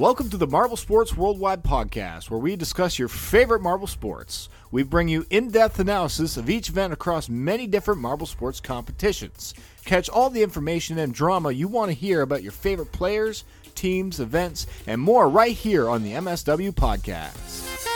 Welcome 0.00 0.30
to 0.30 0.38
the 0.38 0.46
Marble 0.46 0.78
Sports 0.78 1.14
Worldwide 1.14 1.62
podcast, 1.62 2.30
where 2.30 2.40
we 2.40 2.56
discuss 2.56 2.98
your 2.98 3.08
favorite 3.08 3.60
marble 3.60 3.86
sports. 3.86 4.48
We 4.70 4.82
bring 4.82 5.08
you 5.08 5.26
in 5.28 5.50
depth 5.50 5.78
analysis 5.78 6.38
of 6.38 6.48
each 6.48 6.70
event 6.70 6.94
across 6.94 7.28
many 7.28 7.66
different 7.66 8.00
marble 8.00 8.24
sports 8.24 8.60
competitions. 8.60 9.52
Catch 9.84 10.08
all 10.08 10.30
the 10.30 10.42
information 10.42 10.98
and 10.98 11.12
drama 11.12 11.52
you 11.52 11.68
want 11.68 11.90
to 11.90 11.94
hear 11.94 12.22
about 12.22 12.42
your 12.42 12.50
favorite 12.50 12.92
players, 12.92 13.44
teams, 13.74 14.20
events, 14.20 14.66
and 14.86 15.02
more 15.02 15.28
right 15.28 15.54
here 15.54 15.86
on 15.86 16.02
the 16.02 16.12
MSW 16.12 16.72
podcast. 16.72 17.89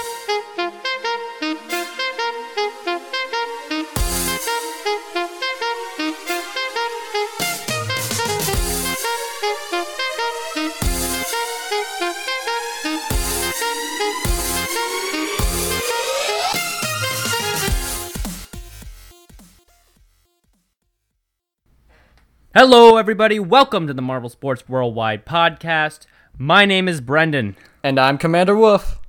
Hello, 22.55 22.97
everybody. 22.97 23.39
Welcome 23.41 23.87
to 23.89 23.95
the 23.95 24.03
Marble 24.03 24.29
Sports 24.29 24.69
Worldwide 24.69 25.27
podcast. 25.27 26.07
My 26.39 26.65
name 26.65 26.89
is 26.89 27.01
Brendan, 27.01 27.57
And 27.83 27.99
I'm 27.99 28.19
Commander 28.19 28.55
Wolf. 28.57 29.01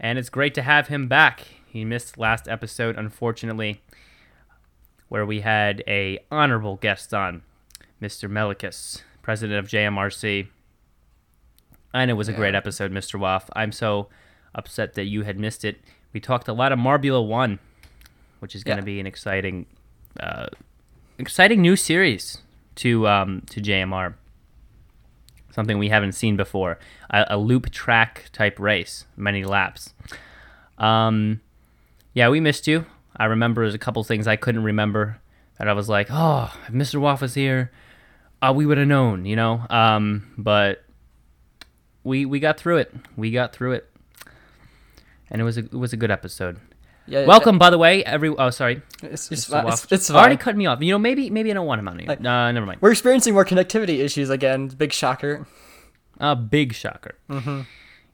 and 0.00 0.18
it's 0.18 0.28
great 0.30 0.54
to 0.54 0.62
have 0.62 0.88
him 0.88 1.08
back. 1.08 1.42
He 1.66 1.84
missed 1.84 2.18
last 2.18 2.48
episode, 2.48 2.96
unfortunately, 2.96 3.80
where 5.08 5.24
we 5.26 5.40
had 5.40 5.82
a 5.86 6.18
honorable 6.30 6.76
guest 6.76 7.12
on, 7.14 7.42
Mr. 8.02 8.28
Melikus, 8.30 9.02
president 9.22 9.58
of 9.58 9.68
JMRC. 9.68 10.48
And 11.94 12.10
it 12.10 12.14
was 12.14 12.28
a 12.28 12.32
great 12.32 12.54
episode, 12.54 12.92
Mr. 12.92 13.18
Waff. 13.18 13.48
I'm 13.54 13.72
so 13.72 14.08
upset 14.54 14.94
that 14.94 15.04
you 15.04 15.22
had 15.22 15.38
missed 15.38 15.64
it. 15.64 15.80
We 16.12 16.20
talked 16.20 16.48
a 16.48 16.52
lot 16.52 16.72
of 16.72 16.78
Marbula 16.78 17.26
One, 17.26 17.58
which 18.40 18.54
is 18.54 18.62
going 18.64 18.76
to 18.78 18.82
Yeah. 18.82 18.86
be 18.86 19.00
an 19.00 19.06
exciting, 19.06 19.66
uh, 20.20 20.46
exciting 21.18 21.60
new 21.60 21.76
series 21.76 22.38
to 22.76 23.06
um, 23.06 23.42
to 23.50 23.60
JMR. 23.60 24.14
Something 25.50 25.78
we 25.78 25.88
haven't 25.88 26.12
seen 26.12 26.36
before, 26.36 26.78
a, 27.10 27.26
a 27.30 27.38
loop 27.38 27.70
track 27.70 28.26
type 28.32 28.60
race, 28.60 29.06
many 29.16 29.44
laps. 29.44 29.92
Um, 30.78 31.40
yeah, 32.14 32.28
we 32.28 32.38
missed 32.38 32.68
you. 32.68 32.86
I 33.16 33.24
remember 33.24 33.62
there's 33.62 33.74
a 33.74 33.78
couple 33.78 34.04
things 34.04 34.28
I 34.28 34.36
couldn't 34.36 34.62
remember 34.62 35.20
that 35.58 35.66
I 35.66 35.72
was 35.72 35.88
like, 35.88 36.06
oh, 36.10 36.52
if 36.68 36.72
Mr. 36.72 37.00
Waff 37.00 37.20
was 37.20 37.34
here, 37.34 37.72
uh, 38.40 38.52
we 38.54 38.66
would 38.66 38.78
have 38.78 38.86
known, 38.86 39.24
you 39.24 39.34
know. 39.34 39.66
Um, 39.68 40.32
but 40.38 40.84
we 42.04 42.24
we 42.24 42.38
got 42.38 42.58
through 42.58 42.78
it. 42.78 42.94
We 43.16 43.32
got 43.32 43.52
through 43.52 43.72
it, 43.72 43.90
and 45.30 45.40
it 45.40 45.44
was 45.44 45.58
a, 45.58 45.64
it 45.64 45.74
was 45.74 45.92
a 45.92 45.96
good 45.96 46.10
episode. 46.10 46.60
Yeah, 47.08 47.24
Welcome, 47.24 47.58
by 47.58 47.70
the 47.70 47.78
way, 47.78 48.04
every. 48.04 48.28
Oh, 48.28 48.50
sorry, 48.50 48.82
It's, 49.02 49.30
it's, 49.32 49.48
it's, 49.50 49.92
it's 49.92 50.10
already 50.10 50.36
cut 50.36 50.56
me 50.56 50.66
off. 50.66 50.82
You 50.82 50.92
know, 50.92 50.98
maybe 50.98 51.30
maybe 51.30 51.50
I 51.50 51.54
don't 51.54 51.66
want 51.66 51.78
him 51.78 51.88
on. 51.88 51.98
Like- 52.04 52.20
uh, 52.24 52.52
never 52.52 52.66
mind. 52.66 52.80
We're 52.82 52.90
experiencing 52.92 53.32
more 53.34 53.44
connectivity 53.46 54.00
issues 54.00 54.28
again. 54.30 54.68
Big 54.68 54.92
shocker. 54.92 55.46
A 56.20 56.36
big 56.36 56.74
shocker. 56.74 57.14
Mm-hmm. 57.30 57.62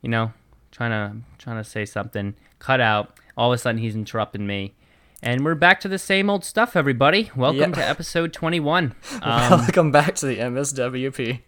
You 0.02 0.08
know, 0.08 0.32
trying 0.70 0.90
to 0.92 1.16
trying 1.38 1.56
to 1.56 1.68
say 1.68 1.84
something, 1.84 2.34
cut 2.58 2.80
out. 2.80 3.18
All 3.36 3.52
of 3.52 3.56
a 3.56 3.58
sudden, 3.58 3.80
he's 3.80 3.96
interrupting 3.96 4.46
me, 4.46 4.74
and 5.22 5.44
we're 5.44 5.56
back 5.56 5.80
to 5.80 5.88
the 5.88 5.98
same 5.98 6.30
old 6.30 6.44
stuff. 6.44 6.76
Everybody, 6.76 7.30
welcome 7.34 7.70
Yeah. 7.70 7.76
to 7.82 7.88
episode 7.88 8.32
twenty-one. 8.32 8.94
Um, 9.22 9.50
Welcome 9.60 9.90
back 9.90 10.14
to 10.16 10.26
the 10.26 10.36
MSWP. 10.38 11.40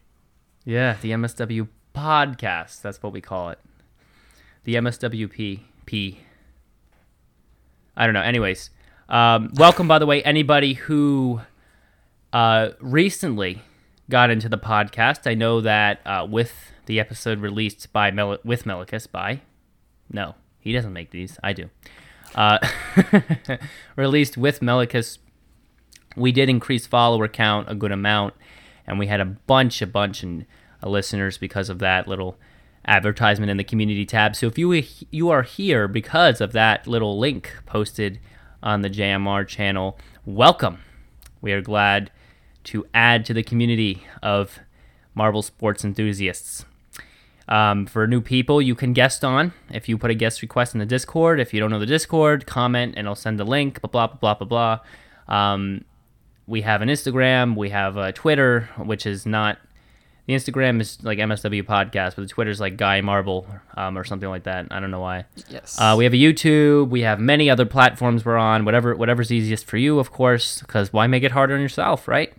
yeah, 0.64 0.96
the 1.00 1.12
MSW 1.12 1.68
podcast. 1.94 2.82
That's 2.82 3.00
what 3.04 3.12
we 3.12 3.20
call 3.20 3.50
it. 3.50 3.60
The 4.64 4.74
MSWP 4.74 5.60
P. 5.86 6.20
I 7.96 8.06
don't 8.06 8.14
know. 8.14 8.22
Anyways, 8.22 8.70
um, 9.08 9.50
welcome. 9.54 9.88
By 9.88 9.98
the 9.98 10.06
way, 10.06 10.22
anybody 10.22 10.74
who 10.74 11.40
uh, 12.32 12.70
recently 12.80 13.62
got 14.10 14.30
into 14.30 14.48
the 14.48 14.58
podcast, 14.58 15.28
I 15.28 15.34
know 15.34 15.60
that 15.62 16.00
uh, 16.04 16.26
with 16.28 16.72
the 16.86 17.00
episode 17.00 17.40
released 17.40 17.92
by 17.92 18.10
Mel- 18.10 18.38
with 18.44 18.64
Melicus 18.64 19.10
by 19.10 19.40
no, 20.10 20.34
he 20.58 20.72
doesn't 20.72 20.92
make 20.92 21.10
these. 21.10 21.38
I 21.42 21.52
do. 21.52 21.70
Uh, 22.34 22.58
released 23.96 24.36
with 24.36 24.60
Melicus, 24.60 25.18
we 26.16 26.32
did 26.32 26.48
increase 26.48 26.86
follower 26.86 27.28
count 27.28 27.70
a 27.70 27.74
good 27.74 27.92
amount, 27.92 28.34
and 28.86 28.98
we 28.98 29.06
had 29.06 29.20
a 29.20 29.24
bunch, 29.24 29.80
a 29.82 29.86
bunch 29.86 30.22
of 30.22 30.44
uh, 30.82 30.88
listeners 30.88 31.38
because 31.38 31.68
of 31.68 31.78
that 31.80 32.06
little 32.06 32.38
advertisement 32.86 33.50
in 33.50 33.56
the 33.56 33.64
community 33.64 34.06
tab. 34.06 34.36
So 34.36 34.47
if 34.47 34.58
you 34.58 34.82
you 35.10 35.30
are 35.30 35.42
here 35.42 35.88
because 35.88 36.41
of 36.41 36.52
that 36.52 36.86
little 36.86 37.19
link 37.19 37.52
posted 37.66 38.20
on 38.62 38.82
the 38.82 38.91
JMR 38.91 39.47
channel, 39.47 39.98
welcome. 40.24 40.78
We 41.41 41.52
are 41.52 41.60
glad 41.60 42.10
to 42.64 42.86
add 42.94 43.24
to 43.26 43.34
the 43.34 43.42
community 43.42 44.04
of 44.22 44.58
marble 45.14 45.42
sports 45.42 45.84
enthusiasts. 45.84 46.64
Um, 47.48 47.86
for 47.86 48.08
new 48.08 48.20
people, 48.20 48.60
you 48.60 48.74
can 48.74 48.92
guest 48.92 49.24
on 49.24 49.53
if 49.70 49.88
you 49.88 49.97
put 49.97 50.10
a 50.10 50.14
guest 50.14 50.42
request 50.42 50.74
in 50.74 50.80
the 50.80 50.86
Discord. 50.86 51.38
If 51.38 51.54
you 51.54 51.60
don't 51.60 51.70
know 51.70 51.78
the 51.78 51.86
Discord, 51.86 52.47
comment 52.47 52.94
and 52.97 53.06
I'll 53.06 53.14
send 53.14 53.38
the 53.38 53.44
link. 53.44 53.80
Blah 53.80 53.91
blah 53.91 54.06
blah 54.08 54.34
blah 54.34 54.47
blah. 54.47 54.78
blah. 55.26 55.53
Um, 55.53 55.84
we 56.48 56.62
have 56.62 56.82
an 56.82 56.88
Instagram. 56.88 57.56
We 57.56 57.70
have 57.70 57.97
a 57.97 58.12
Twitter, 58.12 58.68
which 58.78 59.06
is 59.06 59.26
not 59.26 59.58
the 60.26 60.34
Instagram 60.34 60.81
is 60.81 61.03
like 61.03 61.19
MSW 61.19 61.62
podcast, 61.62 62.16
but 62.16 62.22
the 62.22 62.26
Twitter's 62.26 62.60
like 62.60 62.76
Guy 62.76 63.00
Marble 63.00 63.47
um, 63.76 63.97
or 63.97 64.04
something 64.04 64.28
like 64.28 64.44
that. 64.44 64.66
I 64.70 64.81
don't 64.81 64.91
know 64.91 65.00
why. 65.00 65.25
Yes. 65.48 65.76
Uh, 65.81 65.94
we 65.97 66.04
have 66.04 66.12
a 66.12 66.16
YouTube. 66.16 66.88
We 66.88 67.03
have 67.03 67.20
many 67.20 67.48
other 67.48 67.64
platforms 67.64 68.25
we're 68.25 68.36
on. 68.36 68.65
Whatever 68.65 68.94
whatever's 68.97 69.31
easiest 69.31 69.66
for 69.66 69.76
you, 69.76 69.98
of 69.98 70.10
course, 70.10 70.60
because 70.60 70.92
why 70.92 71.06
make 71.06 71.22
it 71.22 71.32
harder 71.32 71.54
on 71.54 71.60
yourself, 71.60 72.09
right? 72.09 72.32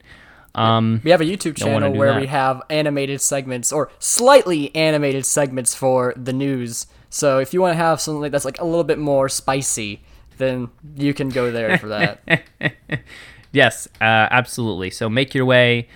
Um, 0.53 1.02
we 1.03 1.12
have 1.12 1.22
a 1.22 1.26
YouTube 1.26 1.56
channel 1.56 1.94
where 1.94 2.14
that. 2.14 2.22
we 2.22 2.28
have 2.28 2.62
animated 2.70 3.22
segments 3.22 3.72
or 3.72 3.92
slightly 4.00 4.76
animated 4.76 5.26
segments 5.26 5.76
for 5.76 6.14
the 6.18 6.34
news. 6.34 6.88
So 7.09 7.40
if 7.40 7.53
you 7.53 7.62
want 7.62 7.74
to 7.74 7.78
have 7.78 8.02
something 8.02 8.31
that's 8.31 8.44
like 8.44 8.59
a 8.59 8.66
little 8.66 8.84
bit 8.84 8.97
more 8.97 9.30
spicy, 9.30 10.02
then 10.40 10.70
you 10.96 11.14
can 11.14 11.30
go 11.30 11.52
there 11.52 11.78
for 11.78 11.88
that. 11.90 12.44
Yes, 13.52 13.88
uh, 14.02 14.28
absolutely. 14.30 14.90
So 14.92 15.09
make 15.09 15.34
your 15.34 15.46
way 15.46 15.88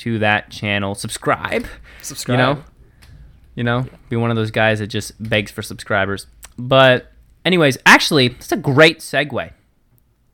to 0.00 0.18
that 0.20 0.50
channel. 0.50 0.94
Subscribe. 0.94 1.66
Subscribe. 2.02 2.38
You 2.38 2.44
know, 2.44 2.64
you 3.54 3.64
know, 3.64 3.86
be 4.08 4.16
one 4.16 4.30
of 4.30 4.36
those 4.36 4.50
guys 4.50 4.78
that 4.78 4.86
just 4.88 5.12
begs 5.22 5.50
for 5.50 5.62
subscribers. 5.62 6.26
But, 6.58 7.10
anyways, 7.44 7.78
actually, 7.86 8.26
it's 8.26 8.52
a 8.52 8.56
great 8.56 8.98
segue. 9.00 9.52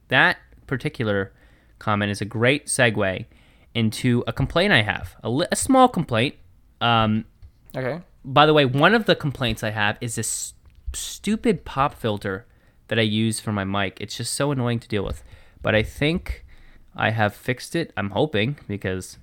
That 0.09 0.37
particular 0.67 1.33
comment 1.79 2.11
is 2.11 2.21
a 2.21 2.25
great 2.25 2.67
segue 2.67 3.25
into 3.75 4.25
a 4.27 4.33
complaint 4.33 4.73
I 4.73 4.83
have, 4.83 5.17
a, 5.23 5.29
li- 5.29 5.47
a 5.53 5.57
small 5.57 5.89
complaint. 5.89 6.35
Um, 6.81 7.25
Okay. 7.77 8.01
by 8.25 8.47
the 8.47 8.55
way, 8.55 8.65
one 8.65 8.95
of 8.95 9.05
the 9.07 9.15
complaints 9.15 9.63
I 9.63 9.71
have 9.71 9.99
is 10.01 10.15
this 10.15 10.55
stupid 10.95 11.65
pop 11.65 11.95
filter 11.95 12.47
that 12.89 12.99
I 12.99 13.03
use 13.03 13.41
for 13.41 13.53
my 13.53 13.65
mic. 13.65 13.99
It's 14.01 14.17
just 14.17 14.33
so 14.35 14.51
annoying 14.51 14.79
to 14.81 14.89
deal 14.89 15.05
with. 15.05 15.23
But 15.63 15.75
I 15.75 15.83
think 15.83 16.45
I 16.95 17.11
have 17.11 17.35
fixed 17.35 17.75
it. 17.77 17.93
I'm 17.97 18.11
hoping 18.11 18.57
because 18.69 19.19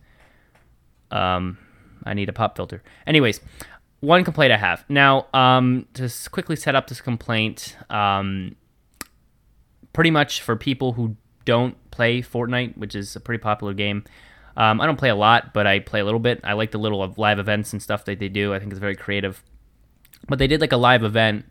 um, 1.13 1.57
I 2.03 2.13
need 2.13 2.27
a 2.27 2.33
pop 2.33 2.57
filter. 2.57 2.83
Anyways, 3.07 3.39
one 4.01 4.23
complaint 4.25 4.51
I 4.51 4.57
have 4.57 4.83
now. 4.89 5.27
Um, 5.33 5.87
to 5.93 6.09
quickly 6.31 6.55
set 6.55 6.75
up 6.75 6.87
this 6.87 6.99
complaint, 6.99 7.77
um, 7.89 8.55
pretty 9.93 10.11
much 10.11 10.41
for 10.41 10.55
people 10.55 10.93
who 10.93 11.15
don't 11.45 11.77
play 11.91 12.21
Fortnite, 12.21 12.77
which 12.77 12.95
is 12.95 13.15
a 13.15 13.19
pretty 13.19 13.41
popular 13.41 13.73
game. 13.73 14.03
Um, 14.57 14.81
I 14.81 14.85
don't 14.85 14.97
play 14.97 15.09
a 15.09 15.15
lot, 15.15 15.53
but 15.53 15.65
I 15.65 15.79
play 15.79 15.99
a 15.99 16.05
little 16.05 16.19
bit. 16.19 16.41
I 16.43 16.53
like 16.53 16.71
the 16.71 16.77
little 16.77 17.01
of 17.01 17.17
live 17.17 17.39
events 17.39 17.73
and 17.73 17.81
stuff 17.81 18.05
that 18.05 18.19
they 18.19 18.29
do. 18.29 18.53
I 18.53 18.59
think 18.59 18.71
it's 18.71 18.79
very 18.79 18.95
creative. 18.95 19.43
But 20.27 20.39
they 20.39 20.47
did 20.47 20.61
like 20.61 20.71
a 20.71 20.77
live 20.77 21.03
event 21.03 21.45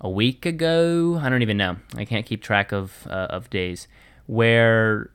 a 0.00 0.08
week 0.08 0.46
ago. 0.46 1.18
I 1.20 1.28
don't 1.28 1.42
even 1.42 1.56
know. 1.56 1.76
I 1.96 2.04
can't 2.04 2.26
keep 2.26 2.42
track 2.42 2.72
of 2.72 3.06
uh, 3.08 3.28
of 3.30 3.50
days 3.50 3.88
where 4.26 5.10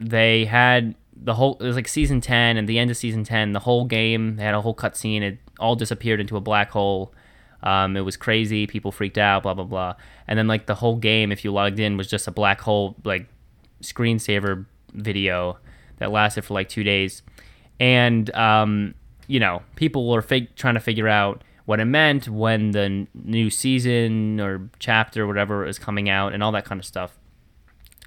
they 0.00 0.44
had 0.44 0.94
the 1.16 1.34
whole. 1.34 1.56
It 1.60 1.64
was 1.64 1.76
like 1.76 1.88
season 1.88 2.20
ten, 2.20 2.56
and 2.56 2.68
the 2.68 2.78
end 2.78 2.90
of 2.90 2.96
season 2.96 3.24
ten, 3.24 3.52
the 3.52 3.60
whole 3.60 3.84
game 3.84 4.36
they 4.36 4.44
had 4.44 4.54
a 4.54 4.60
whole 4.60 4.74
cutscene. 4.74 5.22
It 5.22 5.38
all 5.58 5.76
disappeared 5.76 6.20
into 6.20 6.36
a 6.36 6.40
black 6.40 6.70
hole. 6.70 7.14
Um, 7.62 7.96
it 7.96 8.02
was 8.02 8.16
crazy. 8.16 8.66
People 8.66 8.92
freaked 8.92 9.18
out. 9.18 9.42
Blah 9.42 9.54
blah 9.54 9.64
blah. 9.64 9.94
And 10.26 10.38
then 10.38 10.48
like 10.48 10.66
the 10.66 10.74
whole 10.74 10.96
game, 10.96 11.32
if 11.32 11.44
you 11.44 11.52
logged 11.52 11.78
in, 11.78 11.96
was 11.96 12.08
just 12.08 12.26
a 12.26 12.30
black 12.30 12.60
hole 12.60 12.96
like 13.04 13.26
screensaver 13.82 14.66
video 14.92 15.58
that 15.98 16.10
lasted 16.10 16.42
for 16.42 16.54
like 16.54 16.68
two 16.68 16.84
days, 16.84 17.22
and 17.78 18.34
um, 18.34 18.94
you 19.26 19.40
know 19.40 19.62
people 19.76 20.10
were 20.10 20.22
fig- 20.22 20.54
trying 20.56 20.74
to 20.74 20.80
figure 20.80 21.08
out 21.08 21.42
what 21.66 21.80
it 21.80 21.86
meant 21.86 22.28
when 22.28 22.72
the 22.72 22.82
n- 22.82 23.08
new 23.14 23.48
season 23.48 24.38
or 24.40 24.68
chapter, 24.78 25.24
or 25.24 25.26
whatever, 25.26 25.66
is 25.66 25.78
coming 25.78 26.08
out, 26.08 26.34
and 26.34 26.42
all 26.42 26.52
that 26.52 26.64
kind 26.64 26.78
of 26.78 26.84
stuff. 26.84 27.18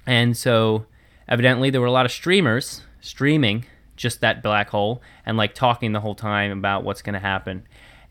And 0.06 0.36
so, 0.36 0.86
evidently, 1.28 1.70
there 1.70 1.80
were 1.80 1.86
a 1.86 1.92
lot 1.92 2.06
of 2.06 2.12
streamers 2.12 2.82
streaming 3.00 3.64
just 3.96 4.20
that 4.20 4.42
black 4.42 4.70
hole 4.70 5.02
and 5.26 5.36
like 5.36 5.54
talking 5.54 5.92
the 5.92 6.00
whole 6.00 6.14
time 6.14 6.52
about 6.52 6.84
what's 6.84 7.02
going 7.02 7.14
to 7.14 7.20
happen. 7.20 7.66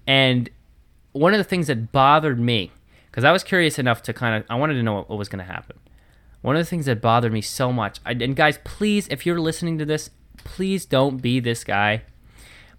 And 0.05 0.49
one 1.13 1.33
of 1.33 1.37
the 1.37 1.43
things 1.43 1.67
that 1.67 1.91
bothered 1.91 2.39
me 2.39 2.71
because 3.17 3.23
I 3.23 3.31
was 3.31 3.43
curious 3.43 3.79
enough 3.79 4.03
to 4.03 4.13
kind 4.13 4.35
of 4.35 4.43
I 4.49 4.55
wanted 4.55 4.75
to 4.75 4.83
know 4.83 4.93
what, 4.93 5.09
what 5.09 5.17
was 5.17 5.29
going 5.29 5.43
to 5.43 5.51
happen. 5.51 5.79
One 6.41 6.55
of 6.55 6.59
the 6.59 6.69
things 6.69 6.85
that 6.85 7.01
bothered 7.01 7.33
me 7.33 7.41
so 7.41 7.73
much, 7.73 7.99
I, 8.05 8.11
and 8.11 8.35
guys, 8.35 8.59
please, 8.63 9.07
if 9.09 9.25
you're 9.25 9.39
listening 9.39 9.79
to 9.79 9.85
this, 9.85 10.11
please 10.43 10.85
don't 10.85 11.19
be 11.21 11.39
this 11.39 11.63
guy. 11.63 12.03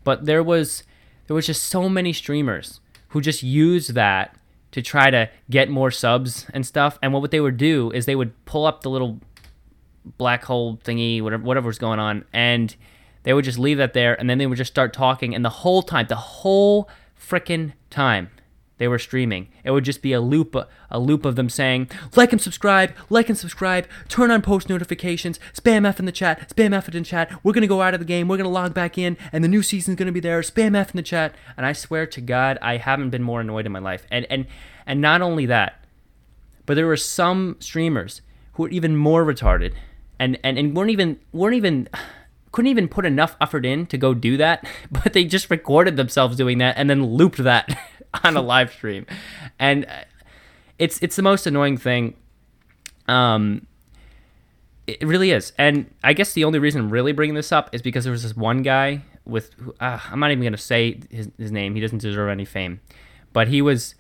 But 0.05 0.26
there 0.26 0.43
was 0.43 0.84
there 1.26 1.34
was 1.34 1.46
just 1.46 1.64
so 1.64 1.88
many 1.88 2.12
streamers 2.12 2.81
who 3.08 3.20
just 3.20 3.43
used 3.43 3.94
that 3.94 4.37
to 4.70 4.82
try 4.82 5.10
to 5.10 5.28
get 5.50 5.69
more 5.69 5.90
subs 5.90 6.46
and 6.55 6.64
stuff. 6.64 6.99
And 7.02 7.12
what 7.12 7.31
they 7.31 7.40
would 7.40 7.56
do 7.56 7.90
is 7.90 8.06
they 8.06 8.14
would 8.14 8.32
pull 8.44 8.64
up 8.64 8.82
the 8.82 8.90
little 8.90 9.19
black 10.16 10.44
hole 10.44 10.78
thingy, 10.78 11.20
whatever 11.22 11.43
whatever 11.43 11.66
was 11.66 11.78
going 11.78 11.99
on, 11.99 12.25
and 12.32 12.75
they 13.25 13.34
would 13.34 13.44
just 13.44 13.58
leave 13.58 13.78
that 13.78 13.93
there, 13.93 14.19
and 14.19 14.31
then 14.31 14.38
they 14.38 14.46
would 14.46 14.58
just 14.58 14.72
start 14.72 14.93
talking, 14.93 15.34
and 15.34 15.44
the 15.44 15.50
whole 15.50 15.82
time, 15.82 16.06
the 16.08 16.16
whole 16.16 16.88
freaking 17.19 17.72
time, 17.90 18.31
they 18.78 18.88
were 18.88 18.99
streaming. 18.99 19.49
It 19.64 19.72
would 19.72 19.84
just 19.84 20.02
be 20.02 20.12
a 20.12 20.20
loop, 20.20 20.56
a 20.90 20.99
loop 20.99 21.25
of 21.25 21.37
them 21.37 21.49
saying, 21.49 21.90
like 22.16 22.32
and 22.32 22.40
subscribe, 22.40 22.93
like 23.10 23.28
and 23.28 23.37
subscribe, 23.37 23.87
turn 24.08 24.31
on 24.31 24.40
post 24.40 24.69
notifications, 24.69 25.38
spam 25.52 25.84
F 25.84 25.99
in 25.99 26.06
the 26.06 26.12
chat, 26.12 26.49
spam 26.49 26.72
F 26.72 26.88
in 26.88 26.94
the 26.94 27.05
chat. 27.05 27.31
We're 27.44 27.52
gonna 27.52 27.66
go 27.66 27.82
out 27.82 27.94
of 27.94 28.00
the 28.00 28.06
game, 28.06 28.28
we're 28.28 28.37
gonna 28.37 28.49
log 28.49 28.72
back 28.72 28.96
in, 28.96 29.19
and 29.32 29.43
the 29.43 29.49
new 29.49 29.62
season's 29.62 29.96
gonna 29.96 30.12
be 30.12 30.20
there. 30.20 30.40
Spam 30.40 30.76
F 30.76 30.90
in 30.90 30.96
the 30.96 31.02
chat. 31.02 31.34
And 31.56 31.66
I 31.66 31.72
swear 31.72 32.06
to 32.06 32.20
God, 32.20 32.56
I 32.62 32.76
haven't 32.76 33.10
been 33.10 33.22
more 33.22 33.40
annoyed 33.40 33.66
in 33.66 33.72
my 33.72 33.81
life. 33.81 34.06
And 34.10 34.26
and 34.31 34.46
and 34.87 35.00
not 35.00 35.22
only 35.22 35.44
that, 35.46 35.84
but 36.64 36.75
there 36.75 36.87
were 36.87 36.96
some 36.96 37.56
streamers 37.58 38.22
who 38.52 38.62
were 38.62 38.69
even 38.69 38.96
more 38.96 39.25
retarded, 39.25 39.75
and 40.19 40.38
and 40.43 40.59
and 40.59 40.76
weren't 40.76 40.91
even 40.91 41.19
weren't 41.32 41.55
even 41.55 41.88
couldn't 42.53 42.70
even 42.70 42.88
put 42.88 43.05
enough 43.05 43.37
effort 43.41 43.65
in 43.67 43.87
to 43.87 43.99
go 43.99 44.15
do 44.15 44.37
that, 44.37 44.67
but 44.91 45.12
they 45.12 45.25
just 45.25 45.50
recorded 45.50 45.97
themselves 45.97 46.37
doing 46.37 46.59
that 46.59 46.76
and 46.76 46.88
then 46.88 47.05
looped 47.05 47.38
that 47.38 47.79
on 48.25 48.37
a 48.37 48.43
live 48.43 48.73
stream, 48.73 49.06
and 49.59 49.85
uh, 49.87 50.05
it's 50.79 50.99
it's 51.03 51.17
the 51.17 51.23
most 51.23 51.47
annoying 51.47 51.76
thing. 51.76 52.15
Um, 53.06 53.67
it 54.87 55.06
really 55.06 55.31
is, 55.31 55.53
and 55.59 55.93
I 56.03 56.12
guess 56.12 56.32
the 56.32 56.44
only 56.44 56.59
reason 56.59 56.81
I'm 56.81 56.91
really 56.91 57.12
bringing 57.12 57.35
this 57.35 57.53
up 57.53 57.75
is 57.75 57.82
because 57.82 58.05
there 58.05 58.12
was 58.12 58.23
this 58.23 58.37
one 58.37 58.62
guy 58.62 59.03
with 59.25 59.55
uh, 59.81 60.00
I'm 60.11 60.20
not 60.20 60.31
even 60.31 60.43
gonna 60.43 60.56
say 60.56 61.00
his 61.11 61.31
his 61.38 61.53
name. 61.53 61.75
He 61.75 61.81
doesn't 61.81 61.99
deserve 61.99 62.31
any 62.31 62.44
fame, 62.44 62.81
but 63.32 63.49
he 63.49 63.61
was 63.62 63.94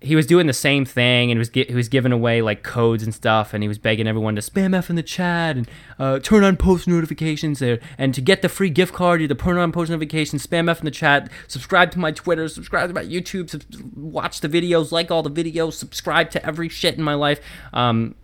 he 0.00 0.14
was 0.14 0.26
doing 0.26 0.46
the 0.46 0.52
same 0.52 0.84
thing 0.84 1.30
and 1.30 1.38
was 1.38 1.50
he 1.50 1.74
was 1.74 1.88
giving 1.88 2.12
away 2.12 2.42
like 2.42 2.62
codes 2.62 3.02
and 3.02 3.14
stuff 3.14 3.54
and 3.54 3.62
he 3.62 3.68
was 3.68 3.78
begging 3.78 4.06
everyone 4.06 4.36
to 4.36 4.42
spam 4.42 4.74
f 4.74 4.90
in 4.90 4.96
the 4.96 5.02
chat 5.02 5.56
and 5.56 5.68
uh, 5.98 6.18
turn 6.18 6.44
on 6.44 6.56
post 6.56 6.86
notifications 6.86 7.60
there. 7.60 7.80
And 7.96 8.14
to 8.14 8.20
get 8.20 8.42
the 8.42 8.48
free 8.48 8.70
gift 8.70 8.92
card 8.92 9.20
you 9.20 9.28
have 9.28 9.36
to 9.36 9.42
turn 9.42 9.56
on 9.56 9.72
post 9.72 9.90
notifications 9.90 10.46
spam 10.46 10.70
f 10.70 10.80
in 10.80 10.84
the 10.84 10.90
chat 10.90 11.30
subscribe 11.48 11.90
to 11.92 11.98
my 11.98 12.12
twitter 12.12 12.46
subscribe 12.48 12.90
to 12.90 12.94
my 12.94 13.04
youtube 13.04 13.48
sub- 13.48 13.62
watch 13.96 14.40
the 14.40 14.48
videos 14.48 14.92
like 14.92 15.10
all 15.10 15.22
the 15.22 15.30
videos 15.30 15.72
subscribe 15.72 16.30
to 16.30 16.46
every 16.46 16.68
shit 16.68 16.96
in 16.96 17.02
my 17.02 17.14
life 17.14 17.40
um, 17.72 18.14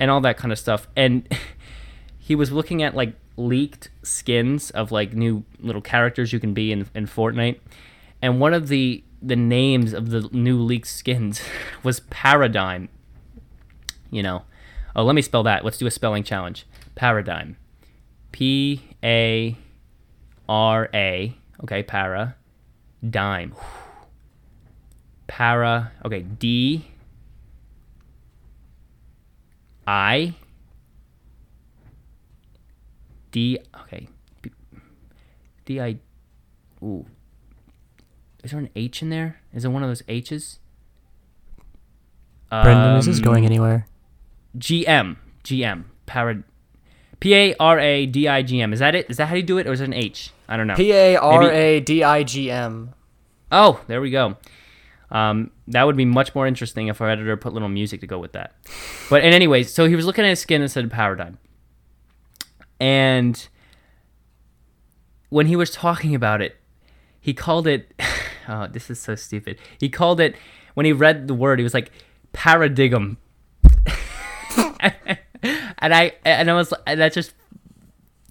and 0.00 0.10
all 0.10 0.20
that 0.22 0.36
kind 0.36 0.50
of 0.50 0.58
stuff. 0.58 0.88
And 0.96 1.28
he 2.18 2.34
was 2.34 2.50
looking 2.50 2.82
at 2.82 2.96
like 2.96 3.14
leaked 3.36 3.90
skins 4.02 4.70
of 4.70 4.90
like 4.90 5.14
new 5.14 5.44
little 5.60 5.82
characters 5.82 6.32
you 6.32 6.40
can 6.40 6.54
be 6.54 6.72
in, 6.72 6.88
in 6.94 7.06
fortnite. 7.06 7.60
And 8.20 8.40
one 8.40 8.52
of 8.52 8.68
the 8.68 9.04
the 9.22 9.36
names 9.36 9.92
of 9.92 10.10
the 10.10 10.28
new 10.32 10.58
leaked 10.58 10.86
skins 10.86 11.42
was 11.82 12.00
Paradigm. 12.00 12.88
You 14.10 14.22
know. 14.22 14.44
Oh, 14.96 15.04
let 15.04 15.14
me 15.14 15.22
spell 15.22 15.44
that. 15.44 15.64
Let's 15.64 15.78
do 15.78 15.86
a 15.86 15.90
spelling 15.90 16.24
challenge. 16.24 16.66
Paradigm. 16.94 17.56
P 18.32 18.82
A 19.04 19.56
R 20.48 20.88
A. 20.92 21.36
Okay, 21.62 21.82
para. 21.82 22.36
Dime. 23.08 23.54
Para. 25.28 25.92
Okay, 26.04 26.22
D 26.22 26.86
I 29.86 30.34
D 33.30 33.58
okay. 33.82 34.08
D 35.64 35.80
I 35.80 35.98
Ooh, 36.82 37.06
is 38.42 38.50
there 38.50 38.60
an 38.60 38.70
H 38.76 39.02
in 39.02 39.10
there? 39.10 39.40
Is 39.52 39.64
it 39.64 39.68
one 39.68 39.82
of 39.82 39.88
those 39.90 40.02
H's? 40.08 40.58
Brendan, 42.50 42.96
is 42.96 43.06
this 43.06 43.18
Um, 43.18 43.22
going 43.24 43.44
anywhere? 43.46 43.86
GM. 44.58 45.16
GM. 45.44 45.84
Para. 46.06 46.42
P 47.20 47.34
A 47.34 47.54
R 47.60 47.78
A 47.78 48.06
D 48.06 48.26
I 48.28 48.42
G 48.42 48.60
M. 48.60 48.72
Is 48.72 48.78
that 48.80 48.94
it? 48.94 49.08
Is 49.10 49.18
that 49.18 49.26
how 49.28 49.34
you 49.36 49.42
do 49.42 49.58
it, 49.58 49.66
or 49.66 49.72
is 49.72 49.80
it 49.80 49.84
an 49.84 49.92
H? 49.94 50.30
I 50.48 50.56
don't 50.56 50.66
know. 50.66 50.74
P 50.74 50.90
A 50.92 51.16
R 51.16 51.50
A 51.50 51.80
D 51.80 52.02
I 52.02 52.22
G 52.24 52.50
M. 52.50 52.94
Oh, 53.52 53.80
there 53.86 54.00
we 54.00 54.10
go. 54.10 54.36
Um, 55.10 55.50
that 55.68 55.84
would 55.84 55.96
be 55.96 56.04
much 56.04 56.34
more 56.34 56.46
interesting 56.46 56.88
if 56.88 57.00
our 57.00 57.10
editor 57.10 57.36
put 57.36 57.52
little 57.52 57.68
music 57.68 58.00
to 58.00 58.06
go 58.06 58.18
with 58.18 58.32
that. 58.32 58.54
But 59.10 59.22
and 59.22 59.34
anyways, 59.34 59.72
so 59.72 59.86
he 59.86 59.94
was 59.96 60.06
looking 60.06 60.24
at 60.24 60.28
his 60.30 60.40
skin 60.40 60.62
and 60.62 60.70
said 60.70 60.90
Paradigm. 60.90 61.38
And 62.80 63.46
when 65.28 65.46
he 65.46 65.56
was 65.56 65.70
talking 65.70 66.14
about 66.14 66.40
it, 66.40 66.56
he 67.20 67.34
called 67.34 67.66
it. 67.66 67.92
Oh, 68.48 68.66
this 68.66 68.90
is 68.90 69.00
so 69.00 69.14
stupid. 69.14 69.58
He 69.78 69.88
called 69.88 70.20
it 70.20 70.36
when 70.74 70.86
he 70.86 70.92
read 70.92 71.28
the 71.28 71.34
word. 71.34 71.58
He 71.58 71.62
was 71.62 71.74
like 71.74 71.90
paradigm. 72.32 73.18
and 75.42 75.94
I 75.94 76.12
and 76.24 76.50
I 76.50 76.54
was 76.54 76.72
and 76.86 77.00
that 77.00 77.12
just 77.12 77.34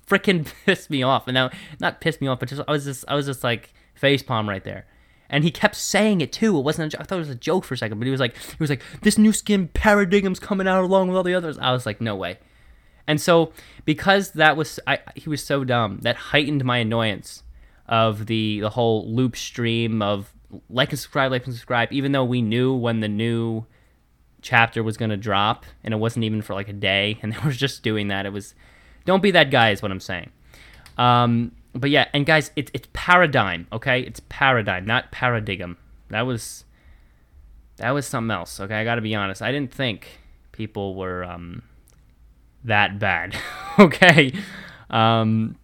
freaking 0.08 0.52
pissed 0.66 0.90
me 0.90 1.04
off. 1.04 1.28
And 1.28 1.36
now 1.36 1.52
not 1.80 2.02
pissed 2.02 2.22
me 2.22 2.28
off, 2.28 2.40
but 2.40 2.50
just 2.50 2.62
I 2.68 2.72
was 2.72 2.86
just 2.86 3.06
I 3.08 3.16
was 3.16 3.26
just 3.26 3.44
like 3.44 3.74
face 3.94 4.24
palm 4.24 4.50
right 4.50 4.64
there. 4.64 4.86
And 5.32 5.44
he 5.44 5.52
kept 5.52 5.76
saying 5.76 6.22
it 6.22 6.32
too. 6.32 6.58
It 6.58 6.62
wasn't. 6.62 6.94
A, 6.96 7.02
I 7.02 7.04
thought 7.04 7.18
it 7.18 7.20
was 7.20 7.30
a 7.30 7.36
joke 7.36 7.64
for 7.64 7.76
a 7.76 7.78
second, 7.78 8.00
but 8.00 8.06
he 8.06 8.12
was 8.12 8.20
like, 8.20 8.36
he 8.36 8.58
was 8.60 8.72
like, 8.72 8.82
this 9.04 9.18
new 9.18 9.32
skin 9.32 9.68
paradigm's 9.68 10.40
coming 10.40 10.68
out 10.68 10.84
along 10.84 11.08
with 11.08 11.18
all 11.18 11.24
the 11.24 11.36
others. 11.36 11.60
I 11.60 11.72
was 11.72 11.86
like, 11.86 12.02
no 12.02 12.16
way. 12.16 12.40
And 13.06 13.22
so 13.22 13.54
because 13.86 14.32
that 14.32 14.58
was, 14.58 14.80
I 14.88 15.00
he 15.16 15.30
was 15.30 15.44
so 15.44 15.64
dumb 15.64 16.00
that 16.02 16.16
heightened 16.16 16.66
my 16.66 16.80
annoyance 16.80 17.44
of 17.90 18.28
the 18.28 18.62
the 18.62 18.70
whole 18.70 19.12
loop 19.14 19.36
stream 19.36 20.02
of 20.02 20.32
like 20.70 20.92
and 20.92 21.00
subscribe, 21.00 21.32
like 21.32 21.44
and 21.46 21.54
subscribe. 21.54 21.92
Even 21.92 22.12
though 22.14 22.24
we 22.24 22.42
knew 22.42 22.74
when 22.74 23.02
the 23.02 23.08
new 23.08 23.66
chapter 24.42 24.82
was 24.82 24.96
going 24.96 25.10
to 25.10 25.18
drop 25.18 25.66
and 25.84 25.94
it 25.94 25.98
wasn't 25.98 26.24
even 26.24 26.42
for 26.42 26.54
like 26.54 26.70
a 26.70 26.74
day 26.74 27.18
and 27.24 27.34
they 27.34 27.38
were 27.44 27.52
just 27.52 27.84
doing 27.84 28.08
that 28.08 28.26
it 28.26 28.32
was 28.32 28.56
don't 29.04 29.22
be 29.22 29.32
that 29.32 29.52
guy 29.52 29.72
is 29.72 29.82
what 29.82 29.92
i'm 29.92 30.00
saying. 30.00 30.30
Um 30.98 31.52
but 31.74 31.90
yeah 31.90 32.08
and 32.14 32.26
guys 32.26 32.52
it, 32.56 32.72
it's 32.74 32.88
paradigm 32.94 33.68
okay? 33.74 34.02
It's 34.02 34.22
paradigm 34.30 34.86
not 34.86 35.12
paradigm. 35.12 35.78
That 36.10 36.22
was 36.22 36.64
that 37.78 37.92
was 37.92 38.06
something 38.06 38.32
else 38.32 38.60
okay? 38.60 38.76
I 38.76 38.84
gotta 38.84 39.02
be 39.02 39.16
honest 39.16 39.42
i 39.42 39.52
didn't 39.52 39.74
think 39.74 40.20
people 40.52 40.96
were 40.96 41.24
um 41.24 41.64
that 42.64 43.00
bad 43.00 43.36
okay? 43.80 44.32
Um 44.90 45.58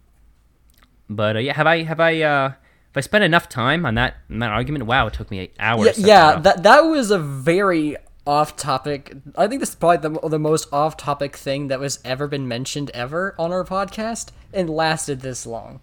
but 1.08 1.36
uh, 1.36 1.38
yeah 1.40 1.54
have 1.54 1.66
i 1.66 1.82
have 1.82 2.00
i 2.00 2.20
uh 2.22 2.48
have 2.96 3.02
I 3.02 3.04
spent 3.04 3.24
enough 3.24 3.48
time 3.50 3.84
on 3.84 3.96
that 3.96 4.16
on 4.30 4.38
that 4.38 4.50
argument? 4.50 4.86
Wow, 4.86 5.08
it 5.08 5.12
took 5.12 5.30
me 5.30 5.50
hours. 5.58 5.98
Yeah, 5.98 6.06
yeah 6.06 6.38
that 6.38 6.62
that 6.62 6.80
was 6.80 7.10
a 7.10 7.18
very 7.18 7.98
off 8.26 8.56
topic. 8.56 9.14
I 9.36 9.46
think 9.46 9.60
this 9.60 9.70
is 9.70 9.74
probably 9.74 10.08
the, 10.08 10.28
the 10.28 10.38
most 10.38 10.72
off 10.72 10.96
topic 10.96 11.36
thing 11.36 11.68
that 11.68 11.78
was 11.78 12.00
ever 12.04 12.26
been 12.26 12.48
mentioned 12.48 12.90
ever 12.90 13.34
on 13.38 13.52
our 13.52 13.64
podcast 13.64 14.30
and 14.52 14.68
lasted 14.68 15.20
this 15.20 15.46
long. 15.46 15.80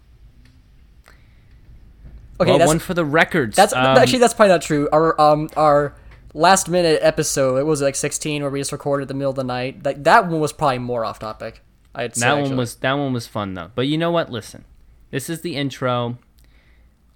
Okay, 2.40 2.50
well, 2.50 2.58
that's 2.58 2.68
one 2.68 2.80
for 2.80 2.94
the 2.94 3.04
records. 3.04 3.56
that's 3.56 3.72
Um, 3.72 3.96
actually 3.96 4.18
that's 4.18 4.34
probably 4.34 4.50
not 4.52 4.62
true. 4.62 4.88
Our 4.92 5.18
um 5.20 5.48
our 5.56 5.94
last 6.34 6.68
minute 6.68 6.98
episode, 7.00 7.58
it 7.58 7.64
was 7.64 7.80
like 7.80 7.94
16 7.94 8.42
where 8.42 8.50
we 8.50 8.60
just 8.60 8.72
recorded 8.72 9.08
the 9.08 9.14
middle 9.14 9.30
of 9.30 9.36
the 9.36 9.44
night. 9.44 9.84
Like 9.84 10.02
that 10.04 10.26
one 10.26 10.40
was 10.40 10.52
probably 10.52 10.80
more 10.80 11.04
off 11.04 11.20
topic. 11.20 11.62
I'd 11.94 12.16
say 12.16 12.22
that 12.22 12.38
actually. 12.38 12.48
one 12.50 12.58
was 12.58 12.74
that 12.76 12.92
one 12.94 13.12
was 13.12 13.26
fun 13.26 13.54
though. 13.54 13.70
But 13.74 13.86
you 13.86 13.96
know 13.96 14.10
what? 14.10 14.30
Listen, 14.30 14.64
this 15.10 15.30
is 15.30 15.40
the 15.42 15.56
intro, 15.56 16.18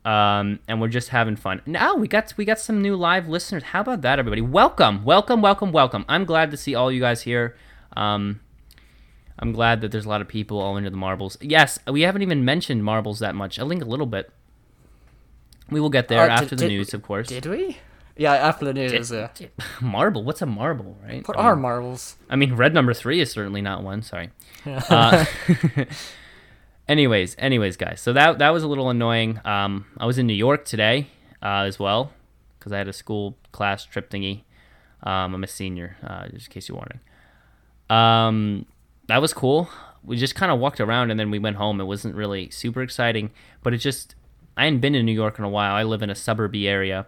um, 0.05 0.59
and 0.69 0.81
we're 0.81 0.89
just 0.89 1.09
having 1.11 1.37
fun. 1.37 1.61
Now 1.67 1.95
we 1.95 2.09
got 2.09 2.33
we 2.37 2.45
got 2.45 2.59
some 2.59 2.81
new 2.81 2.97
live 2.97 3.29
listeners. 3.29 3.63
How 3.65 3.81
about 3.81 4.03
that, 4.03 4.19
everybody? 4.19 4.43
Welcome, 4.43 5.05
welcome, 5.05 5.43
welcome, 5.43 5.73
welcome. 5.73 6.05
I'm 6.09 6.25
glad 6.25 6.51
to 6.53 6.57
see 6.57 6.75
all 6.75 6.91
you 6.93 7.01
guys 7.01 7.23
here. 7.23 7.57
Um, 7.97 8.41
I'm 9.39 9.53
glad 9.53 9.81
that 9.83 9.93
there's 9.93 10.05
a 10.07 10.09
lot 10.09 10.21
of 10.21 10.29
people 10.29 10.59
all 10.61 10.77
into 10.77 10.91
the 10.91 10.97
marbles. 10.97 11.37
Yes, 11.41 11.79
we 11.91 12.03
haven't 12.03 12.23
even 12.23 12.45
mentioned 12.45 12.85
marbles 12.85 13.19
that 13.21 13.35
much. 13.35 13.59
I 13.59 13.69
think 13.69 13.83
a 13.83 13.87
little 13.87 14.07
bit. 14.07 14.31
We 15.71 15.81
will 15.81 15.91
get 15.91 16.09
there 16.09 16.21
Uh, 16.23 16.25
did- 16.25 16.33
after 16.33 16.57
the 16.57 16.63
did- 16.63 16.69
news, 16.69 16.95
of 16.95 17.03
course. 17.03 17.29
Did 17.29 17.47
we? 17.47 17.77
Yeah, 18.17 18.33
after 18.33 18.65
the 18.65 18.75
news. 18.75 19.13
yeah. 19.13 19.29
Marble? 19.81 20.25
What's 20.25 20.43
a 20.43 20.47
marble, 20.47 20.97
right? 21.05 21.27
What 21.29 21.39
I 21.39 21.43
are 21.43 21.55
marbles? 21.55 22.17
I 22.29 22.35
mean, 22.35 22.55
red 22.57 22.75
number 22.75 22.93
three 22.93 23.21
is 23.21 23.31
certainly 23.31 23.63
not 23.63 23.85
one. 23.85 24.03
Sorry. 24.03 24.31
Uh, 24.67 25.25
anyways, 26.89 27.37
anyways, 27.39 27.77
guys. 27.77 28.01
So 28.01 28.13
that 28.13 28.39
that 28.39 28.51
was 28.51 28.63
a 28.63 28.69
little 28.69 28.91
annoying. 28.91 29.41
Um, 29.45 29.87
I 29.99 30.07
was 30.07 30.19
in 30.19 30.27
New 30.27 30.35
York 30.35 30.65
today 30.65 31.09
uh, 31.43 31.63
as 31.67 31.79
well 31.79 32.13
because 32.59 32.73
I 32.73 32.79
had 32.79 32.89
a 32.89 32.93
school 32.93 33.37
class 33.53 33.85
trip 33.85 34.11
thingy. 34.11 34.43
Um, 35.03 35.35
I'm 35.35 35.45
a 35.45 35.49
senior, 35.49 35.97
uh, 36.05 36.29
just 36.29 36.49
in 36.49 36.53
case 36.53 36.69
you're 36.69 36.79
wondering. 36.79 37.01
Um, 37.89 38.67
that 39.07 39.21
was 39.23 39.33
cool. 39.33 39.71
we 40.05 40.17
just 40.17 40.35
kind 40.35 40.51
of 40.51 40.59
walked 40.59 40.81
around 40.81 41.11
and 41.11 41.19
then 41.19 41.31
we 41.31 41.39
went 41.39 41.57
home. 41.57 41.81
It 41.81 41.85
wasn't 41.85 42.15
really 42.15 42.51
super 42.51 42.83
exciting, 42.83 43.31
but 43.63 43.73
it 43.73 43.79
just 43.79 44.15
I 44.57 44.65
hadn't 44.65 44.81
been 44.81 44.95
in 44.95 45.07
New 45.07 45.13
York 45.13 45.39
in 45.39 45.45
a 45.45 45.49
while. 45.49 45.75
I 45.75 45.85
live 45.85 46.03
in 46.03 46.11
a 46.11 46.15
suburby 46.15 46.67
area, 46.67 47.07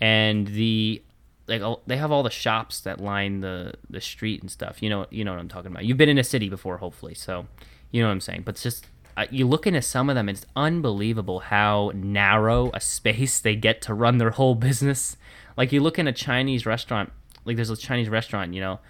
and 0.00 0.48
the 0.48 1.02
like 1.46 1.62
they 1.86 1.96
have 1.96 2.10
all 2.10 2.22
the 2.22 2.30
shops 2.30 2.80
that 2.80 3.00
line 3.00 3.40
the 3.40 3.74
the 3.88 4.00
street 4.00 4.40
and 4.40 4.50
stuff. 4.50 4.82
You 4.82 4.90
know 4.90 5.06
you 5.10 5.24
know 5.24 5.32
what 5.32 5.40
I'm 5.40 5.48
talking 5.48 5.70
about. 5.70 5.84
You've 5.84 5.96
been 5.96 6.08
in 6.08 6.18
a 6.18 6.24
city 6.24 6.48
before, 6.48 6.78
hopefully, 6.78 7.14
so 7.14 7.46
you 7.90 8.02
know 8.02 8.08
what 8.08 8.12
I'm 8.12 8.20
saying. 8.20 8.42
But 8.44 8.56
it's 8.56 8.62
just 8.62 8.86
uh, 9.20 9.26
you 9.30 9.46
look 9.46 9.66
into 9.66 9.82
some 9.82 10.08
of 10.08 10.14
them, 10.14 10.30
it's 10.30 10.46
unbelievable 10.56 11.40
how 11.40 11.92
narrow 11.94 12.70
a 12.72 12.80
space 12.80 13.38
they 13.38 13.54
get 13.54 13.82
to 13.82 13.92
run 13.92 14.16
their 14.16 14.30
whole 14.30 14.54
business. 14.54 15.18
Like 15.58 15.72
you 15.72 15.82
look 15.82 15.98
in 15.98 16.08
a 16.08 16.12
Chinese 16.12 16.64
restaurant, 16.64 17.12
like 17.44 17.56
there's 17.56 17.68
a 17.68 17.76
Chinese 17.76 18.08
restaurant, 18.08 18.54
you 18.54 18.62
know. 18.62 18.80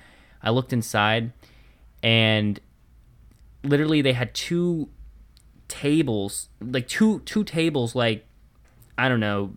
I 0.41 0.51
looked 0.51 0.73
inside, 0.73 1.33
and 2.01 2.61
literally 3.65 4.03
they 4.03 4.13
had 4.13 4.33
two 4.33 4.89
tables, 5.67 6.49
like 6.61 6.87
two 6.87 7.21
two 7.21 7.43
tables, 7.43 7.97
like 7.97 8.25
I 8.97 9.09
don't 9.09 9.21
know, 9.21 9.57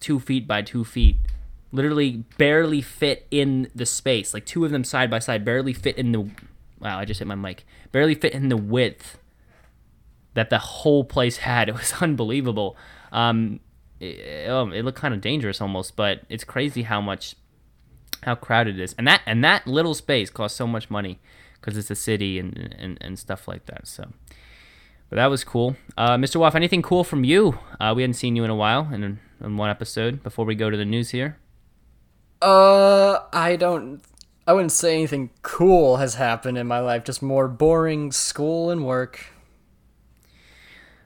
two 0.00 0.18
feet 0.18 0.48
by 0.48 0.62
two 0.62 0.84
feet, 0.84 1.18
literally 1.70 2.24
barely 2.36 2.82
fit 2.82 3.28
in 3.30 3.70
the 3.76 3.86
space. 3.86 4.34
Like 4.34 4.44
two 4.44 4.64
of 4.64 4.72
them 4.72 4.82
side 4.82 5.08
by 5.08 5.20
side, 5.20 5.44
barely 5.44 5.72
fit 5.72 5.96
in 5.96 6.10
the. 6.10 6.28
Wow, 6.80 6.98
I 6.98 7.04
just 7.04 7.20
hit 7.20 7.28
my 7.28 7.36
mic. 7.36 7.64
Barely 7.92 8.16
fit 8.16 8.32
in 8.32 8.48
the 8.48 8.56
width 8.56 9.18
that 10.34 10.50
the 10.50 10.58
whole 10.58 11.04
place 11.04 11.38
had. 11.38 11.68
It 11.70 11.74
was 11.74 11.94
unbelievable. 12.00 12.76
Um, 13.12 13.60
it, 14.00 14.48
um, 14.48 14.72
it 14.72 14.84
looked 14.84 14.98
kind 14.98 15.14
of 15.14 15.20
dangerous 15.20 15.60
almost, 15.60 15.96
but 15.96 16.22
it's 16.28 16.44
crazy 16.44 16.82
how 16.82 17.00
much 17.00 17.36
how 18.22 18.34
crowded 18.36 18.78
it 18.78 18.82
is, 18.82 18.94
and 18.98 19.06
that 19.08 19.20
and 19.26 19.42
that 19.44 19.66
little 19.66 19.94
space 19.94 20.30
costs 20.30 20.56
so 20.56 20.66
much 20.66 20.88
money 20.90 21.18
because 21.60 21.76
it's 21.76 21.90
a 21.90 21.94
city 21.96 22.38
and, 22.38 22.74
and 22.78 22.98
and 23.00 23.18
stuff 23.18 23.46
like 23.48 23.66
that. 23.66 23.86
So, 23.86 24.08
but 25.08 25.16
that 25.16 25.26
was 25.26 25.44
cool. 25.44 25.76
Uh, 25.96 26.16
Mr. 26.16 26.36
Waff, 26.36 26.54
anything 26.54 26.82
cool 26.82 27.04
from 27.04 27.24
you? 27.24 27.58
Uh, 27.80 27.92
we 27.94 28.02
hadn't 28.02 28.14
seen 28.14 28.34
you 28.36 28.44
in 28.44 28.50
a 28.50 28.54
while, 28.56 28.88
in, 28.92 29.18
in 29.40 29.56
one 29.56 29.70
episode. 29.70 30.22
Before 30.22 30.44
we 30.44 30.54
go 30.54 30.70
to 30.70 30.76
the 30.76 30.84
news 30.84 31.10
here, 31.10 31.36
Uh, 32.40 33.20
I 33.32 33.56
don't. 33.56 34.00
I 34.46 34.52
wouldn't 34.52 34.72
say 34.72 34.94
anything 34.94 35.30
cool 35.42 35.98
has 35.98 36.14
happened 36.16 36.58
in 36.58 36.66
my 36.66 36.80
life. 36.80 37.04
Just 37.04 37.22
more 37.22 37.46
boring 37.46 38.10
school 38.10 38.70
and 38.70 38.84
work. 38.84 39.31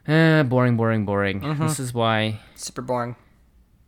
Eh, 0.07 0.43
boring, 0.43 0.77
boring, 0.77 1.05
boring. 1.05 1.41
This 1.59 1.79
is 1.81 1.93
why 1.95 2.41
Super 2.55 2.83
boring. 2.83 3.17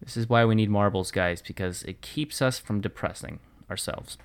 this 0.03 0.17
is 0.17 0.29
why 0.29 0.45
we 0.45 0.55
need 0.55 0.71
marbles, 0.71 1.11
guys, 1.11 1.43
because 1.43 1.83
it 1.85 2.01
keeps 2.01 2.41
us 2.43 2.59
from 2.59 2.81
depressing 2.81 3.41
ourselves. 3.71 4.19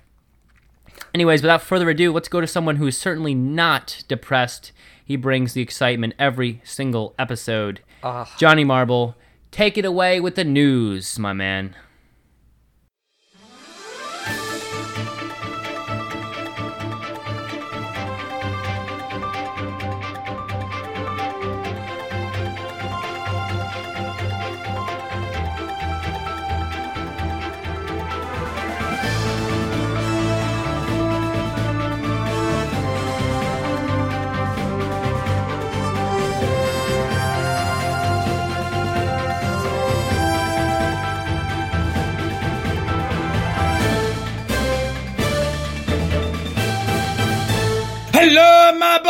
Anyways, 1.12 1.42
without 1.42 1.62
further 1.62 1.90
ado, 1.90 2.12
let's 2.12 2.28
go 2.28 2.40
to 2.40 2.46
someone 2.46 2.76
who 2.76 2.86
is 2.86 2.96
certainly 2.96 3.34
not 3.34 4.04
depressed. 4.08 4.72
He 5.04 5.16
brings 5.16 5.52
the 5.52 5.62
excitement 5.62 6.14
every 6.18 6.60
single 6.64 7.14
episode. 7.18 7.80
Ah. 8.02 8.32
Johnny 8.38 8.64
Marble, 8.64 9.16
take 9.50 9.76
it 9.76 9.84
away 9.84 10.20
with 10.20 10.34
the 10.36 10.44
news, 10.44 11.18
my 11.18 11.32
man. 11.32 11.74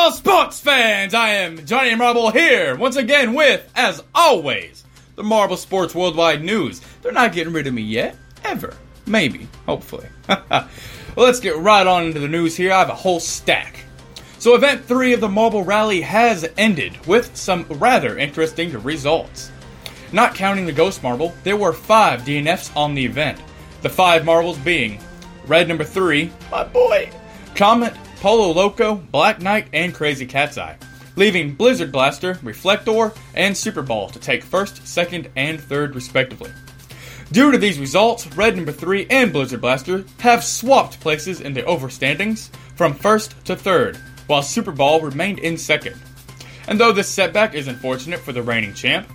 Marble 0.05 0.19
Sports 0.19 0.61
fans! 0.61 1.15
I 1.15 1.31
am 1.31 1.65
Johnny 1.65 1.95
Marble 1.95 2.29
here, 2.29 2.77
once 2.77 2.97
again 2.97 3.33
with, 3.33 3.67
as 3.75 4.03
always, 4.15 4.85
the 5.17 5.23
Marble 5.23 5.57
Sports 5.57 5.95
Worldwide 5.95 6.45
News. 6.45 6.83
They're 7.01 7.11
not 7.11 7.33
getting 7.33 7.55
rid 7.55 7.67
of 7.67 7.73
me 7.73 7.81
yet. 7.81 8.15
Ever. 8.45 8.77
Maybe. 9.07 9.49
Hopefully. 9.65 10.07
well, 10.29 10.69
let's 11.17 11.41
get 11.41 11.57
right 11.57 11.87
on 11.87 12.05
into 12.05 12.21
the 12.21 12.29
news 12.29 12.55
here. 12.55 12.71
I 12.71 12.81
have 12.81 12.91
a 12.91 12.95
whole 12.95 13.19
stack. 13.19 13.79
So, 14.39 14.55
Event 14.55 14.85
3 14.85 15.15
of 15.15 15.23
the 15.23 15.29
Marble 15.31 15.65
Rally 15.65 16.03
has 16.03 16.47
ended 16.59 17.07
with 17.07 17.35
some 17.35 17.65
rather 17.71 18.19
interesting 18.19 18.75
results. 18.83 19.51
Not 20.13 20.35
counting 20.35 20.67
the 20.67 20.73
Ghost 20.73 21.03
Marble, 21.03 21.33
there 21.45 21.57
were 21.57 21.73
five 21.73 22.25
DNFs 22.25 22.77
on 22.77 22.95
the 22.95 23.07
event. 23.07 23.41
The 23.81 23.89
five 23.89 24.27
marbles 24.27 24.59
being 24.59 25.01
Red 25.47 25.67
number 25.67 25.85
three, 25.85 26.31
my 26.51 26.63
boy, 26.63 27.11
Comet, 27.55 27.95
Polo 28.25 28.53
Loco, 28.53 28.95
Black 28.95 29.43
Knight, 29.43 29.69
and 29.75 29.93
Crazy 29.93 30.25
Cat's 30.25 30.57
Eye, 30.57 30.79
leaving 31.15 31.53
Blizzard 31.53 31.93
Blaster, 31.93 32.39
Reflector, 32.43 33.13
and 33.35 33.55
Super 33.55 33.83
Ball 33.83 34.09
to 34.09 34.19
take 34.19 34.43
first, 34.43 34.87
second, 34.87 35.29
and 35.37 35.61
third 35.61 35.95
respectively. 35.95 36.51
Due 37.33 37.53
to 37.53 37.59
these 37.59 37.79
results, 37.79 38.27
Red 38.29 38.57
number 38.57 38.73
3 38.73 39.09
and 39.11 39.31
Blizzard 39.31 39.61
Blaster 39.61 40.07
have 40.21 40.43
swapped 40.43 41.01
places 41.01 41.43
in 41.43 41.53
the 41.53 41.65
overstandings 41.65 42.49
from 42.77 42.95
first 42.95 43.35
to 43.45 43.55
third, 43.55 43.99
while 44.27 44.43
Super 44.43 44.73
Ball 44.73 45.03
remained 45.03 45.41
in 45.41 45.59
second. 45.59 45.95
And 46.67 46.81
though 46.81 46.93
this 46.93 47.11
setback 47.11 47.53
is 47.53 47.69
unfortunate 47.69 48.21
for 48.21 48.33
the 48.33 48.43
reigning 48.43 48.73
champ, 48.73 49.07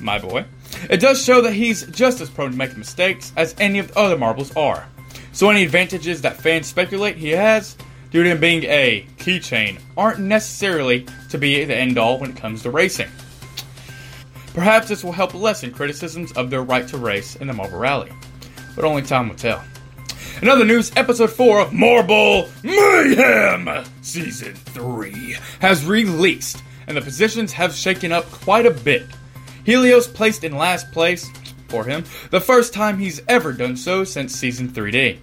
my 0.00 0.18
boy, 0.18 0.44
it 0.90 0.98
does 0.98 1.24
show 1.24 1.40
that 1.42 1.52
he's 1.52 1.86
just 1.86 2.20
as 2.20 2.28
prone 2.28 2.50
to 2.50 2.56
make 2.56 2.76
mistakes 2.76 3.32
as 3.36 3.54
any 3.60 3.78
of 3.78 3.86
the 3.86 3.96
other 4.00 4.18
marbles 4.18 4.50
are. 4.56 4.88
So 5.30 5.50
any 5.50 5.62
advantages 5.62 6.20
that 6.22 6.42
fans 6.42 6.66
speculate 6.66 7.16
he 7.16 7.28
has, 7.28 7.76
due 8.10 8.24
to 8.24 8.34
being 8.36 8.64
a 8.64 9.06
keychain, 9.18 9.80
aren't 9.96 10.20
necessarily 10.20 11.06
to 11.28 11.38
be 11.38 11.64
the 11.64 11.76
end 11.76 11.98
all 11.98 12.18
when 12.18 12.30
it 12.30 12.36
comes 12.36 12.62
to 12.62 12.70
racing. 12.70 13.08
Perhaps 14.54 14.88
this 14.88 15.04
will 15.04 15.12
help 15.12 15.32
lessen 15.34 15.70
criticisms 15.72 16.32
of 16.32 16.50
their 16.50 16.62
right 16.62 16.86
to 16.88 16.98
race 16.98 17.36
in 17.36 17.46
the 17.46 17.52
Marble 17.52 17.78
Rally, 17.78 18.12
but 18.74 18.84
only 18.84 19.02
time 19.02 19.28
will 19.28 19.36
tell. 19.36 19.62
In 20.42 20.48
other 20.48 20.64
news, 20.64 20.90
episode 20.96 21.30
4 21.30 21.60
of 21.60 21.72
Marble 21.72 22.48
Mayhem 22.62 23.84
Season 24.00 24.54
3 24.54 25.36
has 25.60 25.84
released, 25.84 26.62
and 26.86 26.96
the 26.96 27.02
positions 27.02 27.52
have 27.52 27.74
shaken 27.74 28.10
up 28.10 28.24
quite 28.30 28.66
a 28.66 28.70
bit. 28.70 29.06
Helios 29.64 30.08
placed 30.08 30.42
in 30.42 30.56
last 30.56 30.90
place, 30.92 31.30
for 31.68 31.84
him, 31.84 32.04
the 32.30 32.40
first 32.40 32.72
time 32.72 32.98
he's 32.98 33.22
ever 33.28 33.52
done 33.52 33.76
so 33.76 34.02
since 34.02 34.34
Season 34.34 34.68
3D. 34.68 35.18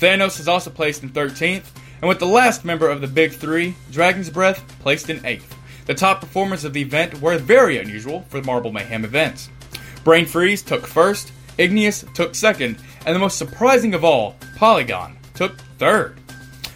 Thanos 0.00 0.40
is 0.40 0.48
also 0.48 0.70
placed 0.70 1.02
in 1.02 1.10
13th, 1.10 1.64
and 2.04 2.08
with 2.10 2.18
the 2.18 2.26
last 2.26 2.66
member 2.66 2.86
of 2.86 3.00
the 3.00 3.06
Big 3.06 3.32
Three, 3.32 3.74
Dragon's 3.90 4.28
Breath, 4.28 4.62
placed 4.80 5.08
in 5.08 5.20
8th. 5.20 5.54
The 5.86 5.94
top 5.94 6.20
performers 6.20 6.62
of 6.62 6.74
the 6.74 6.82
event 6.82 7.18
were 7.22 7.38
very 7.38 7.78
unusual 7.78 8.26
for 8.28 8.42
the 8.42 8.46
Marble 8.46 8.70
Mayhem 8.70 9.06
events. 9.06 9.48
Brain 10.04 10.26
Freeze 10.26 10.60
took 10.60 10.86
first, 10.86 11.32
Igneous 11.56 12.04
took 12.12 12.34
second, 12.34 12.76
and 13.06 13.16
the 13.16 13.18
most 13.18 13.38
surprising 13.38 13.94
of 13.94 14.04
all, 14.04 14.36
Polygon 14.56 15.16
took 15.32 15.56
third. 15.78 16.20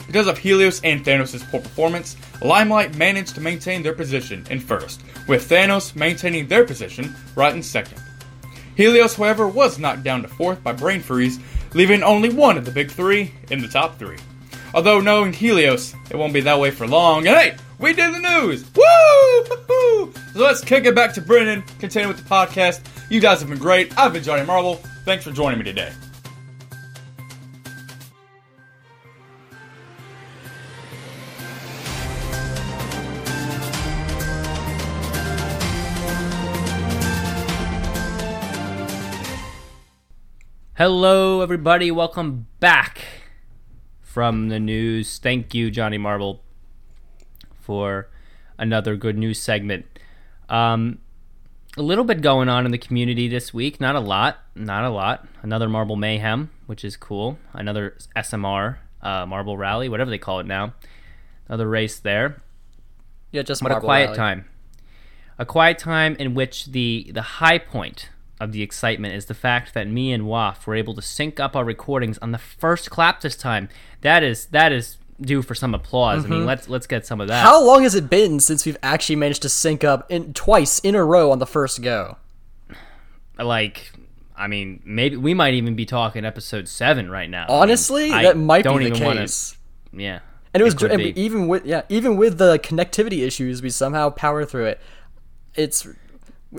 Because 0.07 0.29
of 0.29 0.39
Helios 0.39 0.81
and 0.81 1.05
Thanos' 1.05 1.47
poor 1.51 1.61
performance, 1.61 2.17
Limelight 2.41 2.97
managed 2.97 3.35
to 3.35 3.43
maintain 3.43 3.83
their 3.83 3.93
position 3.93 4.47
in 4.49 4.61
first, 4.61 5.03
with 5.27 5.47
Thanos 5.47 5.95
maintaining 5.95 6.49
their 6.49 6.65
position 6.65 7.15
right 7.35 7.55
in 7.55 7.63
second. 7.63 8.01
Helios, 8.77 9.17
however, 9.17 9.47
was 9.47 9.79
knocked 9.79 10.05
down 10.05 10.23
to 10.23 10.29
fourth 10.29 10.63
by 10.63 10.73
Brain 10.73 11.03
Freeze, 11.03 11.39
leaving 11.75 12.03
only 12.03 12.31
one 12.31 12.57
of 12.57 12.65
the 12.65 12.71
big 12.71 12.91
three 12.91 13.35
in 13.51 13.61
the 13.61 13.69
top 13.69 13.99
three. 13.99 14.17
Although 14.75 15.01
knowing 15.01 15.33
Helios, 15.33 15.95
it 16.11 16.17
won't 16.17 16.35
be 16.35 16.41
that 16.43 16.61
way 16.61 16.71
for 16.71 16.87
long. 16.87 17.27
And 17.27 17.37
hey, 17.37 17.57
we 17.79 17.95
did 17.95 18.15
the 18.15 18.19
news! 18.19 18.65
Woo! 18.75 20.13
So 20.33 20.41
let's 20.41 20.61
kick 20.61 20.85
it 20.85 20.95
back 20.95 21.15
to 21.15 21.23
Brennan, 21.23 21.63
continue 21.79 22.07
with 22.07 22.19
the 22.19 22.29
podcast. 22.29 22.81
You 23.11 23.21
guys 23.21 23.41
have 23.41 23.49
been 23.49 23.59
great. 23.59 23.97
I've 23.99 24.13
been 24.13 24.23
Johnny 24.23 24.45
Marble. 24.45 24.77
Thanks 25.05 25.25
for 25.25 25.33
joining 25.33 25.59
me 25.59 25.65
today. 25.65 25.93
Hello, 40.75 41.41
everybody. 41.41 41.91
Welcome 41.91 42.47
back 42.61 43.18
from 44.09 44.49
the 44.49 44.59
news. 44.59 45.19
Thank 45.19 45.55
you, 45.55 45.71
Johnny 45.71 45.99
Marble, 45.99 46.43
for 47.61 48.09
another 48.59 48.97
good 48.97 49.19
news 49.19 49.39
segment. 49.39 49.85
Um, 50.49 50.99
a 51.77 51.83
little 51.83 52.05
bit 52.05 52.23
going 52.23 52.49
on 52.49 52.65
in 52.65 52.73
the 52.73 52.79
community 52.79 53.29
this 53.29 53.53
week. 53.53 53.81
Not 53.81 53.95
a 53.97 54.01
lot. 54.01 54.39
Not 54.55 54.85
a 54.85 54.91
lot. 54.91 55.27
Another 55.43 55.69
Marble 55.69 55.95
Mayhem, 55.97 56.51
which 56.67 56.85
is 56.85 56.97
cool. 56.97 57.39
Another 57.53 57.97
SMR, 58.17 58.79
uh, 59.03 59.27
Marble 59.27 59.57
Rally, 59.59 59.89
whatever 59.91 60.11
they 60.11 60.19
call 60.19 60.41
it 60.41 60.47
now. 60.47 60.73
another 61.47 61.69
race 61.69 61.99
there. 62.01 62.43
Yeah, 63.31 63.43
just 63.43 63.63
But 63.63 63.73
a 63.73 63.81
quiet 63.81 64.09
Alley. 64.09 64.17
time. 64.17 64.45
A 65.39 65.45
quiet 65.47 65.79
time 65.79 66.17
in 66.19 66.35
which 66.35 66.67
the 66.67 67.11
the 67.13 67.23
high 67.23 67.59
point 67.59 68.09
of 68.41 68.53
the 68.53 68.63
excitement 68.63 69.15
is 69.15 69.27
the 69.27 69.35
fact 69.35 69.75
that 69.75 69.89
me 69.89 70.13
and 70.13 70.25
Waf 70.25 70.67
were 70.67 70.75
able 70.75 70.95
to 70.95 71.03
sync 71.03 71.41
up 71.41 71.57
our 71.57 71.65
recordings 71.65 72.19
on 72.19 72.31
the 72.33 72.39
first 72.39 72.91
clap 72.91 73.21
this 73.21 73.37
time. 73.37 73.69
That 74.03 74.23
is 74.23 74.47
that 74.47 74.71
is 74.73 74.97
due 75.21 75.43
for 75.43 75.55
some 75.57 75.75
applause. 75.75 76.25
I 76.25 76.29
mean, 76.29 76.47
let's 76.47 76.69
let's 76.69 76.87
get 76.87 77.05
some 77.07 77.21
of 77.21 77.29
that. 77.29 77.39
Mm-hmm. 77.45 77.49
How 77.49 77.65
long 77.65 77.83
has 77.83 77.95
it 77.95 78.09
been 78.09 78.39
since 78.41 78.65
we've 78.65 78.77
actually 78.83 79.17
managed 79.17 79.43
to 79.43 79.49
sync 79.49 79.83
up 79.83 80.07
in 80.11 80.33
twice 80.35 80.79
in 80.79 80.95
a 80.95 81.05
row 81.05 81.31
on 81.33 81.39
the 81.41 81.47
first 81.47 81.83
go? 81.83 82.17
like 83.39 83.93
I 84.37 84.47
mean, 84.47 84.81
maybe 84.85 85.17
we 85.17 85.35
might 85.35 85.55
even 85.55 85.75
be 85.75 85.85
talking 85.85 86.25
episode 86.25 86.69
seven 86.69 87.11
right 87.11 87.29
now. 87.29 87.47
I 87.47 87.49
mean, 87.49 87.57
Honestly, 87.63 88.13
I 88.13 88.23
that 88.23 88.37
might 88.37 88.65
be 88.65 88.71
the 88.71 88.81
even 88.87 89.03
wanna- 89.05 89.21
case. 89.23 89.57
yeah, 89.93 90.21
And 90.55 90.61
it 90.61 90.65
was 90.65 90.75
be. 90.77 91.13
even 91.21 91.49
with 91.49 91.67
yeah, 91.67 91.83
even 91.89 92.17
with 92.17 92.39
the 92.39 92.59
connectivity 92.61 93.27
issues, 93.27 93.63
we 93.63 93.71
somehow 93.71 94.11
power 94.11 94.45
through 94.45 94.67
it. 94.67 94.81
It's, 95.57 95.85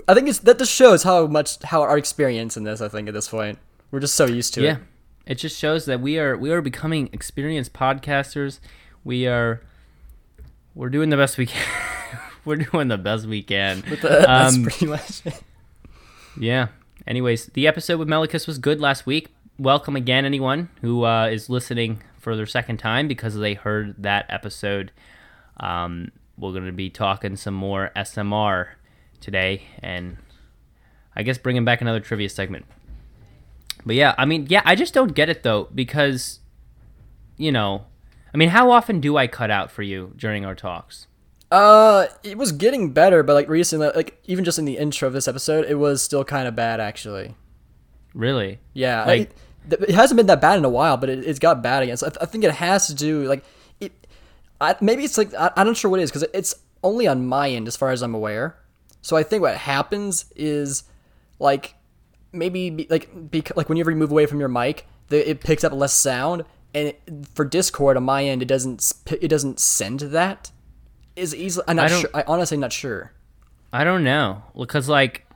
I 0.06 0.14
think 0.14 0.28
it's 0.28 0.38
that 0.40 0.58
just 0.58 0.72
shows 0.72 1.02
how 1.02 1.26
much 1.26 1.62
how 1.64 1.82
our 1.82 1.98
experience 1.98 2.56
in 2.56 2.64
this. 2.64 2.80
I 2.80 2.88
think 2.88 3.08
at 3.08 3.14
this 3.14 3.28
point, 3.28 3.58
we're 3.90 4.00
just 4.00 4.14
so 4.14 4.26
used 4.26 4.54
to 4.54 4.62
yeah. 4.62 4.70
it. 4.70 4.72
Yeah, 4.72 4.78
it 5.26 5.34
just 5.36 5.58
shows 5.58 5.84
that 5.86 6.00
we 6.00 6.18
are 6.18 6.36
we 6.36 6.50
are 6.52 6.62
becoming 6.62 7.08
experienced 7.12 7.72
podcasters. 7.72 8.60
We 9.02 9.26
are 9.26 9.62
we're 10.74 10.90
doing 10.90 11.10
the 11.10 11.16
best 11.16 11.38
we 11.38 11.46
can. 11.46 11.66
we're 12.44 12.56
doing 12.56 12.88
the 12.88 12.98
best 12.98 13.26
we 13.26 13.42
can. 13.42 13.82
That's 14.02 14.56
Um, 14.56 14.62
pretty 14.62 14.86
much 14.86 15.26
it. 15.26 15.42
Yeah. 16.38 16.68
Anyways, 17.06 17.46
the 17.46 17.66
episode 17.66 17.98
with 17.98 18.08
Melicus 18.08 18.46
was 18.46 18.58
good 18.58 18.80
last 18.80 19.06
week. 19.06 19.34
Welcome 19.58 19.96
again, 19.96 20.24
anyone 20.24 20.68
who 20.80 21.04
uh, 21.04 21.26
is 21.26 21.50
listening 21.50 22.02
for 22.18 22.36
their 22.36 22.46
second 22.46 22.76
time 22.76 23.08
because 23.08 23.34
they 23.34 23.54
heard 23.54 23.94
that 23.98 24.26
episode. 24.28 24.92
Um, 25.58 26.12
we're 26.38 26.52
going 26.52 26.66
to 26.66 26.72
be 26.72 26.88
talking 26.88 27.36
some 27.36 27.54
more 27.54 27.90
SMR 27.96 28.68
today, 29.20 29.62
and 29.82 30.16
I 31.14 31.22
guess 31.22 31.38
bringing 31.38 31.64
back 31.64 31.80
another 31.80 32.00
trivia 32.00 32.28
segment. 32.28 32.66
But 33.84 33.94
yeah, 33.96 34.14
I 34.18 34.24
mean, 34.24 34.46
yeah, 34.48 34.62
I 34.64 34.74
just 34.74 34.92
don't 34.94 35.14
get 35.14 35.28
it 35.28 35.42
though 35.42 35.68
because, 35.74 36.40
you 37.36 37.50
know, 37.52 37.84
I 38.32 38.36
mean, 38.36 38.50
how 38.50 38.70
often 38.70 39.00
do 39.00 39.16
I 39.16 39.26
cut 39.26 39.50
out 39.50 39.70
for 39.70 39.82
you 39.82 40.12
during 40.16 40.44
our 40.44 40.54
talks? 40.54 41.06
Uh, 41.50 42.06
it 42.22 42.38
was 42.38 42.52
getting 42.52 42.92
better, 42.92 43.22
but 43.22 43.34
like 43.34 43.48
recently, 43.48 43.90
like 43.96 44.20
even 44.26 44.44
just 44.44 44.58
in 44.58 44.64
the 44.66 44.76
intro 44.78 45.08
of 45.08 45.14
this 45.14 45.26
episode, 45.26 45.64
it 45.68 45.74
was 45.76 46.02
still 46.02 46.24
kind 46.24 46.46
of 46.46 46.54
bad 46.54 46.78
actually. 46.80 47.34
Really? 48.14 48.58
Yeah, 48.72 49.04
Like- 49.04 49.30
it, 49.70 49.82
it 49.82 49.90
hasn't 49.90 50.16
been 50.16 50.26
that 50.26 50.40
bad 50.40 50.58
in 50.58 50.64
a 50.64 50.68
while, 50.70 50.96
but 50.96 51.08
it, 51.10 51.26
it's 51.26 51.38
got 51.38 51.62
bad 51.62 51.82
again. 51.82 51.96
So 51.96 52.06
I, 52.06 52.10
th- 52.10 52.18
I 52.22 52.24
think 52.26 52.44
it 52.44 52.52
has 52.52 52.86
to 52.86 52.94
do 52.94 53.24
like 53.24 53.44
it. 53.80 53.92
I, 54.60 54.74
maybe 54.80 55.04
it's 55.04 55.18
like 55.18 55.34
I, 55.34 55.50
I'm 55.56 55.66
not 55.66 55.76
sure 55.76 55.90
what 55.90 56.00
it 56.00 56.04
is 56.04 56.10
because 56.10 56.26
it's 56.32 56.54
only 56.82 57.06
on 57.06 57.26
my 57.26 57.50
end 57.50 57.66
as 57.68 57.76
far 57.76 57.90
as 57.90 58.02
I'm 58.02 58.14
aware. 58.14 58.56
So 59.02 59.16
I 59.16 59.22
think 59.22 59.42
what 59.42 59.56
happens 59.56 60.26
is 60.36 60.84
like 61.38 61.74
maybe 62.32 62.86
like 62.90 63.08
bec- 63.30 63.56
like 63.56 63.68
whenever 63.68 63.90
you 63.90 63.96
move 63.96 64.10
away 64.10 64.26
from 64.26 64.40
your 64.40 64.48
mic, 64.48 64.86
the, 65.08 65.28
it 65.28 65.40
picks 65.40 65.64
up 65.64 65.72
less 65.72 65.92
sound, 65.94 66.44
and 66.74 66.88
it, 66.88 67.00
for 67.34 67.44
Discord 67.44 67.96
on 67.96 68.04
my 68.04 68.24
end, 68.24 68.42
it 68.42 68.46
doesn't 68.48 68.92
it 69.20 69.28
doesn't 69.28 69.58
send 69.60 70.00
that. 70.00 70.50
Is 71.16 71.34
easily 71.34 71.64
I'm 71.68 71.78
I 71.78 71.82
not 71.82 71.90
don't- 71.90 72.00
sure. 72.02 72.10
I 72.14 72.24
honestly 72.26 72.56
not 72.56 72.72
sure. 72.72 73.12
I 73.72 73.84
don't 73.84 74.02
know 74.04 74.42
because 74.56 74.88
like 74.88 75.26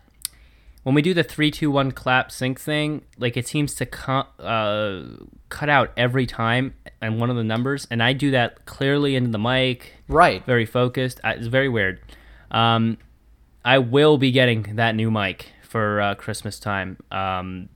when 0.83 0.95
we 0.95 1.03
do 1.03 1.15
the 1.15 1.23
three, 1.23 1.51
two, 1.51 1.71
one 1.71 1.93
clap 1.93 2.31
sync 2.31 2.61
thing, 2.61 3.03
like 3.19 3.37
it 3.37 3.47
seems 3.49 3.75
to 3.77 3.87
cut 3.87 4.29
uh, 4.39 5.03
cut 5.49 5.69
out 5.71 5.93
every 5.97 6.27
time 6.27 6.75
and 7.01 7.19
one 7.19 7.31
of 7.31 7.37
the 7.37 7.45
numbers, 7.45 7.87
and 7.91 8.03
I 8.03 8.13
do 8.13 8.31
that 8.33 8.67
clearly 8.67 9.17
into 9.17 9.31
the 9.31 9.39
mic, 9.39 9.93
Right. 10.09 10.45
very 10.45 10.67
focused. 10.67 11.21
It's 11.25 11.47
very 11.47 11.69
weird. 11.69 12.01
Um, 12.51 12.99
I 13.65 13.79
will 13.79 14.19
be 14.19 14.31
getting 14.31 14.77
that 14.77 14.95
new 14.95 15.11
mic 15.11 15.53
for 15.63 16.01
uh, 16.01 16.15
Christmas 16.17 16.59
time. 16.59 16.99
Um, 17.11 17.71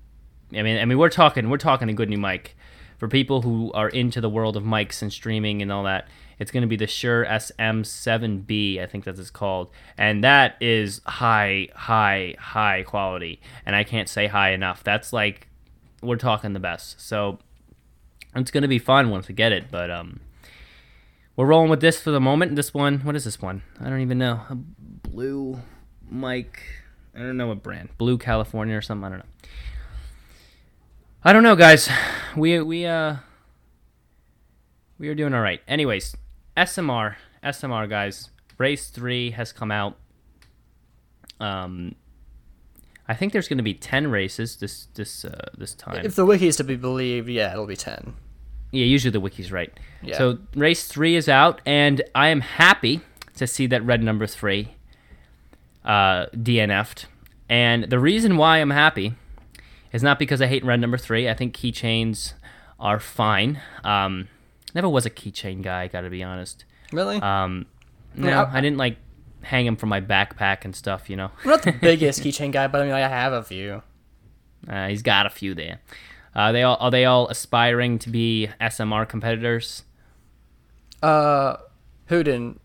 I 0.52 0.62
mean, 0.62 0.78
I 0.78 0.84
mean, 0.84 0.98
we're 0.98 1.08
talking, 1.08 1.48
we're 1.48 1.56
talking 1.56 1.88
a 1.88 1.94
good 1.94 2.10
new 2.10 2.18
mic 2.18 2.56
for 2.98 3.08
people 3.08 3.42
who 3.42 3.72
are 3.72 3.88
into 3.88 4.20
the 4.20 4.28
world 4.28 4.56
of 4.56 4.64
mics 4.64 5.00
and 5.00 5.10
streaming 5.10 5.62
and 5.62 5.72
all 5.72 5.84
that. 5.84 6.08
It's 6.38 6.50
going 6.50 6.60
to 6.60 6.68
be 6.68 6.76
the 6.76 6.86
Shure 6.86 7.24
SM7B, 7.24 8.80
I 8.80 8.86
think 8.86 9.04
that's 9.04 9.18
it's 9.18 9.30
called, 9.30 9.70
and 9.96 10.22
that 10.22 10.56
is 10.60 11.00
high, 11.04 11.68
high, 11.74 12.36
high 12.38 12.84
quality. 12.84 13.40
And 13.66 13.74
I 13.74 13.82
can't 13.82 14.08
say 14.08 14.26
high 14.26 14.50
enough. 14.50 14.84
That's 14.84 15.12
like 15.12 15.48
we're 16.02 16.16
talking 16.16 16.52
the 16.52 16.60
best. 16.60 17.00
So 17.00 17.38
it's 18.36 18.50
going 18.50 18.62
to 18.62 18.68
be 18.68 18.78
fun 18.78 19.10
once 19.10 19.26
we 19.26 19.34
get 19.34 19.52
it, 19.52 19.70
but 19.70 19.90
um. 19.90 20.20
We're 21.34 21.46
rolling 21.46 21.70
with 21.70 21.80
this 21.80 22.00
for 22.00 22.10
the 22.10 22.20
moment. 22.20 22.56
This 22.56 22.74
one, 22.74 22.98
what 23.02 23.14
is 23.14 23.22
this 23.22 23.40
one? 23.40 23.62
I 23.80 23.88
don't 23.88 24.00
even 24.00 24.18
know. 24.18 24.40
Blue 25.04 25.60
mic. 26.10 26.62
I 27.14 27.20
don't 27.20 27.36
know 27.36 27.48
what 27.48 27.62
brand. 27.62 27.90
Blue 27.98 28.18
California 28.18 28.76
or 28.76 28.82
something. 28.82 29.04
I 29.04 29.08
don't 29.08 29.18
know. 29.18 29.48
I 31.24 31.32
don't 31.32 31.42
know, 31.42 31.56
guys. 31.56 31.88
We 32.36 32.60
we 32.60 32.86
uh 32.86 33.16
we 34.98 35.08
are 35.08 35.14
doing 35.14 35.34
all 35.34 35.40
right. 35.40 35.60
Anyways, 35.66 36.16
SMR, 36.56 37.16
SMR 37.42 37.88
guys. 37.88 38.30
Race 38.56 38.88
3 38.88 39.32
has 39.32 39.52
come 39.52 39.70
out. 39.70 39.96
Um 41.40 41.94
I 43.08 43.14
think 43.14 43.32
there's 43.32 43.48
going 43.48 43.58
to 43.58 43.64
be 43.64 43.74
10 43.74 44.10
races 44.10 44.56
this 44.56 44.86
this 44.94 45.24
uh, 45.24 45.48
this 45.56 45.74
time. 45.74 46.04
If 46.04 46.14
the 46.14 46.26
wiki 46.26 46.46
is 46.46 46.56
to 46.56 46.64
be 46.64 46.76
believed, 46.76 47.28
yeah, 47.28 47.52
it'll 47.52 47.66
be 47.66 47.76
ten. 47.76 48.14
Yeah, 48.70 48.84
usually 48.84 49.10
the 49.10 49.20
wiki's 49.20 49.50
right. 49.50 49.72
Yeah. 50.02 50.18
So 50.18 50.38
race 50.54 50.86
three 50.86 51.16
is 51.16 51.26
out, 51.26 51.62
and 51.64 52.02
I 52.14 52.28
am 52.28 52.42
happy 52.42 53.00
to 53.36 53.46
see 53.46 53.66
that 53.68 53.82
red 53.82 54.02
number 54.02 54.26
three 54.26 54.74
uh, 55.88 56.26
DNF'd. 56.36 57.06
And 57.48 57.84
the 57.84 57.98
reason 57.98 58.36
why 58.36 58.58
I'm 58.58 58.70
happy 58.70 59.14
is 59.92 60.02
not 60.02 60.18
because 60.20 60.40
I 60.40 60.46
hate 60.46 60.64
red 60.64 60.80
number 60.80 60.98
three. 60.98 61.28
I 61.28 61.34
think 61.34 61.56
keychains 61.56 62.34
are 62.78 63.00
fine. 63.00 63.60
Um, 63.82 64.28
never 64.74 64.88
was 64.88 65.06
a 65.06 65.10
keychain 65.10 65.62
guy, 65.62 65.88
got 65.88 66.02
to 66.02 66.10
be 66.10 66.22
honest. 66.22 66.64
Really? 66.92 67.16
Um, 67.16 67.66
no, 68.14 68.26
mean, 68.26 68.34
I- 68.36 68.58
I 68.58 68.60
didn't 68.60 68.76
like 68.76 68.98
hang 69.42 69.64
them 69.64 69.76
from 69.76 69.88
my 69.88 70.00
backpack 70.00 70.64
and 70.64 70.76
stuff. 70.76 71.08
You 71.08 71.16
know, 71.16 71.30
I'm 71.42 71.50
not 71.50 71.62
the 71.62 71.72
biggest 71.80 72.22
keychain 72.22 72.52
guy, 72.52 72.66
but 72.68 72.82
I 72.82 72.84
mean, 72.84 72.92
I 72.92 73.00
have 73.00 73.32
a 73.32 73.42
few. 73.42 73.82
uh, 74.68 74.88
he's 74.88 75.02
got 75.02 75.24
a 75.26 75.30
few 75.30 75.54
there. 75.54 75.80
Uh, 76.34 76.52
they 76.52 76.62
all 76.62 76.76
are 76.80 76.90
they 76.90 77.04
all 77.06 77.26
aspiring 77.28 77.98
to 78.00 78.10
be 78.10 78.48
SMR 78.60 79.08
competitors? 79.08 79.84
Uh, 81.02 81.56
who 82.06 82.22
didn't? 82.22 82.60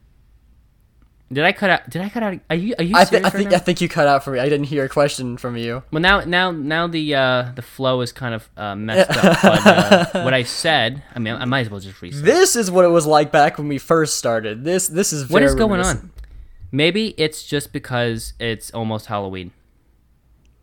Did 1.31 1.45
I 1.45 1.51
cut 1.51 1.69
out? 1.69 1.89
Did 1.89 2.01
I 2.01 2.09
cut 2.09 2.21
out? 2.21 2.39
Are 2.49 2.55
you? 2.55 2.75
Are 2.77 2.83
you 2.83 2.95
I, 2.95 3.05
th- 3.05 3.23
I 3.23 3.29
think? 3.29 3.53
I 3.53 3.57
think 3.57 3.81
you 3.81 3.89
cut 3.89 4.07
out 4.07 4.23
for 4.23 4.31
me. 4.31 4.39
I 4.39 4.49
didn't 4.49 4.65
hear 4.65 4.83
a 4.85 4.89
question 4.89 5.37
from 5.37 5.57
you. 5.57 5.81
Well, 5.91 6.01
now, 6.01 6.21
now, 6.21 6.51
now 6.51 6.85
the 6.85 7.15
uh, 7.15 7.51
the 7.55 7.61
flow 7.63 8.01
is 8.01 8.11
kind 8.11 8.35
of 8.35 8.47
uh, 8.55 8.75
messed 8.75 9.09
up. 9.09 9.41
But 9.41 10.15
uh, 10.15 10.23
what 10.23 10.33
I 10.33 10.43
said, 10.43 11.01
I 11.15 11.19
mean, 11.19 11.33
I 11.33 11.45
might 11.45 11.61
as 11.61 11.69
well 11.69 11.79
just 11.79 11.99
restart. 12.01 12.25
This 12.25 12.55
is 12.55 12.69
what 12.69 12.85
it 12.85 12.89
was 12.89 13.07
like 13.07 13.31
back 13.31 13.57
when 13.57 13.67
we 13.67 13.79
first 13.79 14.17
started. 14.17 14.63
This 14.63 14.87
this 14.87 15.11
is 15.11 15.29
what 15.29 15.41
is 15.41 15.55
going 15.55 15.81
on? 15.81 16.11
Maybe 16.71 17.09
it's 17.17 17.43
just 17.43 17.73
because 17.73 18.33
it's 18.39 18.71
almost 18.71 19.07
Halloween. 19.07 19.51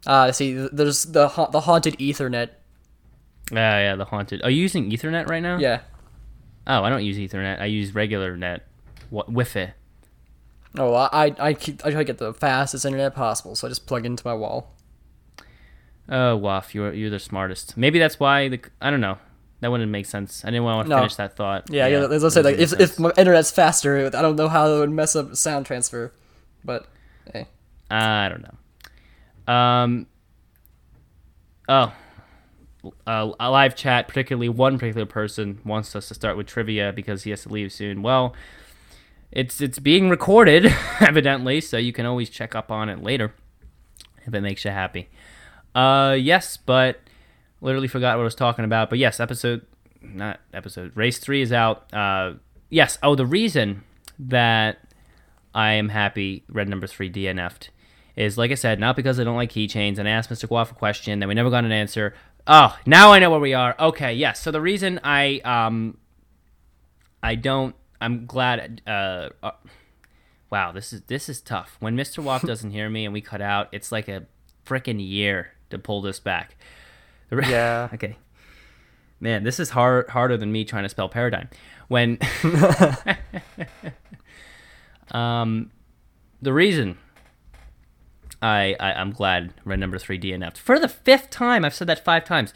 Uh, 0.07 0.31
see, 0.33 0.55
there's 0.73 1.05
the 1.05 1.29
ha- 1.29 1.46
the 1.51 1.61
haunted 1.61 1.94
Ethernet. 1.99 2.51
Yeah, 3.51 3.79
yeah, 3.81 3.96
the 3.96 4.05
haunted. 4.05 4.42
Are 4.42 4.51
you 4.51 4.62
using 4.62 4.90
Ethernet 4.90 5.29
right 5.29 5.42
now? 5.42 5.59
Yeah. 5.59 5.81
Oh, 6.66 6.85
I 6.85 6.90
don't 6.90 7.05
use 7.05 7.16
Ethernet. 7.16 7.61
I 7.61 7.64
use 7.66 7.94
regular 7.94 8.37
net, 8.37 8.66
what 9.11 9.27
Wi-Fi. 9.27 9.73
Oh, 10.78 10.94
I 10.94 11.26
I 11.28 11.35
I, 11.38 11.54
keep, 11.54 11.85
I 11.85 11.90
try 11.90 12.00
to 12.00 12.04
get 12.04 12.18
the 12.18 12.33
fastest 12.33 12.85
internet 12.85 13.14
possible, 13.14 13.56
so 13.56 13.66
I 13.66 13.70
just 13.70 13.87
plug 13.87 14.06
into 14.06 14.26
my 14.26 14.35
wall. 14.35 14.74
Oh, 16.09 16.37
Waff, 16.37 16.74
you're 16.74 16.92
you're 16.92 17.11
the 17.11 17.18
smartest. 17.18 17.76
Maybe 17.76 17.98
that's 17.98 18.18
why 18.20 18.48
the 18.48 18.61
I 18.80 18.90
don't 18.90 19.00
know. 19.00 19.18
That 19.61 19.70
wouldn't 19.70 19.90
make 19.90 20.06
sense. 20.06 20.42
I 20.44 20.48
didn't 20.48 20.64
want 20.64 20.87
to 20.87 20.90
No. 20.90 20.96
finish 20.98 21.16
that 21.16 21.37
thought. 21.37 21.68
Yeah, 21.70 21.87
yeah. 21.87 22.09
As 22.09 22.24
I 22.24 22.28
said, 22.30 22.44
like 22.44 22.59
if 22.59 22.72
if 22.80 22.98
my 22.98 23.12
internet's 23.18 23.50
faster, 23.50 24.06
I 24.06 24.22
don't 24.22 24.37
know 24.37 24.48
how 24.48 24.66
it 24.72 24.78
would 24.78 24.90
mess 24.90 25.14
up 25.14 25.37
sound 25.37 25.66
transfer, 25.66 26.12
but 26.64 26.87
hey. 27.33 27.46
I 27.90 28.28
don't 28.28 28.42
know. 28.42 29.52
Um. 29.52 30.06
Oh. 31.68 31.92
Uh, 33.06 33.33
a 33.38 33.50
live 33.50 33.76
chat, 33.76 34.09
particularly 34.09 34.48
one 34.48 34.78
particular 34.78 35.04
person 35.04 35.61
wants 35.66 35.94
us 35.94 36.09
to 36.09 36.14
start 36.14 36.38
with 36.38 36.46
trivia 36.46 36.92
because 36.94 37.24
he 37.24 37.30
has 37.30 37.42
to 37.42 37.50
leave 37.50 37.70
soon. 37.70 38.00
Well, 38.00 38.35
it's 39.33 39.61
it's 39.61 39.79
being 39.79 40.11
recorded, 40.11 40.66
evidently, 41.01 41.61
so 41.61 41.77
you 41.77 41.93
can 41.93 42.07
always 42.07 42.31
check 42.31 42.55
up 42.55 42.71
on 42.71 42.88
it 42.88 43.03
later 43.03 43.35
if 44.27 44.35
it 44.35 44.40
makes 44.40 44.64
you 44.64 44.71
happy. 44.71 45.09
Uh, 45.75 46.16
yes, 46.19 46.57
but 46.57 47.01
literally 47.61 47.88
forgot 47.88 48.16
what 48.16 48.23
I 48.23 48.25
was 48.25 48.35
talking 48.35 48.64
about. 48.64 48.90
But 48.90 48.99
yes, 48.99 49.21
episode, 49.21 49.66
not 50.03 50.40
episode, 50.53 50.97
race 50.97 51.19
three 51.19 51.43
is 51.43 51.53
out. 51.53 51.93
Uh, 51.95 52.35
yes. 52.69 52.99
Oh, 53.03 53.14
the 53.14 53.27
reason 53.27 53.85
that 54.19 54.79
I 55.55 55.73
am 55.73 55.88
happy 55.88 56.45
red 56.49 56.69
number 56.69 56.87
three 56.87 57.11
DNF'd 57.11 57.71
is 58.16 58.37
like 58.37 58.51
I 58.51 58.55
said, 58.55 58.81
not 58.81 58.97
because 58.97 59.19
I 59.21 59.25
don't 59.25 59.37
like 59.37 59.53
keychains. 59.53 59.99
And 59.99 60.09
I 60.09 60.12
asked 60.12 60.31
Mr. 60.31 60.49
Waff 60.51 60.71
a 60.71 60.75
question, 60.75 61.21
then 61.21 61.29
we 61.29 61.35
never 61.35 61.51
got 61.51 61.64
an 61.64 61.73
answer. 61.73 62.14
Oh, 62.47 62.77
now 62.87 63.12
I 63.12 63.19
know 63.19 63.31
where 63.31 63.40
we 63.40 63.55
are. 63.55 63.75
Okay, 63.79 64.14
yes. 64.14 64.40
So 64.40 64.51
the 64.51 64.61
reason 64.61 65.01
I 65.05 65.40
um 65.40 65.97
I 67.23 67.35
don't 67.35 67.75
I'm 68.00 68.26
glad. 68.26 68.82
Uh, 68.86 69.30
uh, 69.42 69.52
wow, 70.50 70.72
this 70.72 70.92
is 70.92 71.02
this 71.02 71.28
is 71.28 71.40
tough. 71.40 71.76
When 71.80 71.96
Mr. 71.96 72.18
Waff 72.24 72.42
doesn't 72.42 72.70
hear 72.70 72.88
me 72.88 73.04
and 73.04 73.12
we 73.12 73.20
cut 73.20 73.42
out, 73.42 73.68
it's 73.72 73.92
like 73.92 74.08
a 74.08 74.26
freaking 74.66 75.06
year 75.06 75.52
to 75.70 75.78
pull 75.78 76.00
this 76.02 76.20
back. 76.20 76.56
Yeah. 77.32 77.88
okay. 77.94 78.16
Man, 79.20 79.44
this 79.44 79.60
is 79.60 79.70
hard 79.70 80.08
harder 80.08 80.36
than 80.36 80.50
me 80.50 80.64
trying 80.64 80.82
to 80.82 80.88
spell 80.88 81.08
paradigm. 81.08 81.48
When 81.86 82.18
um 85.12 85.70
the 86.42 86.52
reason 86.52 86.98
I, 88.42 88.74
I 88.80 88.94
I'm 88.94 89.12
glad 89.12 89.54
red 89.64 89.78
number 89.78 89.98
three 89.98 90.18
DNF'd 90.18 90.58
for 90.58 90.78
the 90.78 90.88
fifth 90.88 91.30
time. 91.30 91.64
I've 91.64 91.74
said 91.74 91.86
that 91.86 92.04
five 92.04 92.24
times. 92.24 92.52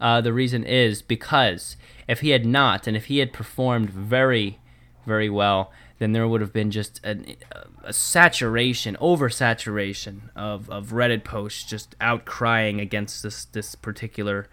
Uh, 0.00 0.20
the 0.20 0.32
reason 0.32 0.64
is 0.64 1.02
because 1.02 1.76
if 2.06 2.20
he 2.20 2.30
had 2.30 2.44
not, 2.44 2.86
and 2.86 2.96
if 2.96 3.06
he 3.06 3.18
had 3.18 3.32
performed 3.32 3.90
very, 3.90 4.58
very 5.06 5.30
well, 5.30 5.72
then 5.98 6.12
there 6.12 6.28
would 6.28 6.40
have 6.40 6.52
been 6.52 6.70
just 6.70 7.00
an, 7.04 7.36
a 7.84 7.92
saturation, 7.92 8.96
oversaturation 9.00 10.30
of, 10.34 10.68
of 10.68 10.88
Reddit 10.88 11.24
posts 11.24 11.64
just 11.64 11.98
outcrying 11.98 12.80
against 12.80 13.22
this 13.22 13.44
this 13.46 13.74
particular 13.74 14.48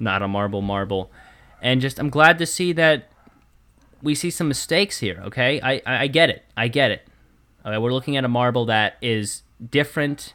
not 0.00 0.22
a 0.22 0.28
marble 0.28 0.62
marble, 0.62 1.10
and 1.60 1.80
just 1.80 1.98
I'm 1.98 2.10
glad 2.10 2.38
to 2.38 2.46
see 2.46 2.72
that 2.72 3.10
we 4.02 4.14
see 4.14 4.30
some 4.30 4.48
mistakes 4.48 4.98
here. 4.98 5.20
Okay, 5.26 5.60
I 5.60 5.82
I, 5.86 6.02
I 6.02 6.06
get 6.06 6.30
it, 6.30 6.44
I 6.56 6.68
get 6.68 6.90
it. 6.90 7.06
Okay, 7.64 7.78
we're 7.78 7.92
looking 7.92 8.16
at 8.16 8.24
a 8.24 8.28
marble 8.28 8.64
that 8.66 8.96
is 9.02 9.42
different 9.70 10.34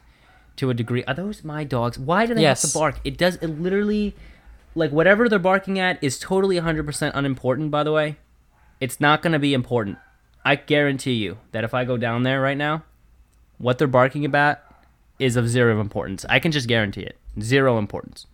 to 0.57 0.69
a 0.69 0.73
degree. 0.73 1.03
Are 1.05 1.13
those 1.13 1.43
my 1.43 1.63
dogs? 1.63 1.97
Why 1.97 2.25
do 2.25 2.33
they 2.33 2.43
have 2.43 2.59
to 2.59 2.73
bark? 2.73 2.99
It 3.03 3.17
does. 3.17 3.37
It 3.37 3.47
literally, 3.47 4.15
like 4.75 4.91
whatever 4.91 5.27
they're 5.29 5.39
barking 5.39 5.79
at 5.79 6.03
is 6.03 6.19
totally 6.19 6.57
100% 6.57 7.11
unimportant. 7.13 7.71
By 7.71 7.83
the 7.83 7.91
way, 7.91 8.17
it's 8.79 8.99
not 8.99 9.21
going 9.21 9.33
to 9.33 9.39
be 9.39 9.53
important. 9.53 9.97
I 10.45 10.55
guarantee 10.55 11.13
you 11.13 11.37
that 11.51 11.63
if 11.63 11.73
I 11.73 11.85
go 11.85 11.97
down 11.97 12.23
there 12.23 12.41
right 12.41 12.57
now, 12.57 12.83
what 13.57 13.77
they're 13.77 13.87
barking 13.87 14.25
about 14.25 14.59
is 15.19 15.35
of 15.35 15.47
zero 15.47 15.79
importance. 15.79 16.25
I 16.29 16.39
can 16.39 16.51
just 16.51 16.67
guarantee 16.67 17.01
it. 17.03 17.17
Zero 17.39 17.77
importance. 17.77 18.27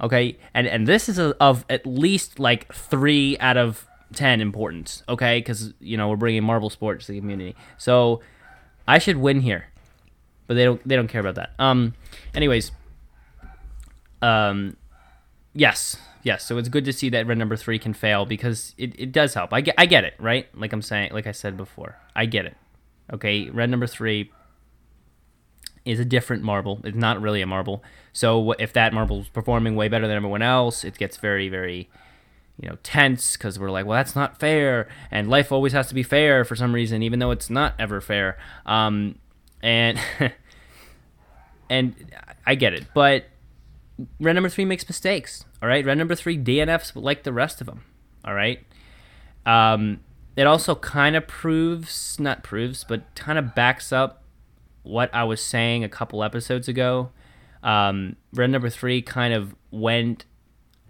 Okay, 0.00 0.36
and 0.52 0.66
and 0.66 0.86
this 0.86 1.08
is 1.08 1.18
a, 1.18 1.34
of 1.40 1.64
at 1.70 1.86
least 1.86 2.38
like 2.38 2.72
three 2.72 3.38
out 3.38 3.56
of 3.56 3.86
ten 4.12 4.40
importance. 4.40 5.02
Okay, 5.08 5.38
because 5.38 5.72
you 5.80 5.96
know 5.96 6.08
we're 6.10 6.16
bringing 6.16 6.44
marble 6.44 6.68
sports 6.68 7.06
to 7.06 7.12
the 7.12 7.20
community, 7.20 7.56
so 7.78 8.20
I 8.86 8.98
should 8.98 9.16
win 9.16 9.40
here, 9.40 9.68
but 10.46 10.54
they 10.54 10.64
don't 10.64 10.86
they 10.86 10.96
don't 10.96 11.08
care 11.08 11.22
about 11.22 11.36
that. 11.36 11.54
Um, 11.58 11.94
anyways, 12.34 12.72
um, 14.20 14.76
yes, 15.54 15.96
yes. 16.26 16.44
So 16.44 16.58
it's 16.58 16.68
good 16.68 16.84
to 16.84 16.92
see 16.92 17.08
that 17.10 17.26
red 17.26 17.38
number 17.38 17.56
three 17.56 17.78
can 17.78 17.94
fail 17.94 18.26
because 18.26 18.74
it, 18.76 18.98
it 18.98 19.12
does 19.12 19.32
help. 19.34 19.52
I 19.52 19.60
get 19.60 19.76
I 19.78 19.86
get 19.86 20.04
it 20.04 20.14
right. 20.18 20.46
Like 20.58 20.72
I'm 20.72 20.82
saying, 20.82 21.12
like 21.12 21.26
I 21.26 21.32
said 21.32 21.56
before, 21.56 21.96
I 22.14 22.26
get 22.26 22.44
it. 22.44 22.56
Okay, 23.12 23.48
red 23.48 23.70
number 23.70 23.86
three 23.86 24.32
is 25.84 26.00
a 26.00 26.04
different 26.04 26.42
marble. 26.42 26.80
It's 26.82 26.96
not 26.96 27.22
really 27.22 27.40
a 27.42 27.46
marble. 27.46 27.84
So 28.12 28.52
if 28.52 28.72
that 28.72 28.92
marble's 28.92 29.28
performing 29.28 29.76
way 29.76 29.86
better 29.86 30.08
than 30.08 30.16
everyone 30.16 30.42
else, 30.42 30.82
it 30.82 30.98
gets 30.98 31.16
very, 31.16 31.48
very, 31.48 31.88
you 32.60 32.68
know, 32.68 32.76
tense 32.82 33.36
because 33.36 33.56
we're 33.56 33.70
like, 33.70 33.86
well, 33.86 33.96
that's 33.96 34.16
not 34.16 34.40
fair, 34.40 34.88
and 35.12 35.30
life 35.30 35.52
always 35.52 35.72
has 35.72 35.86
to 35.88 35.94
be 35.94 36.02
fair 36.02 36.44
for 36.44 36.56
some 36.56 36.74
reason, 36.74 37.04
even 37.04 37.20
though 37.20 37.30
it's 37.30 37.48
not 37.48 37.74
ever 37.78 38.00
fair. 38.00 38.36
Um, 38.66 39.20
and 39.62 40.00
and 41.70 41.94
I 42.44 42.56
get 42.56 42.74
it, 42.74 42.86
but 42.92 43.26
red 44.20 44.34
number 44.34 44.48
three 44.48 44.64
makes 44.64 44.88
mistakes. 44.88 45.44
All 45.62 45.68
right, 45.68 45.84
red 45.84 45.98
number 45.98 46.14
three 46.14 46.38
DNFs 46.38 46.92
like 46.94 47.22
the 47.22 47.32
rest 47.32 47.60
of 47.60 47.66
them. 47.66 47.84
All 48.24 48.34
right. 48.34 48.60
Um, 49.44 50.00
it 50.36 50.46
also 50.46 50.74
kind 50.74 51.16
of 51.16 51.26
proves, 51.26 52.18
not 52.20 52.42
proves, 52.42 52.84
but 52.84 53.14
kind 53.14 53.38
of 53.38 53.54
backs 53.54 53.92
up 53.92 54.22
what 54.82 55.12
I 55.14 55.24
was 55.24 55.42
saying 55.42 55.82
a 55.82 55.88
couple 55.88 56.22
episodes 56.22 56.68
ago. 56.68 57.10
Um, 57.62 58.16
red 58.32 58.50
number 58.50 58.68
three 58.68 59.02
kind 59.02 59.32
of 59.32 59.54
went 59.70 60.24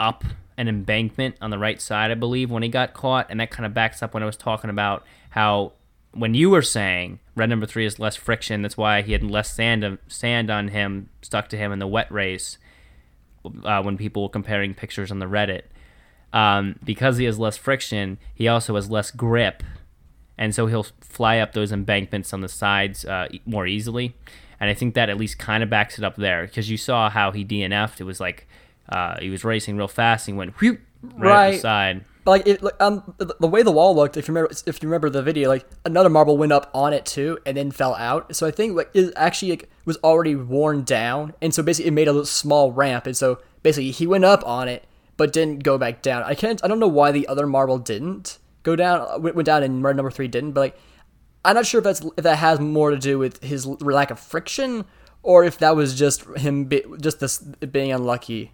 up 0.01 0.25
an 0.59 0.69
embankment 0.69 1.37
on 1.41 1.51
the 1.51 1.59
right 1.59 1.81
side, 1.81 2.11
I 2.11 2.15
believe, 2.15 2.51
when 2.51 2.63
he 2.63 2.69
got 2.69 2.95
caught, 2.95 3.27
and 3.31 3.41
that 3.41 3.51
kind 3.51 3.67
of 3.67 3.75
backs 3.75 4.03
up 4.03 4.15
when 4.15 4.23
I 4.23 4.27
was 4.27 4.37
talking 4.37 4.71
about 4.71 5.05
how 5.31 5.73
when 6.13 6.35
you 6.35 6.51
were 6.51 6.63
saying 6.63 7.21
red 7.35 7.51
number 7.51 7.67
three 7.67 7.85
is 7.85 7.99
less 7.99 8.17
friction, 8.17 8.63
that's 8.63 8.77
why 8.77 9.03
he 9.03 9.13
had 9.13 9.23
less 9.23 9.53
sand 9.53 9.99
sand 10.09 10.51
on 10.51 10.69
him 10.69 11.11
stuck 11.23 11.49
to 11.51 11.57
him 11.57 11.73
in 11.73 11.79
the 11.79 11.87
wet 11.87 12.11
race. 12.11 12.59
Uh, 13.65 13.83
when 13.83 13.97
people 13.97 14.23
were 14.23 14.29
comparing 14.29 14.75
pictures 14.75 15.11
on 15.11 15.19
the 15.19 15.27
Reddit, 15.27 15.63
um, 16.33 16.79
because 16.85 17.17
he 17.19 17.25
has 17.25 17.39
less 17.39 17.57
friction, 17.57 18.19
he 18.35 18.49
also 18.49 18.75
has 18.75 18.91
less 18.91 19.11
grip 19.11 19.63
and 20.39 20.55
so 20.55 20.67
he'll 20.67 20.87
fly 21.01 21.39
up 21.39 21.53
those 21.53 21.73
embankments 21.73 22.33
on 22.33 22.41
the 22.41 22.49
sides 22.49 23.05
uh, 23.05 23.29
more 23.47 23.67
easily. 23.67 24.15
And 24.61 24.71
I 24.71 24.75
think 24.75 24.95
that 24.95 25.09
at 25.09 25.17
least 25.19 25.39
kind 25.39 25.63
of 25.63 25.71
backs 25.71 25.99
it 25.99 26.05
up 26.05 26.17
there 26.17 26.47
because 26.47 26.71
you 26.71 26.77
saw 26.77 27.11
how 27.11 27.31
he 27.33 27.45
DNF'd. 27.45 28.01
It 28.01 28.05
was 28.05 28.21
like 28.21 28.47
uh, 28.89 29.19
he 29.21 29.31
was 29.31 29.45
racing 29.45 29.77
real 29.77 29.89
fast 29.89 30.29
and 30.29 30.35
he 30.35 30.39
went 30.39 30.55
whew, 30.61 30.79
right, 31.03 31.51
Right. 31.53 31.61
side. 31.61 32.05
But 32.27 32.33
like 32.33 32.47
it, 32.49 32.61
like, 32.61 32.75
um, 32.83 33.15
the, 33.19 33.37
the 33.39 33.47
way 33.47 33.63
the 33.63 33.71
wall 33.71 33.95
looked, 33.95 34.17
if 34.17 34.27
you 34.27 34.35
remember, 34.35 34.51
if 34.67 34.83
you 34.83 34.89
remember 34.89 35.09
the 35.09 35.23
video, 35.23 35.49
like 35.49 35.65
another 35.85 36.09
marble 36.09 36.37
went 36.37 36.51
up 36.51 36.69
on 36.75 36.93
it 36.93 37.07
too, 37.07 37.39
and 37.47 37.57
then 37.57 37.71
fell 37.71 37.95
out. 37.95 38.35
So 38.35 38.49
I 38.49 38.51
think 38.51 38.77
like 38.77 38.91
it 38.95 39.13
actually 39.15 39.51
like, 39.51 39.71
was 39.85 39.97
already 39.99 40.35
worn 40.35 40.83
down, 40.83 41.35
and 41.41 41.55
so 41.55 41.63
basically 41.63 41.87
it 41.87 41.93
made 41.93 42.09
a 42.09 42.13
little 42.13 42.27
small 42.27 42.73
ramp, 42.73 43.07
and 43.07 43.17
so 43.17 43.39
basically 43.63 43.93
he 43.93 44.09
went 44.09 44.25
up 44.25 44.45
on 44.45 44.67
it, 44.67 44.85
but 45.17 45.33
didn't 45.33 45.63
go 45.63 45.79
back 45.79 46.03
down. 46.03 46.25
I 46.25 46.35
can't, 46.35 46.63
I 46.65 46.67
don't 46.67 46.81
know 46.81 46.89
why 46.89 47.13
the 47.13 47.29
other 47.29 47.47
marble 47.47 47.79
didn't 47.79 48.39
go 48.65 48.75
down, 48.75 49.23
went 49.23 49.37
went 49.37 49.47
down, 49.47 49.63
and 49.63 49.81
number 49.81 50.11
three 50.11 50.27
didn't. 50.27 50.51
But 50.51 50.61
like, 50.63 50.79
I'm 51.45 51.55
not 51.55 51.65
sure 51.65 51.79
if 51.79 51.85
that's 51.85 52.05
if 52.17 52.25
that 52.25 52.39
has 52.39 52.59
more 52.59 52.91
to 52.91 52.99
do 52.99 53.21
with 53.21 53.41
his 53.41 53.67
lack 53.67 54.11
of 54.11 54.19
friction, 54.19 54.85
or 55.23 55.45
if 55.45 55.59
that 55.59 55.77
was 55.77 55.97
just 55.97 56.25
him, 56.39 56.65
be, 56.65 56.83
just 57.01 57.21
this 57.21 57.39
being 57.39 57.93
unlucky. 57.93 58.51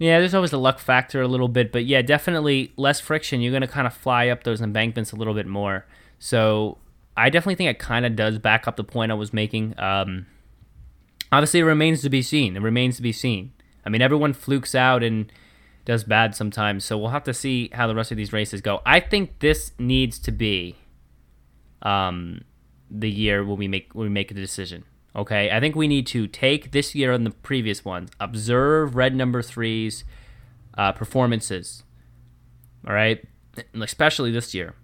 Yeah, 0.00 0.18
there's 0.18 0.34
always 0.34 0.54
a 0.54 0.58
luck 0.58 0.78
factor 0.78 1.20
a 1.20 1.28
little 1.28 1.46
bit, 1.46 1.72
but 1.72 1.84
yeah, 1.84 2.00
definitely 2.00 2.72
less 2.78 3.00
friction. 3.00 3.42
You're 3.42 3.52
going 3.52 3.60
to 3.60 3.68
kind 3.68 3.86
of 3.86 3.92
fly 3.92 4.28
up 4.28 4.44
those 4.44 4.62
embankments 4.62 5.12
a 5.12 5.16
little 5.16 5.34
bit 5.34 5.46
more. 5.46 5.84
So 6.18 6.78
I 7.18 7.28
definitely 7.28 7.56
think 7.56 7.68
it 7.68 7.78
kind 7.78 8.06
of 8.06 8.16
does 8.16 8.38
back 8.38 8.66
up 8.66 8.76
the 8.76 8.82
point 8.82 9.12
I 9.12 9.14
was 9.14 9.34
making. 9.34 9.78
Um, 9.78 10.24
obviously, 11.30 11.60
it 11.60 11.64
remains 11.64 12.00
to 12.00 12.08
be 12.08 12.22
seen. 12.22 12.56
It 12.56 12.62
remains 12.62 12.96
to 12.96 13.02
be 13.02 13.12
seen. 13.12 13.52
I 13.84 13.90
mean, 13.90 14.00
everyone 14.00 14.32
flukes 14.32 14.74
out 14.74 15.02
and 15.02 15.30
does 15.84 16.04
bad 16.04 16.34
sometimes, 16.34 16.82
so 16.82 16.96
we'll 16.96 17.10
have 17.10 17.24
to 17.24 17.34
see 17.34 17.68
how 17.74 17.86
the 17.86 17.94
rest 17.94 18.10
of 18.10 18.16
these 18.16 18.32
races 18.32 18.62
go. 18.62 18.80
I 18.86 19.00
think 19.00 19.40
this 19.40 19.72
needs 19.78 20.18
to 20.20 20.32
be 20.32 20.76
um, 21.82 22.40
the 22.90 23.10
year 23.10 23.44
when 23.44 23.58
we 23.58 23.68
make 23.68 23.94
when 23.94 24.06
we 24.06 24.10
make 24.10 24.30
a 24.30 24.34
decision. 24.34 24.84
Okay, 25.14 25.50
I 25.50 25.58
think 25.58 25.74
we 25.74 25.88
need 25.88 26.06
to 26.08 26.26
take 26.28 26.70
this 26.70 26.94
year 26.94 27.12
and 27.12 27.26
the 27.26 27.30
previous 27.30 27.84
ones, 27.84 28.10
observe 28.20 28.94
red 28.94 29.14
number 29.14 29.42
three's 29.42 30.04
uh, 30.78 30.92
performances. 30.92 31.82
All 32.86 32.94
right, 32.94 33.22
especially 33.74 34.30
this 34.30 34.54
year, 34.54 34.74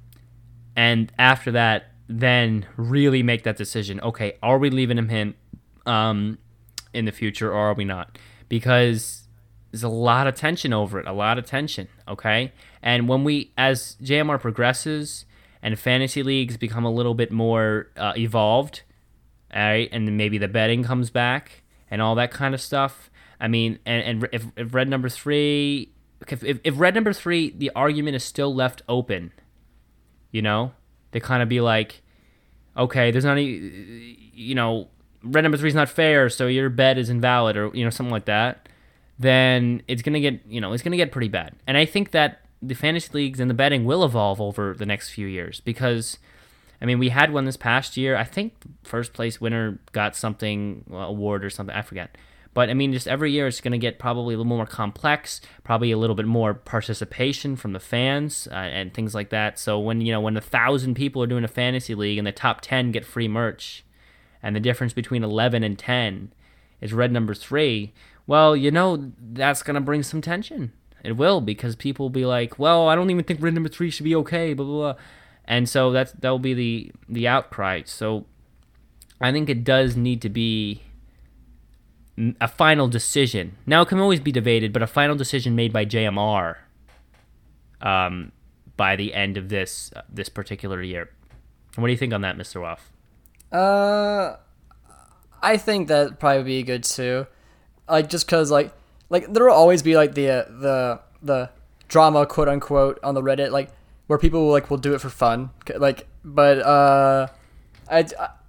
and 0.74 1.12
after 1.18 1.52
that, 1.52 1.92
then 2.08 2.66
really 2.76 3.22
make 3.22 3.44
that 3.44 3.56
decision. 3.56 4.00
Okay, 4.00 4.34
are 4.42 4.58
we 4.58 4.68
leaving 4.68 4.98
him 4.98 5.10
in 5.10 5.34
um, 5.86 6.38
in 6.92 7.04
the 7.04 7.12
future 7.12 7.52
or 7.52 7.70
are 7.70 7.74
we 7.74 7.84
not? 7.84 8.18
Because 8.48 9.28
there's 9.70 9.84
a 9.84 9.88
lot 9.88 10.26
of 10.26 10.34
tension 10.34 10.72
over 10.72 10.98
it, 10.98 11.06
a 11.06 11.12
lot 11.12 11.38
of 11.38 11.46
tension. 11.46 11.88
Okay, 12.08 12.52
and 12.82 13.08
when 13.08 13.22
we 13.22 13.52
as 13.56 13.96
JMR 14.02 14.40
progresses 14.40 15.24
and 15.62 15.78
fantasy 15.78 16.22
leagues 16.22 16.56
become 16.56 16.84
a 16.84 16.90
little 16.90 17.14
bit 17.14 17.32
more 17.32 17.88
uh, 17.96 18.12
evolved, 18.16 18.82
all 19.57 19.62
right, 19.62 19.88
and 19.90 20.07
then 20.07 20.19
maybe 20.19 20.37
the 20.37 20.49
betting 20.49 20.85
comes 20.85 21.09
back 21.09 21.62
and 21.90 22.03
all 22.03 22.14
that 22.16 22.31
kind 22.31 22.55
of 22.55 22.61
stuff. 22.61 23.11
I 23.40 23.49
mean, 23.49 23.79
and, 23.87 24.03
and 24.03 24.29
if, 24.33 24.45
if 24.55 24.75
red 24.75 24.88
number 24.88 25.09
three, 25.09 25.92
if, 26.29 26.42
if, 26.45 26.79
red 26.79 26.95
number 26.95 27.14
three, 27.14 27.51
the 27.51 27.71
argument 27.75 28.16
is 28.16 28.25
still 28.25 28.55
left 28.55 28.83
open, 28.87 29.33
you 30.31 30.42
know, 30.42 30.73
they 31.12 31.21
kind 31.21 31.42
of 31.42 31.49
be 31.49 31.62
like, 31.62 32.03
okay, 32.77 33.11
there's 33.11 33.25
not 33.25 33.33
any, 33.33 34.27
you 34.35 34.55
know, 34.55 34.88
red 35.23 35.42
number 35.42 35.57
three 35.57 35.69
is 35.69 35.75
not 35.75 35.88
fair, 35.88 36.29
so 36.29 36.47
your 36.47 36.69
bet 36.69 36.99
is 36.99 37.09
invalid, 37.09 37.57
or 37.57 37.71
you 37.73 37.83
know, 37.83 37.90
something 37.90 38.12
like 38.12 38.27
that. 38.27 38.69
Then 39.19 39.83
it's 39.88 40.03
gonna 40.03 40.21
get, 40.21 40.45
you 40.47 40.61
know, 40.61 40.75
it's 40.75 40.83
gonna 40.83 40.99
get 40.99 41.12
pretty 41.12 41.29
bad. 41.29 41.55
And 41.66 41.79
I 41.79 41.87
think 41.87 42.11
that 42.11 42.42
the 42.61 42.75
fantasy 42.75 43.09
leagues 43.12 43.40
and 43.40 43.49
the 43.49 43.55
betting 43.55 43.87
will 43.87 44.05
evolve 44.05 44.38
over 44.38 44.75
the 44.75 44.85
next 44.85 45.11
few 45.11 45.27
years 45.27 45.61
because 45.61 46.19
I 46.80 46.84
mean, 46.84 46.98
we 46.98 47.08
had 47.08 47.32
one 47.32 47.44
this 47.44 47.56
past 47.56 47.96
year. 47.96 48.16
I 48.16 48.24
think 48.24 48.54
first 48.84 49.12
place 49.12 49.40
winner 49.40 49.78
got 49.92 50.16
something 50.16 50.84
well, 50.88 51.08
award 51.08 51.44
or 51.44 51.50
something. 51.50 51.74
I 51.74 51.82
forget. 51.82 52.16
But 52.56 52.70
I 52.70 52.74
mean, 52.74 52.94
just 52.94 53.06
every 53.06 53.32
year 53.32 53.46
it's 53.46 53.60
going 53.60 53.72
to 53.72 53.78
get 53.78 53.98
probably 53.98 54.34
a 54.34 54.38
little 54.38 54.48
more 54.48 54.64
complex, 54.64 55.42
probably 55.62 55.90
a 55.92 55.98
little 55.98 56.16
bit 56.16 56.24
more 56.24 56.54
participation 56.54 57.54
from 57.54 57.74
the 57.74 57.78
fans 57.80 58.48
uh, 58.50 58.54
and 58.54 58.94
things 58.94 59.14
like 59.14 59.28
that. 59.28 59.58
So 59.58 59.78
when 59.78 60.00
you 60.00 60.10
know 60.10 60.22
when 60.22 60.38
a 60.38 60.40
thousand 60.40 60.94
people 60.94 61.22
are 61.22 61.26
doing 61.26 61.44
a 61.44 61.48
fantasy 61.48 61.94
league 61.94 62.16
and 62.16 62.26
the 62.26 62.32
top 62.32 62.62
ten 62.62 62.92
get 62.92 63.04
free 63.04 63.28
merch, 63.28 63.84
and 64.42 64.56
the 64.56 64.60
difference 64.60 64.94
between 64.94 65.22
eleven 65.22 65.62
and 65.62 65.78
ten 65.78 66.32
is 66.80 66.94
red 66.94 67.12
number 67.12 67.34
three, 67.34 67.92
well, 68.26 68.56
you 68.56 68.70
know 68.70 69.12
that's 69.20 69.62
going 69.62 69.74
to 69.74 69.80
bring 69.82 70.02
some 70.02 70.22
tension. 70.22 70.72
It 71.04 71.18
will 71.18 71.42
because 71.42 71.76
people 71.76 72.04
will 72.04 72.10
be 72.10 72.24
like, 72.24 72.58
"Well, 72.58 72.88
I 72.88 72.94
don't 72.94 73.10
even 73.10 73.24
think 73.24 73.42
red 73.42 73.52
number 73.52 73.68
three 73.68 73.90
should 73.90 74.04
be 74.04 74.16
okay." 74.16 74.54
Blah 74.54 74.64
blah 74.64 74.92
blah, 74.94 75.02
and 75.46 75.68
so 75.68 75.90
that's 75.90 76.12
that 76.12 76.30
will 76.30 76.38
be 76.38 76.54
the 76.54 76.92
the 77.09 77.28
outcry. 77.28 77.82
So 77.85 78.26
I 79.20 79.32
think 79.32 79.48
it 79.48 79.64
does 79.64 79.96
need 79.96 80.20
to 80.22 80.28
be 80.28 80.82
a 82.40 82.48
final 82.48 82.88
decision. 82.88 83.56
Now 83.66 83.82
it 83.82 83.88
can 83.88 83.98
always 83.98 84.20
be 84.20 84.32
debated, 84.32 84.72
but 84.72 84.82
a 84.82 84.87
final 84.87 85.16
decision 85.16 85.54
made 85.54 85.72
by 85.72 85.85
JMR 85.85 86.56
um, 87.80 88.32
by 88.76 88.96
the 88.96 89.14
end 89.14 89.37
of 89.37 89.48
this 89.48 89.92
uh, 89.94 90.02
this 90.09 90.28
particular 90.28 90.82
year. 90.82 91.11
What 91.76 91.87
do 91.87 91.92
you 91.92 91.98
think 91.98 92.14
on 92.14 92.22
that, 92.22 92.37
Mr. 92.37 92.62
Waff? 92.62 92.90
Uh, 93.52 94.37
I 95.42 95.56
think 95.56 95.88
that 95.88 96.18
probably 96.18 96.42
be 96.42 96.62
good 96.62 96.85
too. 96.85 97.26
Like 97.88 98.09
just 98.09 98.26
cause 98.26 98.50
like 98.50 98.72
like 99.11 99.32
there 99.32 99.44
will 99.44 99.52
always 99.52 99.82
be 99.82 99.96
like 99.96 100.14
the 100.14 100.30
uh, 100.30 100.44
the 100.48 101.00
the 101.22 101.50
drama 101.88 102.26
quote 102.26 102.48
unquote 102.48 102.98
on 103.02 103.14
the 103.14 103.22
Reddit 103.22 103.50
like 103.50 103.70
where 104.07 104.19
people 104.19 104.49
like 104.49 104.71
will 104.71 104.79
do 104.79 104.95
it 104.95 105.01
for 105.01 105.11
fun. 105.11 105.51
Like 105.75 106.07
but 106.25 106.59
uh 106.59 107.29
I, 107.88 108.05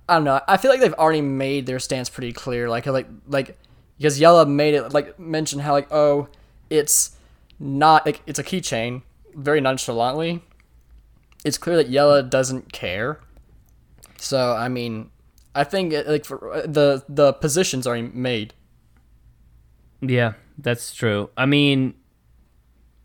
I, 0.09 0.15
don't 0.15 0.23
know. 0.23 0.41
I 0.47 0.57
feel 0.57 0.71
like 0.71 0.79
they've 0.79 0.93
already 0.93 1.21
made 1.21 1.67
their 1.67 1.79
stance 1.79 2.09
pretty 2.09 2.33
clear. 2.33 2.69
Like 2.69 2.85
like 2.85 3.07
like 3.27 3.57
because 3.97 4.19
Jelle 4.19 4.45
made 4.45 4.73
it 4.73 4.93
like 4.93 5.19
mention 5.19 5.59
how 5.59 5.73
like 5.73 5.91
oh 5.91 6.27
it's 6.69 7.15
not 7.59 8.05
like 8.05 8.21
it's 8.25 8.39
a 8.39 8.43
keychain 8.43 9.03
very 9.35 9.61
nonchalantly. 9.61 10.41
It's 11.45 11.57
clear 11.57 11.77
that 11.77 11.89
Jelle 11.89 12.23
doesn't 12.23 12.73
care. 12.73 13.19
So 14.17 14.53
I 14.53 14.67
mean 14.69 15.11
I 15.57 15.63
think 15.63 15.91
like 16.05 16.23
for, 16.23 16.61
the 16.67 17.03
the 17.09 17.33
positions 17.33 17.87
are 17.87 17.97
made. 17.97 18.53
Yeah, 20.01 20.33
that's 20.59 20.93
true. 20.93 21.31
I 21.35 21.47
mean, 21.47 21.95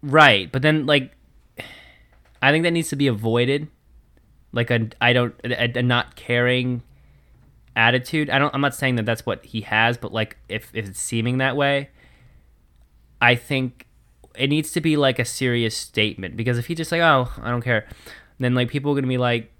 right, 0.03 0.53
but 0.53 0.61
then 0.61 0.85
like, 0.85 1.13
I 2.43 2.51
think 2.51 2.65
that 2.65 2.73
needs 2.73 2.89
to 2.89 2.97
be 2.97 3.07
avoided. 3.07 3.69
Like 4.53 4.71
a 4.71 4.89
I 5.01 5.13
don't 5.13 5.35
a, 5.45 5.79
a 5.79 5.83
not 5.83 6.17
caring 6.17 6.83
attitude. 7.75 8.29
I 8.29 8.39
don't. 8.39 8.55
I'm 8.55 8.61
not 8.61 8.75
saying 8.75 8.97
that 8.97 9.07
that's 9.07 9.25
what 9.25 9.45
he 9.47 9.63
has, 9.63 9.97
but 9.97 10.13
like 10.13 10.37
if 10.49 10.71
if 10.75 10.89
it's 10.89 11.01
seeming 11.01 11.39
that 11.39 11.57
way, 11.57 11.89
I 13.21 13.37
think 13.37 13.87
it 14.35 14.49
needs 14.49 14.73
to 14.73 14.81
be 14.81 14.97
like 14.97 15.19
a 15.19 15.25
serious 15.25 15.77
statement 15.77 16.37
because 16.37 16.59
if 16.59 16.67
he 16.67 16.75
just 16.75 16.91
like 16.93 17.01
oh 17.01 17.31
I 17.41 17.51
don't 17.51 17.63
care, 17.63 17.87
then 18.39 18.55
like 18.55 18.69
people 18.69 18.93
are 18.93 18.95
gonna 18.95 19.07
be 19.07 19.19
like, 19.19 19.51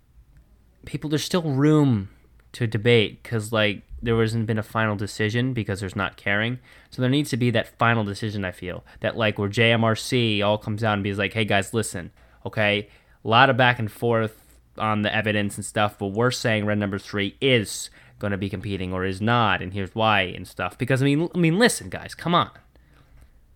people 0.85 1.09
there's 1.09 1.25
still 1.25 1.43
room 1.43 2.11
to 2.53 2.67
debate 2.67 3.23
because 3.23 3.53
like 3.53 3.83
there 4.03 4.21
hasn't 4.21 4.47
been 4.47 4.59
a 4.59 4.65
final 4.65 4.97
decision 4.97 5.53
because 5.53 5.81
there's 5.81 5.97
not 5.97 6.17
caring. 6.17 6.59
So 6.91 7.01
there 7.01 7.11
needs 7.11 7.31
to 7.31 7.37
be 7.37 7.51
that 7.53 7.79
final 7.79 8.05
decision. 8.05 8.45
I 8.45 8.51
feel 8.51 8.85
that 9.01 9.17
like 9.17 9.39
where 9.39 9.49
JMRC 9.49 10.45
all 10.45 10.59
comes 10.59 10.83
out 10.83 10.95
and 10.95 11.05
be 11.05 11.15
like, 11.15 11.33
hey 11.33 11.45
guys, 11.45 11.73
listen, 11.73 12.11
okay, 12.45 12.89
a 13.25 13.29
lot 13.29 13.51
of 13.51 13.57
back 13.57 13.79
and 13.79 13.91
forth 13.91 14.57
on 14.79 15.03
the 15.03 15.15
evidence 15.15 15.57
and 15.57 15.65
stuff, 15.65 15.99
but 15.99 16.09
we're 16.09 16.31
saying 16.31 16.67
red 16.67 16.79
number 16.79 16.99
three 16.99 17.37
is 17.41 17.91
going 18.19 18.31
to 18.31 18.39
be 18.39 18.49
competing 18.49 18.93
or 18.93 19.05
is 19.05 19.21
not, 19.21 19.61
and 19.61 19.73
here's 19.73 19.95
why 19.95 20.23
and 20.23 20.47
stuff. 20.47 20.79
Because 20.79 21.03
I 21.03 21.05
mean, 21.05 21.29
I 21.35 21.39
mean, 21.39 21.59
listen, 21.59 21.89
guys, 21.89 22.15
come 22.15 22.35
on. 22.35 22.51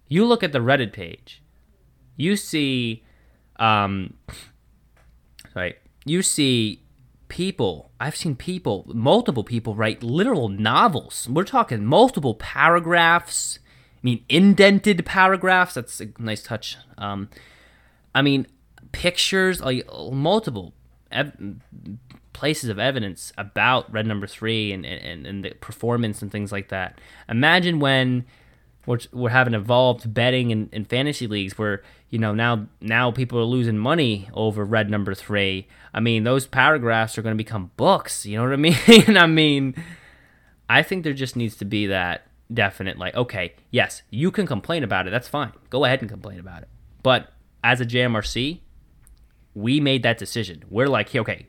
You 0.09 0.25
look 0.25 0.43
at 0.43 0.53
the 0.53 0.61
Reddit 0.61 0.93
page, 0.93 1.43
you 2.17 2.37
see, 2.37 3.05
um, 3.59 4.15
sorry, 5.53 5.77
you 6.05 6.23
see 6.23 6.83
people 7.29 7.91
i've 7.99 8.15
seen 8.15 8.37
people 8.37 8.85
multiple 8.89 9.43
people 9.43 9.75
write 9.75 10.03
literal 10.03 10.49
novels 10.49 11.29
we're 11.31 11.45
talking 11.45 11.85
multiple 11.85 12.35
paragraphs 12.35 13.59
i 13.95 14.01
mean 14.03 14.25
indented 14.29 15.05
paragraphs 15.05 15.75
that's 15.75 16.01
a 16.01 16.07
nice 16.19 16.43
touch 16.43 16.77
um, 16.99 17.29
i 18.15 18.23
mean 18.23 18.47
pictures 18.97 19.61
like 19.61 19.87
multiple 20.11 20.73
ev- 21.13 21.37
places 22.33 22.71
of 22.71 22.79
evidence 22.79 23.31
about 23.37 23.93
red 23.93 24.07
number 24.07 24.27
three 24.27 24.73
and, 24.73 24.87
and, 24.87 25.27
and 25.27 25.45
the 25.45 25.51
performance 25.61 26.23
and 26.23 26.33
things 26.33 26.51
like 26.51 26.69
that. 26.69 26.99
Imagine 27.29 27.79
when 27.79 28.25
we're, 28.87 29.01
we're 29.13 29.29
having 29.29 29.53
evolved 29.53 30.15
betting 30.15 30.51
in, 30.51 30.71
in 30.73 30.87
fantasy 30.87 31.27
leagues 31.27 31.59
where 31.59 31.83
you 32.09 32.19
know 32.19 32.33
now 32.33 32.67
now 32.81 33.11
people 33.11 33.39
are 33.39 33.45
losing 33.45 33.77
money 33.77 34.31
over 34.33 34.65
red 34.65 34.89
number 34.89 35.15
three. 35.15 35.69
I 35.93 36.01
mean 36.01 36.25
those 36.25 36.47
paragraphs 36.47 37.19
are 37.19 37.23
going 37.23 37.35
to 37.35 37.45
become 37.45 37.73
books 37.77 38.25
you 38.25 38.39
know 38.39 38.45
what 38.45 38.53
i 38.55 38.57
mean? 38.57 39.17
I 39.19 39.27
mean 39.27 39.75
i 40.71 40.83
think 40.83 41.05
there 41.05 41.13
just 41.13 41.37
needs 41.37 41.57
to 41.57 41.67
be 41.67 41.87
that 41.87 42.29
definite 42.53 42.97
like 42.97 43.15
okay 43.15 43.55
yes 43.71 44.03
you 44.09 44.31
can 44.31 44.47
complain 44.47 44.85
about 44.85 45.07
it 45.07 45.11
that's 45.11 45.29
fine 45.29 45.53
go 45.69 45.85
ahead 45.85 46.01
and 46.01 46.09
complain 46.09 46.39
about 46.39 46.63
it. 46.63 46.69
But 47.03 47.33
as 47.63 47.81
a 47.81 47.85
jmrc 47.85 48.61
we 49.57 49.81
made 49.81 50.03
that 50.05 50.19
decision 50.19 50.63
we're 50.71 50.87
like 50.87 51.13
okay 51.17 51.47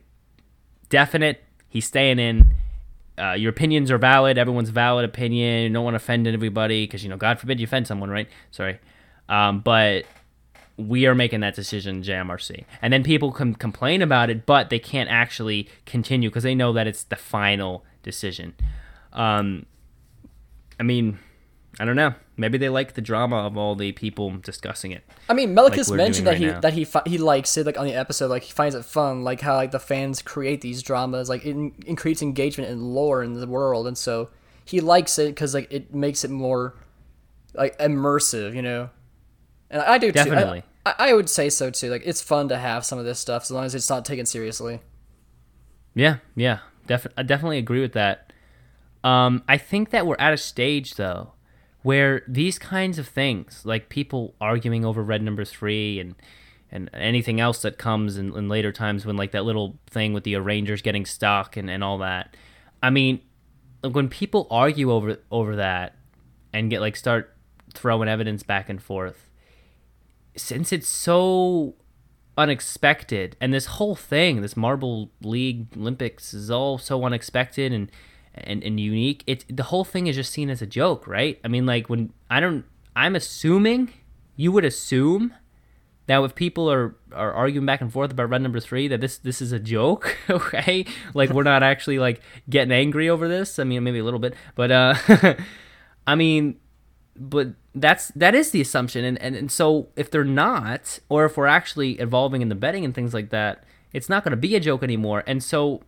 definite 0.90 1.44
he's 1.70 1.86
staying 1.86 2.18
in 2.18 2.56
uh, 3.20 3.34
your 3.34 3.50
opinions 3.50 3.90
are 3.90 3.98
valid. 3.98 4.38
Everyone's 4.38 4.70
valid 4.70 5.04
opinion. 5.04 5.64
You 5.64 5.70
don't 5.72 5.84
want 5.84 5.94
to 5.96 5.98
offend 5.98 6.28
everybody 6.28 6.86
because 6.86 7.04
you 7.04 7.10
know, 7.10 7.18
God 7.18 7.40
forbid 7.40 7.60
you 7.60 7.64
offend 7.66 7.88
someone, 7.88 8.10
right? 8.10 8.30
Sorry, 8.52 8.80
um, 9.28 9.60
but 9.60 10.06
we 10.78 11.08
are 11.08 11.16
making 11.16 11.40
that 11.40 11.56
decision, 11.56 12.04
JMRC, 12.04 12.66
and 12.82 12.94
then 12.94 13.04
people 13.04 13.32
can 13.32 13.56
complain 13.56 14.02
about 14.02 14.30
it, 14.30 14.46
but 14.46 14.70
they 14.70 14.78
can't 14.78 15.10
actually 15.10 15.68
continue 15.86 16.30
because 16.30 16.44
they 16.44 16.54
know 16.54 16.72
that 16.74 16.86
it's 16.86 17.04
the 17.04 17.16
final 17.16 17.84
decision. 18.04 18.54
Um, 19.14 19.66
I 20.80 20.84
mean, 20.84 21.18
I 21.80 21.86
don't 21.86 21.96
know. 21.96 22.16
Maybe 22.38 22.58
they 22.58 22.70
like 22.70 22.94
the 22.94 23.02
drama 23.02 23.38
of 23.38 23.56
all 23.56 23.76
the 23.76 23.92
people 23.92 24.36
discussing 24.38 24.92
it. 24.92 25.04
I 25.30 25.34
mean, 25.34 25.56
Melikus 25.56 25.90
we're 25.92 25.98
mentioned 25.98 26.26
that 26.26 26.32
right 26.32 26.40
he 26.40 26.46
now. 26.48 26.60
that 26.62 26.74
he 26.74 26.86
fi- 26.86 27.04
he 27.06 27.18
likes 27.20 27.56
it 27.56 27.66
like 27.66 27.78
on 27.78 27.86
the 27.86 27.94
episode, 27.94 28.30
like 28.30 28.44
he 28.44 28.52
finds 28.52 28.74
it 28.74 28.84
fun, 28.84 29.24
like 29.24 29.42
how 29.42 29.56
like 29.56 29.72
the 29.72 29.80
fans 29.80 30.22
create 30.22 30.62
these 30.62 30.82
dramas, 30.82 31.30
like 31.30 31.46
it 31.46 31.52
in- 31.52 31.76
increases 31.86 32.24
engagement 32.24 32.72
and 32.72 32.82
lore 32.82 33.22
in 33.22 33.34
the 33.34 33.46
world, 33.48 33.86
and 33.86 33.98
so 33.98 34.30
he 34.66 34.82
likes 34.82 35.20
it 35.20 35.28
because 35.30 35.54
like 35.54 35.72
it 35.72 35.94
makes 35.94 36.24
it 36.24 36.32
more 36.32 36.76
like 37.54 37.78
immersive, 37.78 38.56
you 38.56 38.62
know. 38.64 38.90
And 39.70 39.82
I 39.82 39.98
do 40.00 40.12
too. 40.12 40.20
I- 40.20 40.24
Definitely. 40.24 40.64
I, 40.86 40.96
I 41.00 41.14
would 41.14 41.30
say 41.30 41.50
so 41.50 41.70
too. 41.70 41.92
Like 41.92 42.04
it's 42.06 42.22
fun 42.22 42.50
to 42.50 42.58
have 42.58 42.86
some 42.86 42.98
of 42.98 43.06
this 43.06 43.20
stuff 43.20 43.44
as 43.44 43.52
long 43.52 43.66
as 43.66 43.76
it's 43.76 43.90
not 43.90 44.04
taken 44.04 44.26
seriously. 44.26 44.80
Yeah, 45.94 46.18
yeah, 46.36 46.60
def- 46.88 47.08
I 47.16 47.24
definitely 47.24 47.58
agree 47.60 47.82
with 47.82 47.94
that. 47.94 48.34
Um, 49.04 49.44
I 49.48 49.58
think 49.58 49.92
that 49.92 50.08
we're 50.08 50.16
at 50.20 50.34
a 50.34 50.38
stage 50.38 50.96
though 50.96 51.34
where 51.88 52.22
these 52.28 52.60
kinds 52.60 53.00
of 53.00 53.08
things, 53.08 53.62
like 53.64 53.88
people 53.88 54.36
arguing 54.42 54.84
over 54.84 55.02
red 55.02 55.22
number 55.22 55.46
three 55.46 56.02
and 56.02 56.16
and 56.70 56.90
anything 56.94 57.40
else 57.40 57.62
that 57.62 57.78
comes 57.78 58.18
in, 58.18 58.36
in 58.36 58.50
later 58.50 58.74
times 58.74 59.06
when 59.06 59.16
like 59.16 59.32
that 59.32 59.46
little 59.46 59.80
thing 59.90 60.12
with 60.12 60.26
the 60.26 60.36
arrangers 60.36 60.82
getting 60.82 61.06
stuck 61.06 61.56
and, 61.56 61.70
and 61.70 61.86
all 61.86 61.98
that. 62.00 62.36
I 62.84 62.90
mean, 62.90 63.22
when 63.90 64.10
people 64.10 64.48
argue 64.52 64.92
over 64.92 65.18
over 65.32 65.56
that 65.56 65.96
and 66.52 66.70
get 66.70 66.82
like 66.82 66.98
start 66.98 67.34
throwing 67.74 68.10
evidence 68.10 68.44
back 68.44 68.68
and 68.68 68.84
forth, 68.84 69.30
since 70.36 70.74
it's 70.74 70.90
so 70.90 71.76
unexpected 72.38 73.38
and 73.40 73.54
this 73.54 73.66
whole 73.66 73.96
thing 73.96 74.42
this 74.42 74.56
marble 74.56 75.10
league 75.24 75.66
olympics 75.76 76.36
is 76.36 76.52
all 76.52 76.78
so 76.78 77.04
unexpected 77.04 77.74
and 77.74 77.92
and, 78.44 78.64
and 78.64 78.80
unique 78.80 79.24
it 79.28 79.46
the 79.56 79.64
whole 79.64 79.84
thing 79.84 80.08
is 80.08 80.16
just 80.16 80.32
seen 80.32 80.50
as 80.50 80.62
a 80.62 80.66
joke 80.68 81.08
right? 81.08 81.40
I 81.44 81.48
mean 81.48 81.66
like 81.66 81.90
when 81.90 82.14
i 82.30 82.40
don't 82.40 82.66
i'm 82.96 83.16
assuming 83.16 83.94
you 84.36 84.52
would 84.52 84.66
assume 84.66 85.34
that 86.08 86.24
if 86.24 86.36
people 86.36 86.72
are 86.72 86.96
are 87.12 87.34
arguing 87.34 87.66
back 87.66 87.82
and 87.82 87.92
forth 87.92 88.12
about 88.12 88.30
red 88.30 88.42
number 88.42 88.60
three 88.60 88.88
that 88.88 89.02
this 89.02 89.18
this 89.18 89.42
is 89.42 89.52
a 89.52 89.60
joke 89.60 90.18
okay? 90.30 90.86
Like 91.14 91.30
we're 91.30 91.44
not 91.44 91.64
actually 91.64 92.00
like 92.00 92.22
getting 92.50 92.72
angry 92.72 93.10
over 93.10 93.28
this. 93.28 93.60
I 93.60 93.64
mean 93.64 93.84
maybe 93.84 94.00
a 94.00 94.04
little 94.04 94.20
bit 94.20 94.36
but 94.56 94.72
uh 94.72 94.96
i 96.08 96.16
mean 96.16 96.60
but 97.16 97.50
that's 97.74 98.10
that 98.10 98.36
is 98.36 98.52
the 98.52 98.62
assumption. 98.62 99.04
And, 99.04 99.22
and 99.22 99.36
and 99.36 99.52
so 99.52 99.90
if 99.96 100.10
they're 100.10 100.24
not 100.24 101.00
or 101.10 101.26
if 101.26 101.38
we're 101.38 101.48
actually 101.48 101.94
evolving 102.00 102.42
in 102.42 102.50
the 102.50 102.56
betting 102.56 102.86
and 102.86 102.94
things 102.94 103.14
like 103.14 103.30
that 103.30 103.64
it's 103.94 104.10
not 104.10 104.24
going 104.24 104.32
to 104.32 104.38
be 104.38 104.56
a 104.56 104.60
joke 104.60 104.84
anymore. 104.84 105.24
And 105.26 105.44
so 105.44 105.82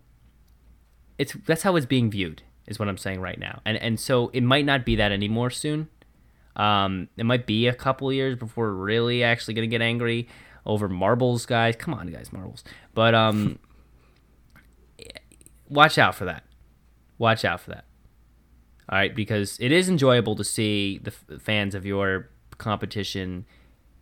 it's 1.19 1.33
that's 1.45 1.61
how 1.61 1.75
it's 1.75 1.85
being 1.85 2.09
viewed 2.09 2.41
is 2.65 2.79
what 2.79 2.87
i'm 2.87 2.97
saying 2.97 3.21
right 3.21 3.37
now. 3.37 3.61
And 3.65 3.77
and 3.77 3.99
so 3.99 4.29
it 4.33 4.41
might 4.41 4.65
not 4.65 4.85
be 4.85 4.95
that 4.95 5.11
anymore 5.11 5.51
soon. 5.51 5.89
Um 6.55 7.09
it 7.17 7.25
might 7.25 7.45
be 7.45 7.67
a 7.67 7.73
couple 7.73 8.11
years 8.11 8.35
before 8.35 8.67
we're 8.67 8.85
really 8.85 9.23
actually 9.23 9.53
going 9.53 9.69
to 9.69 9.71
get 9.71 9.83
angry 9.83 10.27
over 10.65 10.87
marbles 10.89 11.45
guys. 11.45 11.75
Come 11.75 11.93
on 11.93 12.07
guys 12.07 12.31
marbles. 12.31 12.63
But 12.95 13.13
um 13.13 13.59
watch 15.69 15.97
out 15.97 16.15
for 16.15 16.25
that. 16.25 16.43
Watch 17.17 17.43
out 17.43 17.59
for 17.59 17.71
that. 17.71 17.85
All 18.87 18.97
right? 18.97 19.13
Because 19.13 19.57
it 19.59 19.71
is 19.71 19.89
enjoyable 19.89 20.35
to 20.35 20.43
see 20.43 20.99
the 20.99 21.11
f- 21.11 21.41
fans 21.41 21.75
of 21.75 21.85
your 21.85 22.29
competition 22.57 23.45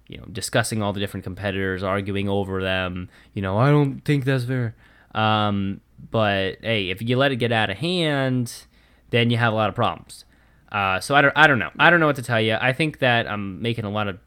you 0.08 0.18
know 0.18 0.26
discussing 0.32 0.82
all 0.82 0.94
the 0.94 1.00
different 1.00 1.24
competitors 1.24 1.84
arguing 1.84 2.30
over 2.30 2.62
them. 2.62 3.10
You 3.34 3.42
know 3.42 3.58
i 3.58 3.72
don't 3.72 4.02
think 4.06 4.24
that's 4.24 4.44
fair. 4.44 4.76
Um, 5.16 5.82
but 6.12 6.58
hey 6.62 6.90
if 6.90 7.02
you 7.02 7.18
let 7.18 7.32
it 7.32 7.38
get 7.38 7.52
out 7.52 7.70
of 7.70 7.78
hand 7.78 8.66
then 9.10 9.30
you 9.30 9.38
have 9.38 9.54
a 9.54 9.56
lot 9.56 9.70
of 9.70 9.76
problems 9.76 10.26
uh, 10.72 11.00
so 11.00 11.16
I 11.16 11.22
don't, 11.22 11.34
I 11.36 11.48
don't 11.48 11.60
know 11.60 11.72
i 11.80 11.90
don't 11.90 12.00
know 12.00 12.08
what 12.08 12.18
to 12.18 12.22
tell 12.22 12.42
you 12.42 12.58
i 12.60 12.74
think 12.74 13.00
that 13.00 13.28
i'm 13.28 13.62
making 13.62 13.86
a 13.86 13.90
lot 13.90 14.08
of 14.08 14.20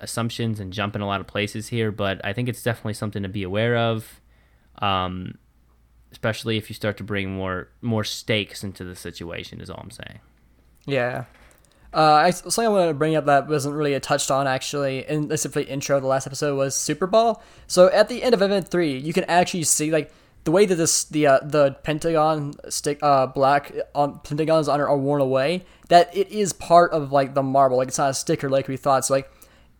assumptions 0.00 0.60
and 0.60 0.72
jumping 0.72 1.02
a 1.02 1.06
lot 1.06 1.20
of 1.20 1.26
places 1.26 1.68
here, 1.68 1.90
but 1.90 2.20
I 2.24 2.32
think 2.32 2.48
it's 2.48 2.62
definitely 2.62 2.94
something 2.94 3.22
to 3.22 3.28
be 3.28 3.42
aware 3.42 3.76
of. 3.76 4.20
Um, 4.80 5.38
especially 6.12 6.56
if 6.56 6.70
you 6.70 6.74
start 6.74 6.96
to 6.96 7.04
bring 7.04 7.34
more 7.34 7.68
more 7.82 8.04
stakes 8.04 8.64
into 8.64 8.84
the 8.84 8.94
situation 8.94 9.60
is 9.60 9.68
all 9.68 9.80
I'm 9.82 9.90
saying. 9.90 10.20
Yeah. 10.86 11.24
Uh, 11.92 12.12
I, 12.12 12.30
something 12.30 12.66
I 12.66 12.68
wanted 12.68 12.88
to 12.88 12.94
bring 12.94 13.16
up 13.16 13.24
that 13.26 13.48
wasn't 13.48 13.74
really 13.74 13.98
touched 14.00 14.30
on 14.30 14.46
actually 14.46 15.06
in 15.08 15.28
the 15.28 15.38
simply 15.38 15.64
intro 15.64 15.96
of 15.96 16.02
the 16.02 16.08
last 16.08 16.26
episode 16.26 16.54
was 16.54 16.74
Super 16.74 17.06
Ball. 17.06 17.42
So 17.66 17.88
at 17.88 18.08
the 18.08 18.22
end 18.22 18.34
of 18.34 18.42
event 18.42 18.68
three, 18.68 18.98
you 18.98 19.12
can 19.12 19.24
actually 19.24 19.64
see 19.64 19.90
like 19.90 20.12
the 20.44 20.50
way 20.50 20.66
that 20.66 20.76
this 20.76 21.04
the 21.04 21.26
uh, 21.26 21.40
the 21.42 21.72
pentagon 21.82 22.54
stick 22.68 22.98
uh 23.02 23.26
black 23.26 23.72
on 23.94 24.18
pentagons 24.20 24.68
on 24.68 24.80
are 24.80 24.96
worn 24.96 25.20
away. 25.20 25.64
That 25.88 26.14
it 26.16 26.28
is 26.28 26.52
part 26.52 26.92
of 26.92 27.12
like 27.12 27.34
the 27.34 27.42
marble, 27.42 27.76
like 27.78 27.88
it's 27.88 27.98
not 27.98 28.10
a 28.10 28.14
sticker 28.14 28.48
like 28.48 28.68
we 28.68 28.76
thought. 28.76 29.04
So 29.04 29.14
like 29.14 29.30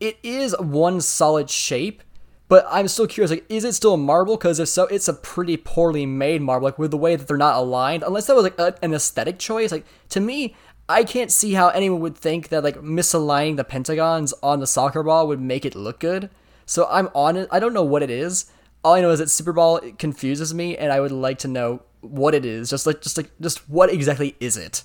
it 0.01 0.19
is 0.23 0.55
one 0.59 1.01
solid 1.01 1.51
shape, 1.51 2.03
but 2.49 2.67
I'm 2.71 2.89
still 2.89 3.07
curious, 3.07 3.31
like, 3.31 3.45
is 3.49 3.65
it 3.65 3.75
still 3.75 3.95
a 3.95 3.99
marble? 3.99 4.37
Because 4.37 4.59
if 4.59 4.69
so, 4.69 4.85
it's 4.85 5.09
a 5.09 5.13
pretty 5.13 5.57
poorly 5.57 6.07
made 6.07 6.41
marble, 6.41 6.67
like 6.67 6.79
with 6.79 6.91
the 6.91 6.97
way 6.97 7.15
that 7.15 7.29
they're 7.29 7.37
not 7.37 7.57
aligned. 7.57 8.03
Unless 8.03 8.27
that 8.27 8.37
was 8.37 8.45
like 8.45 8.59
a, 8.59 8.75
an 8.83 8.95
aesthetic 8.95 9.39
choice, 9.39 9.73
like 9.73 9.85
to 10.11 10.21
me, 10.21 10.55
I 10.89 11.05
can't 11.05 11.31
see 11.31 11.53
how 11.53 11.69
anyone 11.69 12.01
would 12.01 12.17
think 12.17 12.49
that 12.49 12.65
like 12.65 12.77
misaligning 12.77 13.57
the 13.57 13.65
pentagons 13.65 14.33
on 14.43 14.61
the 14.61 14.67
soccer 14.67 15.03
ball 15.03 15.29
would 15.29 15.41
make 15.41 15.67
it 15.67 15.75
look 15.75 16.01
good. 16.01 16.31
So 16.65 16.87
I'm 16.91 17.09
on 17.15 17.37
it. 17.37 17.49
I 17.51 17.59
don't 17.61 17.75
know 17.75 17.85
what 17.85 18.03
it 18.03 18.11
is. 18.11 18.47
All 18.85 18.95
I 18.95 19.01
know 19.01 19.11
is 19.11 19.19
that 19.19 19.31
Super 19.31 19.53
Ball 19.53 19.81
confuses 19.99 20.55
me, 20.55 20.77
and 20.77 20.93
I 20.93 21.01
would 21.01 21.13
like 21.13 21.39
to 21.41 21.49
know 21.49 21.83
what 22.01 22.35
it 22.35 22.45
is. 22.45 22.71
Just 22.71 22.87
like, 22.87 23.01
just 23.01 23.17
like, 23.17 23.31
just 23.41 23.69
what 23.69 23.91
exactly 23.91 24.37
is 24.41 24.57
it? 24.57 24.85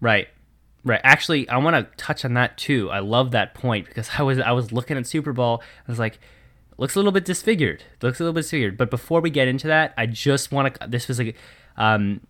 Right. 0.00 0.28
Right. 0.84 1.00
Actually, 1.04 1.48
I 1.48 1.58
want 1.58 1.76
to 1.76 1.96
touch 1.96 2.24
on 2.24 2.34
that 2.34 2.56
too. 2.56 2.90
I 2.90 3.00
love 3.00 3.32
that 3.32 3.54
point 3.54 3.86
because 3.86 4.10
I 4.18 4.22
was 4.22 4.38
I 4.38 4.52
was 4.52 4.72
looking 4.72 4.96
at 4.96 5.06
Super 5.06 5.32
Ball. 5.32 5.62
I 5.86 5.90
was 5.90 5.98
like, 5.98 6.18
looks 6.76 6.94
a 6.94 6.98
little 6.98 7.12
bit 7.12 7.24
disfigured. 7.24 7.84
Looks 8.00 8.20
a 8.20 8.22
little 8.22 8.32
bit 8.32 8.42
disfigured. 8.42 8.78
But 8.78 8.90
before 8.90 9.20
we 9.20 9.30
get 9.30 9.48
into 9.48 9.66
that, 9.66 9.92
I 9.98 10.06
just 10.06 10.50
want 10.50 10.74
to. 10.74 10.86
This 10.86 11.08
was 11.08 11.20
a 11.20 11.34
um, 11.76 12.20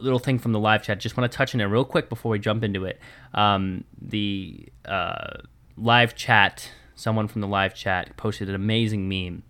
little 0.00 0.18
thing 0.18 0.38
from 0.38 0.52
the 0.52 0.58
live 0.58 0.82
chat. 0.82 1.00
Just 1.00 1.16
want 1.16 1.30
to 1.30 1.36
touch 1.36 1.54
on 1.54 1.60
it 1.60 1.64
real 1.64 1.84
quick 1.84 2.08
before 2.08 2.30
we 2.30 2.38
jump 2.38 2.64
into 2.64 2.84
it. 2.84 3.00
Um, 3.32 3.84
the 4.00 4.68
uh, 4.84 5.38
live 5.76 6.14
chat. 6.14 6.70
Someone 6.98 7.28
from 7.28 7.42
the 7.42 7.46
live 7.46 7.74
chat 7.76 8.16
posted 8.16 8.48
an 8.48 8.56
amazing 8.56 9.08
meme. 9.08 9.44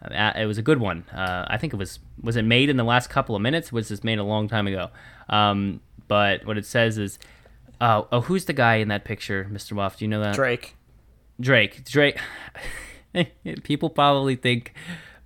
Uh, 0.00 0.32
it 0.36 0.46
was 0.46 0.56
a 0.56 0.62
good 0.62 0.78
one. 0.78 1.04
Uh, 1.12 1.44
I 1.48 1.58
think 1.58 1.72
it 1.72 1.76
was 1.76 1.98
was 2.22 2.36
it 2.36 2.42
made 2.42 2.68
in 2.68 2.76
the 2.76 2.84
last 2.84 3.10
couple 3.10 3.34
of 3.34 3.42
minutes? 3.42 3.72
Was 3.72 3.88
this 3.88 4.04
made 4.04 4.18
a 4.20 4.24
long 4.24 4.48
time 4.48 4.68
ago? 4.68 4.90
Um, 5.28 5.80
but 6.06 6.46
what 6.46 6.56
it 6.56 6.64
says 6.64 6.98
is, 6.98 7.18
uh, 7.80 8.02
oh, 8.12 8.20
who's 8.20 8.44
the 8.44 8.52
guy 8.52 8.76
in 8.76 8.88
that 8.88 9.04
picture, 9.04 9.48
Mr. 9.50 9.72
Waff? 9.72 9.98
Do 9.98 10.04
you 10.04 10.08
know 10.08 10.20
that? 10.20 10.34
Drake. 10.36 10.76
Drake. 11.40 11.84
Drake. 11.84 12.18
People 13.64 13.90
probably 13.90 14.36
think 14.36 14.72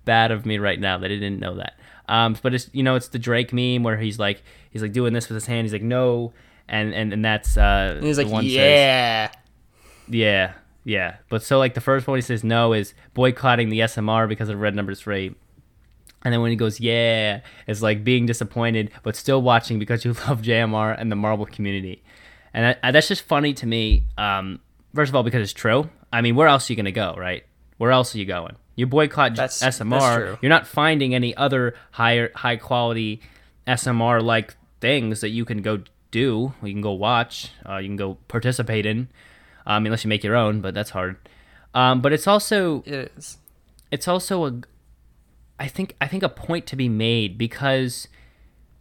bad 0.03 0.31
of 0.31 0.45
me 0.45 0.57
right 0.57 0.79
now 0.79 0.97
that 0.97 1.05
I 1.11 1.15
didn't 1.15 1.39
know 1.39 1.55
that. 1.57 1.77
Um, 2.09 2.35
but 2.41 2.53
it's 2.53 2.69
you 2.73 2.81
know 2.83 2.95
it's 2.95 3.09
the 3.09 3.19
Drake 3.19 3.53
meme 3.53 3.83
where 3.83 3.97
he's 3.97 4.17
like 4.17 4.41
he's 4.71 4.81
like 4.81 4.93
doing 4.93 5.13
this 5.13 5.29
with 5.29 5.35
his 5.35 5.45
hand. 5.45 5.65
He's 5.65 5.73
like 5.73 5.83
no, 5.83 6.33
and 6.67 6.93
and 6.93 7.13
and 7.13 7.23
that's 7.23 7.55
uh. 7.55 7.93
And 7.97 8.05
he's 8.05 8.17
the 8.17 8.23
like, 8.23 8.31
one 8.33 8.43
says- 8.45 9.31
yeah. 10.07 10.53
Yeah. 10.87 11.17
But 11.29 11.43
so 11.43 11.59
like 11.59 11.73
the 11.73 11.81
first 11.81 12.07
one 12.07 12.17
he 12.17 12.21
says 12.21 12.43
no 12.45 12.71
is 12.71 12.93
boycotting 13.13 13.67
the 13.69 13.79
SMR 13.81 14.27
because 14.29 14.47
of 14.47 14.59
red 14.61 14.73
number 14.73 14.95
three. 14.95 15.35
And 16.23 16.33
then 16.33 16.41
when 16.41 16.49
he 16.49 16.55
goes, 16.55 16.79
yeah, 16.79 17.41
it's 17.67 17.81
like 17.81 18.03
being 18.05 18.25
disappointed, 18.25 18.91
but 19.03 19.15
still 19.15 19.41
watching 19.41 19.79
because 19.79 20.05
you 20.05 20.13
love 20.27 20.41
JMR 20.41 20.95
and 20.97 21.11
the 21.11 21.15
Marvel 21.17 21.45
community. 21.45 22.01
And 22.53 22.77
that, 22.81 22.93
that's 22.93 23.07
just 23.09 23.23
funny 23.23 23.53
to 23.55 23.67
me. 23.67 24.03
Um, 24.17 24.61
first 24.95 25.09
of 25.09 25.15
all, 25.15 25.23
because 25.23 25.41
it's 25.43 25.53
true. 25.53 25.89
I 26.11 26.21
mean, 26.21 26.35
where 26.35 26.47
else 26.47 26.69
are 26.69 26.73
you 26.73 26.77
going 26.77 26.85
to 26.85 26.91
go, 26.93 27.13
right? 27.17 27.43
Where 27.77 27.91
else 27.91 28.15
are 28.15 28.17
you 28.17 28.25
going? 28.25 28.55
You 28.75 28.87
boycott 28.87 29.35
That's- 29.35 29.61
SMR. 29.61 29.99
that's. 30.29 30.41
You're 30.41 30.49
not 30.49 30.67
finding 30.67 31.13
any 31.13 31.35
other 31.35 31.75
higher, 31.91 32.31
high 32.33 32.55
quality 32.55 33.19
SMR 33.67 34.21
like 34.23 34.55
things 34.79 35.19
that 35.21 35.29
you 35.29 35.43
can 35.45 35.61
go 35.61 35.81
do. 36.11 36.53
You 36.63 36.73
can 36.73 36.81
go 36.81 36.93
watch. 36.93 37.51
Uh, 37.67 37.77
you 37.77 37.89
can 37.89 37.97
go 37.97 38.15
participate 38.27 38.85
in, 38.85 39.09
um, 39.67 39.85
unless 39.85 40.03
you 40.03 40.09
make 40.09 40.23
your 40.23 40.35
own, 40.35 40.61
but 40.61 40.73
that's 40.73 40.89
hard. 40.89 41.17
Um, 41.75 42.01
but 42.01 42.11
it's 42.13 42.25
also 42.25 42.81
It 42.87 43.11
is. 43.17 43.37
it's 43.91 44.07
also 44.07 44.45
a 44.47 44.61
I 45.59 45.67
think 45.67 45.95
I 46.01 46.07
think 46.07 46.23
a 46.23 46.29
point 46.29 46.65
to 46.67 46.75
be 46.75 46.89
made 46.89 47.37
because 47.37 48.07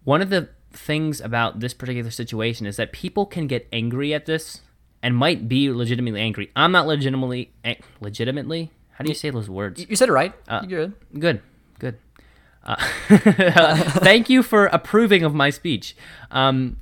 one 0.05 0.23
of 0.23 0.31
the 0.31 0.49
things 0.73 1.21
about 1.21 1.61
this 1.61 1.75
particular 1.75 2.11
situation 2.11 2.67
is 2.67 2.77
that 2.77 2.93
people 2.93 3.27
can 3.27 3.47
get 3.47 3.67
angry 3.73 4.15
at 4.15 4.27
this 4.27 4.61
and 5.03 5.17
might 5.17 5.49
be 5.49 5.71
legitimately 5.71 6.21
angry. 6.21 6.51
I'm 6.55 6.73
not 6.73 6.87
legitimately 6.87 7.53
eh, 7.65 7.75
legitimately. 8.01 8.71
How 8.93 9.05
do 9.05 9.09
you 9.11 9.15
say 9.15 9.31
those 9.31 9.51
words? 9.51 9.85
You 9.89 9.97
said 9.97 10.09
it 10.09 10.13
right. 10.13 10.33
Uh, 10.49 10.65
You're 10.67 10.87
good. 10.87 10.95
Good, 11.19 11.41
good. 11.79 11.99
Uh, 12.65 12.77
thank 14.01 14.29
you 14.31 14.43
for 14.43 14.67
approving 14.67 15.23
of 15.23 15.35
my 15.35 15.51
speech. 15.51 15.97
Um, 16.31 16.79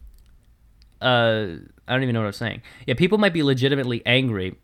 uh, 1.01 1.47
I 1.87 1.93
don't 1.93 2.03
even 2.03 2.15
know 2.15 2.21
what 2.21 2.27
I'm 2.27 2.33
saying. 2.33 2.63
Yeah, 2.87 2.95
people 2.95 3.19
might 3.19 3.33
be 3.33 3.43
legitimately 3.43 4.03
angry, 4.07 4.57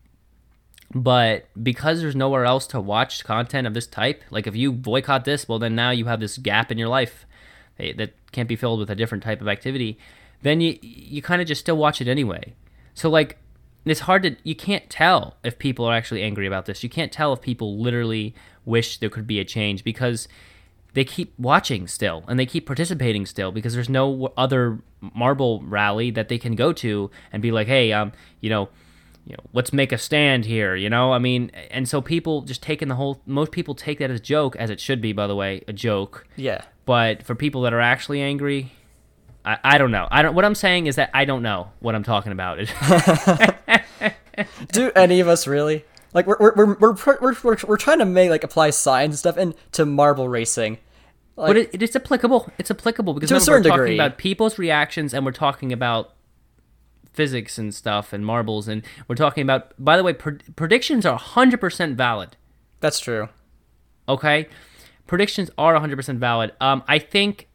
but 0.93 1.47
because 1.61 2.01
there's 2.01 2.15
nowhere 2.15 2.45
else 2.45 2.67
to 2.67 2.81
watch 2.81 3.23
content 3.23 3.67
of 3.67 3.73
this 3.73 3.87
type, 3.87 4.23
like 4.29 4.47
if 4.47 4.55
you 4.55 4.71
boycott 4.71 5.25
this, 5.25 5.47
well, 5.47 5.59
then 5.59 5.75
now 5.75 5.91
you 5.91 6.05
have 6.05 6.19
this 6.19 6.37
gap 6.37 6.71
in 6.71 6.77
your 6.77 6.89
life 6.89 7.25
eh, 7.79 7.93
that 7.97 8.13
can't 8.31 8.49
be 8.49 8.55
filled 8.55 8.79
with 8.79 8.89
a 8.89 8.95
different 8.95 9.23
type 9.23 9.41
of 9.41 9.47
activity. 9.47 9.97
Then 10.41 10.59
you 10.59 10.77
you 10.81 11.21
kind 11.21 11.41
of 11.41 11.47
just 11.47 11.61
still 11.61 11.77
watch 11.77 12.01
it 12.01 12.07
anyway. 12.07 12.55
So 12.93 13.09
like 13.09 13.37
it's 13.85 14.01
hard 14.01 14.23
to 14.23 14.35
you 14.43 14.55
can't 14.55 14.89
tell 14.89 15.37
if 15.43 15.57
people 15.59 15.85
are 15.85 15.93
actually 15.93 16.23
angry 16.23 16.47
about 16.47 16.65
this. 16.65 16.83
You 16.83 16.89
can't 16.89 17.11
tell 17.11 17.33
if 17.33 17.41
people 17.41 17.79
literally 17.79 18.35
wish 18.65 18.97
there 18.97 19.09
could 19.09 19.27
be 19.27 19.39
a 19.39 19.45
change 19.45 19.83
because 19.83 20.27
they 20.93 21.03
keep 21.03 21.33
watching 21.39 21.87
still 21.87 22.23
and 22.27 22.39
they 22.39 22.45
keep 22.45 22.65
participating 22.65 23.25
still 23.25 23.51
because 23.51 23.73
there's 23.73 23.89
no 23.89 24.31
other 24.37 24.79
marble 25.13 25.61
rally 25.63 26.11
that 26.11 26.29
they 26.29 26.37
can 26.37 26.55
go 26.55 26.73
to 26.73 27.09
and 27.31 27.41
be 27.41 27.51
like, 27.51 27.67
hey, 27.67 27.93
um, 27.93 28.11
you 28.41 28.49
know, 28.49 28.69
you 29.25 29.33
know, 29.33 29.43
let's 29.53 29.71
make 29.71 29.91
a 29.91 29.97
stand 29.97 30.45
here. 30.45 30.75
You 30.75 30.89
know, 30.89 31.13
I 31.13 31.19
mean, 31.19 31.51
and 31.69 31.87
so 31.87 32.01
people 32.01 32.41
just 32.41 32.63
taking 32.63 32.87
the 32.87 32.95
whole. 32.95 33.21
Most 33.25 33.51
people 33.51 33.75
take 33.75 33.99
that 33.99 34.09
as 34.09 34.19
a 34.19 34.23
joke, 34.23 34.55
as 34.55 34.69
it 34.69 34.79
should 34.79 34.99
be, 34.99 35.13
by 35.13 35.27
the 35.27 35.35
way, 35.35 35.63
a 35.67 35.73
joke. 35.73 36.27
Yeah. 36.35 36.63
But 36.85 37.23
for 37.23 37.35
people 37.35 37.61
that 37.61 37.73
are 37.73 37.79
actually 37.79 38.19
angry, 38.19 38.71
I, 39.45 39.57
I 39.63 39.77
don't 39.77 39.91
know. 39.91 40.07
I 40.09 40.23
don't. 40.23 40.33
What 40.33 40.43
I'm 40.43 40.55
saying 40.55 40.87
is 40.87 40.95
that 40.95 41.11
I 41.13 41.25
don't 41.25 41.43
know 41.43 41.71
what 41.79 41.93
I'm 41.93 42.03
talking 42.03 42.31
about. 42.31 42.57
Do 44.71 44.91
any 44.95 45.19
of 45.19 45.27
us 45.27 45.47
really? 45.47 45.85
Like 46.13 46.27
we're 46.27 46.37
we're 46.39 46.53
we're 46.55 46.75
we're, 46.93 47.35
we're, 47.43 47.57
we're, 47.67 47.77
trying 47.77 47.99
to 47.99 48.05
make 48.05 48.29
like 48.29 48.43
apply 48.43 48.71
science 48.71 49.13
and 49.13 49.19
stuff 49.19 49.37
into 49.37 49.85
marble 49.85 50.27
racing. 50.27 50.77
Like, 51.37 51.47
but 51.47 51.57
it, 51.57 51.69
it 51.73 51.81
is 51.81 51.95
applicable. 51.95 52.51
It's 52.57 52.69
applicable 52.69 53.13
because 53.13 53.29
To 53.29 53.35
a 53.35 53.37
remember, 53.37 53.45
certain 53.45 53.63
we're 53.63 53.69
talking 53.69 53.83
degree. 53.93 53.95
about 53.99 54.17
people's 54.17 54.57
reactions, 54.59 55.13
and 55.13 55.25
we're 55.25 55.31
talking 55.31 55.71
about 55.71 56.13
physics 57.13 57.57
and 57.57 57.73
stuff 57.73 58.11
and 58.13 58.25
marbles, 58.25 58.67
and 58.67 58.83
we're 59.07 59.15
talking 59.15 59.41
about. 59.43 59.73
By 59.83 59.95
the 59.95 60.03
way, 60.03 60.13
pred- 60.13 60.55
predictions 60.55 61.05
are 61.05 61.17
100% 61.17 61.95
valid. 61.95 62.35
that's 62.81 62.99
true. 62.99 63.29
Okay, 64.09 64.49
predictions 65.07 65.49
are 65.57 65.73
100% 65.79 66.17
valid. 66.17 66.51
Um, 66.59 66.83
I 66.87 66.99
think. 66.99 67.47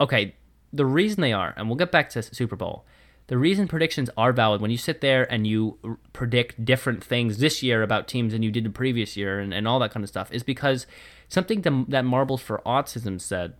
Okay, 0.00 0.34
the 0.72 0.86
reason 0.86 1.20
they 1.20 1.32
are, 1.32 1.52
and 1.56 1.68
we'll 1.68 1.76
get 1.76 1.92
back 1.92 2.08
to 2.10 2.22
Super 2.22 2.56
Bowl. 2.56 2.84
The 3.26 3.38
reason 3.38 3.68
predictions 3.68 4.10
are 4.16 4.32
valid 4.32 4.60
when 4.60 4.70
you 4.70 4.76
sit 4.76 5.00
there 5.00 5.30
and 5.32 5.46
you 5.46 5.78
r- 5.82 5.98
predict 6.12 6.64
different 6.64 7.02
things 7.02 7.38
this 7.38 7.62
year 7.62 7.82
about 7.82 8.06
teams 8.06 8.32
than 8.32 8.42
you 8.42 8.50
did 8.50 8.64
the 8.64 8.70
previous 8.70 9.16
year 9.16 9.38
and, 9.38 9.54
and 9.54 9.66
all 9.66 9.78
that 9.78 9.92
kind 9.92 10.04
of 10.04 10.08
stuff 10.08 10.30
is 10.30 10.42
because 10.42 10.86
something 11.28 11.62
that, 11.62 11.86
that 11.88 12.04
Marbles 12.04 12.42
for 12.42 12.60
Autism 12.66 13.18
said 13.18 13.54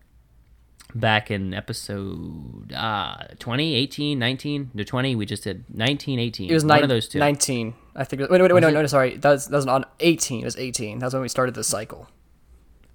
back 0.94 1.30
in 1.30 1.54
episode 1.54 2.72
uh, 2.72 3.16
20, 3.38 3.74
18, 3.74 4.18
19, 4.18 4.70
to 4.76 4.84
20, 4.84 5.16
we 5.16 5.26
just 5.26 5.44
did 5.44 5.64
19, 5.74 6.18
18. 6.18 6.50
It 6.50 6.54
was 6.54 6.64
one 6.64 6.82
of 6.82 6.88
those 6.88 7.08
two. 7.08 7.18
19. 7.18 7.74
I 7.96 8.04
think. 8.04 8.22
Wait, 8.22 8.30
wait, 8.30 8.40
wait, 8.40 8.60
no, 8.60 8.68
it? 8.68 8.72
no, 8.72 8.80
no, 8.82 8.86
sorry. 8.86 9.16
That 9.16 9.30
was, 9.30 9.46
that 9.46 9.56
was 9.56 9.66
on 9.66 9.84
18. 10.00 10.42
It 10.42 10.44
was 10.44 10.56
18. 10.56 10.98
That's 10.98 11.14
when 11.14 11.22
we 11.22 11.28
started 11.28 11.54
the 11.54 11.64
cycle. 11.64 12.08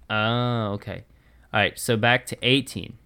Oh, 0.08 0.72
okay. 0.74 1.04
All 1.52 1.60
right. 1.60 1.78
So 1.78 1.96
back 1.96 2.26
to 2.26 2.38
18. 2.42 2.96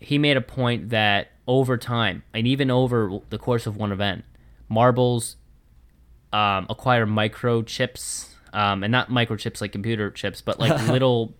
He 0.00 0.18
made 0.18 0.36
a 0.36 0.40
point 0.40 0.90
that 0.90 1.31
over 1.46 1.76
time, 1.76 2.22
and 2.32 2.46
even 2.46 2.70
over 2.70 3.20
the 3.30 3.38
course 3.38 3.66
of 3.66 3.76
one 3.76 3.92
event, 3.92 4.24
marbles 4.68 5.36
um, 6.32 6.66
acquire 6.70 7.06
microchips, 7.06 8.28
um, 8.52 8.82
and 8.82 8.92
not 8.92 9.10
microchips 9.10 9.60
like 9.60 9.72
computer 9.72 10.10
chips, 10.10 10.40
but 10.40 10.58
like 10.58 10.86
little 10.88 11.34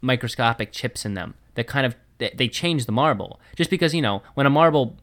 microscopic 0.00 0.72
chips 0.72 1.04
in 1.04 1.14
them 1.14 1.34
that 1.54 1.66
kind 1.66 1.84
of 1.84 1.96
they, 2.18 2.32
they 2.36 2.48
change 2.48 2.86
the 2.86 2.92
marble. 2.92 3.40
Just 3.56 3.70
because 3.70 3.94
you 3.94 4.02
know 4.02 4.22
when 4.34 4.46
a 4.46 4.50
marble 4.50 4.96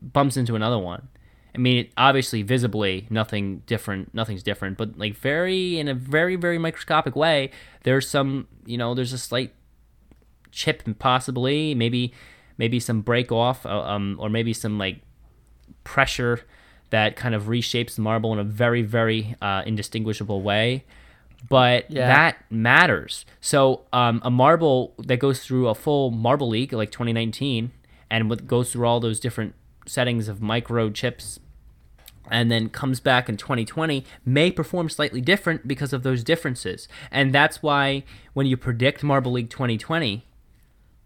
bumps 0.00 0.36
into 0.36 0.54
another 0.54 0.78
one, 0.78 1.08
I 1.54 1.58
mean, 1.58 1.78
it, 1.78 1.92
obviously, 1.96 2.42
visibly, 2.42 3.06
nothing 3.10 3.62
different. 3.66 4.14
Nothing's 4.14 4.42
different, 4.42 4.78
but 4.78 4.98
like 4.98 5.14
very 5.16 5.78
in 5.78 5.88
a 5.88 5.94
very 5.94 6.36
very 6.36 6.58
microscopic 6.58 7.14
way, 7.14 7.50
there's 7.84 8.08
some 8.08 8.48
you 8.66 8.78
know 8.78 8.94
there's 8.94 9.12
a 9.12 9.18
slight 9.18 9.52
chip 10.50 10.82
possibly 10.98 11.74
maybe 11.74 12.12
maybe 12.62 12.78
some 12.78 13.00
break 13.00 13.32
off 13.32 13.66
uh, 13.66 13.70
um 13.94 14.16
or 14.20 14.28
maybe 14.38 14.52
some 14.52 14.74
like 14.78 14.98
pressure 15.84 16.40
that 16.90 17.16
kind 17.16 17.34
of 17.34 17.44
reshapes 17.44 17.94
the 17.96 18.02
marble 18.02 18.32
in 18.34 18.38
a 18.38 18.44
very, 18.44 18.82
very 18.82 19.34
uh, 19.40 19.62
indistinguishable 19.64 20.42
way. 20.42 20.84
But 21.48 21.90
Yeah. 21.90 22.06
that 22.06 22.32
matters. 22.50 23.24
So 23.40 23.86
um, 23.92 24.20
a 24.22 24.30
marble 24.30 24.92
that 24.98 25.18
goes 25.18 25.38
through 25.44 25.68
a 25.68 25.74
full 25.74 26.10
marble 26.10 26.48
league 26.50 26.72
like 26.72 26.90
2019 26.92 27.72
and 28.10 28.46
goes 28.46 28.70
through 28.72 28.86
all 28.86 29.00
those 29.00 29.18
different 29.18 29.54
settings 29.86 30.28
of 30.28 30.42
micro 30.42 30.90
chips 30.90 31.40
and 32.30 32.50
then 32.52 32.68
comes 32.68 33.00
back 33.00 33.28
in 33.28 33.36
2020 33.38 34.04
may 34.24 34.50
perform 34.52 34.88
slightly 34.88 35.20
different 35.20 35.66
because 35.66 35.92
of 35.92 36.02
those 36.02 36.22
differences. 36.22 36.88
And 37.10 37.32
that's 37.32 37.62
why 37.62 38.04
when 38.34 38.46
you 38.46 38.56
predict 38.56 39.02
Marble 39.02 39.32
League 39.32 39.50
2020, 39.50 40.26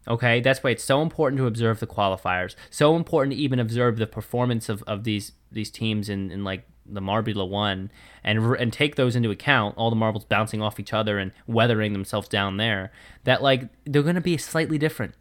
okay, 0.08 0.40
that's 0.40 0.62
why 0.62 0.70
it's 0.70 0.84
so 0.84 1.02
important 1.02 1.38
to 1.38 1.46
observe 1.46 1.80
the 1.80 1.86
qualifiers. 1.86 2.54
So 2.70 2.96
important 2.96 3.34
to 3.34 3.38
even 3.40 3.58
observe 3.58 3.96
the 3.96 4.06
performance 4.06 4.68
of, 4.68 4.82
of 4.84 5.04
these 5.04 5.32
these 5.50 5.70
teams 5.70 6.08
in, 6.08 6.30
in 6.30 6.44
like 6.44 6.66
the 6.84 7.00
Marbula 7.00 7.48
1 7.48 7.90
and 8.24 8.38
and 8.56 8.72
take 8.72 8.96
those 8.96 9.16
into 9.16 9.30
account, 9.30 9.76
all 9.76 9.90
the 9.90 9.96
marbles 9.96 10.24
bouncing 10.24 10.62
off 10.62 10.78
each 10.78 10.92
other 10.92 11.18
and 11.18 11.32
weathering 11.46 11.92
themselves 11.92 12.28
down 12.28 12.56
there, 12.58 12.92
that 13.24 13.42
like 13.42 13.68
they're 13.84 14.02
going 14.02 14.14
to 14.14 14.20
be 14.20 14.36
slightly 14.36 14.78
different. 14.78 15.14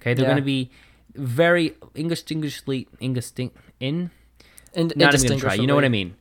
Okay, 0.00 0.14
they're 0.14 0.24
Yeah. 0.24 0.30
going 0.30 0.36
to 0.36 0.42
be 0.42 0.70
very 1.14 1.76
indistinguishably 1.94 2.88
indistinct 3.00 3.56
in 3.80 4.10
And 4.74 4.92
not 4.96 5.14
even 5.14 5.28
gonna 5.28 5.40
try. 5.40 5.54
You 5.54 5.66
know 5.66 5.74
what 5.74 5.84
I 5.84 5.88
mean? 5.90 6.16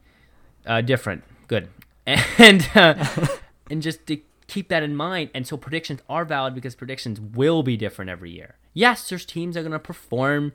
Uh, 0.66 0.82
different. 0.82 1.24
Good. 1.48 1.70
And 2.38 2.68
uh, 2.76 2.96
and 3.70 3.82
just 3.82 4.06
keep 4.52 4.68
that 4.68 4.84
in 4.84 4.96
mind. 4.96 5.30
And 5.34 5.48
so 5.48 5.56
predictions 5.56 6.02
are 6.10 6.26
valid 6.26 6.54
because 6.54 6.76
predictions 6.76 7.20
will 7.22 7.64
be 7.64 7.78
different 7.78 8.12
every 8.12 8.32
year. 8.32 8.56
Yes, 8.74 9.08
there's 9.08 9.26
teams 9.26 9.56
that 9.56 9.62
are 9.62 9.64
going 9.64 9.72
to 9.72 9.80
perform 9.80 10.52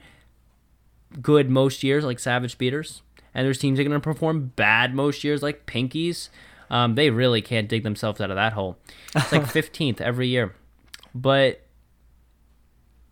good 1.22 1.49
most 1.49 1.82
years, 1.82 2.05
like 2.05 2.18
Savage 2.18 2.53
Speeders, 2.53 3.03
and 3.32 3.47
there's 3.47 3.59
teams 3.59 3.78
that 3.78 3.86
are 3.86 3.88
going 3.88 4.01
to 4.01 4.05
perform 4.05 4.53
bad 4.55 4.94
most 4.94 5.24
years, 5.24 5.42
like 5.42 5.66
Pinkies. 5.66 6.28
Um, 6.68 6.94
they 6.94 7.11
really 7.11 7.40
can't 7.40 7.68
dig 7.68 7.84
themselves 7.84 8.20
out 8.20 8.30
of 8.30 8.36
that 8.36 8.53
hole. 8.53 8.76
It's 9.14 9.32
like 9.32 9.42
15th 9.44 10.01
every 10.01 10.28
year, 10.28 10.55
but 11.14 11.62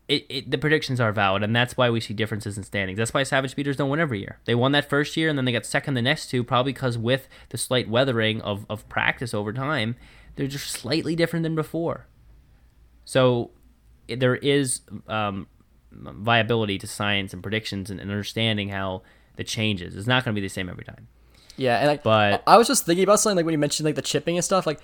it, 0.07 0.27
it, 0.29 0.51
the 0.51 0.59
predictions 0.59 1.01
are 1.01 1.13
valid, 1.13 1.43
and 1.43 1.57
that's 1.57 1.79
why 1.79 1.89
we 1.89 2.01
see 2.01 2.13
differences 2.13 2.59
in 2.59 2.65
standings. 2.65 2.99
That's 2.99 3.15
why 3.15 3.23
Savage 3.23 3.53
Speeders 3.53 3.77
don't 3.77 3.89
win 3.89 4.01
every 4.01 4.21
year. 4.21 4.39
They 4.45 4.55
won 4.55 4.73
that 4.73 4.91
first 4.91 5.17
year, 5.17 5.31
and 5.31 5.39
then 5.39 5.47
they 5.47 5.53
got 5.53 5.65
second 5.65 5.95
the 5.95 6.03
next 6.03 6.29
two, 6.29 6.45
probably 6.45 6.73
because 6.73 6.99
with 6.99 7.27
the 7.49 7.57
slight 7.57 7.89
weathering 7.89 8.43
of, 8.43 8.67
of 8.69 8.87
practice 8.91 9.33
over 9.33 9.53
time, 9.53 9.97
they're 10.37 10.47
just 10.47 10.69
slightly 10.71 11.15
different 11.17 11.43
than 11.43 11.55
before. 11.55 12.07
So 13.05 13.51
there 14.09 14.37
is 14.37 14.81
um, 15.09 15.47
viability 15.93 16.79
to 16.79 16.87
science 16.87 17.33
and 17.33 17.43
predictions 17.43 17.91
and, 17.91 18.01
and 18.01 18.11
understanding 18.11 18.69
how 18.69 19.03
the 19.37 19.45
changes. 19.45 19.97
It's 19.97 20.07
not 20.07 20.25
going 20.25 20.35
to 20.35 20.41
be 20.41 20.47
the 20.47 20.53
same 20.53 20.69
every 20.69 20.85
time. 20.85 21.09
Yeah, 21.57 21.79
and 21.79 21.87
like, 21.87 22.03
But- 22.03 22.43
I 22.47 22.57
was 22.57 22.67
just 22.67 22.85
thinking 22.87 23.05
about 23.05 23.21
something 23.21 23.37
like 23.37 23.45
when 23.47 23.53
you 23.53 23.59
mentioned 23.59 23.85
like 23.85 23.95
the 23.95 24.03
chipping 24.03 24.37
and 24.37 24.45
stuff. 24.45 24.67
Like, 24.67 24.81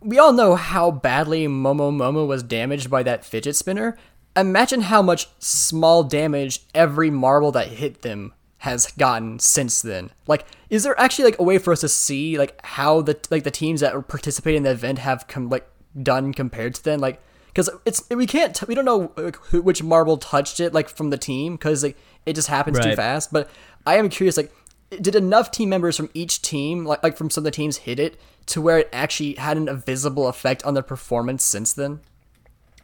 we 0.00 0.18
all 0.18 0.32
know 0.32 0.56
how 0.56 0.90
badly 0.90 1.46
Momo 1.46 1.92
Momo 1.92 2.26
was 2.26 2.42
damaged 2.42 2.90
by 2.90 3.04
that 3.04 3.24
fidget 3.24 3.54
spinner. 3.54 3.96
Imagine 4.34 4.80
how 4.82 5.02
much 5.02 5.28
small 5.38 6.02
damage 6.02 6.60
every 6.74 7.10
marble 7.10 7.52
that 7.52 7.68
hit 7.68 8.02
them 8.02 8.32
has 8.62 8.92
gotten 8.92 9.40
since 9.40 9.82
then. 9.82 10.08
Like, 10.28 10.46
is 10.70 10.84
there 10.84 10.98
actually 10.98 11.24
like 11.24 11.40
a 11.40 11.42
way 11.42 11.58
for 11.58 11.72
us 11.72 11.80
to 11.80 11.88
see 11.88 12.38
like 12.38 12.64
how 12.64 13.02
the 13.02 13.18
like 13.28 13.42
the 13.42 13.50
teams 13.50 13.80
that 13.80 14.06
participate 14.06 14.54
in 14.54 14.62
the 14.62 14.70
event 14.70 15.00
have 15.00 15.26
com- 15.26 15.48
like 15.48 15.68
done 16.00 16.32
compared 16.32 16.76
to 16.76 16.84
then? 16.84 17.00
Like, 17.00 17.20
because 17.48 17.68
it's 17.84 18.08
we 18.08 18.24
can't 18.24 18.54
t- 18.54 18.64
we 18.68 18.76
don't 18.76 18.84
know 18.84 19.10
like, 19.16 19.34
who, 19.34 19.62
which 19.62 19.82
marble 19.82 20.16
touched 20.16 20.60
it 20.60 20.72
like 20.72 20.88
from 20.88 21.10
the 21.10 21.18
team 21.18 21.56
because 21.56 21.82
like 21.82 21.96
it 22.24 22.34
just 22.34 22.46
happens 22.46 22.78
too 22.78 22.94
fast. 22.94 23.32
But 23.32 23.50
I 23.84 23.96
am 23.96 24.08
curious 24.08 24.36
like 24.36 24.52
did 24.90 25.16
enough 25.16 25.50
team 25.50 25.68
members 25.68 25.96
from 25.96 26.08
each 26.14 26.40
team 26.40 26.84
like 26.84 27.02
like 27.02 27.16
from 27.16 27.30
some 27.30 27.42
of 27.42 27.46
the 27.46 27.50
teams 27.50 27.78
hit 27.78 27.98
it 27.98 28.16
to 28.46 28.60
where 28.60 28.78
it 28.78 28.88
actually 28.92 29.34
had 29.34 29.56
an, 29.56 29.68
a 29.68 29.74
visible 29.74 30.28
effect 30.28 30.62
on 30.62 30.74
their 30.74 30.84
performance 30.84 31.42
since 31.42 31.72
then? 31.72 31.98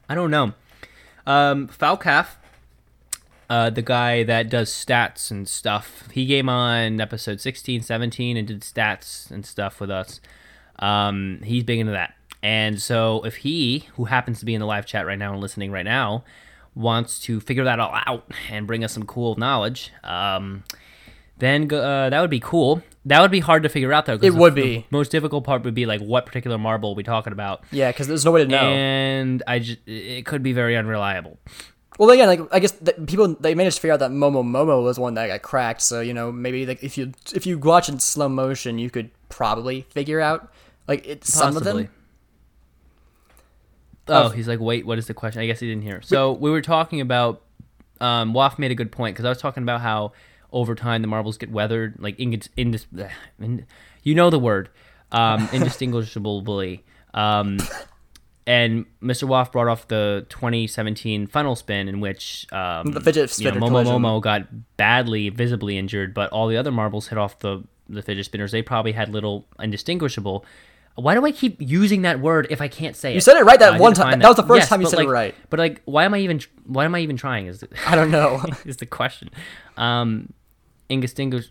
I 0.08 0.16
don't 0.16 0.32
know. 0.32 0.54
Um, 1.24 1.68
Falcaf, 1.68 2.37
uh, 3.50 3.70
the 3.70 3.82
guy 3.82 4.22
that 4.24 4.50
does 4.50 4.70
stats 4.70 5.30
and 5.30 5.48
stuff, 5.48 6.08
he 6.12 6.26
came 6.26 6.48
on 6.48 7.00
episode 7.00 7.40
16, 7.40 7.82
17 7.82 8.36
and 8.36 8.46
did 8.48 8.60
stats 8.60 9.30
and 9.30 9.44
stuff 9.46 9.80
with 9.80 9.90
us. 9.90 10.20
Um, 10.78 11.40
he's 11.44 11.64
big 11.64 11.78
into 11.80 11.92
that. 11.92 12.14
And 12.42 12.80
so 12.80 13.22
if 13.24 13.36
he, 13.36 13.88
who 13.96 14.04
happens 14.04 14.38
to 14.40 14.44
be 14.44 14.54
in 14.54 14.60
the 14.60 14.66
live 14.66 14.86
chat 14.86 15.06
right 15.06 15.18
now 15.18 15.32
and 15.32 15.40
listening 15.40 15.72
right 15.72 15.84
now, 15.84 16.24
wants 16.74 17.18
to 17.20 17.40
figure 17.40 17.64
that 17.64 17.80
all 17.80 17.92
out 18.06 18.30
and 18.50 18.66
bring 18.66 18.84
us 18.84 18.92
some 18.92 19.04
cool 19.04 19.34
knowledge, 19.36 19.92
um, 20.04 20.62
then 21.38 21.72
uh, 21.72 22.10
that 22.10 22.20
would 22.20 22.30
be 22.30 22.38
cool. 22.40 22.82
That 23.04 23.22
would 23.22 23.30
be 23.30 23.40
hard 23.40 23.62
to 23.64 23.68
figure 23.68 23.92
out 23.92 24.06
though. 24.06 24.14
It 24.14 24.20
the- 24.20 24.30
would 24.30 24.54
the 24.54 24.62
be. 24.62 24.86
most 24.90 25.10
difficult 25.10 25.42
part 25.44 25.64
would 25.64 25.74
be 25.74 25.86
like 25.86 26.00
what 26.00 26.26
particular 26.26 26.58
marble 26.58 26.90
are 26.90 26.94
we 26.94 27.02
talking 27.02 27.32
about, 27.32 27.64
Yeah, 27.72 27.90
because 27.90 28.06
there's 28.06 28.24
no 28.24 28.30
way 28.32 28.42
to 28.44 28.48
know. 28.48 28.58
and 28.58 29.42
I 29.46 29.64
it 29.86 30.26
could 30.26 30.42
be 30.42 30.52
very 30.52 30.76
unreliable. 30.76 31.38
Well, 31.98 32.10
again, 32.10 32.28
like 32.28 32.40
I 32.52 32.60
guess 32.60 32.72
people 33.06 33.34
they 33.40 33.56
managed 33.56 33.76
to 33.76 33.80
figure 33.82 33.92
out 33.92 34.00
that 34.00 34.12
Momo 34.12 34.44
Momo 34.44 34.82
was 34.84 34.98
one 35.00 35.14
that 35.14 35.26
got 35.26 35.42
cracked. 35.42 35.82
So 35.82 36.00
you 36.00 36.14
know 36.14 36.30
maybe 36.30 36.64
like 36.64 36.82
if 36.82 36.96
you 36.96 37.12
if 37.34 37.44
you 37.44 37.58
watch 37.58 37.88
in 37.88 37.98
slow 37.98 38.28
motion, 38.28 38.78
you 38.78 38.88
could 38.88 39.10
probably 39.28 39.82
figure 39.90 40.20
out 40.20 40.52
like 40.86 41.06
it, 41.06 41.24
some 41.24 41.56
of 41.56 41.64
them. 41.64 41.88
Oh, 44.06 44.26
Of- 44.26 44.34
he's 44.34 44.48
like, 44.48 44.60
wait, 44.60 44.86
what 44.86 44.96
is 44.98 45.06
the 45.06 45.14
question? 45.14 45.42
I 45.42 45.46
guess 45.46 45.60
he 45.60 45.68
didn't 45.68 45.82
hear. 45.82 46.00
So 46.00 46.32
we 46.32 46.50
were 46.50 46.62
talking 46.62 47.00
about. 47.00 47.42
Um, 48.00 48.32
Waff 48.32 48.60
made 48.60 48.70
a 48.70 48.76
good 48.76 48.92
point 48.92 49.16
because 49.16 49.24
I 49.24 49.28
was 49.28 49.38
talking 49.38 49.64
about 49.64 49.80
how 49.80 50.12
over 50.52 50.76
time 50.76 51.02
the 51.02 51.08
marbles 51.08 51.36
get 51.36 51.50
weathered, 51.50 51.96
like 51.98 52.16
indis, 52.18 52.48
indis, 52.56 52.86
in, 53.40 53.66
you 54.04 54.14
know 54.14 54.30
the 54.30 54.38
word, 54.38 54.68
um, 55.10 55.48
indistinguishably. 55.52 56.84
Um, 57.12 57.58
and 58.48 58.86
Mr. 59.02 59.24
Waff 59.24 59.52
brought 59.52 59.68
off 59.68 59.88
the 59.88 60.24
2017 60.30 61.26
funnel 61.26 61.54
spin 61.54 61.86
in 61.86 62.00
which 62.00 62.50
um, 62.50 62.92
The 62.92 63.00
fidget 63.00 63.38
you 63.38 63.44
know, 63.44 63.50
spinner 63.50 63.60
Momo 63.60 63.68
collision. 63.68 63.94
Momo 63.96 64.22
got 64.22 64.76
badly, 64.78 65.28
visibly 65.28 65.76
injured, 65.76 66.14
but 66.14 66.30
all 66.30 66.48
the 66.48 66.56
other 66.56 66.72
marbles 66.72 67.08
hit 67.08 67.18
off 67.18 67.38
the 67.40 67.62
the 67.90 68.00
fidget 68.00 68.24
spinners. 68.24 68.50
They 68.50 68.62
probably 68.62 68.92
had 68.92 69.10
little 69.10 69.46
indistinguishable. 69.58 70.46
Why 70.94 71.14
do 71.14 71.24
I 71.26 71.30
keep 71.30 71.56
using 71.60 72.02
that 72.02 72.20
word 72.20 72.46
if 72.50 72.60
I 72.62 72.68
can't 72.68 72.96
say 72.96 73.12
it? 73.12 73.14
You 73.16 73.20
said 73.20 73.36
it 73.36 73.44
right 73.44 73.58
that 73.60 73.74
Uh, 73.74 73.78
one 73.78 73.92
time. 73.92 74.12
find 74.12 74.22
That 74.22 74.28
was 74.28 74.36
the 74.38 74.42
first 74.42 74.68
time 74.68 74.80
you 74.80 74.88
said 74.88 75.00
it 75.00 75.08
right. 75.08 75.34
But 75.50 75.60
like, 75.60 75.82
why 75.84 76.04
am 76.04 76.14
I 76.14 76.18
even? 76.20 76.40
Why 76.64 76.86
am 76.86 76.94
I 76.94 77.00
even 77.00 77.18
trying? 77.18 77.46
Is 77.48 77.60
the, 77.60 77.68
I 77.86 77.94
don't 77.94 78.10
know. 78.10 78.42
is 78.64 78.78
the 78.78 78.86
question? 78.86 79.28
Um, 79.76 80.32
indistinguish, 80.88 81.50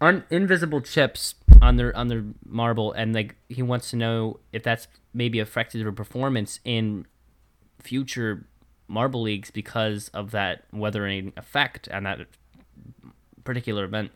un, 0.00 0.24
invisible 0.30 0.80
chips 0.80 1.34
on 1.60 1.76
their 1.76 1.96
on 1.96 2.08
their 2.08 2.24
marble, 2.44 2.92
and 2.92 3.14
like 3.14 3.36
he 3.48 3.62
wants 3.62 3.90
to 3.90 3.96
know 3.96 4.40
if 4.52 4.62
that's 4.62 4.88
maybe 5.12 5.38
affected 5.40 5.82
their 5.84 5.92
performance 5.92 6.60
in 6.64 7.06
future 7.80 8.46
marble 8.88 9.22
leagues 9.22 9.50
because 9.50 10.08
of 10.08 10.30
that 10.32 10.64
weathering 10.72 11.32
effect 11.36 11.88
and 11.90 12.06
that 12.06 12.20
particular 13.44 13.84
event. 13.84 14.10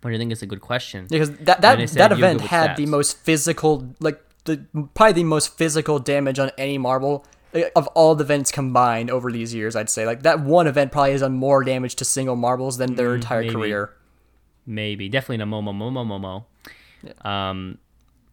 What 0.00 0.10
do 0.10 0.14
you 0.14 0.18
think 0.18 0.32
is 0.32 0.42
a 0.42 0.46
good 0.46 0.60
question? 0.60 1.06
because 1.08 1.30
that 1.38 1.60
that, 1.60 1.88
said 1.88 1.98
that 1.98 2.12
event 2.12 2.40
had 2.40 2.76
the 2.76 2.86
most 2.86 3.16
physical 3.18 3.94
like 4.00 4.20
the 4.44 4.64
probably 4.94 5.12
the 5.12 5.24
most 5.24 5.56
physical 5.56 6.00
damage 6.00 6.40
on 6.40 6.50
any 6.58 6.76
marble 6.78 7.24
of 7.76 7.86
all 7.88 8.14
the 8.16 8.24
events 8.24 8.50
combined 8.50 9.10
over 9.10 9.30
these 9.30 9.54
years 9.54 9.76
i'd 9.76 9.88
say 9.88 10.04
like 10.04 10.22
that 10.24 10.40
one 10.40 10.66
event 10.66 10.90
probably 10.90 11.12
has 11.12 11.20
done 11.20 11.34
more 11.34 11.62
damage 11.62 11.94
to 11.94 12.04
single 12.04 12.34
marbles 12.34 12.78
than 12.78 12.96
their 12.96 13.14
entire 13.14 13.42
Mm, 13.42 13.46
maybe. 13.46 13.54
career 13.54 13.92
Maybe, 14.66 15.08
definitely 15.08 15.42
a 15.42 15.46
Momo 15.46 15.72
Momo 15.74 16.04
Momo. 16.06 17.26
Um, 17.26 17.78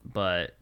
but 0.05 0.55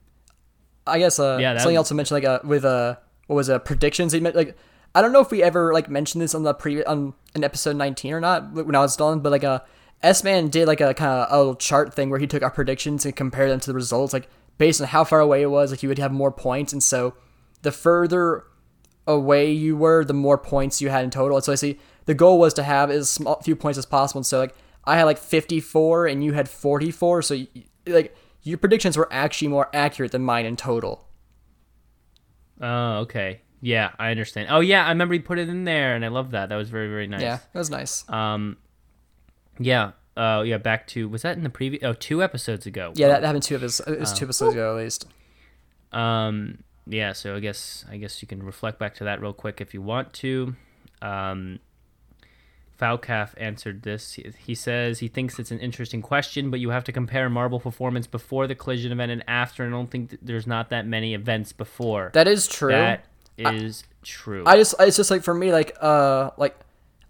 i 0.86 0.97
guess 0.99 1.20
uh 1.20 1.38
Yeah, 1.39 1.57
something 1.57 1.74
was- 1.74 1.78
else 1.78 1.88
to 1.89 1.93
mention 1.95 2.15
like 2.15 2.24
uh 2.24 2.39
with 2.43 2.63
uh 2.65 2.95
what 3.28 3.36
was 3.36 3.49
it 3.49 3.65
predictions 3.65 4.13
he 4.13 4.20
meant 4.22 4.36
like 4.38 4.55
i 4.95 5.01
don't 5.01 5.11
know 5.11 5.20
if 5.20 5.30
we 5.32 5.43
ever 5.43 5.74
like 5.74 5.89
mentioned 5.89 6.22
this 6.22 6.34
on 6.34 6.43
the 6.43 6.53
previous 6.53 6.86
on 6.86 7.13
an 7.36 7.43
episode 7.43 7.76
19 7.76 8.13
or 8.13 8.22
not 8.22 8.53
when 8.53 8.74
i 8.76 8.80
was 8.80 8.95
done 8.95 9.20
but 9.20 9.32
like 9.32 9.43
uh 9.43 9.59
s-man 10.01 10.47
did 10.47 10.65
like 10.68 10.80
a 10.80 10.93
kind 10.93 11.11
of 11.11 11.28
a 11.30 11.38
little 11.38 11.55
chart 11.55 11.93
thing 11.93 12.09
where 12.09 12.20
he 12.20 12.26
took 12.28 12.41
our 12.41 12.49
predictions 12.49 13.05
and 13.05 13.15
compared 13.18 13.51
them 13.51 13.59
to 13.59 13.68
the 13.68 13.74
results 13.74 14.13
like 14.13 14.30
based 14.57 14.80
on 14.80 14.88
how 14.88 15.03
far 15.03 15.20
away 15.20 15.41
it 15.41 15.47
was 15.51 15.72
like 15.72 15.84
you 15.84 15.89
would 15.89 15.99
have 15.99 16.11
more 16.13 16.32
points 16.32 16.72
and 16.72 16.82
so 16.82 17.13
the 17.63 17.72
further 17.72 18.43
away 19.05 19.51
you 19.51 19.76
were, 19.78 20.03
the 20.05 20.13
more 20.13 20.38
points 20.38 20.82
you 20.82 20.89
had 20.89 21.03
in 21.03 21.09
total. 21.09 21.38
And 21.38 21.43
so 21.43 21.51
I 21.53 21.55
see 21.55 21.80
the 22.05 22.13
goal 22.13 22.38
was 22.39 22.53
to 22.55 22.63
have 22.63 22.91
as 22.91 23.09
small 23.09 23.41
few 23.41 23.55
points 23.55 23.78
as 23.78 23.86
possible. 23.86 24.20
And 24.20 24.26
so 24.26 24.39
like 24.39 24.55
I 24.88 24.97
had 24.97 25.03
like 25.03 25.17
54 25.17 26.07
and 26.07 26.23
you 26.23 26.33
had 26.33 26.47
44. 26.49 27.21
So 27.21 27.33
you, 27.35 27.47
like 27.85 28.15
your 28.43 28.57
predictions 28.57 28.97
were 28.97 29.07
actually 29.11 29.49
more 29.49 29.69
accurate 29.73 30.11
than 30.13 30.23
mine 30.23 30.45
in 30.45 30.55
total. 30.55 31.07
Oh, 32.61 32.99
okay. 32.99 33.41
Yeah, 33.61 33.91
I 33.99 34.11
understand. 34.11 34.47
Oh, 34.51 34.59
yeah, 34.59 34.85
I 34.85 34.89
remember 34.89 35.13
you 35.15 35.21
put 35.21 35.39
it 35.39 35.49
in 35.49 35.63
there, 35.63 35.95
and 35.95 36.05
I 36.05 36.09
love 36.09 36.31
that. 36.31 36.49
That 36.49 36.55
was 36.55 36.69
very, 36.69 36.88
very 36.88 37.07
nice. 37.07 37.21
Yeah, 37.21 37.39
that 37.53 37.59
was 37.59 37.69
nice. 37.69 38.07
Um, 38.09 38.57
yeah. 39.59 39.91
Uh, 40.15 40.43
yeah. 40.45 40.57
Back 40.57 40.88
to 40.88 41.07
was 41.09 41.21
that 41.23 41.38
in 41.38 41.43
the 41.43 41.49
previous? 41.49 41.83
Oh, 41.83 41.93
two 41.93 42.23
episodes 42.23 42.65
ago. 42.65 42.91
yeah, 42.95 43.07
that 43.09 43.23
happened 43.23 43.43
two 43.43 43.55
of 43.55 43.61
his. 43.61 43.79
It 43.81 43.99
was 43.99 44.13
Oh. 44.13 44.15
two 44.15 44.25
episodes 44.25 44.53
ago 44.53 44.77
at 44.77 44.83
least. 44.83 45.05
Um. 45.91 46.63
Yeah. 46.88 47.13
So 47.13 47.35
I 47.35 47.39
guess 47.39 47.85
I 47.89 47.97
guess 47.97 48.21
you 48.21 48.27
can 48.27 48.41
reflect 48.43 48.79
back 48.79 48.95
to 48.95 49.03
that 49.03 49.21
real 49.21 49.33
quick 49.33 49.61
if 49.61 49.73
you 49.75 49.81
want 49.81 50.13
to. 50.13 50.55
Um. 51.01 51.59
Falcaf 52.80 53.30
answered 53.38 53.84
this. 53.84 54.13
He- 54.13 54.55
says 54.55 54.99
he 54.99 55.07
thinks 55.07 55.39
it's 55.39 55.51
an 55.51 55.59
interesting 55.59 56.01
question, 56.01 56.49
but 56.51 56.59
you 56.59 56.69
have 56.69 56.84
to 56.86 56.91
compare 56.91 57.30
marble 57.30 57.59
performance 57.59 58.07
before 58.07 58.47
the 58.47 58.55
collision 58.55 58.91
event 58.91 59.11
and 59.11 59.23
after. 59.28 59.63
And 59.63 59.73
I 59.73 59.78
don't 59.78 59.89
think 59.91 60.09
th- 60.11 60.21
there's 60.23 60.47
not 60.47 60.69
that 60.69 60.86
many 60.86 61.13
events 61.13 61.51
before. 61.53 62.11
That 62.13 62.28
is 62.28 62.47
true. 62.47 62.71
That 62.71 63.05
is 63.38 63.84
true. 64.03 64.43
I 64.45 64.57
just 64.57 64.75
it's 64.80 64.97
just 64.97 65.11
like 65.11 65.23
for 65.23 65.34
me 65.34 65.51
like 65.51 65.75
uh 65.82 66.32
like 66.38 66.57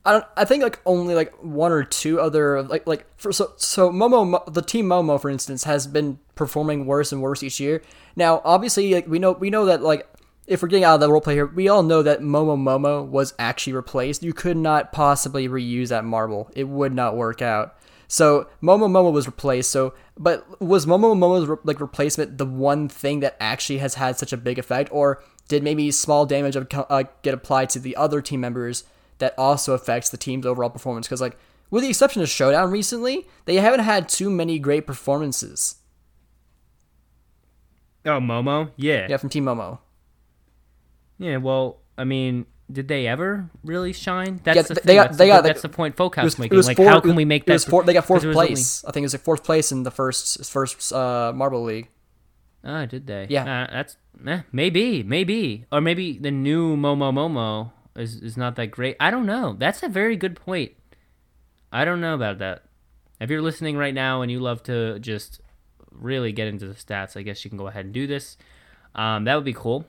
I 0.05 0.11
don't 0.13 0.25
I 0.35 0.45
think 0.45 0.63
like 0.63 0.79
only 0.85 1.15
like 1.15 1.33
one 1.43 1.71
or 1.71 1.83
two 1.83 2.19
other 2.19 2.63
like 2.63 2.85
like 2.87 3.05
for 3.17 3.31
so 3.31 3.53
so 3.57 3.89
Momo 3.91 4.53
the 4.53 4.61
team 4.61 4.87
Momo 4.87 5.19
for 5.21 5.29
instance 5.29 5.63
has 5.65 5.87
been 5.87 6.19
performing 6.35 6.85
worse 6.85 7.11
and 7.11 7.21
worse 7.21 7.43
each 7.43 7.59
year. 7.59 7.81
Now 8.15 8.41
obviously 8.43 8.93
like 8.93 9.07
we 9.07 9.19
know 9.19 9.31
we 9.33 9.49
know 9.49 9.65
that 9.65 9.81
like 9.81 10.07
if 10.47 10.61
we're 10.61 10.69
getting 10.69 10.85
out 10.85 10.95
of 10.95 10.99
the 11.01 11.11
role 11.11 11.21
play 11.21 11.33
here, 11.33 11.45
we 11.45 11.67
all 11.67 11.83
know 11.83 12.01
that 12.01 12.21
Momo 12.21 12.57
Momo 12.57 13.05
was 13.05 13.33
actually 13.37 13.73
replaced. 13.73 14.23
You 14.23 14.33
could 14.33 14.57
not 14.57 14.93
possibly 14.93 15.47
reuse 15.49 15.89
that 15.89 16.05
marble. 16.05 16.49
It 16.55 16.69
would 16.69 16.93
not 16.93 17.17
work 17.17 17.41
out. 17.41 17.75
So 18.07 18.47
Momo 18.63 18.89
Momo 18.89 19.11
was 19.11 19.25
replaced. 19.27 19.69
So, 19.69 19.93
but 20.17 20.61
was 20.61 20.85
Momo 20.85 21.13
Momo's 21.15 21.47
re- 21.47 21.57
like 21.65 21.81
replacement 21.81 22.37
the 22.37 22.45
one 22.45 22.87
thing 22.87 23.19
that 23.19 23.35
actually 23.41 23.79
has 23.79 23.95
had 23.95 24.17
such 24.17 24.31
a 24.31 24.37
big 24.37 24.57
effect, 24.57 24.89
or 24.93 25.21
did 25.49 25.63
maybe 25.63 25.91
small 25.91 26.25
damage 26.25 26.55
of, 26.55 26.67
uh, 26.73 27.03
get 27.21 27.33
applied 27.33 27.69
to 27.71 27.79
the 27.79 27.97
other 27.97 28.21
team 28.21 28.39
members 28.39 28.85
that 29.17 29.35
also 29.37 29.73
affects 29.73 30.09
the 30.09 30.17
team's 30.17 30.45
overall 30.45 30.69
performance? 30.69 31.07
Because 31.07 31.19
like 31.19 31.37
with 31.69 31.83
the 31.83 31.89
exception 31.89 32.21
of 32.21 32.29
Showdown 32.29 32.71
recently, 32.71 33.27
they 33.43 33.55
haven't 33.55 33.81
had 33.81 34.07
too 34.07 34.29
many 34.29 34.59
great 34.59 34.87
performances. 34.87 35.75
oh, 38.05 38.21
Momo? 38.21 38.71
Yeah. 38.77 39.07
Yeah, 39.09 39.17
from 39.17 39.27
Team 39.29 39.43
Momo. 39.43 39.79
Yeah, 41.19 41.37
well, 41.37 41.79
I 41.97 42.03
mean, 42.03 42.45
did 42.71 42.87
they 42.87 43.07
ever 43.07 43.49
really 43.63 43.93
shine? 43.93 44.39
That's 44.43 44.55
Yeah, 44.55 44.61
the 44.63 44.73
they 44.75 44.81
thing. 44.81 44.95
got- 44.97 45.03
that's 45.07 45.17
they 45.17 45.25
the, 45.25 45.31
got, 45.31 45.43
that's 45.43 45.63
like- 45.63 45.71
the 45.71 45.75
point 45.75 45.95
Falcaf 45.95 46.23
was, 46.23 46.37
making. 46.37 46.55
was 46.57 46.67
like, 46.67 46.77
four, 46.77 46.89
how 46.89 46.99
can 46.99 47.15
we 47.15 47.25
make 47.25 47.43
it 47.43 47.47
that? 47.47 47.53
was 47.53 47.65
four, 47.65 47.83
they 47.83 47.93
got 47.93 48.05
fourth 48.05 48.23
was 48.25 48.35
only- 48.35 48.47
place. 48.49 48.83
I 48.85 48.91
think 48.91 49.03
it 49.03 49.05
was 49.05 49.13
like 49.13 49.21
fourth 49.23 49.43
place 49.43 49.71
in 49.71 49.83
the 49.83 49.91
first 49.91 50.45
first 50.45 50.93
uh, 50.93 51.31
Marble 51.35 51.63
League. 51.63 51.89
Ah, 52.63 52.85
did 52.85 53.07
they? 53.07 53.27
Yeah. 53.29 53.43
Uh, 53.43 53.73
that's 53.73 53.95
eh, 54.27 54.41
maybe, 54.51 55.01
maybe, 55.03 55.65
or 55.71 55.79
maybe 55.79 56.17
the 56.17 56.31
new 56.31 56.75
Momo 56.75 57.11
Momo 57.13 57.71
is 57.95 58.21
is 58.21 58.35
not 58.37 58.55
that 58.57 58.67
great. 58.67 58.97
I 58.99 59.09
don't 59.11 59.25
know. 59.25 59.55
That's 59.57 59.81
a 59.83 59.87
very 59.89 60.15
good 60.17 60.35
point. 60.35 60.71
I 61.71 61.85
don't 61.85 62.01
know 62.01 62.15
about 62.15 62.39
that. 62.39 62.63
If 63.19 63.29
you're 63.29 63.41
listening 63.41 63.77
right 63.77 63.93
now 63.93 64.21
and 64.21 64.31
you 64.31 64.39
love 64.39 64.61
to 64.63 64.99
just 64.99 65.39
really 65.91 66.31
get 66.31 66.47
into 66.47 66.67
the 66.67 66.73
stats, 66.75 67.17
I 67.17 67.21
guess 67.23 67.43
you 67.43 67.49
can 67.49 67.57
go 67.57 67.67
ahead 67.67 67.85
and 67.85 67.93
do 67.93 68.05
this. 68.07 68.37
Um, 68.95 69.23
that 69.23 69.35
would 69.35 69.45
be 69.45 69.53
cool. 69.53 69.85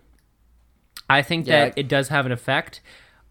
I 1.09 1.22
think 1.22 1.46
Yeah, 1.46 1.64
that 1.66 1.68
I- 1.76 1.80
it 1.80 1.88
does 1.88 2.09
have 2.09 2.26
an 2.26 2.32
effect, 2.32 2.80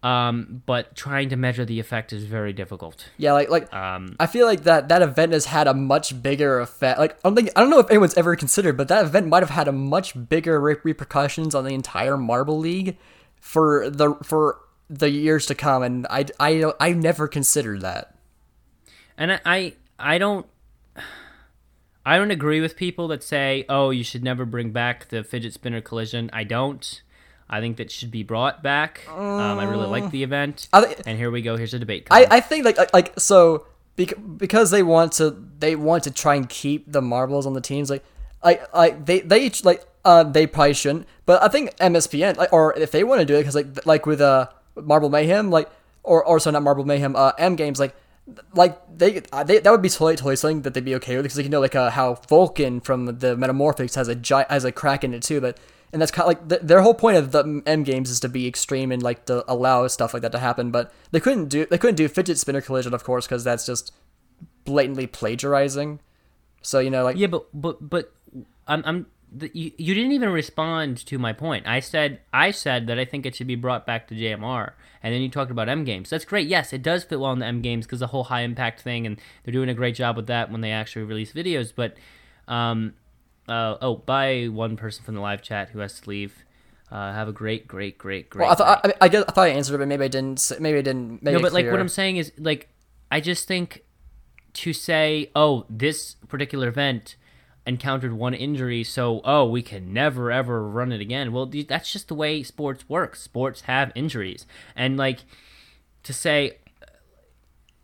um, 0.02 0.62
but 0.66 0.94
trying 0.96 1.28
to 1.30 1.36
measure 1.36 1.64
the 1.64 1.78
effect 1.80 2.12
is 2.12 2.24
very 2.24 2.52
difficult. 2.52 3.08
Yeah, 3.18 3.32
like 3.32 3.48
like 3.50 3.72
Um, 3.74 4.16
I 4.20 4.26
feel 4.26 4.46
like 4.46 4.62
that 4.64 4.88
that 4.88 5.02
event 5.02 5.32
has 5.32 5.46
had 5.46 5.66
a 5.66 5.74
much 5.74 6.22
bigger 6.22 6.60
effect. 6.60 6.98
Like 6.98 7.12
I 7.14 7.18
don't 7.24 7.34
think 7.36 7.50
I 7.56 7.60
don't 7.60 7.70
know 7.70 7.78
if 7.80 7.90
anyone's 7.90 8.16
ever 8.16 8.34
considered, 8.36 8.76
but 8.76 8.88
that 8.88 9.04
event 9.04 9.26
might 9.28 9.42
have 9.42 9.50
had 9.50 9.68
a 9.68 9.72
much 9.72 10.28
bigger 10.28 10.60
re- 10.60 10.76
repercussions 10.82 11.54
on 11.54 11.64
the 11.64 11.74
entire 11.74 12.16
Marble 12.16 12.58
League 12.58 12.96
for 13.40 13.88
the 13.90 14.14
for 14.22 14.60
the 14.90 15.10
years 15.10 15.46
to 15.46 15.54
come. 15.54 15.82
And 15.82 16.06
I 16.10 16.26
I 16.40 16.72
I 16.80 16.92
never 16.92 17.28
considered 17.28 17.80
that. 17.82 18.14
And 19.20 19.32
I, 19.32 19.40
I, 19.44 19.72
I 19.98 20.18
don't, 20.18 20.46
I 22.06 22.16
don't 22.16 22.30
agree 22.30 22.60
with 22.60 22.76
people 22.76 23.08
that 23.08 23.22
say, 23.22 23.64
"Oh, 23.68 23.90
you 23.90 24.04
should 24.04 24.22
never 24.22 24.44
bring 24.44 24.70
back 24.70 25.08
the 25.08 25.22
fidget 25.24 25.52
spinner 25.54 25.80
collision." 25.80 26.30
I 26.32 26.44
don't. 26.44 27.02
I 27.50 27.60
think 27.60 27.78
that 27.78 27.90
should 27.90 28.10
be 28.10 28.22
brought 28.22 28.62
back. 28.62 29.08
Um, 29.08 29.58
I 29.58 29.64
really 29.64 29.86
like 29.86 30.10
the 30.10 30.22
event. 30.22 30.68
I 30.72 30.96
and 31.06 31.18
here 31.18 31.30
we 31.30 31.42
go. 31.42 31.56
Here's 31.56 31.74
a 31.74 31.78
debate. 31.78 32.06
I, 32.10 32.26
I 32.30 32.40
think 32.40 32.64
like 32.64 32.92
like, 32.92 33.18
so 33.18 33.66
bec- 33.96 34.14
because 34.36 34.70
they 34.70 34.82
want 34.82 35.12
to 35.14 35.30
they 35.58 35.74
want 35.74 36.04
to 36.04 36.10
try 36.10 36.34
and 36.34 36.48
keep 36.48 36.90
the 36.90 37.00
marbles 37.00 37.46
on 37.46 37.54
the 37.54 37.60
teams 37.60 37.90
like 37.90 38.04
like 38.44 38.74
like 38.74 39.06
they 39.06 39.20
they 39.20 39.50
like 39.64 39.84
uh 40.04 40.24
they 40.24 40.46
probably 40.46 40.74
shouldn't 40.74 41.06
but 41.26 41.42
I 41.42 41.48
think 41.48 41.76
MSPN 41.76 42.36
like 42.36 42.52
or 42.52 42.76
if 42.78 42.90
they 42.90 43.02
want 43.02 43.20
to 43.20 43.26
do 43.26 43.34
it 43.34 43.40
because 43.40 43.54
like 43.54 43.86
like 43.86 44.06
with 44.06 44.20
uh 44.20 44.48
Marble 44.76 45.10
Mayhem 45.10 45.50
like 45.50 45.70
or 46.02 46.24
or 46.24 46.38
so 46.38 46.50
not 46.50 46.62
Marble 46.62 46.84
Mayhem 46.84 47.16
uh 47.16 47.32
M 47.38 47.56
games 47.56 47.80
like 47.80 47.94
like 48.54 48.78
they, 48.94 49.22
uh, 49.32 49.42
they 49.42 49.58
that 49.58 49.70
would 49.70 49.82
be 49.82 49.88
totally 49.88 50.16
totally 50.16 50.36
something 50.36 50.62
that 50.62 50.74
they'd 50.74 50.84
be 50.84 50.94
okay 50.96 51.16
with 51.16 51.24
because 51.24 51.38
like, 51.38 51.44
you 51.44 51.50
know 51.50 51.60
like 51.60 51.74
uh, 51.74 51.90
how 51.90 52.14
Vulcan 52.28 52.80
from 52.80 53.06
the 53.06 53.36
Metamorphics 53.36 53.94
has 53.94 54.08
a 54.08 54.14
giant 54.14 54.50
has 54.50 54.64
a 54.64 54.72
crack 54.72 55.02
in 55.02 55.14
it 55.14 55.22
too 55.22 55.40
but 55.40 55.58
and 55.92 56.02
that's 56.02 56.10
kind 56.10 56.24
of 56.24 56.28
like 56.28 56.48
th- 56.48 56.62
their 56.62 56.82
whole 56.82 56.94
point 56.94 57.16
of 57.16 57.32
the 57.32 57.62
M 57.66 57.82
games 57.82 58.10
is 58.10 58.20
to 58.20 58.28
be 58.28 58.46
extreme 58.46 58.92
and 58.92 59.02
like 59.02 59.24
to 59.26 59.44
allow 59.50 59.86
stuff 59.86 60.12
like 60.12 60.22
that 60.22 60.32
to 60.32 60.38
happen. 60.38 60.70
But 60.70 60.92
they 61.10 61.20
couldn't 61.20 61.48
do 61.48 61.66
they 61.66 61.78
couldn't 61.78 61.96
do 61.96 62.08
fidget 62.08 62.38
spinner 62.38 62.60
collision, 62.60 62.92
of 62.94 63.04
course, 63.04 63.26
because 63.26 63.44
that's 63.44 63.64
just 63.64 63.92
blatantly 64.64 65.06
plagiarizing. 65.06 66.00
So 66.62 66.78
you 66.78 66.90
know, 66.90 67.04
like 67.04 67.16
yeah, 67.16 67.28
but 67.28 67.46
but 67.54 67.88
but 67.88 68.12
I'm 68.66 68.82
I'm. 68.84 69.06
The, 69.30 69.50
you, 69.52 69.72
you 69.76 69.94
didn't 69.94 70.12
even 70.12 70.30
respond 70.30 71.04
to 71.04 71.18
my 71.18 71.34
point. 71.34 71.66
I 71.66 71.80
said 71.80 72.20
I 72.32 72.50
said 72.50 72.86
that 72.86 72.98
I 72.98 73.04
think 73.04 73.26
it 73.26 73.34
should 73.34 73.46
be 73.46 73.56
brought 73.56 73.84
back 73.84 74.08
to 74.08 74.14
JMR, 74.14 74.72
and 75.02 75.12
then 75.12 75.20
you 75.20 75.28
talked 75.28 75.50
about 75.50 75.68
M 75.68 75.84
games. 75.84 76.08
That's 76.08 76.24
great. 76.24 76.48
Yes, 76.48 76.72
it 76.72 76.82
does 76.82 77.04
fit 77.04 77.20
well 77.20 77.32
in 77.32 77.38
the 77.38 77.46
M 77.46 77.60
games 77.60 77.84
because 77.84 78.00
the 78.00 78.06
whole 78.06 78.24
high 78.24 78.40
impact 78.40 78.80
thing, 78.80 79.06
and 79.06 79.20
they're 79.44 79.52
doing 79.52 79.68
a 79.68 79.74
great 79.74 79.94
job 79.94 80.16
with 80.16 80.28
that 80.28 80.50
when 80.50 80.62
they 80.62 80.70
actually 80.70 81.04
release 81.04 81.32
videos. 81.32 81.74
But 81.76 81.98
um, 82.46 82.94
uh, 83.48 83.78
oh, 83.80 83.96
by 83.96 84.46
one 84.46 84.76
person 84.76 85.04
from 85.04 85.14
the 85.14 85.20
live 85.20 85.42
chat 85.42 85.70
who 85.70 85.80
has 85.80 86.00
to 86.00 86.08
leave. 86.08 86.44
Uh, 86.90 87.12
have 87.12 87.28
a 87.28 87.32
great, 87.32 87.68
great, 87.68 87.98
great, 87.98 88.30
great. 88.30 88.44
well, 88.44 88.52
I 88.52 88.54
thought. 88.54 88.80
I, 88.86 88.94
I, 89.02 89.08
guess, 89.08 89.24
I 89.28 89.32
thought 89.32 89.46
I 89.46 89.50
answered 89.50 89.74
it, 89.74 89.78
but 89.78 89.88
maybe 89.88 90.04
I 90.04 90.08
didn't. 90.08 90.50
Maybe 90.58 90.78
I 90.78 90.82
didn't. 90.82 91.22
Make 91.22 91.34
no, 91.34 91.40
but 91.40 91.52
like 91.52 91.66
what. 91.66 91.78
I'm 91.78 91.88
saying 91.88 92.16
is 92.16 92.32
like 92.38 92.70
I 93.10 93.20
just 93.20 93.46
think 93.46 93.84
to 94.54 94.72
say, 94.72 95.30
oh, 95.36 95.66
this 95.68 96.14
particular 96.28 96.68
event 96.68 97.16
encountered 97.66 98.14
one 98.14 98.32
injury, 98.32 98.82
so 98.84 99.20
oh, 99.24 99.46
we 99.46 99.60
can 99.62 99.92
never 99.92 100.32
ever 100.32 100.66
run 100.66 100.90
it 100.90 101.00
again. 101.00 101.32
Well, 101.32 101.46
that's 101.46 101.92
just 101.92 102.08
the 102.08 102.14
way 102.14 102.42
sports 102.42 102.88
work. 102.88 103.16
Sports 103.16 103.62
have 103.62 103.92
injuries, 103.94 104.46
and 104.74 104.96
like 104.96 105.20
to 106.04 106.12
say 106.12 106.56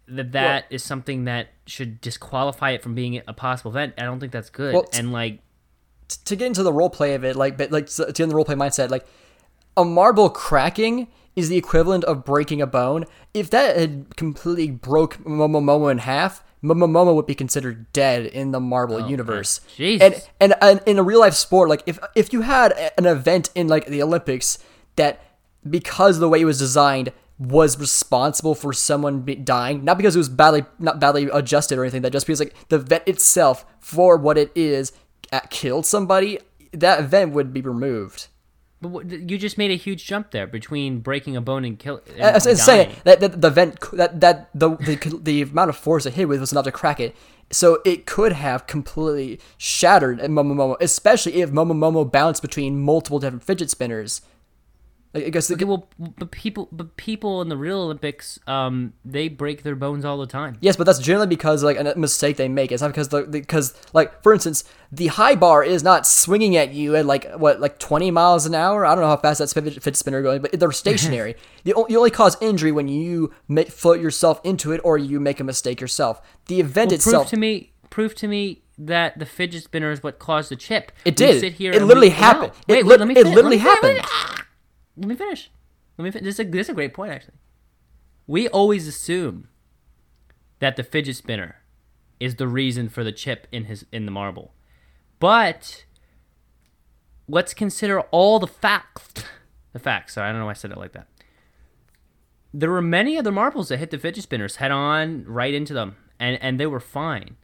that 0.09 0.33
that 0.33 0.65
is 0.71 0.83
something 0.83 1.25
that 1.25 1.49
should 1.67 2.01
disqualify 2.01 2.71
it 2.71 2.83
from 2.83 2.95
being 2.95 3.21
a 3.27 3.33
possible 3.33 3.71
event. 3.71 3.95
I 3.99 4.03
don't 4.03 4.21
think 4.21 4.33
that's 4.33 4.51
good. 4.51 4.75
Well, 4.75 4.89
and 4.93 5.12
like 5.12 5.41
to 6.09 6.37
get 6.37 6.47
into 6.47 6.63
the 6.63 6.73
role 6.73 6.91
play 6.91 7.15
of 7.15 7.25
it, 7.25 7.37
like, 7.37 7.57
but 7.57 7.71
like 7.71 7.87
to 7.87 8.07
get 8.07 8.21
in 8.21 8.29
the 8.29 8.35
role 8.35 8.45
play 8.45 8.55
mindset, 8.55 8.91
like 8.91 9.07
a 9.77 9.85
marble 9.85 10.31
cracking 10.31 11.09
is 11.37 11.49
the 11.49 11.57
equivalent 11.57 12.05
of 12.05 12.25
breaking 12.25 12.63
a 12.63 12.67
bone. 12.67 13.05
If 13.33 13.51
that 13.51 13.77
had 13.77 14.17
completely 14.17 14.71
broke 14.71 15.17
Momo 15.19 15.63
Momo 15.63 15.91
in 15.91 15.99
half, 15.99 16.45
Momo 16.63 16.89
Momo 16.89 17.15
would 17.15 17.27
be 17.27 17.35
considered 17.35 17.93
dead 17.93 18.27
in 18.27 18.53
the 18.53 18.61
marble 18.61 18.97
oh, 18.97 19.09
universe. 19.09 19.61
Oh, 19.65 19.71
Jesus. 19.77 20.29
And, 20.41 20.53
and 20.53 20.55
and 20.63 20.81
in 20.87 20.99
a 20.99 21.03
real 21.03 21.21
life 21.21 21.35
sport, 21.35 21.69
like 21.69 21.83
if 21.87 21.99
if 22.15 22.33
you 22.33 22.43
had 22.43 22.73
an 22.97 23.07
event 23.07 23.51
in 23.55 23.69
like 23.69 23.87
the 23.87 24.03
Olympics 24.03 24.59
that 24.97 25.23
because 25.69 26.19
the 26.19 26.29
way 26.29 26.41
it 26.41 26.45
was 26.45 26.59
designed 26.59 27.13
was 27.37 27.79
responsible 27.81 28.55
for 28.55 28.73
someone 28.73 29.21
be- 29.21 29.35
dying, 29.35 29.85
not 29.85 29.97
because 29.97 30.15
it 30.15 30.19
was 30.19 30.29
badly 30.29 30.65
not 30.79 31.01
badly 31.01 31.29
adjusted 31.33 31.79
or 31.79 31.85
anything, 31.85 32.03
that 32.03 32.13
just 32.13 32.27
because 32.27 32.41
like 32.41 32.55
the 32.69 32.77
event 32.77 33.03
itself 33.07 33.67
for 33.81 34.17
what 34.17 34.39
it 34.39 34.53
is 34.55 34.93
killed 35.51 35.87
somebody, 35.87 36.39
that 36.72 37.01
event 37.01 37.32
would 37.32 37.53
be 37.53 37.61
removed. 37.61 38.28
but 38.80 39.11
you 39.11 39.39
just 39.39 39.57
made 39.57 39.70
a 39.70 39.76
huge 39.76 40.05
jump 40.05 40.30
there 40.30 40.47
between 40.47 41.01
breaking 41.01 41.37
a 41.37 41.41
bone 41.41 41.64
and 41.64 41.78
kill. 41.78 42.03
And, 42.09 42.20
and 42.20 42.37
I'm 42.37 42.57
saying 42.57 42.95
that, 43.05 43.20
that 43.20 43.41
the 43.41 43.49
event 43.49 43.80
that 43.93 44.20
that 44.20 44.51
the, 44.55 44.70
the 44.70 45.20
the 45.22 45.43
amount 45.43 45.70
of 45.70 45.76
force 45.76 46.07
it 46.07 46.14
hit 46.14 46.28
with 46.28 46.41
was 46.41 46.53
enough 46.53 46.64
to 46.64 46.72
crack 46.72 47.01
it. 47.01 47.14
So 47.51 47.80
it 47.85 48.07
could 48.07 48.32
have 48.32 48.66
completely 48.66 49.39
shattered 49.59 50.18
Momo 50.18 50.55
Momo, 50.55 50.76
especially 50.80 51.43
if 51.43 51.51
Momo 51.51 51.72
Momo 51.72 52.11
bounced 52.11 52.43
between 52.43 52.80
multiple 52.80 53.18
different 53.18 53.45
fidget 53.45 53.70
spinners. 53.70 54.22
I 55.17 55.29
guess 55.31 55.47
the, 55.47 55.55
Okay, 55.55 55.65
well, 55.65 55.89
but 55.99 56.31
people, 56.33 56.69
but 56.73 56.97
people 56.97 57.41
in 57.41 57.49
the 57.49 57.57
real 57.57 57.81
Olympics, 57.83 58.39
um, 58.49 58.95
they 59.05 59.29
break 59.29 59.62
their 59.62 59.77
bones 59.77 60.05
all 60.05 60.19
the 60.19 60.27
time. 60.27 60.57
Yes, 60.61 60.77
but 60.77 60.85
that's 60.85 60.99
generally 60.99 61.29
because 61.29 61.62
like 61.62 61.79
a 61.79 61.95
mistake 61.97 62.37
they 62.37 62.49
make. 62.49 62.73
It's 62.73 62.83
not 62.83 62.89
because 62.89 63.09
the 63.11 63.23
because 63.23 63.75
like 63.93 64.23
for 64.25 64.33
instance, 64.35 64.65
the 64.91 65.07
high 65.07 65.37
bar 65.37 65.62
is 65.62 65.85
not 65.85 66.05
swinging 66.07 66.57
at 66.57 66.75
you 66.75 66.97
at 66.97 67.07
like 67.07 67.33
what 67.35 67.61
like 67.61 67.79
twenty 67.79 68.11
miles 68.11 68.45
an 68.45 68.55
hour. 68.57 68.85
I 68.85 68.95
don't 68.95 69.03
know 69.03 69.09
how 69.09 69.17
fast 69.17 69.39
that 69.39 69.51
fidget, 69.51 69.97
spinner 69.97 70.21
going, 70.21 70.43
but 70.43 70.59
they're 70.59 70.73
stationary. 70.85 71.37
you, 71.62 71.87
you 71.89 71.97
only 71.97 72.11
cause 72.11 72.37
injury 72.41 72.73
when 72.73 72.89
you 72.89 73.33
make, 73.47 73.69
float 73.71 74.01
yourself 74.01 74.41
into 74.43 74.73
it 74.73 74.81
or 74.83 74.99
you 74.99 75.21
make 75.21 75.39
a 75.39 75.45
mistake 75.45 75.81
yourself. 75.81 76.21
The 76.47 76.59
event 76.59 76.89
Well, 76.91 76.95
itself. 76.97 77.23
prove 77.25 77.31
to 77.31 77.37
me, 77.37 77.73
prove 77.89 78.15
to 78.17 78.27
me 78.27 78.62
that 78.77 79.17
the 79.21 79.27
fidget 79.27 79.62
spinner 79.62 79.93
is 79.93 80.03
what 80.03 80.19
caused 80.19 80.51
the 80.51 80.57
chip. 80.57 80.91
It 81.05 81.12
We 81.12 81.27
did. 81.27 81.39
sit 81.41 81.53
here 81.53 81.71
It 81.71 81.77
and 81.77 81.87
literally 81.87 82.09
we- 82.09 82.15
happened. 82.15 82.53
No, 82.69 82.75
It 82.75 82.85
Wait, 82.85 82.99
let 82.99 83.07
me 83.07 83.15
it 83.15 83.23
fin- 83.23 83.33
literally 83.35 83.57
me 83.59 83.62
happened. 83.62 84.01
Let 84.97 85.09
me 85.09 85.14
finish. 85.16 85.51
Let 85.99 86.05
me 86.05 86.11
finish. 86.11 86.24
This 86.24 86.34
is 86.36 86.40
a, 86.40 86.51
this 86.51 86.66
is 86.66 86.70
a 86.70 86.74
great 86.74 86.95
point, 86.95 87.12
actually. 87.12 87.34
We 88.26 88.49
always 88.49 88.86
assume 88.88 89.49
that 90.61 90.76
the 90.76 90.82
fidget 90.82 91.16
spinner 91.16 91.57
is 92.20 92.36
the 92.36 92.49
reason 92.49 92.88
for 92.88 93.05
the 93.05 93.12
chip 93.12 93.47
in 93.53 93.64
his 93.64 93.84
in 93.92 94.07
the 94.07 94.11
marble, 94.12 94.55
but 95.20 95.84
let's 97.28 97.55
consider 97.55 98.01
all 98.01 98.38
the 98.38 98.47
facts. 98.47 99.24
The 99.72 99.80
facts. 99.80 100.14
Sorry, 100.14 100.28
I 100.28 100.30
don't 100.30 100.38
know 100.38 100.45
why 100.47 100.53
I 100.53 100.55
said 100.55 100.70
it 100.70 100.78
like 100.78 100.92
that. 100.92 101.09
there 102.53 102.70
were 102.70 102.80
many 102.80 103.18
other 103.18 103.32
marbles 103.32 103.68
that 103.70 103.78
hit 103.78 103.90
the 103.90 103.99
fidget 103.99 104.22
spinners 104.22 104.57
head 104.57 104.70
on 104.70 105.24
right 105.24 105.53
into 105.53 105.74
them, 105.74 105.97
and 106.20 106.40
and 106.40 106.61
they 106.61 106.66
were 106.66 106.78
fine. 106.78 107.36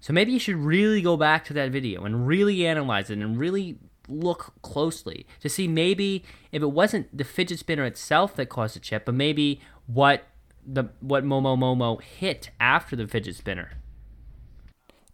So 0.00 0.12
maybe 0.12 0.32
you 0.32 0.40
should 0.40 0.56
really 0.56 1.00
go 1.00 1.16
back 1.16 1.44
to 1.44 1.52
that 1.54 1.70
video 1.70 2.04
and 2.04 2.26
really 2.26 2.66
analyze 2.66 3.08
it 3.08 3.18
and 3.18 3.38
really 3.38 3.78
look 4.10 4.52
closely 4.62 5.26
to 5.40 5.48
see 5.48 5.68
maybe 5.68 6.24
if 6.52 6.62
it 6.62 6.70
wasn't 6.72 7.16
the 7.16 7.24
fidget 7.24 7.58
spinner 7.58 7.84
itself 7.84 8.34
that 8.36 8.46
caused 8.48 8.76
the 8.76 8.80
chip, 8.80 9.04
but 9.04 9.14
maybe 9.14 9.60
what 9.86 10.24
the 10.66 10.84
what 11.00 11.24
Momo 11.24 11.56
Momo 11.56 12.00
hit 12.02 12.50
after 12.60 12.94
the 12.96 13.06
fidget 13.06 13.36
spinner. 13.36 13.72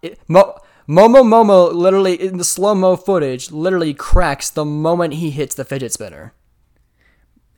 It, 0.03 0.19
Mo- 0.29 0.59
Momo 0.89 1.23
Momo 1.23 1.73
literally 1.73 2.15
in 2.21 2.39
the 2.39 2.45
slow 2.45 2.75
mo 2.75 2.97
footage 2.97 3.51
literally 3.51 3.95
cracks 3.95 4.51
the 4.51 4.65
moment 4.65 5.15
he 5.15 5.31
hits 5.31 5.55
the 5.55 5.65
fidget 5.65 5.93
spinner. 5.93 6.33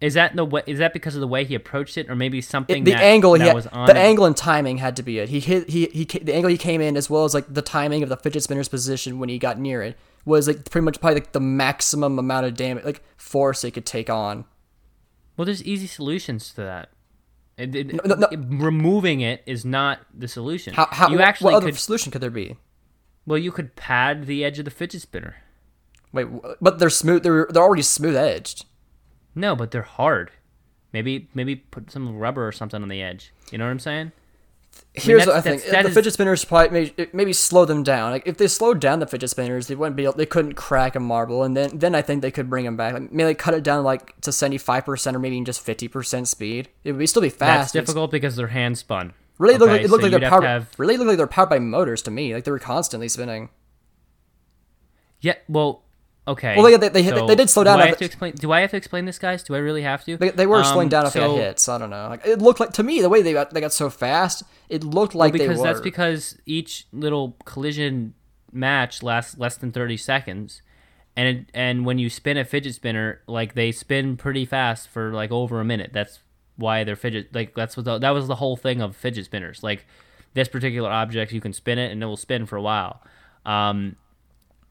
Is 0.01 0.15
that 0.15 0.37
the 0.37 0.45
way? 0.45 0.63
Is 0.67 0.79
that 0.79 0.93
because 0.93 1.17
of 1.17 1.21
the 1.21 1.27
way 1.27 1.45
he 1.45 1.57
approached 1.57 1.99
it, 1.99 2.09
or 2.09 2.15
maybe 2.15 2.41
something 2.41 2.83
It- 2.83 2.85
the 2.85 2.93
that, 2.93 3.03
angle 3.03 3.33
that 3.33 3.41
he 3.41 3.47
had, 3.49 3.55
was 3.57 3.67
on 3.67 3.87
the 3.87 3.97
it? 3.97 3.99
angle 3.99 4.27
and 4.27 4.37
timing 4.37 4.79
had 4.79 4.95
to 4.97 5.03
be 5.03 5.19
it. 5.19 5.29
He 5.29 5.41
hit 5.41 5.69
he 5.71 5.87
he 5.87 6.05
the 6.05 6.33
angle 6.35 6.51
he 6.51 6.57
came 6.57 6.81
in 6.81 6.97
as 6.97 7.11
well 7.11 7.25
as 7.25 7.35
like 7.35 7.53
the 7.53 7.63
timing 7.63 8.05
of 8.05 8.09
the 8.09 8.17
fidget 8.17 8.45
spinner's 8.45 8.69
position 8.69 9.19
when 9.19 9.29
he 9.29 9.39
got 9.39 9.59
near 9.59 9.83
it 9.83 9.99
was 10.29 10.47
like 10.47 10.71
pretty 10.71 10.85
much 10.85 11.01
probably 11.01 11.15
like 11.17 11.33
the 11.33 11.41
maximum 11.41 12.19
amount 12.19 12.47
of 12.47 12.55
damage 12.55 12.85
like 12.85 13.03
force 13.17 13.65
it 13.65 13.73
could 13.73 13.87
take 13.87 14.09
on. 14.11 14.45
Well, 15.37 15.45
there's 15.47 15.63
easy 15.65 15.87
solutions 15.87 16.51
to 16.55 16.63
that. 16.63 16.91
It- 17.57 17.75
it- 17.75 18.07
no, 18.07 18.15
no. 18.15 18.27
it- 18.31 18.39
removing 18.49 19.21
it 19.21 19.43
is 19.47 19.65
not 19.65 20.01
the 20.15 20.29
solution. 20.29 20.75
How 20.75 20.87
how 20.91 21.09
you 21.09 21.17
what, 21.19 21.27
actually 21.27 21.53
what 21.53 21.57
other 21.57 21.67
could 21.73 21.79
solution 21.79 22.13
could 22.13 22.21
there 22.21 22.31
be? 22.31 22.57
well, 23.27 23.39
you 23.39 23.51
could 23.53 23.75
pad 23.77 24.27
the 24.27 24.45
edge 24.45 24.59
of 24.59 24.65
the 24.65 24.71
fidget 24.71 25.03
spinner. 25.03 25.37
Wait, 26.13 26.27
but 26.61 26.79
they're 26.79 26.89
smooth. 26.91 27.23
They're 27.23 27.47
they're 27.51 27.63
already 27.63 27.83
smooth 27.83 28.17
edged. 28.17 28.65
No, 29.35 29.55
but 29.57 29.71
they're 29.71 29.83
hard. 29.83 30.31
Maybe 30.93 31.29
maybe 31.35 31.57
put 31.57 31.91
some 31.91 32.17
rubber 32.17 32.47
or 32.47 32.53
something 32.53 32.83
on 32.83 32.89
the 32.89 33.03
edge. 33.03 33.33
You 33.53 33.59
know 33.59 33.65
what 33.67 33.71
I'm 33.73 33.79
saying? 33.79 34.13
Here's 34.95 35.27
what 35.27 35.37
I 35.37 35.41
that's- 35.41 35.45
think: 35.45 35.63
that's- 35.63 35.73
that 35.73 35.83
the 35.85 35.89
is- 35.91 35.95
fidget 35.95 36.13
spinners 36.15 36.45
probably 36.45 36.71
maybe, 36.71 36.95
it 36.97 37.15
maybe 37.15 37.33
slow 37.33 37.65
them 37.65 37.83
down. 37.83 38.11
Like 38.13 38.27
if 38.27 38.37
they 38.37 38.49
slowed 38.49 38.81
down 38.81 38.99
the 38.99 39.07
fidget 39.07 39.31
spinners, 39.31 39.67
they 39.69 39.75
wouldn't 39.75 39.97
be. 39.97 40.05
Able, 40.05 40.15
they 40.15 40.27
couldn't 40.27 40.55
crack 40.55 40.97
a 40.97 41.01
marble, 41.01 41.43
and 41.45 41.57
then 41.57 41.79
then 41.79 41.95
I 41.95 42.03
think 42.03 42.23
they 42.23 42.31
could 42.31 42.51
bring 42.51 42.65
them 42.65 42.77
back. 42.77 42.95
Like, 42.95 43.13
maybe 43.13 43.29
like, 43.29 43.39
cut 43.39 43.55
it 43.55 43.63
down 43.63 43.85
like 43.85 44.21
to 44.23 44.33
seventy 44.33 44.59
five 44.59 44.85
percent 44.85 45.15
or 45.17 45.21
maybe 45.21 45.41
just 45.43 45.61
fifty 45.61 45.87
percent 45.89 46.27
speed. 46.29 46.69
It 46.85 46.93
would 46.93 46.99
be, 46.99 47.07
still 47.07 47.23
be 47.23 47.29
That's 47.29 47.39
fast. 47.39 47.75
It's- 47.77 47.87
difficult 47.87 48.11
because 48.11 48.35
they're 48.37 48.49
hand 48.49 48.77
spun. 48.79 49.13
Really 49.39 49.57
look 49.57 49.69
like 49.69 49.83
it 49.83 49.91
looked 49.91 50.03
so 50.03 50.09
like 50.09 50.21
they're 50.21 50.29
powered. 50.31 50.45
have- 50.45 50.69
Really 50.79 50.97
look 50.97 51.07
like 51.07 51.17
they're 51.17 51.27
powered 51.29 51.49
by 51.51 51.61
motors 51.61 52.03
to 52.03 52.11
me. 52.11 52.35
Like 52.35 52.43
they 52.45 52.51
were 52.51 52.59
constantly 52.59 53.09
spinning. 53.09 53.51
Yeah. 55.21 55.35
Well. 55.49 55.83
Okay. 56.29 56.55
Well, 56.57 56.65
they- 56.79 56.89
they- 56.89 57.03
they- 57.03 57.27
they 57.27 57.35
did 57.35 57.49
slow 57.51 57.65
down 57.65 57.79
Do 57.79 57.85
I 57.85 57.87
have 57.89 57.97
to 57.99 58.05
explain? 58.05 58.35
Do 58.35 58.53
I 58.53 58.61
have 58.61 58.71
to 58.73 58.77
explain 58.77 59.05
this, 59.07 59.19
guys? 59.19 59.43
Do 59.43 59.55
I 59.55 59.59
really 59.59 59.83
have 59.83 60.05
to? 60.05 60.17
They, 60.17 60.29
they 60.31 60.47
were 60.47 60.59
Um, 60.59 60.65
slowing 60.65 60.89
down 60.89 61.07
if 61.07 61.15
they 61.15 61.21
so- 61.21 61.35
got 61.37 61.43
hit. 61.43 61.59
So 61.59 61.75
I 61.75 61.79
don't 61.79 61.91
know. 61.91 62.09
Like 62.09 62.27
it 62.27 62.41
looked 62.41 62.61
like 62.61 62.73
to 62.75 62.83
me 62.83 63.01
the 63.01 63.09
way 63.09 63.23
they 63.23 63.33
got 63.33 63.53
they 63.53 63.61
got 63.61 63.73
so 63.73 63.89
fast. 63.91 64.43
It 64.69 64.85
looked 64.85 65.15
like 65.15 65.33
because 65.33 65.49
they 65.49 65.57
were. 65.57 65.65
that's 65.65 65.81
because 65.81 66.37
each 66.47 66.87
little 66.93 67.37
collision 67.45 68.15
match 68.53 69.03
lasts 69.03 69.39
less 69.39 69.57
than 69.57 69.73
30 69.73 69.97
seconds 69.99 70.63
and 71.17 71.29
it, 71.29 71.51
and 71.53 71.85
when 71.85 71.99
you 71.99 72.09
spin 72.09 72.37
a 72.39 72.45
fidget 72.45 72.75
spinner 72.75 73.21
like 73.27 73.55
they 73.55 73.71
spin 73.71 74.17
pretty 74.17 74.47
fast 74.47 74.89
for 74.89 75.13
like 75.13 75.31
over 75.31 75.61
a 75.61 75.65
minute 75.67 75.91
that's 75.93 76.21
why 76.57 76.83
they're 76.83 76.97
fidget 76.97 77.35
like 77.35 77.55
that's 77.55 77.77
what 77.77 77.85
the, 77.85 77.99
that 77.99 78.11
was 78.11 78.27
the 78.27 78.37
whole 78.37 78.57
thing 78.57 78.81
of 78.81 78.97
fidget 78.97 79.27
spinners 79.27 79.63
like 79.63 79.85
this 80.33 80.49
particular 80.49 80.89
object 80.91 81.31
you 81.31 81.43
can 81.43 81.53
spin 81.53 81.79
it 81.79 81.93
and 81.93 82.03
it 82.03 82.07
will 82.07 82.17
spin 82.17 82.47
for 82.47 82.57
a 82.57 82.63
while 82.63 83.03
um 83.45 83.97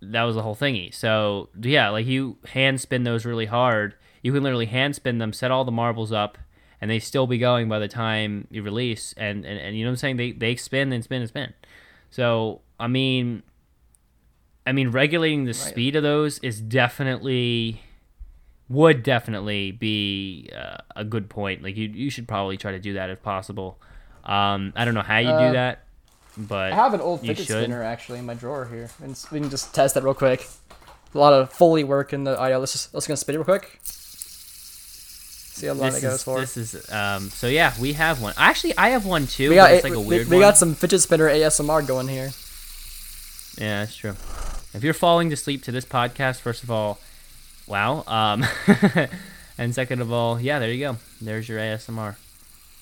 that 0.01 0.23
was 0.23 0.35
the 0.35 0.41
whole 0.41 0.55
thingy. 0.55 0.93
So 0.93 1.49
yeah 1.59 1.89
like 1.89 2.05
you 2.05 2.37
hand 2.49 2.79
spin 2.81 3.03
those 3.03 3.25
really 3.25 3.45
hard. 3.47 3.95
You 4.21 4.33
can 4.33 4.43
literally 4.43 4.65
hand 4.67 4.95
spin 4.95 5.17
them 5.17 5.33
set 5.33 5.51
all 5.51 5.65
the 5.65 5.71
marbles 5.71 6.11
up 6.11 6.37
and 6.79 6.91
they 6.91 6.99
still 6.99 7.25
be 7.25 7.37
going 7.39 7.67
by 7.69 7.79
the 7.79 7.87
time 7.87 8.47
you 8.51 8.61
release. 8.61 9.13
And 9.17 9.45
and, 9.45 9.59
and 9.59 9.75
you 9.77 9.83
know 9.83 9.89
what 9.89 9.93
i'm 9.93 9.97
saying? 9.97 10.17
They 10.17 10.31
they 10.31 10.55
spin 10.55 10.93
and 10.93 11.03
spin 11.03 11.21
and 11.21 11.29
spin. 11.29 11.53
So 12.09 12.61
i 12.79 12.87
mean 12.87 13.43
i 14.67 14.71
mean 14.71 14.89
regulating 14.91 15.45
the 15.45 15.53
speed 15.53 15.95
of 15.95 16.03
those 16.03 16.37
is 16.39 16.61
definitely 16.61 17.81
would 18.69 19.01
definitely 19.01 19.71
be 19.71 20.49
uh, 20.55 20.77
a 20.95 21.03
good 21.05 21.29
point. 21.29 21.63
Like 21.63 21.75
you 21.77 21.87
you 21.87 22.09
should 22.09 22.27
probably 22.27 22.57
try 22.57 22.73
to 22.73 22.79
do 22.79 22.93
that 22.93 23.09
if 23.09 23.23
possible. 23.23 23.79
Um 24.25 24.73
i 24.75 24.85
don't 24.85 24.93
know 24.93 25.01
how 25.01 25.17
you 25.19 25.29
Uh, 25.29 25.47
do 25.47 25.53
that 25.53 25.86
but 26.37 26.71
I 26.71 26.75
have 26.75 26.93
an 26.93 27.01
old 27.01 27.21
fidget 27.21 27.45
spinner 27.45 27.83
actually 27.83 28.19
in 28.19 28.25
my 28.25 28.33
drawer 28.33 28.65
here, 28.65 28.89
and 29.01 29.17
we 29.31 29.39
can 29.39 29.49
just 29.49 29.73
test 29.73 29.95
that 29.95 30.03
real 30.03 30.13
quick. 30.13 30.47
A 31.13 31.17
lot 31.17 31.33
of 31.33 31.51
Foley 31.51 31.83
work 31.83 32.13
in 32.13 32.23
the. 32.23 32.33
Yeah, 32.33 32.57
let's 32.57 32.73
just 32.73 32.93
let's 32.93 33.07
gonna 33.07 33.17
spin 33.17 33.35
it 33.35 33.39
real 33.39 33.45
quick. 33.45 33.79
See 33.81 35.65
how 35.65 35.73
long 35.73 35.89
this 35.89 35.97
it 35.97 36.01
goes 36.03 36.13
is, 36.13 36.23
for. 36.23 36.39
this 36.39 36.55
is 36.57 36.91
um 36.91 37.31
so 37.31 37.47
yeah 37.47 37.73
we 37.81 37.93
have 37.93 38.21
one 38.21 38.35
actually 38.37 38.77
i 38.77 38.89
have 38.89 39.07
one 39.07 39.25
too 39.25 39.49
we 39.49 39.55
got 39.55 39.71
it's 39.71 39.83
like 39.83 39.93
a 39.93 39.99
we, 39.99 40.05
weird 40.05 40.27
we 40.27 40.35
one. 40.35 40.41
got 40.41 40.55
some 40.55 40.75
fidget 40.75 41.01
spinner 41.01 41.27
ASMR 41.27 41.87
going 41.87 42.07
here. 42.07 42.29
Yeah, 43.57 43.79
that's 43.79 43.95
true. 43.95 44.11
If 44.73 44.83
you're 44.83 44.93
falling 44.93 45.31
to 45.31 45.35
sleep 45.35 45.63
to 45.63 45.71
this 45.71 45.85
podcast, 45.85 46.41
first 46.41 46.61
of 46.63 46.69
all, 46.69 46.99
wow. 47.65 48.03
Um, 48.05 48.45
and 49.57 49.73
second 49.73 50.01
of 50.01 50.11
all, 50.11 50.39
yeah, 50.39 50.59
there 50.59 50.71
you 50.71 50.79
go. 50.79 50.97
There's 51.19 51.49
your 51.49 51.57
ASMR. 51.59 52.17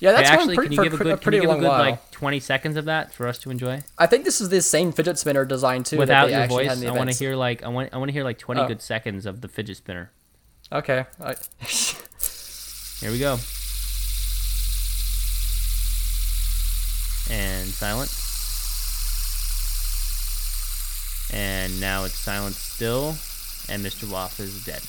Yeah, 0.05 0.11
that's 0.11 0.29
actually, 0.29 0.55
pretty, 0.55 0.75
can 0.75 0.83
you 0.85 0.89
give 0.91 1.01
a 1.01 1.03
good, 1.03 1.13
a 1.13 1.17
can 1.17 1.33
you 1.33 1.41
give 1.41 1.49
a 1.49 1.55
good 1.55 1.67
while. 1.67 1.79
like 1.79 2.11
20 2.11 2.39
seconds 2.39 2.77
of 2.77 2.85
that 2.85 3.11
for 3.13 3.27
us 3.27 3.37
to 3.39 3.49
enjoy 3.49 3.81
I 3.97 4.05
think 4.05 4.23
this 4.23 4.39
is 4.39 4.49
the 4.49 4.61
same 4.61 4.91
fidget 4.91 5.17
spinner 5.17 5.45
design 5.45 5.83
too. 5.83 5.97
without 5.97 6.29
your 6.29 6.45
voice? 6.47 6.83
I 6.83 6.91
want 6.91 7.11
to 7.11 7.17
hear 7.17 7.35
like 7.35 7.63
I 7.63 7.69
want 7.69 7.89
I 7.93 7.97
want 7.97 8.09
to 8.09 8.13
hear 8.13 8.23
like 8.23 8.37
20 8.37 8.61
Oh. 8.61 8.67
good 8.67 8.81
seconds 8.81 9.25
of 9.25 9.41
the 9.41 9.47
fidget 9.47 9.77
spinner. 9.77 10.11
Okay. 10.71 11.05
I, 11.19 11.35
Here 12.99 13.11
we 13.11 13.19
go. 13.19 13.33
And 17.29 17.67
silent. 17.69 18.11
And 21.33 21.81
now 21.81 22.03
it's 22.05 22.15
silent 22.15 22.55
still, 22.55 23.15
and 23.67 23.83
Mr. 23.83 24.09
Waff 24.09 24.39
is 24.39 24.63
dead. 24.63 24.81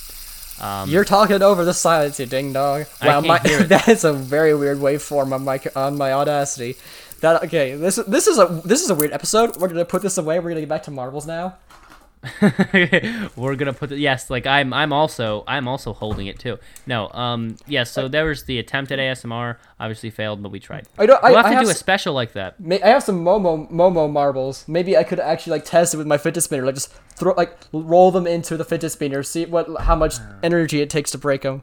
Um, 0.60 0.88
You're 0.88 1.04
talking 1.04 1.42
over 1.42 1.64
the 1.64 1.74
silence, 1.74 2.18
you 2.18 2.26
ding 2.26 2.52
dong. 2.52 2.86
Wow, 3.02 3.20
my, 3.20 3.38
that 3.68 3.88
is 3.88 4.04
a 4.04 4.12
very 4.12 4.54
weird 4.54 4.78
waveform 4.78 5.32
on 5.32 5.44
my 5.44 5.60
on 5.74 5.98
my 5.98 6.12
Audacity. 6.12 6.76
That 7.20 7.44
okay? 7.44 7.74
This 7.74 7.96
this 7.96 8.26
is 8.26 8.38
a 8.38 8.46
this 8.64 8.82
is 8.82 8.90
a 8.90 8.94
weird 8.94 9.12
episode. 9.12 9.56
We're 9.56 9.68
gonna 9.68 9.84
put 9.84 10.02
this 10.02 10.18
away. 10.18 10.38
We're 10.38 10.50
gonna 10.50 10.60
get 10.60 10.68
back 10.68 10.84
to 10.84 10.90
marbles 10.90 11.26
now. 11.26 11.56
we're 13.36 13.54
gonna 13.56 13.72
put 13.72 13.88
the, 13.90 13.98
yes 13.98 14.30
like 14.30 14.46
i'm 14.46 14.72
i'm 14.72 14.92
also 14.92 15.44
i'm 15.46 15.66
also 15.68 15.92
holding 15.92 16.26
it 16.26 16.38
too 16.38 16.58
no 16.86 17.08
um 17.12 17.56
yes 17.66 17.90
so 17.90 18.08
there 18.08 18.24
was 18.26 18.44
the 18.44 18.58
attempt 18.58 18.90
at 18.92 18.98
asmr 18.98 19.56
obviously 19.80 20.10
failed 20.10 20.42
but 20.42 20.50
we 20.50 20.58
tried 20.60 20.86
I 20.98 21.06
don't. 21.06 21.22
I, 21.22 21.28
we'll 21.30 21.36
have 21.38 21.46
I 21.46 21.50
to 21.50 21.54
have 21.56 21.64
do 21.64 21.68
a 21.68 21.72
s- 21.72 21.78
special 21.78 22.14
like 22.14 22.32
that 22.32 22.58
May, 22.60 22.80
I 22.82 22.88
have 22.88 23.02
some 23.02 23.24
Momo 23.24 23.70
Momo 23.70 24.10
marbles. 24.10 24.66
Maybe 24.68 24.96
I 24.96 25.04
could 25.04 25.20
actually 25.20 25.52
like 25.52 25.64
test 25.64 25.94
it 25.94 25.96
with 25.98 26.06
my 26.06 26.18
fidget 26.18 26.42
spinner. 26.42 26.64
Like 26.64 26.74
just 26.74 26.92
throw 27.14 27.34
like 27.34 27.56
roll 27.72 28.10
them 28.10 28.26
into 28.26 28.56
the 28.56 28.64
fidget 28.64 28.92
spinner. 28.92 29.22
See 29.22 29.44
what 29.46 29.66
how 29.82 29.94
much 29.96 30.14
Ah. 30.18 30.36
energy 30.42 30.80
it 30.80 30.88
takes 30.90 31.10
to 31.12 31.18
break 31.18 31.42
them. 31.42 31.62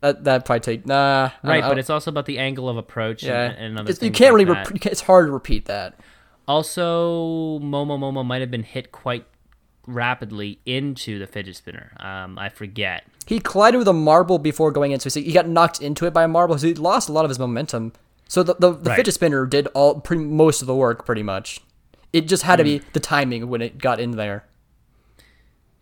That 0.00 0.24
that 0.24 0.44
probably 0.44 0.60
take 0.60 0.86
nah. 0.86 1.30
Right 1.42 1.62
but 1.62 1.78
it's 1.78 1.88
also 1.90 2.10
about 2.10 2.26
the 2.26 2.38
angle 2.38 2.68
of 2.68 2.76
approach 2.76 3.22
yeah. 3.22 3.50
and, 3.50 3.78
and 3.78 3.88
you 4.02 4.10
can't 4.10 4.34
like 4.34 4.46
really. 4.46 4.52
Rep- 4.58 4.86
it's 4.86 5.00
hard 5.02 5.26
to 5.28 5.32
repeat 5.32 5.64
that. 5.66 5.98
also 6.46 7.58
momo 7.60 7.98
momo 7.98 8.24
might 8.24 8.40
have 8.40 8.50
been 8.50 8.62
hit 8.64 8.92
quite 8.92 9.24
rapidly 9.86 10.58
into 10.64 11.18
the 11.18 11.26
fidget 11.26 11.54
spinner 11.56 11.92
um 12.00 12.38
i 12.38 12.48
forget 12.48 13.04
He 13.26 13.38
collided 13.40 13.78
with 13.78 13.88
a 13.88 13.92
marble 13.92 14.38
before 14.38 14.70
going 14.70 14.92
into 14.92 15.08
it. 15.08 15.10
So 15.12 15.20
he 15.20 15.32
got 15.32 15.46
knocked 15.48 15.80
into 15.80 16.04
it 16.06 16.12
by 16.12 16.24
a 16.24 16.28
marble. 16.28 16.58
So 16.58 16.66
he 16.66 16.74
lost 16.74 17.08
a 17.08 17.12
lot 17.12 17.24
of 17.24 17.30
his 17.30 17.38
momentum. 17.38 17.92
So 18.28 18.42
the 18.42 18.54
the, 18.58 18.72
the 18.72 18.90
Right. 18.90 18.96
fidget 18.96 19.14
spinner 19.14 19.46
did 19.46 19.66
all 19.68 20.00
pretty 20.00 20.22
most 20.24 20.60
of 20.62 20.66
the 20.66 20.74
work 20.74 21.04
pretty 21.06 21.22
much. 21.22 21.60
It 22.12 22.28
just 22.28 22.42
had 22.44 22.56
to 22.56 22.62
Hmm. 22.62 22.68
be 22.68 22.78
the 22.92 23.00
timing 23.00 23.48
when 23.48 23.60
it 23.62 23.78
got 23.78 23.98
in 24.00 24.12
there. 24.12 24.44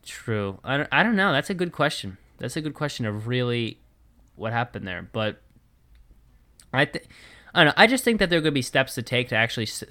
True. 0.05 0.59
I 0.65 0.77
don't, 0.79 0.89
I 0.93 1.03
don't 1.03 1.17
know. 1.17 1.33
That's 1.33 1.51
a 1.51 1.55
good 1.55 1.73
question. 1.73 2.17
That's 2.39 2.57
a 2.57 2.61
good 2.61 2.75
question 2.75 3.07
of 3.07 3.27
really 3.29 3.79
what 4.37 4.53
happened 4.53 4.87
there. 4.87 5.09
But 5.13 5.41
I 6.73 6.85
think 6.87 7.07
I 7.55 7.65
don't 7.65 7.67
know. 7.69 7.75
I 7.83 7.87
just 7.87 8.03
think 8.05 8.19
that 8.19 8.31
there 8.31 8.41
could 8.41 8.55
be 8.55 8.63
steps 8.63 8.95
to 8.95 9.03
take 9.03 9.29
to 9.29 9.37
actually 9.37 9.65
s- 9.67 9.85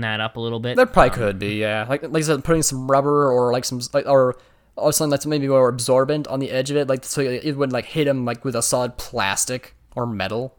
that 0.00 0.20
up 0.20 0.36
a 0.36 0.40
little 0.40 0.58
bit. 0.60 0.76
There 0.76 0.86
probably 0.86 1.10
um, 1.10 1.16
could 1.16 1.38
be, 1.38 1.54
yeah. 1.56 1.86
Like 1.88 2.02
like 2.02 2.22
I 2.22 2.26
said, 2.26 2.44
putting 2.44 2.62
some 2.62 2.90
rubber 2.90 3.30
or 3.30 3.52
like 3.52 3.64
some 3.64 3.80
like 3.92 4.06
or 4.06 4.36
or 4.76 4.92
something 4.92 5.10
that's 5.10 5.26
maybe 5.26 5.46
more 5.46 5.68
absorbent 5.68 6.26
on 6.26 6.40
the 6.40 6.50
edge 6.50 6.70
of 6.70 6.76
it, 6.76 6.88
like 6.88 7.04
so 7.04 7.20
it 7.20 7.56
wouldn't 7.56 7.72
like 7.72 7.84
hit 7.84 8.06
him 8.08 8.24
like 8.24 8.44
with 8.44 8.56
a 8.56 8.62
solid 8.62 8.96
plastic 8.98 9.76
or 9.94 10.06
metal. 10.06 10.56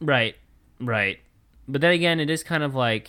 Right. 0.00 0.36
Right. 0.80 1.20
But 1.66 1.80
then 1.80 1.92
again, 1.92 2.20
it 2.20 2.28
is 2.28 2.42
kind 2.42 2.62
of 2.62 2.74
like, 2.74 3.08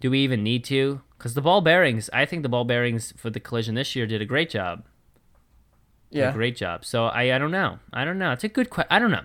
do 0.00 0.10
we 0.10 0.18
even 0.20 0.42
need 0.42 0.64
to? 0.64 1.00
Because 1.16 1.32
the 1.32 1.40
ball 1.40 1.62
bearings, 1.62 2.10
I 2.12 2.26
think 2.26 2.42
the 2.42 2.50
ball 2.50 2.64
bearings 2.64 3.14
for 3.16 3.30
the 3.30 3.40
collision 3.40 3.74
this 3.74 3.96
year 3.96 4.06
did 4.06 4.20
a 4.20 4.26
great 4.26 4.50
job. 4.50 4.84
Yeah. 6.10 6.30
a 6.30 6.32
great 6.32 6.56
job. 6.56 6.84
So 6.84 7.06
I, 7.06 7.34
I 7.34 7.38
don't 7.38 7.50
know. 7.50 7.78
I 7.92 8.04
don't 8.04 8.18
know. 8.18 8.32
It's 8.32 8.44
a 8.44 8.48
good 8.48 8.70
question. 8.70 8.88
I 8.90 8.98
don't 8.98 9.10
know. 9.10 9.24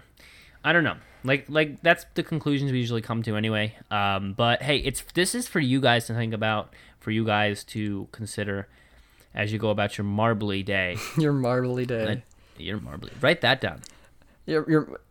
I 0.64 0.72
don't 0.74 0.84
know. 0.84 0.95
Like 1.24 1.45
like 1.49 1.82
that's 1.82 2.05
the 2.15 2.24
conclusions 2.24 2.72
we 2.72 2.80
usually 2.80 3.01
come 3.01 3.24
to 3.24 3.36
anyway. 3.36 3.76
Um, 3.89 4.34
but 4.34 4.61
hey, 4.61 4.78
it's 4.78 5.01
this 5.13 5.36
is 5.36 5.47
for 5.47 5.59
you 5.59 5.80
guys 5.82 6.07
to 6.07 6.13
think 6.13 6.34
about, 6.34 6.74
for 6.99 7.11
you 7.11 7.26
guys 7.26 7.63
to 7.65 8.07
consider 8.11 8.67
as 9.34 9.53
you 9.53 9.59
go 9.59 9.69
about 9.69 9.97
your 9.97 10.05
marbly 10.05 10.63
day. 10.63 10.97
Your 11.17 11.34
marbly 11.34 11.86
day. 11.86 12.03
Uh, 12.03 12.15
your 12.57 12.80
marbly. 12.80 13.11
Write 13.22 13.41
that 13.41 13.61
down. 13.61 13.82
You're, 14.45 14.69
you're 14.69 15.01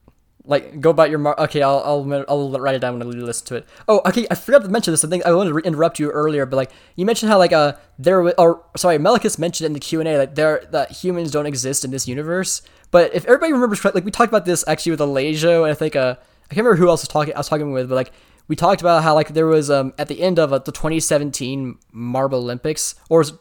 like 0.45 0.81
go 0.81 0.91
about 0.91 1.11
your 1.11 1.19
mar- 1.19 1.39
okay. 1.39 1.63
I'll, 1.63 1.83
I'll 1.85 2.25
I'll 2.29 2.51
write 2.59 2.75
it 2.75 2.81
down 2.81 2.99
when 2.99 3.07
I 3.07 3.11
listen 3.11 3.47
to 3.49 3.57
it. 3.57 3.69
Oh, 3.89 4.01
okay. 4.07 4.27
I 4.31 4.35
forgot 4.35 4.63
to 4.63 4.69
mention 4.69 4.93
this. 4.93 5.05
I 5.05 5.09
think 5.09 5.27
I 5.27 5.33
wanted 5.33 5.51
to 5.51 5.55
re- 5.55 5.63
interrupt 5.65 5.99
you 5.99 6.11
earlier, 6.11 6.47
but 6.47 6.57
like 6.57 6.71
you 6.97 7.05
mentioned 7.05 7.31
how 7.31 7.39
like 7.39 7.53
uh 7.53 7.75
there 7.99 8.23
wa- 8.23 8.33
or 8.39 8.65
sorry, 8.77 8.99
Melicus 8.99 9.39
mentioned 9.39 9.67
in 9.67 9.73
the 9.73 9.81
Q 9.81 10.01
and 10.01 10.09
A 10.09 10.19
like 10.19 10.35
there 10.35 10.67
that 10.71 10.91
humans 10.93 11.31
don't 11.31 11.47
exist 11.47 11.85
in 11.85 11.91
this 11.91 12.09
universe. 12.09 12.63
But 12.91 13.15
if 13.15 13.25
everybody 13.27 13.53
remembers 13.53 13.81
correctly, 13.81 14.01
like 14.01 14.07
we 14.07 14.11
talked 14.11 14.31
about 14.31 14.45
this 14.47 14.65
actually 14.67 14.93
with 14.93 15.01
Alajo, 15.01 15.63
and 15.63 15.71
I 15.71 15.75
think 15.75 15.95
uh 15.95 16.17
I 16.51 16.55
can't 16.55 16.65
remember 16.65 16.77
who 16.77 16.89
else 16.89 17.03
was 17.03 17.09
talking. 17.09 17.35
I 17.35 17.39
was 17.39 17.49
talking 17.49 17.71
with, 17.73 17.89
but 17.89 17.95
like 17.95 18.13
we 18.49 18.57
talked 18.57 18.81
about 18.81 19.05
how 19.05 19.15
like 19.15 19.35
there 19.35 19.47
was 19.47 19.71
um 19.71 19.93
at 19.99 20.09
the 20.09 20.23
end 20.23 20.39
of 20.39 20.53
uh, 20.53 20.59
the 20.59 20.73
2017 20.73 21.79
Marble 21.93 22.39
Olympics 22.41 22.95
or 23.09 23.19
was, 23.19 23.33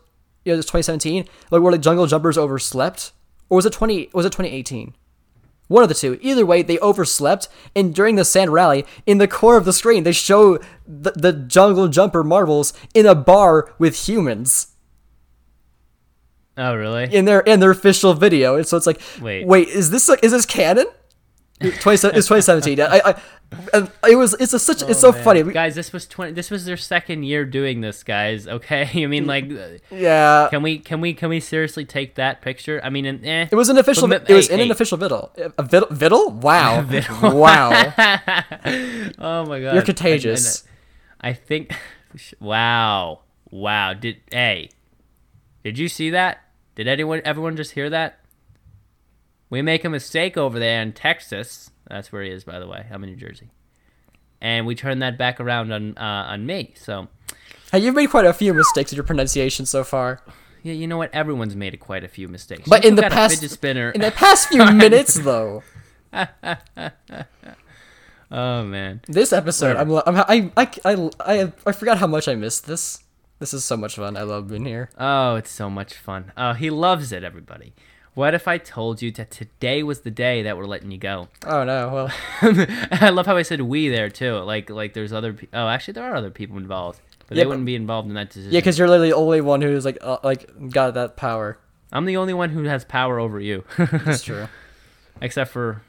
yeah, 0.46 0.54
it 0.54 0.58
was 0.58 0.66
2017 0.66 1.26
like 1.50 1.62
where 1.62 1.72
the 1.72 1.78
jungle 1.78 2.06
jumpers 2.08 2.38
overslept 2.38 3.12
or 3.50 3.56
was 3.56 3.66
it 3.66 3.74
20 3.74 4.10
was 4.14 4.26
it 4.26 4.32
2018 4.32 4.94
one 5.70 5.82
of 5.84 5.88
the 5.90 5.96
two 5.96 6.20
either 6.22 6.46
way 6.46 6.62
they 6.62 6.78
overslept 6.80 7.48
and 7.74 7.96
during 7.96 8.16
the 8.16 8.26
sand 8.26 8.52
rally 8.52 8.86
in 9.06 9.18
the 9.20 9.28
core 9.28 9.56
of 9.56 9.64
the 9.64 9.72
screen 9.72 10.04
they 10.04 10.12
show 10.12 10.58
the, 10.86 11.12
the 11.16 11.32
jungle 11.32 11.88
jumper 11.88 12.24
marbles 12.24 12.74
in 12.94 13.06
a 13.06 13.16
bar 13.16 13.74
with 13.80 14.08
humans 14.10 14.68
Oh, 16.58 16.76
really? 16.76 17.06
in 17.16 17.24
their 17.24 17.40
in 17.40 17.62
their 17.62 17.72
official 17.72 18.14
video 18.14 18.56
and 18.56 18.68
so 18.68 18.76
it's 18.76 18.86
like 18.86 19.00
Wait. 19.22 19.48
wait 19.48 19.70
is 19.70 19.92
this 19.92 20.10
like 20.10 20.22
is 20.24 20.34
this 20.34 20.46
canon 20.46 20.88
20, 21.60 21.76
it's 22.16 22.28
2017 22.28 22.80
I, 22.82 23.02
I 23.06 23.22
it 24.08 24.16
was 24.16 24.36
it's 24.36 24.54
a 24.54 24.60
such 24.60 24.84
it's 24.84 25.00
so 25.00 25.12
funny 25.12 25.42
guys. 25.44 25.74
This 25.76 25.92
was 25.92 26.06
twenty. 26.06 26.34
This 26.34 26.52
was 26.52 26.66
their 26.66 26.78
second 26.78 27.24
year 27.24 27.46
doing 27.46 27.82
this, 27.82 28.04
guys. 28.04 28.48
Okay, 28.48 28.90
I 29.04 29.08
mean, 29.08 29.26
like, 29.26 29.46
uh, 29.52 29.80
yeah 29.90 30.48
can 30.52 30.62
we 30.62 30.78
can 30.78 31.02
we 31.02 31.14
can 31.14 31.30
we 31.30 31.40
seriously 31.40 31.86
take 31.86 32.16
that 32.16 32.42
picture? 32.42 32.80
I 32.84 32.90
mean, 32.90 33.06
and, 33.06 33.26
eh. 33.26 33.48
It 33.52 33.56
was 33.56 33.70
an 33.70 33.78
official. 33.78 34.08
But 34.08 34.30
it 34.30 34.34
was 34.34 34.48
hey, 34.48 34.56
in 34.56 34.60
an 34.62 34.72
official 34.72 34.98
viddle. 34.98 35.36
A 35.58 35.64
viddle? 35.64 35.90
viddle? 35.90 36.32
Wow! 36.34 36.86
wow! 37.34 37.70
oh 39.20 39.46
my 39.46 39.60
god, 39.60 39.74
You're 39.74 39.84
contagious. 39.84 40.64
I, 41.20 41.30
I 41.30 41.34
think. 41.34 41.74
Wow, 42.40 43.22
wow. 43.50 43.94
Did 43.94 44.18
hey, 44.32 44.70
did 45.64 45.78
you 45.78 45.88
see 45.88 46.10
that? 46.12 46.44
Did 46.76 46.88
anyone, 46.88 47.22
everyone, 47.26 47.58
just 47.58 47.72
hear 47.72 47.90
that? 47.90 48.19
We 49.50 49.62
make 49.62 49.84
a 49.84 49.90
mistake 49.90 50.38
over 50.38 50.60
there 50.60 50.82
in 50.82 50.94
Texas. 50.94 51.72
That's 51.88 52.12
where 52.12 52.22
he 52.24 52.30
is, 52.30 52.44
by 52.44 52.60
the 52.60 52.68
way. 52.68 52.86
I'm 52.92 53.04
in 53.04 53.10
New 53.10 53.16
Jersey, 53.16 53.50
and 54.40 54.68
we 54.68 54.76
turn 54.76 55.00
that 55.00 55.18
back 55.18 55.40
around 55.40 55.72
on 55.72 55.98
uh, 55.98 56.28
on 56.30 56.46
me. 56.46 56.74
So. 56.78 57.08
Hey, 57.72 57.80
you've 57.80 57.94
made 57.94 58.10
quite 58.10 58.26
a 58.26 58.34
few 58.34 58.52
mistakes 58.56 58.92
in 58.92 58.96
your 58.96 59.06
pronunciation 59.06 59.68
so 59.68 59.84
far. 59.84 60.24
Yeah, 60.64 60.74
you 60.74 60.88
know 60.88 60.98
what? 60.98 61.14
Everyone's 61.14 61.56
made 61.56 61.80
quite 61.80 62.04
a 62.04 62.08
few 62.08 62.28
mistakes. 62.28 62.68
But 62.68 62.84
in 62.84 62.96
the 62.96 63.04
past, 63.04 63.48
spinner. 63.48 63.92
in 63.92 64.02
the 64.02 64.12
past 64.12 64.50
few 64.50 64.66
minutes, 64.74 65.14
though, 65.14 65.64
oh 68.32 68.64
man, 68.64 69.02
this 69.08 69.32
episode, 69.32 69.78
I'm, 69.78 69.92
I'm 69.92 70.16
I, 70.28 70.52
I, 70.58 70.70
I, 70.84 71.10
I, 71.20 71.54
I 71.66 71.72
forgot 71.72 72.00
how 72.00 72.08
much 72.08 72.28
I 72.28 72.36
missed 72.36 72.66
this. 72.66 73.04
This 73.40 73.54
is 73.54 73.64
so 73.64 73.78
much 73.78 73.96
fun. 73.96 74.18
I 74.18 74.24
love 74.24 74.50
being 74.50 74.66
here. 74.66 74.90
oh, 74.98 75.36
it's 75.36 75.52
so 75.52 75.70
much 75.70 75.94
fun. 75.94 76.32
Oh, 76.36 76.54
he 76.54 76.70
loves 76.70 77.12
it. 77.12 77.24
Everybody. 77.24 77.74
What 78.20 78.34
if 78.34 78.50
I 78.50 78.58
told 78.58 79.02
you 79.02 79.12
that 79.12 79.32
today 79.32 79.82
was 79.82 80.02
the 80.02 80.12
day 80.12 80.42
that 80.44 80.58
we're 80.58 80.66
letting 80.66 80.92
you 80.92 80.98
go? 80.98 81.30
Oh 81.46 81.64
no, 81.64 81.88
well, 81.90 82.12
I 82.92 83.12
love 83.12 83.26
how 83.28 83.38
I 83.38 83.44
said 83.44 83.62
we 83.62 83.88
there 83.88 84.10
too. 84.10 84.34
Like 84.40 84.70
like 84.70 84.94
there's 84.94 85.14
other. 85.14 85.32
Pe- 85.32 85.48
oh, 85.54 85.70
actually 85.70 85.94
there 85.94 86.04
are 86.04 86.16
other 86.18 86.30
people 86.30 86.58
involved, 86.58 87.00
but 87.30 87.38
Yeah, 87.38 87.44
they 87.44 87.46
but- 87.46 87.50
wouldn't 87.52 87.66
be 87.66 87.76
involved 87.76 88.10
in 88.10 88.16
that 88.16 88.28
decision. 88.28 88.52
yeah, 88.52 88.60
because 88.60 88.78
you're 88.78 88.90
literally 88.90 89.12
the 89.12 89.16
only 89.16 89.40
one 89.40 89.62
who's 89.62 89.86
like, 89.86 89.98
uh, 90.02 90.18
like 90.22 90.52
got 90.70 90.96
that 90.96 91.16
power. 91.16 91.60
I'm 91.94 92.04
the 92.04 92.18
only 92.18 92.34
one 92.34 92.50
who 92.50 92.64
has 92.66 92.84
power 92.84 93.22
over 93.22 93.40
you, 93.40 93.64
That's 93.78 94.22
true. 94.24 94.50
except 95.22 95.52
for 95.52 95.82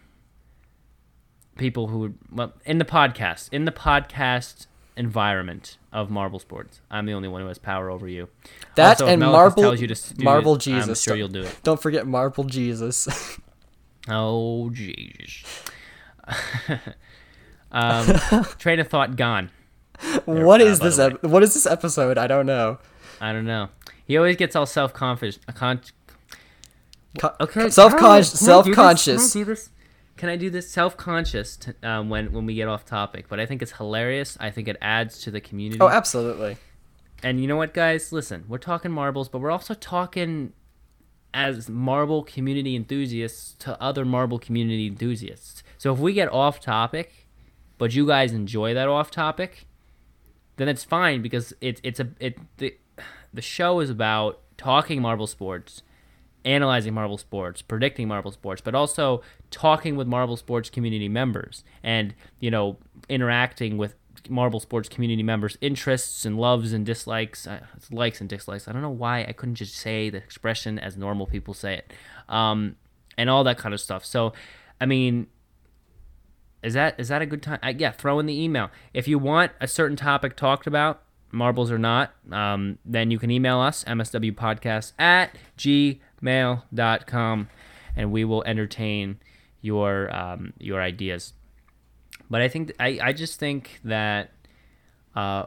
people 1.58 1.88
who 1.88 2.14
well 2.30 2.52
in 2.64 2.78
the 2.78 2.84
podcast 2.84 3.48
in 3.50 3.64
the 3.64 3.72
podcast 3.72 4.66
environment 4.96 5.78
of 5.92 6.10
Marble 6.10 6.38
Sports. 6.38 6.80
I'm 6.90 7.06
the 7.06 7.12
only 7.12 7.28
one 7.28 7.40
who 7.42 7.48
has 7.48 7.58
power 7.58 7.90
over 7.90 8.06
you. 8.08 8.28
That 8.76 9.00
Also, 9.00 9.06
and 9.06 9.20
Marble, 9.20 9.62
tells 9.62 9.80
you 9.80 9.86
to 9.88 10.14
do 10.14 10.24
Marble 10.24 10.54
it, 10.56 10.66
I'm 10.68 10.80
Jesus. 10.82 11.02
sure 11.02 11.12
Don't- 11.12 11.18
you'll 11.18 11.28
do 11.28 11.42
it. 11.42 11.56
Don't 11.62 11.80
forget 11.80 12.06
Marble 12.06 12.44
Jesus. 12.44 13.08
Oh 14.08 14.70
Jesus. 14.70 15.44
um, 17.70 18.16
train 18.58 18.80
of 18.80 18.88
thought 18.88 19.14
gone. 19.16 19.50
what 20.24 20.60
uh, 20.60 20.64
is 20.64 20.80
this? 20.80 20.98
Ep- 20.98 21.22
what 21.22 21.42
is 21.42 21.52
this 21.54 21.66
episode? 21.66 22.16
I 22.18 22.26
don't 22.26 22.46
know. 22.46 22.78
I 23.20 23.32
don't 23.32 23.44
know. 23.44 23.68
He 24.06 24.16
always 24.16 24.36
gets 24.36 24.56
all 24.56 24.66
self 24.66 24.92
confident. 24.94 25.38
Con- 25.54 25.82
Co- 27.18 27.34
okay, 27.40 27.68
self-conscious. 27.70 28.38
can 28.38 28.48
I 28.50 28.62
do 28.62 28.70
this? 28.70 28.76
Self-conscious. 28.76 29.70
Can 30.20 30.28
I 30.28 30.36
do 30.36 30.50
this? 30.50 30.50
Can 30.50 30.50
I 30.50 30.50
do 30.50 30.50
this? 30.50 30.70
Self 30.70 30.96
conscious 30.98 31.58
um, 31.82 32.10
when 32.10 32.32
when 32.32 32.44
we 32.44 32.54
get 32.54 32.68
off 32.68 32.84
topic, 32.84 33.26
but 33.28 33.40
I 33.40 33.46
think 33.46 33.62
it's 33.62 33.72
hilarious. 33.72 34.36
I 34.38 34.50
think 34.50 34.68
it 34.68 34.76
adds 34.82 35.20
to 35.22 35.30
the 35.30 35.40
community. 35.40 35.80
Oh, 35.80 35.88
absolutely. 35.88 36.58
And 37.22 37.40
you 37.40 37.46
know 37.46 37.56
what, 37.56 37.74
guys? 37.74 38.12
Listen, 38.12 38.44
we're 38.46 38.58
talking 38.58 38.90
marbles, 38.90 39.28
but 39.30 39.40
we're 39.40 39.50
also 39.50 39.72
talking 39.74 40.52
as 41.32 41.68
marble 41.68 42.22
community 42.22 42.76
enthusiasts 42.76 43.54
to 43.60 43.80
other 43.80 44.04
marble 44.04 44.38
community 44.38 44.86
enthusiasts. 44.86 45.62
So 45.78 45.92
if 45.92 45.98
we 45.98 46.12
get 46.12 46.30
off 46.32 46.60
topic, 46.60 47.26
but 47.78 47.94
you 47.94 48.06
guys 48.06 48.32
enjoy 48.32 48.74
that 48.74 48.88
off 48.88 49.10
topic, 49.10 49.66
then 50.56 50.68
it's 50.68 50.84
fine 50.84 51.22
because 51.22 51.54
it's 51.62 51.80
it's 51.82 52.00
a 52.00 52.08
it 52.20 52.38
the 52.58 52.76
the 53.32 53.42
show 53.42 53.80
is 53.80 53.90
about 53.90 54.40
talking 54.58 55.00
marble 55.00 55.26
sports, 55.26 55.82
analyzing 56.44 56.94
marble 56.94 57.18
sports, 57.18 57.62
predicting 57.62 58.08
marble 58.08 58.30
sports, 58.30 58.60
but 58.60 58.74
also 58.74 59.22
talking 59.50 59.96
with 59.96 60.06
marble 60.06 60.36
sports 60.36 60.70
community 60.70 61.08
members 61.08 61.64
and 61.82 62.14
you 62.38 62.50
know 62.50 62.78
interacting 63.08 63.76
with 63.76 63.94
marble 64.28 64.60
sports 64.60 64.88
community 64.88 65.22
members' 65.22 65.56
interests 65.60 66.24
and 66.24 66.38
loves 66.38 66.72
and 66.72 66.84
dislikes, 66.84 67.46
uh, 67.46 67.60
likes 67.90 68.20
and 68.20 68.28
dislikes. 68.28 68.68
I 68.68 68.72
don't 68.72 68.82
know 68.82 68.90
why 68.90 69.24
I 69.24 69.32
couldn't 69.32 69.54
just 69.56 69.74
say 69.74 70.10
the 70.10 70.18
expression 70.18 70.78
as 70.78 70.96
normal 70.96 71.26
people 71.26 71.54
say 71.54 71.74
it, 71.74 71.92
um, 72.28 72.76
and 73.16 73.30
all 73.30 73.44
that 73.44 73.58
kind 73.58 73.74
of 73.74 73.80
stuff. 73.80 74.04
So, 74.04 74.32
I 74.80 74.86
mean, 74.86 75.26
is 76.62 76.74
that 76.74 76.98
is 76.98 77.08
that 77.08 77.22
a 77.22 77.26
good 77.26 77.42
time? 77.42 77.58
I, 77.62 77.70
yeah, 77.70 77.92
throw 77.92 78.18
in 78.18 78.26
the 78.26 78.40
email 78.40 78.70
if 78.92 79.08
you 79.08 79.18
want 79.18 79.52
a 79.60 79.68
certain 79.68 79.96
topic 79.96 80.36
talked 80.36 80.66
about, 80.66 81.02
marbles 81.32 81.70
or 81.70 81.78
not. 81.78 82.12
Um, 82.30 82.78
then 82.84 83.10
you 83.10 83.18
can 83.18 83.30
email 83.30 83.58
us 83.60 83.84
mswpodcast 83.84 84.92
at 84.98 85.36
gmail.com 86.22 87.48
and 87.96 88.12
we 88.12 88.24
will 88.24 88.42
entertain 88.44 89.18
your 89.60 90.14
um, 90.14 90.52
your 90.58 90.80
ideas. 90.80 91.32
But 92.28 92.40
I 92.40 92.48
think 92.48 92.72
I, 92.78 92.98
I 93.02 93.12
just 93.12 93.38
think 93.38 93.80
that 93.84 94.32
uh, 95.14 95.46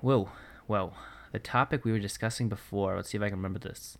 whoa 0.00 0.28
whoa 0.66 0.92
the 1.32 1.38
topic 1.38 1.84
we 1.84 1.92
were 1.92 1.98
discussing 1.98 2.48
before. 2.48 2.96
Let's 2.96 3.10
see 3.10 3.18
if 3.18 3.22
I 3.22 3.28
can 3.28 3.36
remember 3.38 3.58
this. 3.58 3.98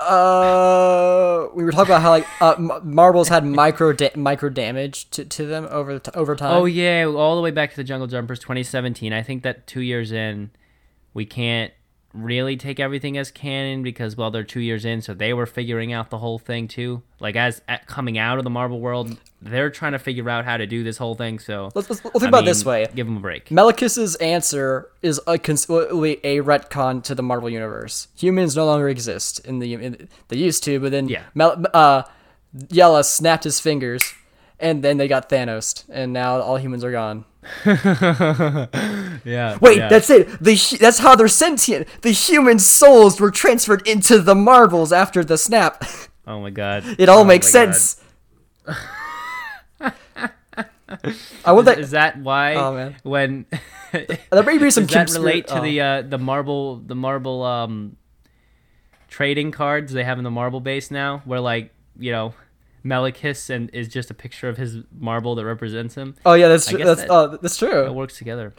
Uh, 0.00 1.48
we 1.54 1.62
were 1.62 1.70
talking 1.70 1.92
about 1.92 2.00
how 2.00 2.10
like 2.10 2.26
uh, 2.40 2.80
marbles 2.82 3.28
had 3.28 3.44
micro 3.44 3.92
da- 3.92 4.12
micro 4.16 4.48
damage 4.48 5.10
to, 5.10 5.26
to 5.26 5.44
them 5.44 5.68
over 5.70 5.92
the 5.94 6.00
t- 6.00 6.10
over 6.14 6.34
time. 6.34 6.56
Oh 6.56 6.64
yeah, 6.64 7.04
all 7.04 7.36
the 7.36 7.42
way 7.42 7.50
back 7.50 7.70
to 7.70 7.76
the 7.76 7.84
Jungle 7.84 8.08
Jumpers 8.08 8.38
2017. 8.38 9.12
I 9.12 9.22
think 9.22 9.42
that 9.42 9.66
two 9.66 9.82
years 9.82 10.10
in, 10.10 10.50
we 11.12 11.26
can't 11.26 11.72
really 12.12 12.56
take 12.56 12.80
everything 12.80 13.16
as 13.16 13.30
canon 13.30 13.82
because 13.84 14.16
well 14.16 14.30
they're 14.30 14.42
two 14.44 14.60
years 14.60 14.84
in, 14.84 15.00
so 15.00 15.14
they 15.14 15.32
were 15.32 15.46
figuring 15.46 15.92
out 15.92 16.10
the 16.10 16.18
whole 16.18 16.38
thing 16.38 16.66
too. 16.68 17.02
Like 17.20 17.36
as 17.36 17.62
at 17.68 17.86
coming 17.86 18.18
out 18.18 18.38
of 18.38 18.44
the 18.44 18.50
Marvel 18.50 18.80
world, 18.80 19.16
they're 19.40 19.70
trying 19.70 19.92
to 19.92 19.98
figure 19.98 20.28
out 20.28 20.44
how 20.44 20.56
to 20.56 20.66
do 20.66 20.82
this 20.82 20.96
whole 20.96 21.14
thing. 21.14 21.38
So 21.38 21.70
Let's, 21.74 21.88
let's, 21.88 22.04
let's 22.04 22.14
think 22.18 22.24
I 22.24 22.28
about 22.28 22.42
it 22.42 22.46
this 22.46 22.64
way. 22.64 22.86
Give 22.94 23.06
them 23.06 23.16
a 23.18 23.20
break. 23.20 23.46
Melicus's 23.50 24.16
answer 24.16 24.90
is 25.02 25.20
a 25.26 25.32
a 25.34 25.36
retcon 25.38 27.02
to 27.04 27.14
the 27.14 27.22
Marvel 27.22 27.48
universe. 27.48 28.08
Humans 28.16 28.56
no 28.56 28.66
longer 28.66 28.88
exist 28.88 29.38
in 29.46 29.58
the 29.60 29.74
in, 29.74 30.08
they 30.28 30.36
used 30.36 30.64
to, 30.64 30.80
but 30.80 30.90
then 30.90 31.08
Yeah. 31.08 31.22
Mel- 31.34 31.64
uh, 31.72 32.02
Jelle 32.72 33.02
snapped 33.04 33.44
his 33.44 33.60
fingers, 33.60 34.12
and 34.58 34.82
then 34.82 34.96
they 34.96 35.06
got 35.06 35.28
Thanos, 35.28 35.84
and 35.88 36.12
now 36.12 36.40
all 36.40 36.56
humans 36.56 36.82
are 36.82 36.90
gone. 36.90 37.24
Yeah. 39.24 39.58
Wait, 39.60 39.78
that's 39.78 40.10
it. 40.10 40.28
The 40.42 40.56
that's 40.78 40.98
how 40.98 41.14
they're 41.14 41.28
sentient. 41.28 41.88
The 42.02 42.10
human 42.10 42.58
souls 42.58 43.20
were 43.20 43.30
transferred 43.30 43.86
into 43.86 44.18
the 44.20 44.34
marbles 44.34 44.92
after 44.92 45.24
the 45.24 45.38
snap. 45.38 45.84
Oh 46.26 46.40
my 46.40 46.50
god. 46.50 46.84
It 46.98 47.08
all 47.08 47.22
Oh 47.22 47.24
makes 47.24 47.48
sense. 47.48 48.00
I 51.44 51.52
want 51.52 51.66
that. 51.66 51.80
Is 51.80 51.90
that 51.92 52.18
why? 52.18 52.54
Oh, 52.54 52.74
man. 52.74 52.96
When 53.02 53.46
That 53.92 54.44
may 54.46 54.58
be 54.58 54.70
some 54.70 54.86
does 54.86 54.94
that 54.94 55.08
conspira- 55.08 55.14
relate 55.18 55.46
to 55.48 55.58
oh. 55.58 55.62
the 55.62 55.80
uh, 55.80 56.02
the 56.02 56.18
marble 56.18 56.76
the 56.76 56.94
marble 56.94 57.42
um 57.42 57.96
trading 59.08 59.50
cards 59.50 59.92
they 59.92 60.04
have 60.04 60.18
in 60.18 60.24
the 60.24 60.30
marble 60.30 60.60
base 60.60 60.90
now, 60.90 61.22
where 61.24 61.40
like 61.40 61.72
you 61.98 62.12
know 62.12 62.34
Melicus 62.84 63.50
and 63.50 63.70
is 63.72 63.88
just 63.88 64.10
a 64.10 64.14
picture 64.14 64.48
of 64.48 64.56
his 64.56 64.78
marble 64.96 65.34
that 65.34 65.44
represents 65.44 65.94
him. 65.94 66.14
Oh 66.24 66.34
yeah, 66.34 66.48
that's 66.48 66.68
I 66.68 66.72
true. 66.72 66.84
That's 66.84 67.00
that- 67.02 67.10
uh, 67.10 67.36
that's 67.40 67.62
It 67.62 67.94
works 67.94 68.18
together. 68.18 68.54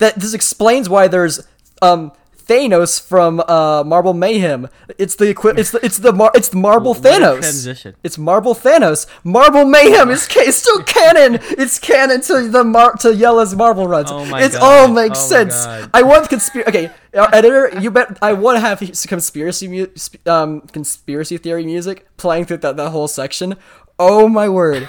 That 0.00 0.16
this 0.16 0.34
explains 0.34 0.88
why 0.88 1.08
there's 1.08 1.46
um 1.80 2.12
Thanos 2.50 3.00
from 3.00 3.38
uh, 3.46 3.84
Marble 3.86 4.12
Mayhem. 4.12 4.66
It's 4.98 5.14
the 5.14 5.28
equi- 5.30 5.52
It's 5.56 5.70
the 5.70 5.78
it's 5.86 5.98
the 5.98 6.12
mar- 6.12 6.32
it's 6.34 6.52
Marble 6.52 6.94
What 6.94 7.02
Thanos. 7.04 7.38
transition. 7.38 7.94
It's 8.02 8.18
Marble 8.18 8.56
Thanos. 8.56 9.06
Marble 9.22 9.64
Mayhem 9.64 10.10
is 10.10 10.26
ca- 10.26 10.40
it's 10.50 10.56
still 10.56 10.82
canon. 10.82 11.38
It's 11.62 11.78
canon 11.78 12.20
to 12.22 12.48
the 12.48 12.64
mar- 12.64 12.94
to 13.02 13.14
Jelle's 13.14 13.54
Marble 13.54 13.86
runs. 13.86 14.10
Oh 14.10 14.24
my 14.24 14.42
it's 14.42 14.56
all 14.56 14.88
makes 14.88 15.20
Oh 15.20 15.28
sense. 15.28 15.54
I 15.94 16.02
want 16.02 16.28
conspiracy. 16.28 16.68
Okay, 16.68 16.90
uh, 17.14 17.28
editor, 17.32 17.70
you 17.80 17.88
bet. 17.92 18.18
I 18.20 18.32
want 18.32 18.56
to 18.56 18.60
have 18.60 18.80
conspiracy 19.06 19.68
mu- 19.68 19.92
um 20.26 20.62
conspiracy 20.72 21.36
theory 21.38 21.64
music 21.64 21.96
playing 22.16 22.46
through 22.46 22.62
that 22.66 22.76
that 22.76 22.90
whole 22.90 23.06
section. 23.06 23.54
Oh 23.96 24.28
my 24.28 24.48
word. 24.48 24.88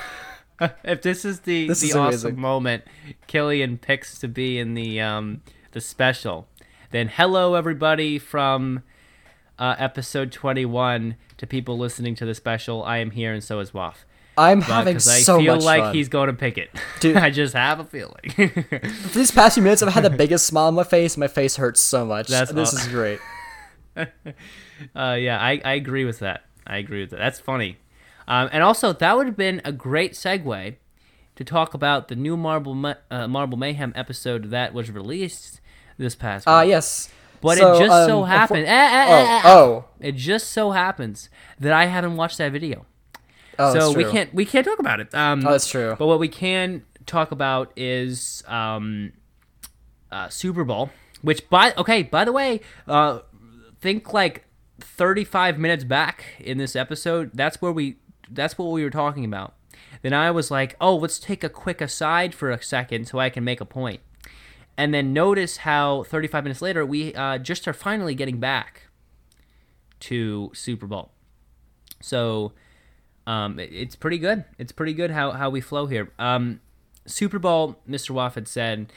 if 0.84 1.02
this 1.02 1.26
is 1.26 1.42
the 1.42 1.68
This 1.68 1.82
the 1.82 1.88
is 1.90 1.96
awesome 1.96 2.06
amazing. 2.30 2.40
moment 2.40 2.84
Killian 3.28 3.78
picks 3.78 4.20
to 4.20 4.28
be 4.28 4.58
in 4.60 4.74
the 4.74 5.00
um 5.02 5.42
the 5.72 5.82
special, 5.82 6.48
then 6.92 7.08
hello 7.08 7.56
everybody 7.56 8.20
from 8.20 8.84
uh, 9.60 9.76
episode 9.78 10.32
21 10.32 11.16
to 11.38 11.48
people 11.48 11.78
listening 11.78 12.16
to 12.16 12.26
the 12.26 12.34
special. 12.36 12.84
I 12.84 12.98
am 12.98 13.12
here 13.12 13.32
and 13.34 13.44
so 13.44 13.60
is 13.60 13.74
Waff. 13.74 14.06
I'm 14.38 14.62
having 14.62 14.98
so 15.00 15.12
much 15.12 15.18
Because 15.18 15.30
I 15.30 15.44
feel 15.44 15.60
like 15.66 15.82
fun. 15.84 15.94
he's 15.96 16.10
going 16.10 16.28
to 16.28 16.34
pick 16.34 16.58
it. 16.58 16.70
Dude. 17.00 17.16
I 17.18 17.30
just 17.30 17.54
have 17.54 17.80
a 17.80 17.84
feeling. 17.84 18.22
These 19.14 19.30
past 19.32 19.56
few 19.56 19.64
minutes, 19.64 19.84
I've 19.84 19.94
had 19.94 20.04
the 20.04 20.10
biggest 20.10 20.48
smile 20.48 20.68
on 20.68 20.74
my 20.74 20.84
face. 20.84 21.16
My 21.18 21.28
face 21.28 21.58
hurts 21.58 21.80
so 21.82 22.06
much. 22.06 22.28
That's 22.28 22.52
this 22.52 22.74
is 22.74 22.88
great. 22.88 23.20
Uh, 23.96 25.16
yeah, 25.20 25.38
I, 25.40 25.62
I 25.64 25.74
agree 25.74 26.06
with 26.06 26.20
that. 26.20 26.44
I 26.66 26.78
agree 26.78 27.02
with 27.02 27.12
that. 27.12 27.18
That's 27.20 27.40
funny. 27.40 27.78
Um, 28.32 28.48
and 28.54 28.64
also, 28.64 28.94
that 28.94 29.18
would 29.18 29.28
have 29.28 29.36
been 29.36 29.62
a 29.66 29.74
great 29.74 30.14
segue 30.14 30.78
to 31.36 31.44
talk 31.44 31.74
about 31.74 32.08
the 32.08 32.16
new 32.16 32.38
Marble 32.38 32.74
Ma- 32.74 32.94
uh, 33.12 33.28
Marble 33.28 33.58
Mayhem 33.58 33.92
episode 33.94 34.52
that 34.52 34.74
was 34.74 34.90
released 34.90 35.60
this 35.98 36.16
past. 36.16 36.48
Ah, 36.48 36.62
yes. 36.62 37.10
But 37.42 37.58
So, 37.58 37.74
it 37.74 37.80
just 37.80 37.92
um, 37.92 38.08
so 38.08 38.24
happened. 38.24 38.66
eh, 38.68 38.70
eh, 38.70 39.06
eh, 39.10 39.26
eh, 39.28 39.42
Oh, 39.44 39.52
oh, 39.52 39.86
It 40.00 40.16
just 40.16 40.52
so 40.52 40.72
happens 40.72 41.30
that 41.60 41.74
I 41.74 41.88
haven't 41.88 42.16
watched 42.16 42.38
that 42.38 42.54
video, 42.54 42.86
oh. 43.60 43.74
so 43.74 43.80
that's 43.88 43.98
we 43.98 44.06
can't 44.06 44.34
we 44.34 44.46
can't 44.46 44.66
talk 44.66 44.80
about 44.80 45.02
it. 45.02 45.14
Um, 45.14 45.46
Oh, 45.46 45.52
that's 45.52 45.70
true. 45.70 45.98
But 46.00 46.08
what 46.08 46.20
we 46.20 46.30
can 46.30 46.86
talk 47.06 47.32
about 47.32 47.74
is 47.76 48.44
um, 48.48 49.12
uh, 50.10 50.30
Super 50.30 50.64
Bowl, 50.64 50.90
which 51.22 51.50
by 51.50 51.74
okay, 51.78 52.04
by 52.04 52.24
the 52.24 52.32
way, 52.32 52.62
uh, 52.88 53.20
think 53.82 54.14
like 54.14 54.46
35 54.80 55.58
minutes 55.58 55.84
back 55.84 56.24
in 56.40 56.58
this 56.58 56.76
episode, 56.76 57.32
that's 57.34 57.62
where 57.62 57.72
we 57.72 57.98
that's 58.32 58.58
what 58.58 58.66
we 58.72 58.84
were 58.84 58.90
talking 58.90 59.26
about. 59.26 59.54
Then 60.02 60.14
I 60.14 60.32
was 60.32 60.50
like, 60.52 60.76
"Oh, 60.82 60.96
let's 60.96 61.20
take 61.20 61.44
a 61.44 61.50
quick 61.50 61.82
aside 61.82 62.34
for 62.34 62.52
a 62.52 62.62
second 62.62 63.08
so 63.08 63.20
I 63.20 63.30
can 63.30 63.44
make 63.44 63.62
a 63.62 63.66
point." 63.66 64.02
And 64.78 64.94
then 64.94 65.14
notice 65.14 65.58
how 65.58 66.04
35 66.04 66.44
minutes 66.44 66.62
later 66.62 66.86
we 66.86 67.14
uh, 67.14 67.38
just 67.38 67.68
are 67.68 67.74
finally 67.74 68.16
getting 68.16 68.40
back 68.40 68.84
to 70.02 70.50
Super 70.54 70.88
Bowl. 70.88 71.12
So 72.02 72.54
um, 73.28 73.60
it- 73.60 73.72
it's 73.72 73.96
pretty 73.96 74.18
good. 74.18 74.46
It's 74.58 74.72
pretty 74.72 74.94
good 74.94 75.12
how, 75.12 75.32
how 75.32 75.50
we 75.50 75.62
flow 75.62 75.86
here. 75.88 76.12
Um, 76.18 76.62
Super 77.06 77.38
Bowl, 77.40 77.80
Mr. 77.88 78.12
Waff 78.12 78.36
had 78.36 78.48
said, 78.48 78.92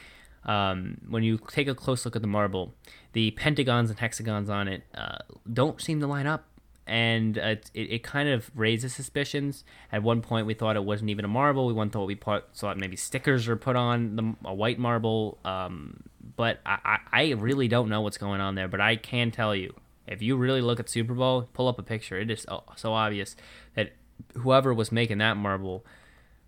um, 0.44 0.98
when 1.08 1.22
you 1.22 1.38
take 1.48 1.68
a 1.68 1.74
close 1.74 2.04
look 2.04 2.16
at 2.16 2.22
the 2.22 2.28
marble, 2.28 2.74
the 3.12 3.32
pentagons 3.32 3.90
and 3.90 3.98
hexagons 3.98 4.48
on 4.48 4.68
it 4.68 4.82
uh, 4.94 5.18
don't 5.52 5.80
seem 5.80 6.00
to 6.00 6.06
line 6.06 6.26
up. 6.26 6.46
And 6.86 7.38
uh, 7.38 7.42
it, 7.42 7.70
it 7.74 8.02
kind 8.02 8.28
of 8.28 8.50
raises 8.54 8.94
suspicions. 8.94 9.64
At 9.90 10.02
one 10.02 10.20
point, 10.20 10.46
we 10.46 10.52
thought 10.54 10.76
it 10.76 10.84
wasn't 10.84 11.08
even 11.10 11.24
a 11.24 11.28
marble. 11.28 11.66
We 11.66 11.72
one 11.72 11.88
thought 11.88 12.04
we 12.06 12.14
put, 12.14 12.54
thought 12.54 12.76
maybe 12.76 12.96
stickers 12.96 13.46
were 13.46 13.56
put 13.56 13.74
on 13.74 14.16
the, 14.16 14.34
a 14.44 14.52
white 14.52 14.78
marble. 14.78 15.38
Um, 15.44 16.02
but 16.36 16.60
I, 16.66 16.78
I, 16.84 16.98
I 17.12 17.30
really 17.32 17.68
don't 17.68 17.88
know 17.88 18.02
what's 18.02 18.18
going 18.18 18.40
on 18.42 18.54
there. 18.54 18.68
But 18.68 18.80
I 18.82 18.96
can 18.96 19.30
tell 19.30 19.54
you, 19.56 19.74
if 20.06 20.20
you 20.20 20.36
really 20.36 20.60
look 20.60 20.78
at 20.78 20.90
Super 20.90 21.14
Bowl, 21.14 21.48
pull 21.54 21.68
up 21.68 21.78
a 21.78 21.82
picture. 21.82 22.18
It 22.18 22.30
is 22.30 22.42
so, 22.76 22.92
obvious 22.92 23.34
that 23.76 23.92
whoever 24.34 24.74
was 24.74 24.92
making 24.92 25.18
that 25.18 25.38
marble, 25.38 25.86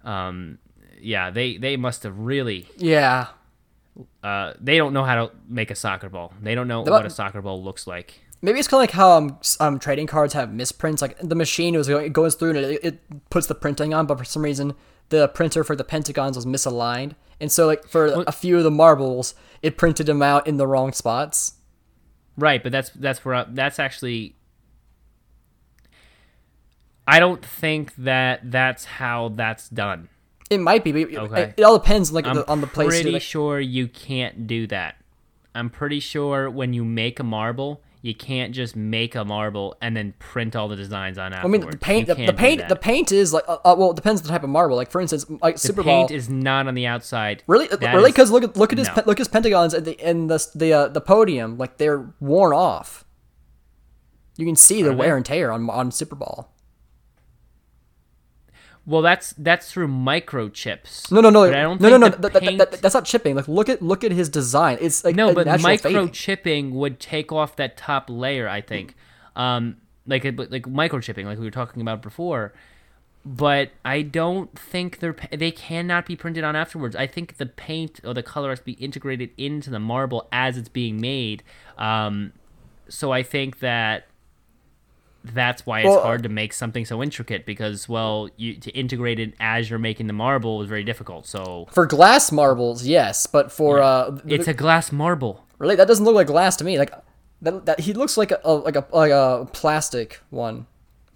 um, 0.04 0.58
yeah, 1.00 1.30
they 1.30 1.56
they 1.56 1.76
must 1.78 2.02
have 2.02 2.18
really. 2.18 2.68
Yeah. 2.76 3.28
Uh, 4.22 4.52
they 4.60 4.76
don't 4.76 4.92
know 4.92 5.04
how 5.04 5.14
to 5.26 5.32
make 5.48 5.70
a 5.70 5.74
soccer 5.74 6.10
ball. 6.10 6.34
They 6.42 6.54
don't 6.54 6.68
know 6.68 6.84
The- 6.84 6.90
what 6.90 7.06
a 7.06 7.10
soccer 7.10 7.40
ball 7.40 7.62
looks 7.64 7.86
like. 7.86 8.20
Maybe 8.46 8.60
it's 8.60 8.68
kind 8.68 8.78
of 8.78 8.82
like 8.82 8.92
how 8.92 9.10
um, 9.10 9.38
um 9.58 9.80
trading 9.80 10.06
cards 10.06 10.32
have 10.34 10.52
misprints. 10.54 11.02
Like 11.02 11.18
the 11.18 11.34
machine 11.34 11.76
was 11.76 11.88
going, 11.88 12.06
it 12.06 12.12
goes 12.12 12.36
through 12.36 12.50
and 12.50 12.58
it, 12.58 12.80
it 12.84 13.28
puts 13.28 13.48
the 13.48 13.56
printing 13.56 13.92
on, 13.92 14.06
but 14.06 14.18
for 14.18 14.24
some 14.24 14.42
reason 14.44 14.74
the 15.08 15.26
printer 15.26 15.64
for 15.64 15.74
the 15.74 15.82
pentagons 15.82 16.36
was 16.36 16.46
misaligned, 16.46 17.16
and 17.40 17.50
so 17.50 17.66
like 17.66 17.88
for 17.88 18.22
a 18.24 18.30
few 18.30 18.56
of 18.56 18.62
the 18.62 18.70
marbles, 18.70 19.34
it 19.62 19.76
printed 19.76 20.06
them 20.06 20.22
out 20.22 20.46
in 20.46 20.58
the 20.58 20.66
wrong 20.68 20.92
spots. 20.92 21.54
Right, 22.36 22.62
but 22.62 22.70
that's 22.70 22.90
that's 22.90 23.24
where 23.24 23.34
I, 23.34 23.46
that's 23.48 23.80
actually. 23.80 24.36
I 27.08 27.18
don't 27.18 27.44
think 27.44 27.94
that 27.96 28.50
that's 28.50 28.84
how 28.84 29.30
that's 29.30 29.68
done. 29.68 30.08
It 30.50 30.58
might 30.58 30.84
be, 30.84 30.92
but 30.92 31.00
it, 31.00 31.16
Okay. 31.18 31.42
it, 31.42 31.54
it 31.56 31.62
all 31.64 31.78
depends 31.78 32.12
like 32.12 32.26
I'm 32.26 32.36
the, 32.36 32.48
on 32.48 32.60
the 32.60 32.66
place. 32.68 32.90
do, 32.90 32.94
pretty 32.96 33.12
like- 33.12 33.22
sure 33.22 33.58
you 33.58 33.88
can't 33.88 34.46
do 34.46 34.68
that. 34.68 34.96
I'm 35.52 35.68
pretty 35.70 35.98
sure 36.00 36.48
when 36.48 36.72
you 36.74 36.84
make 36.84 37.18
a 37.18 37.24
marble, 37.24 37.80
you 38.06 38.14
can't 38.14 38.54
just 38.54 38.76
make 38.76 39.16
a 39.16 39.24
marble 39.24 39.76
and 39.82 39.96
then 39.96 40.14
print 40.20 40.54
all 40.54 40.68
the 40.68 40.76
designs 40.76 41.18
on 41.18 41.32
it. 41.32 41.38
I 41.44 41.46
mean, 41.48 41.60
the 41.60 41.76
paint, 41.76 42.06
the, 42.06 42.14
the 42.14 42.32
paint, 42.32 42.68
the 42.68 42.76
paint 42.76 43.10
is 43.10 43.32
like, 43.32 43.42
uh, 43.48 43.58
uh, 43.64 43.74
well, 43.76 43.90
it 43.90 43.96
depends 43.96 44.20
on 44.20 44.28
the 44.28 44.32
type 44.32 44.44
of 44.44 44.48
marble. 44.48 44.76
Like 44.76 44.92
for 44.92 45.00
instance, 45.00 45.26
like 45.42 45.56
The 45.56 45.60
Super 45.60 45.82
paint 45.82 46.10
Bowl. 46.10 46.16
is 46.16 46.30
not 46.30 46.68
on 46.68 46.74
the 46.74 46.86
outside. 46.86 47.42
Really, 47.48 47.66
That 47.66 47.94
really, 47.94 48.12
because 48.12 48.30
look 48.30 48.44
at 48.44 48.56
look 48.56 48.72
at 48.72 48.78
his 48.78 48.86
no. 48.88 49.02
look 49.06 49.16
at 49.16 49.18
his 49.18 49.28
pentagons 49.28 49.74
in 49.74 49.82
the 49.82 50.08
in 50.08 50.28
the 50.28 50.46
the 50.54 50.72
uh, 50.72 50.88
the 50.88 51.00
podium, 51.00 51.58
like 51.58 51.78
they're 51.78 52.14
worn 52.20 52.52
off. 52.52 53.04
You 54.36 54.46
can 54.46 54.56
see 54.56 54.82
the 54.82 54.94
wear 54.94 55.16
and 55.16 55.26
tear 55.26 55.50
on 55.50 55.68
on 55.68 55.90
Super 55.90 56.14
Bowl. 56.14 56.52
Well, 58.86 59.02
that's 59.02 59.34
that's 59.36 59.70
through 59.72 59.88
microchips. 59.88 61.10
No, 61.10 61.20
no, 61.20 61.30
no, 61.30 61.46
But 61.48 61.54
I 61.56 61.62
don't 61.62 61.80
no, 61.80 61.88
no, 61.90 61.96
no. 61.98 62.08
that- 62.08 62.32
that- 62.32 62.42
paint- 62.42 62.58
that- 62.58 62.72
that's 62.80 62.94
not 62.94 63.04
chipping. 63.04 63.34
Like 63.34 63.48
look 63.48 63.68
at 63.68 63.82
look 63.82 64.04
at 64.04 64.12
his 64.12 64.28
design. 64.28 64.78
It's 64.80 65.04
like 65.04 65.16
no, 65.16 65.34
but 65.34 65.46
natural 65.46 65.76
fading. 65.78 66.08
microchipping 66.08 66.70
would 66.72 67.00
take 67.00 67.32
off 67.32 67.56
that 67.56 67.76
top 67.76 68.08
layer. 68.08 68.48
I 68.48 68.60
think, 68.60 68.94
um, 69.34 69.76
like 70.06 70.24
like 70.24 70.34
microchipping, 70.62 71.24
like 71.24 71.38
we 71.38 71.44
were 71.44 71.50
talking 71.50 71.82
about 71.82 72.00
before. 72.02 72.52
But 73.24 73.70
I 73.84 74.02
don't 74.02 74.56
think 74.56 75.00
they're 75.00 75.16
they 75.32 75.50
cannot 75.50 76.06
be 76.06 76.14
printed 76.14 76.44
on 76.44 76.54
afterwards. 76.54 76.94
I 76.94 77.08
think 77.08 77.38
the 77.38 77.46
paint 77.46 78.00
or 78.04 78.14
the 78.14 78.22
color 78.22 78.50
has 78.50 78.60
to 78.60 78.64
be 78.64 78.72
integrated 78.74 79.30
into 79.36 79.68
the 79.68 79.80
marble 79.80 80.28
as 80.30 80.56
it's 80.56 80.68
being 80.68 81.00
made. 81.00 81.42
Um, 81.76 82.32
so 82.88 83.10
I 83.10 83.24
think 83.24 83.58
that 83.58 84.06
that's 85.34 85.64
why 85.66 85.80
it's 85.80 85.88
Well, 85.88 86.02
hard 86.02 86.22
to 86.24 86.28
make 86.28 86.52
something 86.52 86.84
so 86.84 87.02
intricate 87.02 87.46
because 87.46 87.88
well, 87.88 88.28
you 88.36 88.54
to 88.58 88.70
integrate 88.72 89.18
it 89.18 89.34
as 89.40 89.68
you're 89.70 89.78
making 89.78 90.06
the 90.06 90.12
marble 90.12 90.62
is 90.62 90.68
very 90.68 90.84
difficult. 90.84 91.26
So 91.26 91.66
For 91.72 91.86
glass 91.86 92.30
marbles, 92.32 92.86
yes, 92.86 93.26
but 93.26 93.50
for 93.52 93.80
uh, 93.80 94.18
it's 94.26 94.48
a 94.48 94.54
glass 94.54 94.92
marble. 94.92 95.44
really 95.58 95.76
that 95.76 95.88
doesn't 95.88 96.04
look 96.04 96.14
like 96.14 96.26
glass 96.26 96.56
to 96.56 96.64
me. 96.64 96.78
Like 96.78 96.92
that, 97.42 97.66
that 97.66 97.80
he 97.80 97.92
looks 97.92 98.16
like 98.16 98.30
a, 98.30 98.40
a 98.44 98.52
like 98.54 98.76
a 98.76 98.86
like 98.92 99.10
a 99.12 99.46
plastic 99.52 100.20
one, 100.30 100.66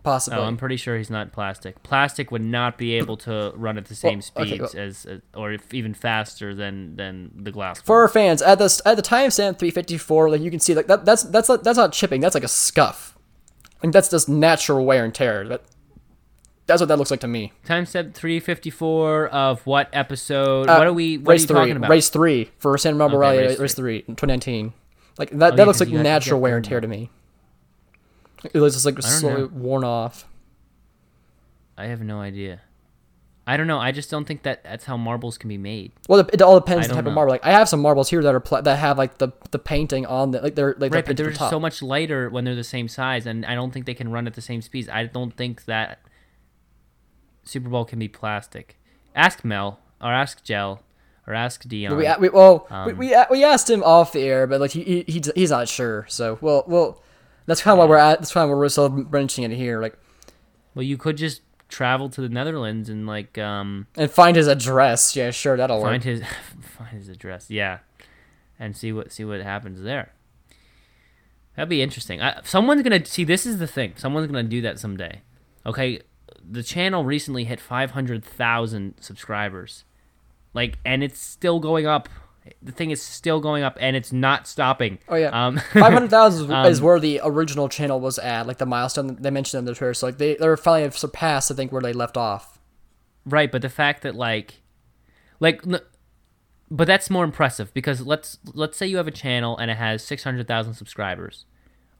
possibly. 0.02 0.38
Oh, 0.38 0.42
I'm 0.44 0.56
pretty 0.56 0.76
sure 0.76 0.96
he's 0.98 1.10
not 1.10 1.32
plastic. 1.32 1.82
Plastic 1.82 2.30
would 2.30 2.42
not 2.44 2.76
be 2.76 2.94
able 2.94 3.16
to 3.18 3.52
run 3.56 3.78
at 3.78 3.86
the 3.86 3.94
same 3.94 4.20
Well, 4.36 4.44
okay, 4.44 4.56
speeds 4.56 4.74
as, 4.74 5.06
as, 5.06 5.20
or 5.34 5.52
if 5.52 5.72
even 5.72 5.94
faster 5.94 6.54
than 6.54 6.96
than 6.96 7.30
the 7.34 7.50
glass. 7.50 7.80
for 7.80 8.00
our 8.02 8.08
fans 8.08 8.42
at 8.42 8.58
the 8.58 8.82
at 8.84 8.96
the 8.96 9.02
time, 9.02 9.28
timestamp 9.30 9.58
354 9.58 10.30
like 10.30 10.40
you 10.40 10.50
can 10.50 10.60
see 10.60 10.74
like 10.74 10.86
that 10.88 11.04
that's 11.04 11.22
that's 11.24 11.48
that's 11.48 11.76
not 11.78 11.92
chipping 11.92 12.20
that's 12.20 12.34
like 12.34 12.44
a 12.44 12.48
scuff 12.48 13.16
like 13.82 13.92
that's 13.92 14.08
just 14.08 14.28
natural 14.28 14.84
wear 14.84 15.04
and 15.04 15.14
tear 15.14 15.46
that 15.48 15.62
that's 16.66 16.80
what 16.80 16.86
that 16.88 16.98
looks 16.98 17.10
like 17.10 17.20
to 17.20 17.26
me 17.28 17.52
time 17.64 17.84
step 17.86 18.14
354 18.14 19.28
of 19.28 19.66
what 19.66 19.88
episode? 19.92 20.68
Uh, 20.68 20.76
what 20.76 20.86
are 20.86 20.92
we? 20.92 21.18
What 21.18 21.32
race 21.32 21.40
are 21.40 21.42
you 21.42 21.46
three 21.48 21.54
talking 21.56 21.76
about? 21.78 21.90
race 21.90 22.08
three 22.10 22.50
for 22.58 22.78
Sand 22.78 22.96
Marble 22.98 23.16
Okay, 23.16 23.20
Rally 23.20 23.38
race 23.38 23.58
race, 23.58 23.74
three. 23.74 24.02
three 24.02 24.14
2019 24.14 24.72
like 25.18 25.30
that 25.30 25.38
yeah, 25.52 25.56
that 25.56 25.66
looks 25.66 25.78
'cause 25.78 25.80
like 25.80 25.88
you 25.88 25.94
got- 25.94 25.98
you 25.98 26.02
natural 26.04 26.40
wear 26.40 26.56
and 26.56 26.64
tear 26.64 26.80
to 26.80 26.86
me 26.88 27.10
it 28.44 28.54
looks 28.54 28.74
just 28.74 28.86
like 28.86 29.00
slowly 29.02 29.42
know. 29.42 29.46
worn 29.48 29.84
off 29.84 30.26
I 31.76 31.86
have 31.86 32.00
no 32.02 32.20
idea. 32.20 32.60
I 33.50 33.56
don't 33.56 33.66
know. 33.66 33.78
I 33.78 33.90
just 33.90 34.10
don't 34.10 34.26
think 34.26 34.42
that 34.44 34.62
that's 34.62 34.84
how 34.84 34.96
marbles 34.96 35.36
can 35.38 35.48
be 35.48 35.58
made. 35.58 35.90
well 36.08 36.20
it, 36.20 36.30
it 36.34 36.42
all 36.42 36.58
depends 36.60 36.86
on 36.86 36.88
the 36.90 36.94
type 36.94 37.04
know. 37.04 37.10
of 37.10 37.14
marble 37.14 37.32
like 37.32 37.44
I 37.44 37.50
have 37.50 37.68
some 37.68 37.80
marbles 37.80 38.08
here 38.08 38.22
that 38.22 38.34
are 38.34 38.40
pla- 38.40 38.60
that 38.60 38.76
have 38.78 38.96
like 38.96 39.18
the 39.18 39.30
the 39.50 39.58
painting 39.58 40.06
on 40.06 40.30
the 40.30 40.40
like 40.40 40.54
they're 40.54 40.74
like 40.78 40.92
Right, 40.92 40.92
they're 40.92 41.02
but 41.02 41.16
they're 41.16 41.26
painted 41.26 41.38
just 41.38 41.40
top. 41.40 41.50
so 41.50 41.58
much 41.58 41.82
lighter 41.82 42.30
when 42.30 42.44
they're 42.44 42.54
the 42.54 42.62
same 42.64 42.86
size, 42.88 43.26
and 43.26 43.44
I 43.44 43.54
don't 43.54 43.72
think 43.72 43.86
they 43.86 43.94
can 43.94 44.10
run 44.12 44.26
at 44.26 44.34
the 44.34 44.40
same 44.42 44.62
speeds. 44.62 44.88
I 44.88 45.04
don't 45.04 45.36
think 45.36 45.64
that 45.64 45.98
Super 47.44 47.68
Bowl 47.68 47.84
can 47.84 47.98
be 47.98 48.08
plastic. 48.08 48.78
Ask 49.14 49.44
Mel, 49.44 49.80
or 50.00 50.12
ask 50.12 50.44
Gel, 50.44 50.82
or 51.26 51.34
ask 51.34 51.66
Dion. 51.66 51.96
We, 51.96 52.08
we 52.20 52.28
well 52.28 52.66
Um, 52.70 52.86
we, 52.86 52.92
we 52.92 53.16
we 53.30 53.44
asked 53.44 53.68
him 53.68 53.82
off 53.82 54.12
the 54.12 54.20
air, 54.22 54.46
but 54.46 54.60
like 54.60 54.70
he, 54.72 54.82
he 54.84 55.04
he's, 55.08 55.30
he's 55.34 55.50
not 55.50 55.68
sure. 55.68 56.06
So 56.08 56.38
well 56.40 56.64
well 56.66 57.02
that's 57.46 57.62
kind 57.62 57.72
of 57.72 57.78
why 57.80 57.86
we're 57.86 57.96
at. 57.96 58.20
That's 58.20 58.32
kind 58.32 58.44
of 58.44 58.50
why 58.50 58.60
we're 58.60 58.68
still 58.68 58.88
branching 58.88 59.42
it 59.44 59.50
here, 59.50 59.80
like 59.80 59.98
Well, 60.74 60.84
you 60.84 60.96
could 60.96 61.16
just 61.16 61.42
travel 61.70 62.08
to 62.10 62.20
the 62.20 62.28
Netherlands 62.28 62.88
and 62.88 63.06
like 63.06 63.38
um 63.38 63.86
and 63.96 64.10
find 64.10 64.36
his 64.36 64.46
address. 64.46 65.16
Yeah, 65.16 65.30
sure, 65.30 65.56
that'll 65.56 65.80
work. 65.80 65.90
find 65.90 66.04
his 66.04 66.22
find 66.60 66.90
his 66.90 67.08
address. 67.08 67.50
Yeah, 67.50 67.78
and 68.58 68.76
see 68.76 68.92
what 68.92 69.12
see 69.12 69.24
what 69.24 69.40
happens 69.40 69.80
there. 69.80 70.12
That'd 71.56 71.68
be 71.68 71.82
interesting. 71.82 72.20
I, 72.20 72.40
someone's 72.44 72.82
gonna 72.82 73.04
see. 73.04 73.24
This 73.24 73.46
is 73.46 73.58
the 73.58 73.66
thing. 73.66 73.94
Someone's 73.96 74.26
gonna 74.26 74.42
do 74.42 74.60
that 74.62 74.78
someday. 74.78 75.22
Okay, 75.64 76.00
the 76.48 76.62
channel 76.62 77.04
recently 77.04 77.44
hit 77.44 77.60
five 77.60 77.92
hundred 77.92 78.24
thousand 78.24 78.94
subscribers, 79.00 79.84
like, 80.54 80.78
and 80.84 81.02
it's 81.02 81.20
still 81.20 81.60
going 81.60 81.86
up. 81.86 82.08
The 82.62 82.72
thing 82.72 82.90
is 82.90 83.00
still 83.02 83.40
going 83.40 83.62
up, 83.62 83.76
and 83.80 83.96
it's 83.96 84.12
not 84.12 84.46
stopping. 84.46 84.98
Oh 85.08 85.16
yeah, 85.16 85.28
Um, 85.46 85.56
five 85.72 85.92
hundred 85.92 86.10
thousand 86.10 86.50
Um, 86.52 86.66
is 86.66 86.80
where 86.80 87.00
the 87.00 87.20
original 87.24 87.68
channel 87.68 88.00
was 88.00 88.18
at, 88.18 88.46
like 88.46 88.58
the 88.58 88.66
milestone 88.66 89.16
they 89.20 89.30
mentioned 89.30 89.58
in 89.60 89.64
the 89.64 89.74
Twitter. 89.74 89.94
So 89.94 90.06
like 90.06 90.18
they 90.18 90.34
they're 90.36 90.56
finally 90.56 90.82
have 90.82 90.96
surpassed, 90.96 91.50
I 91.50 91.54
think, 91.54 91.72
where 91.72 91.82
they 91.82 91.92
left 91.92 92.16
off. 92.16 92.58
Right, 93.26 93.50
but 93.50 93.62
the 93.62 93.68
fact 93.68 94.02
that 94.02 94.14
like, 94.14 94.62
like, 95.40 95.62
but 96.70 96.86
that's 96.86 97.10
more 97.10 97.24
impressive 97.24 97.72
because 97.74 98.00
let's 98.02 98.38
let's 98.54 98.76
say 98.78 98.86
you 98.86 98.96
have 98.96 99.08
a 99.08 99.12
channel 99.12 99.56
and 99.58 99.70
it 99.70 99.76
has 99.76 100.02
six 100.02 100.24
hundred 100.24 100.46
thousand 100.46 100.74
subscribers, 100.74 101.44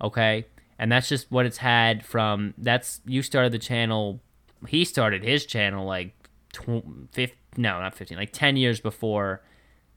okay, 0.03 0.47
and 0.79 0.91
that's 0.91 1.09
just 1.09 1.31
what 1.31 1.47
it's 1.47 1.59
had 1.59 2.05
from. 2.05 2.55
That's 2.57 3.01
you 3.05 3.23
started 3.23 3.53
the 3.53 3.59
channel. 3.59 4.21
He 4.69 4.85
started 4.85 5.25
his 5.25 5.47
channel 5.47 5.87
like, 5.87 6.15
tw- 6.53 6.85
fif- 7.13 7.35
no, 7.57 7.81
not 7.81 7.95
fifteen, 7.95 8.19
like 8.19 8.33
ten 8.33 8.57
years 8.57 8.81
before 8.81 9.43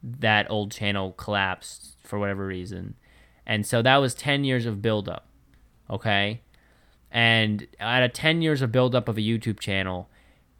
that 0.03 0.49
old 0.49 0.71
channel 0.71 1.13
collapsed 1.13 1.95
for 2.03 2.19
whatever 2.19 2.45
reason, 2.45 2.95
and 3.45 3.65
so 3.65 3.81
that 3.81 3.97
was 3.97 4.13
ten 4.13 4.43
years 4.43 4.65
of 4.65 4.81
buildup, 4.81 5.27
okay, 5.89 6.41
and 7.11 7.67
out 7.79 8.03
of 8.03 8.13
ten 8.13 8.41
years 8.41 8.61
of 8.61 8.71
buildup 8.71 9.07
of 9.07 9.17
a 9.17 9.21
YouTube 9.21 9.59
channel 9.59 10.09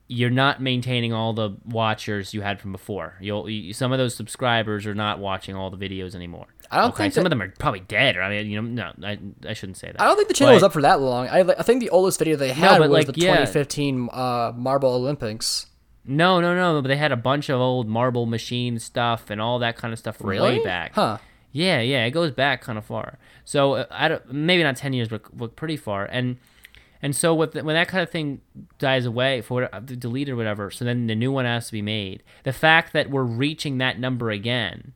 you're 0.07 0.29
not 0.29 0.61
maintaining 0.61 1.13
all 1.13 1.33
the 1.33 1.51
watchers 1.65 2.33
you 2.33 2.41
had 2.41 2.59
from 2.59 2.71
before. 2.71 3.15
You'll 3.19 3.49
you, 3.49 3.73
some 3.73 3.91
of 3.91 3.97
those 3.97 4.15
subscribers 4.15 4.85
are 4.85 4.93
not 4.93 5.19
watching 5.19 5.55
all 5.55 5.69
the 5.69 5.77
videos 5.77 6.13
anymore. 6.13 6.47
I 6.69 6.77
don't 6.77 6.89
okay, 6.89 7.03
think 7.03 7.13
some 7.13 7.23
that- 7.23 7.27
of 7.27 7.29
them 7.31 7.41
are 7.41 7.53
probably 7.57 7.79
dead. 7.81 8.17
Or 8.17 8.21
I 8.21 8.29
mean, 8.29 8.49
you 8.49 8.61
know, 8.61 8.91
no, 8.91 9.07
I, 9.07 9.17
I 9.47 9.53
shouldn't 9.53 9.77
say 9.77 9.87
that. 9.87 10.01
I 10.01 10.05
don't 10.05 10.15
think 10.15 10.27
the 10.27 10.33
channel 10.33 10.53
was 10.53 10.63
up 10.63 10.73
for 10.73 10.81
that 10.81 11.01
long. 11.01 11.27
I 11.27 11.39
I 11.39 11.63
think 11.63 11.79
the 11.79 11.89
oldest 11.89 12.19
video 12.19 12.35
they 12.35 12.51
had 12.51 12.79
but, 12.79 12.89
was 12.89 13.07
like, 13.07 13.07
the 13.07 13.21
yeah. 13.21 13.45
2015 13.45 14.09
uh, 14.11 14.51
Marble 14.55 14.93
Olympics. 14.93 15.67
No, 16.05 16.41
no, 16.41 16.55
no. 16.55 16.81
But 16.81 16.87
they 16.89 16.97
had 16.97 17.11
a 17.11 17.17
bunch 17.17 17.49
of 17.49 17.59
old 17.59 17.87
marble 17.87 18.25
machine 18.25 18.79
stuff 18.79 19.29
and 19.29 19.39
all 19.41 19.59
that 19.59 19.77
kind 19.77 19.93
of 19.93 19.99
stuff 19.99 20.17
from 20.17 20.27
Really? 20.29 20.59
way 20.59 20.63
back. 20.63 20.93
Huh. 20.95 21.17
Yeah, 21.51 21.81
yeah, 21.81 22.03
it 22.05 22.11
goes 22.11 22.31
back 22.31 22.61
kind 22.61 22.77
of 22.79 22.85
far. 22.85 23.19
So 23.45 23.73
uh, 23.75 23.85
I 23.91 24.07
don't, 24.07 24.33
maybe 24.33 24.63
not 24.63 24.75
ten 24.75 24.91
years, 24.93 25.07
but, 25.07 25.21
but 25.37 25.55
pretty 25.55 25.77
far. 25.77 26.05
And 26.05 26.37
and 27.01 27.15
so 27.15 27.35
with 27.35 27.53
when 27.53 27.75
that 27.75 27.87
kind 27.89 28.01
of 28.01 28.09
thing 28.09 28.41
dies 28.79 29.05
away 29.05 29.41
for 29.41 29.69
what- 29.71 29.85
delete 29.99 30.29
or 30.29 30.35
whatever, 30.35 30.71
so 30.71 30.83
then 30.83 31.05
the 31.07 31.15
new 31.15 31.31
one 31.31 31.45
has 31.45 31.67
to 31.67 31.71
be 31.73 31.81
made. 31.81 32.23
The 32.43 32.53
fact 32.53 32.91
that 32.93 33.09
we're 33.09 33.23
reaching 33.23 33.77
that 33.77 33.99
number 33.99 34.31
again, 34.31 34.93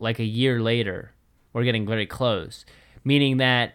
like 0.00 0.18
a 0.18 0.24
year 0.24 0.60
later, 0.60 1.12
we're 1.52 1.64
getting 1.64 1.86
very 1.86 2.06
close, 2.06 2.64
meaning 3.04 3.36
that 3.36 3.74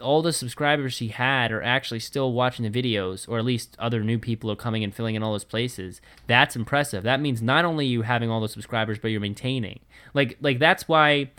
all 0.00 0.22
the 0.22 0.32
subscribers 0.32 0.98
he 0.98 1.08
had 1.08 1.50
are 1.52 1.62
actually 1.62 2.00
still 2.00 2.32
watching 2.32 2.70
the 2.70 2.82
videos, 2.82 3.28
or 3.28 3.38
at 3.38 3.44
least 3.44 3.76
other 3.78 4.02
new 4.02 4.18
people 4.18 4.50
are 4.50 4.56
coming 4.56 4.84
and 4.84 4.94
filling 4.94 5.14
in 5.14 5.22
all 5.22 5.32
those 5.32 5.44
places. 5.44 6.00
That's 6.26 6.56
impressive. 6.56 7.02
That 7.02 7.20
means 7.20 7.42
not 7.42 7.64
only 7.64 7.86
you 7.86 8.02
having 8.02 8.30
all 8.30 8.40
those 8.40 8.52
subscribers, 8.52 8.98
but 8.98 9.08
you're 9.08 9.20
maintaining. 9.20 9.80
Like 10.14 10.36
like 10.40 10.58
that's 10.58 10.88
why 10.88 11.30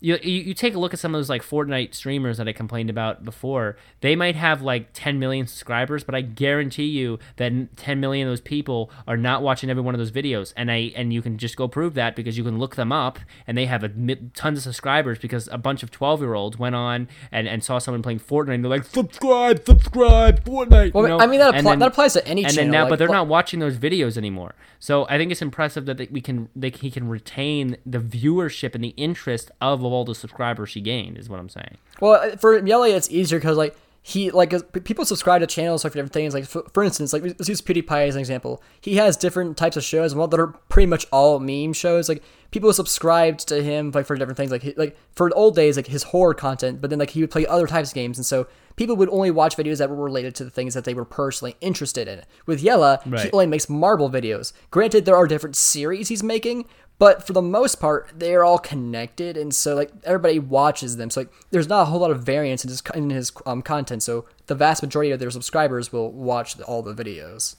you, 0.00 0.18
you 0.22 0.40
you 0.42 0.54
take 0.54 0.74
a 0.74 0.78
look 0.78 0.92
at 0.94 0.98
some 0.98 1.14
of 1.14 1.18
those 1.18 1.28
like 1.28 1.42
Fortnite 1.42 1.94
streamers 1.94 2.38
that 2.38 2.48
I 2.48 2.52
complained 2.52 2.90
about 2.90 3.24
before. 3.24 3.76
They 4.00 4.16
might 4.16 4.34
have 4.36 4.62
like 4.62 4.88
10 4.94 5.18
million 5.18 5.46
subscribers, 5.46 6.04
but 6.04 6.14
I 6.14 6.22
guarantee 6.22 6.86
you 6.86 7.18
that 7.36 7.76
10 7.76 8.00
million 8.00 8.26
of 8.26 8.32
those 8.32 8.40
people 8.40 8.90
are 9.06 9.16
not 9.16 9.42
watching 9.42 9.68
every 9.70 9.82
one 9.82 9.94
of 9.94 9.98
those 9.98 10.10
videos. 10.10 10.52
And 10.56 10.70
I 10.70 10.92
and 10.96 11.12
you 11.12 11.22
can 11.22 11.38
just 11.38 11.56
go 11.56 11.68
prove 11.68 11.94
that 11.94 12.16
because 12.16 12.36
you 12.38 12.44
can 12.44 12.58
look 12.58 12.76
them 12.76 12.92
up 12.92 13.18
and 13.46 13.56
they 13.56 13.66
have 13.66 13.84
a 13.84 13.88
tons 14.34 14.58
of 14.58 14.64
subscribers 14.64 15.18
because 15.18 15.48
a 15.52 15.58
bunch 15.58 15.82
of 15.82 15.90
12 15.90 16.20
year 16.20 16.34
olds 16.34 16.58
went 16.58 16.74
on 16.74 17.08
and, 17.30 17.46
and 17.46 17.62
saw 17.62 17.78
someone 17.78 18.02
playing 18.02 18.20
Fortnite 18.20 18.54
and 18.54 18.64
they're 18.64 18.70
like 18.70 18.84
subscribe, 18.84 19.64
subscribe, 19.64 20.44
Fortnite. 20.44 20.94
Well, 20.94 21.04
you 21.04 21.08
know? 21.10 21.18
I 21.20 21.26
mean 21.26 21.40
that, 21.40 21.54
And 21.54 21.66
then- 21.66 21.78
that 21.78 21.88
applies 21.88 22.14
to 22.14 22.26
any 22.26 22.44
and 22.44 22.54
channel. 22.54 22.64
then 22.66 22.72
now, 22.72 22.82
like, 22.84 22.90
but 22.90 22.98
they're 22.98 23.08
not 23.08 23.26
watching 23.26 23.60
those 23.60 23.76
videos 23.76 24.16
anymore. 24.16 24.54
So 24.78 25.06
I 25.10 25.18
think 25.18 25.30
it's 25.30 25.42
impressive 25.42 25.84
that 25.86 25.98
they, 25.98 26.08
we 26.10 26.20
can, 26.22 26.48
they, 26.56 26.70
he 26.70 26.90
can 26.90 27.08
retain 27.08 27.76
the 27.84 27.98
viewership 27.98 28.74
and 28.74 28.82
the 28.82 28.94
interest 28.96 29.50
of 29.60 29.82
all 29.92 30.04
the 30.04 30.14
subscribers 30.14 30.74
he 30.74 30.80
gained. 30.80 31.18
Is 31.18 31.28
what 31.28 31.40
I'm 31.40 31.48
saying. 31.48 31.78
Well, 32.00 32.14
uh, 32.14 32.36
for 32.36 32.60
Miele, 32.62 32.84
it's 32.84 33.10
easier 33.10 33.38
because 33.38 33.56
like 33.56 33.76
he 34.02 34.30
like 34.30 34.50
people 34.84 35.04
subscribe 35.04 35.40
to 35.40 35.46
channels 35.46 35.82
for 35.82 35.90
different 35.90 36.12
things. 36.12 36.32
Like 36.32 36.46
for, 36.46 36.62
for 36.72 36.82
instance, 36.82 37.12
like 37.12 37.22
let's 37.22 37.48
use 37.48 37.60
PewDiePie 37.60 38.08
as 38.08 38.14
an 38.14 38.20
example. 38.20 38.62
He 38.80 38.96
has 38.96 39.16
different 39.16 39.56
types 39.56 39.76
of 39.76 39.84
shows, 39.84 40.14
one 40.14 40.30
that 40.30 40.40
are 40.40 40.48
pretty 40.68 40.86
much 40.86 41.06
all 41.12 41.38
meme 41.38 41.74
shows. 41.74 42.08
Like 42.08 42.22
people 42.50 42.72
subscribed 42.72 43.46
to 43.48 43.62
him 43.62 43.90
like 43.90 44.06
for 44.06 44.16
different 44.16 44.38
things. 44.38 44.50
Like 44.50 44.62
he, 44.62 44.74
like 44.76 44.96
for 45.12 45.30
old 45.36 45.54
days, 45.54 45.76
like 45.76 45.86
his 45.86 46.04
horror 46.04 46.34
content, 46.34 46.80
but 46.80 46.88
then 46.88 46.98
like 46.98 47.10
he 47.10 47.20
would 47.20 47.30
play 47.30 47.46
other 47.46 47.66
types 47.66 47.90
of 47.90 47.94
games, 47.94 48.16
and 48.16 48.24
so 48.24 48.46
people 48.80 48.96
would 48.96 49.10
only 49.10 49.30
watch 49.30 49.58
videos 49.58 49.76
that 49.76 49.90
were 49.90 49.94
related 49.94 50.34
to 50.34 50.42
the 50.42 50.48
things 50.48 50.72
that 50.72 50.84
they 50.84 50.94
were 50.94 51.04
personally 51.04 51.54
interested 51.60 52.08
in. 52.08 52.22
With 52.46 52.62
Jelle, 52.64 52.96
he 53.04 53.30
only 53.30 53.46
makes 53.46 53.68
marble 53.68 54.08
videos. 54.08 54.54
Granted, 54.70 55.04
there 55.04 55.16
are 55.16 55.26
different 55.26 55.54
series 55.54 56.08
he's 56.08 56.22
making, 56.22 56.64
but 56.98 57.26
for 57.26 57.34
the 57.34 57.42
most 57.42 57.78
part, 57.78 58.10
they're 58.16 58.42
all 58.42 58.58
connected, 58.58 59.36
and 59.36 59.54
so 59.54 59.74
like 59.74 59.92
everybody 60.04 60.38
watches 60.38 60.96
them. 60.96 61.10
So 61.10 61.20
like, 61.20 61.32
there's 61.50 61.68
not 61.68 61.82
a 61.82 61.84
whole 61.84 62.00
lot 62.00 62.10
of 62.10 62.22
variance 62.22 62.64
in 62.64 62.70
his 62.70 62.82
in 62.94 63.10
his 63.10 63.30
um, 63.44 63.60
content. 63.60 64.02
So 64.02 64.24
the 64.46 64.54
vast 64.54 64.82
majority 64.82 65.10
of 65.10 65.20
their 65.20 65.30
subscribers 65.30 65.92
will 65.92 66.10
watch 66.10 66.54
the, 66.54 66.64
all 66.64 66.80
the 66.80 66.94
videos. 66.94 67.56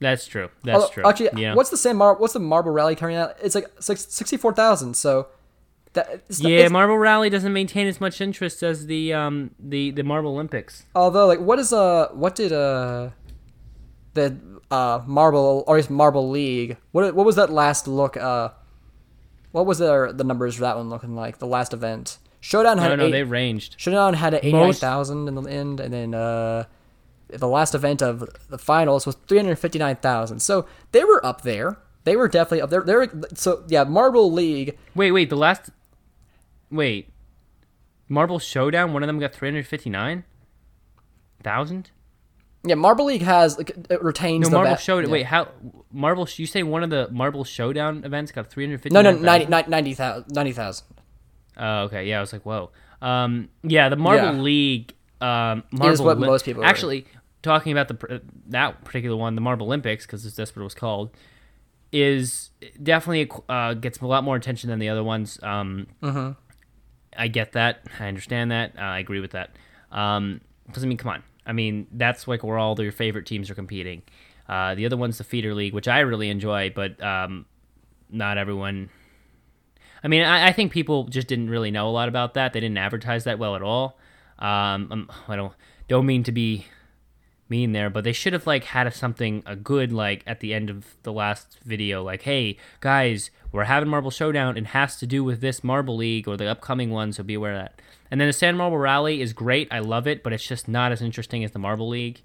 That's 0.00 0.26
true. 0.26 0.48
That's 0.64 0.74
Although, 0.74 0.94
true. 0.94 1.04
Actually, 1.06 1.40
yeah. 1.40 1.54
what's 1.54 1.70
the 1.70 1.76
same? 1.76 1.98
Mar- 1.98 2.16
what's 2.16 2.32
the 2.32 2.40
Marble 2.40 2.72
Rally 2.72 2.96
coming 2.96 3.14
out? 3.14 3.36
It's 3.40 3.54
like 3.54 3.70
six, 3.78 4.12
sixty-four 4.12 4.52
thousand. 4.54 4.96
So 4.96 5.28
that 5.94 6.22
it's, 6.28 6.40
yeah, 6.40 6.50
it's- 6.56 6.70
Marble 6.70 6.96
Rally 6.98 7.28
doesn't 7.30 7.52
maintain 7.52 7.86
as 7.86 8.00
much 8.00 8.20
interest 8.20 8.62
as 8.62 8.86
the 8.86 9.12
um 9.12 9.50
the 9.58 9.90
the 9.90 10.02
Marble 10.02 10.32
Olympics. 10.32 10.84
although 10.94 11.26
like 11.26 11.40
what 11.40 11.58
is 11.58 11.72
uh 11.72 12.08
what 12.12 12.34
did 12.34 12.52
uh 12.52 13.10
the 14.14 14.36
uh 14.70 15.00
Marble 15.06 15.64
or 15.66 15.78
is 15.78 15.88
Marble 15.90 16.28
League? 16.30 16.76
What 16.92 17.14
what 17.14 17.26
was 17.26 17.36
that 17.36 17.50
last 17.50 17.86
look? 17.88 18.16
Uh, 18.16 18.50
what 19.52 19.66
was 19.66 19.78
the 19.78 20.12
the 20.14 20.24
numbers 20.24 20.54
for 20.56 20.62
that 20.62 20.76
one 20.76 20.88
looking 20.88 21.14
like? 21.14 21.38
The 21.38 21.46
last 21.46 21.72
event. 21.72 22.18
Showdown 22.40 22.78
had 22.78 22.88
No, 22.88 22.96
no, 22.96 23.04
eight- 23.06 23.12
they 23.12 23.22
ranged. 23.22 23.74
Showdown 23.78 24.14
had 24.14 24.34
eighty 24.34 24.52
nine 24.52 24.72
thousand 24.72 25.28
in 25.28 25.34
the 25.34 25.42
end, 25.42 25.78
and 25.78 25.92
then 25.94 26.14
uh, 26.14 26.64
the 27.28 27.46
last 27.48 27.74
event 27.74 28.02
of 28.02 28.24
the 28.48 28.58
finals 28.58 29.06
was 29.06 29.14
three 29.28 29.38
hundred 29.38 29.56
fifty 29.58 29.78
nine 29.78 29.96
thousand. 29.96 30.40
So 30.40 30.66
they 30.92 31.04
were 31.04 31.24
up 31.24 31.42
there. 31.42 31.78
They 32.04 32.16
were 32.16 32.26
definitely 32.28 32.62
up 32.62 32.70
there. 32.70 32.82
They're 32.82 33.08
so 33.34 33.62
yeah. 33.68 33.84
Marble 33.84 34.32
League. 34.32 34.76
Wait, 34.94 35.12
wait. 35.12 35.30
The 35.30 35.36
last. 35.36 35.70
Wait. 36.72 37.10
Marble 38.08 38.38
Showdown. 38.40 38.92
One 38.92 39.02
of 39.02 39.06
them 39.06 39.18
got 39.20 39.32
three 39.32 39.48
hundred 39.48 39.66
fifty 39.66 39.88
nine 39.90 40.24
thousand. 41.42 41.90
Yeah, 42.64 42.76
Marble 42.76 43.06
League 43.06 43.22
has 43.22 43.58
like, 43.58 43.70
it 43.90 44.02
retains 44.02 44.42
No, 44.44 44.50
the 44.50 44.56
Marble 44.58 44.74
va- 44.76 44.80
Showdown. 44.80 45.08
yeah. 45.08 45.12
Wait, 45.12 45.26
how? 45.26 45.48
Marble. 45.92 46.28
You 46.36 46.46
say 46.46 46.62
one 46.62 46.82
of 46.84 46.90
the 46.90 47.08
Marble 47.10 47.44
Showdown 47.44 48.04
events 48.04 48.30
got 48.32 48.48
three 48.50 48.64
hundred 48.64 48.78
fifty? 48.82 48.94
No, 48.94 49.02
no, 49.02 49.12
90 49.12 49.46
90,000. 49.68 50.26
90,000. 50.34 50.86
Oh, 51.58 51.78
okay. 51.84 52.06
Yeah, 52.08 52.18
I 52.18 52.20
was 52.20 52.32
like, 52.32 52.42
whoa. 52.46 52.70
Um, 53.00 53.48
yeah, 53.62 53.88
the 53.88 53.96
Marble 53.96 54.36
Yeah. 54.36 54.42
League. 54.42 54.94
Um, 55.20 55.64
Marble 55.72 56.04
what 56.04 56.18
Olymp- 56.18 56.26
most 56.26 56.44
people 56.44 56.62
are. 56.62 56.66
actually 56.66 57.04
talking 57.42 57.72
about 57.72 57.88
the 57.88 58.22
that 58.48 58.84
particular 58.84 59.16
one, 59.16 59.34
the 59.34 59.40
Marble 59.40 59.66
Olympics, 59.66 60.06
because 60.06 60.22
that's 60.34 60.54
what 60.54 60.60
it 60.60 60.64
was 60.64 60.74
called, 60.74 61.10
is 61.92 62.50
definitely 62.82 63.30
uh, 63.48 63.74
gets 63.74 63.98
a 64.00 64.06
lot 64.06 64.22
more 64.24 64.36
attention 64.36 64.70
than 64.70 64.78
the 64.78 64.88
other 64.88 65.02
ones. 65.04 65.38
Um, 65.42 65.88
Mm-hmm. 66.02 66.32
I 67.16 67.28
get 67.28 67.52
that. 67.52 67.82
I 67.98 68.08
understand 68.08 68.50
that. 68.50 68.72
Uh, 68.76 68.82
I 68.82 68.98
agree 68.98 69.20
with 69.20 69.32
that. 69.32 69.50
Um, 69.90 70.40
because 70.66 70.84
I 70.84 70.86
mean, 70.86 70.98
come 70.98 71.10
on. 71.12 71.22
I 71.44 71.52
mean, 71.52 71.86
that's 71.92 72.28
like 72.28 72.42
where 72.44 72.58
all 72.58 72.80
your 72.80 72.92
favorite 72.92 73.26
teams 73.26 73.50
are 73.50 73.54
competing. 73.54 74.02
Uh, 74.48 74.74
the 74.74 74.86
other 74.86 74.96
one's 74.96 75.18
the 75.18 75.24
feeder 75.24 75.54
league, 75.54 75.74
which 75.74 75.88
I 75.88 76.00
really 76.00 76.28
enjoy, 76.28 76.70
but 76.74 77.02
um, 77.02 77.46
not 78.10 78.38
everyone. 78.38 78.90
I 80.04 80.08
mean, 80.08 80.22
I, 80.22 80.48
I 80.48 80.52
think 80.52 80.72
people 80.72 81.04
just 81.04 81.28
didn't 81.28 81.50
really 81.50 81.70
know 81.70 81.88
a 81.88 81.90
lot 81.90 82.08
about 82.08 82.34
that. 82.34 82.52
They 82.52 82.60
didn't 82.60 82.78
advertise 82.78 83.24
that 83.24 83.38
well 83.38 83.56
at 83.56 83.62
all. 83.62 83.98
Um, 84.38 84.88
um, 84.90 85.10
I 85.28 85.36
don't 85.36 85.52
don't 85.88 86.06
mean 86.06 86.22
to 86.24 86.32
be 86.32 86.66
mean 87.48 87.72
there, 87.72 87.90
but 87.90 88.02
they 88.04 88.12
should 88.12 88.32
have 88.32 88.46
like 88.46 88.64
had 88.64 88.86
a, 88.86 88.90
something 88.90 89.42
a 89.46 89.54
good 89.54 89.92
like 89.92 90.22
at 90.26 90.40
the 90.40 90.54
end 90.54 90.70
of 90.70 90.96
the 91.02 91.12
last 91.12 91.58
video, 91.64 92.02
like, 92.02 92.22
hey 92.22 92.56
guys, 92.80 93.30
we're 93.52 93.64
having 93.64 93.88
Marble 93.88 94.10
Showdown. 94.10 94.56
and 94.56 94.66
has 94.68 94.96
to 94.96 95.06
do 95.06 95.22
with 95.22 95.40
this 95.40 95.62
Marble 95.62 95.96
League 95.96 96.26
or 96.26 96.36
the 96.36 96.46
upcoming 96.46 96.90
one, 96.90 97.12
so 97.12 97.22
be 97.22 97.34
aware 97.34 97.52
of 97.52 97.60
that. 97.60 97.80
And 98.10 98.20
then 98.20 98.28
the 98.28 98.32
Sand 98.32 98.56
Marble 98.58 98.78
Rally 98.78 99.20
is 99.20 99.32
great. 99.32 99.68
I 99.70 99.78
love 99.78 100.06
it, 100.06 100.22
but 100.22 100.32
it's 100.32 100.46
just 100.46 100.68
not 100.68 100.92
as 100.92 101.02
interesting 101.02 101.44
as 101.44 101.52
the 101.52 101.58
Marble 101.58 101.88
League. 101.88 102.22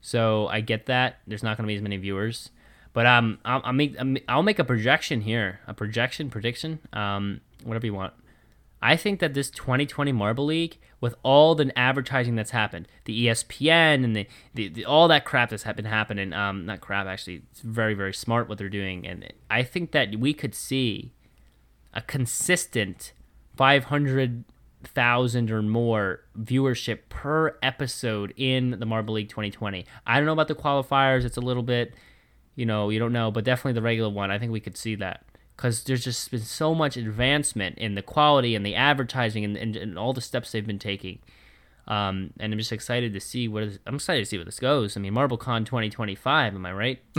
So 0.00 0.46
I 0.48 0.60
get 0.60 0.86
that. 0.86 1.18
There's 1.26 1.42
not 1.42 1.56
going 1.56 1.66
to 1.66 1.68
be 1.68 1.76
as 1.76 1.82
many 1.82 1.96
viewers. 1.96 2.50
But 2.92 3.04
um, 3.06 3.38
I'll, 3.44 3.60
I'll 3.64 3.72
make 3.74 3.96
I'll 4.26 4.42
make 4.42 4.58
a 4.58 4.64
projection 4.64 5.20
here, 5.20 5.60
a 5.66 5.74
projection, 5.74 6.30
prediction, 6.30 6.78
um, 6.94 7.42
whatever 7.62 7.84
you 7.84 7.92
want. 7.92 8.14
I 8.82 8.96
think 8.96 9.20
that 9.20 9.34
this 9.34 9.50
2020 9.50 10.12
Marble 10.12 10.44
League, 10.46 10.78
with 11.00 11.14
all 11.22 11.54
the 11.54 11.76
advertising 11.78 12.36
that's 12.36 12.50
happened, 12.50 12.88
the 13.04 13.26
ESPN 13.26 14.04
and 14.04 14.14
the, 14.14 14.26
the, 14.54 14.68
the 14.68 14.84
all 14.84 15.08
that 15.08 15.24
crap 15.24 15.50
that's 15.50 15.64
been 15.64 15.84
happening, 15.86 16.32
um, 16.32 16.66
not 16.66 16.80
crap 16.80 17.06
actually, 17.06 17.42
it's 17.50 17.60
very 17.60 17.94
very 17.94 18.12
smart 18.12 18.48
what 18.48 18.58
they're 18.58 18.68
doing, 18.68 19.06
and 19.06 19.32
I 19.50 19.62
think 19.62 19.92
that 19.92 20.16
we 20.16 20.34
could 20.34 20.54
see 20.54 21.12
a 21.94 22.02
consistent 22.02 23.12
500 23.56 24.44
thousand 24.84 25.50
or 25.50 25.62
more 25.62 26.20
viewership 26.38 27.00
per 27.08 27.56
episode 27.62 28.32
in 28.36 28.78
the 28.78 28.86
Marble 28.86 29.14
League 29.14 29.28
2020. 29.28 29.84
I 30.06 30.16
don't 30.16 30.26
know 30.26 30.32
about 30.32 30.48
the 30.48 30.54
qualifiers; 30.54 31.24
it's 31.24 31.36
a 31.36 31.40
little 31.42 31.62
bit, 31.62 31.94
you 32.54 32.66
know, 32.66 32.90
you 32.90 32.98
don't 32.98 33.12
know, 33.12 33.30
but 33.30 33.44
definitely 33.44 33.72
the 33.72 33.82
regular 33.82 34.10
one. 34.10 34.30
I 34.30 34.38
think 34.38 34.52
we 34.52 34.60
could 34.60 34.76
see 34.76 34.94
that 34.96 35.24
because 35.56 35.84
there's 35.84 36.04
just 36.04 36.30
been 36.30 36.40
so 36.40 36.74
much 36.74 36.96
advancement 36.96 37.78
in 37.78 37.94
the 37.94 38.02
quality 38.02 38.54
and 38.54 38.64
the 38.64 38.74
advertising 38.74 39.44
and, 39.44 39.56
and, 39.56 39.76
and 39.76 39.98
all 39.98 40.12
the 40.12 40.20
steps 40.20 40.52
they've 40.52 40.66
been 40.66 40.78
taking. 40.78 41.18
Um, 41.88 42.32
and 42.40 42.52
I'm 42.52 42.58
just 42.58 42.72
excited 42.72 43.12
to 43.12 43.20
see 43.20 43.46
what 43.46 43.62
is, 43.62 43.78
I'm 43.86 43.94
excited 43.94 44.20
to 44.20 44.26
see 44.26 44.36
where 44.36 44.44
this 44.44 44.58
goes. 44.58 44.96
I 44.96 45.00
mean, 45.00 45.12
MarbleCon 45.12 45.64
2025, 45.64 46.54
am 46.56 46.66
I 46.66 46.72
right? 46.72 46.98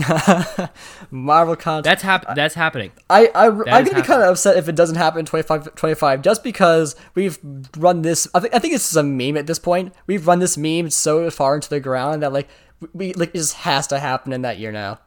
MarbleCon. 1.12 1.84
That's 1.84 2.04
hap- 2.04 2.36
That's 2.36 2.54
happening. 2.54 2.92
I, 3.10 3.28
I, 3.28 3.48
I'm 3.48 3.64
gonna 3.64 3.96
be 3.96 4.02
kind 4.02 4.22
of 4.22 4.32
upset 4.32 4.58
if 4.58 4.68
it 4.68 4.76
doesn't 4.76 4.98
happen 4.98 5.22
in 5.22 5.26
25, 5.26 5.74
25 5.76 6.22
just 6.22 6.44
because 6.44 6.98
we've 7.16 7.40
run 7.78 8.02
this. 8.02 8.28
I 8.34 8.42
think 8.42 8.54
I 8.54 8.60
think 8.60 8.74
this 8.74 8.90
is 8.90 8.98
a 8.98 9.04
meme 9.04 9.38
at 9.38 9.48
this 9.48 9.60
point. 9.60 9.94
We've 10.06 10.28
run 10.28 10.40
this 10.40 10.58
meme 10.58 10.90
so 10.90 11.30
far 11.32 11.56
into 11.56 11.70
the 11.70 11.80
ground 11.80 12.22
that 12.24 12.34
like 12.34 12.50
we 12.94 13.14
like 13.14 13.30
it 13.30 13.38
just 13.38 13.54
has 13.54 13.88
to 13.88 14.00
happen 14.00 14.34
in 14.34 14.42
that 14.42 14.60
year 14.60 14.74
now. 14.74 15.00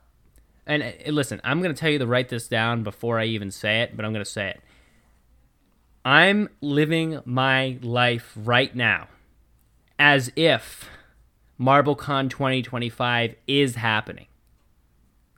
And 0.71 0.85
uh, 0.85 1.11
listen, 1.11 1.41
I'm 1.43 1.61
going 1.61 1.75
to 1.75 1.79
tell 1.79 1.91
you 1.91 1.99
to 1.99 2.07
write 2.07 2.29
this 2.29 2.47
down 2.47 2.85
before 2.85 3.19
I 3.19 3.25
even 3.25 3.51
say 3.51 3.83
it, 3.83 3.97
but 3.97 4.05
I'm 4.05 4.13
going 4.13 4.25
to 4.25 4.31
say 4.31 4.51
it. 4.51 4.61
I'm 6.05 6.49
living 6.61 7.21
my 7.25 7.77
life 7.83 8.33
right 8.37 8.75
now 8.75 9.09
as 9.99 10.31
if 10.37 10.89
MarbleCon 11.61 12.31
2025 12.31 13.35
is 13.49 13.75
happening. 13.75 14.27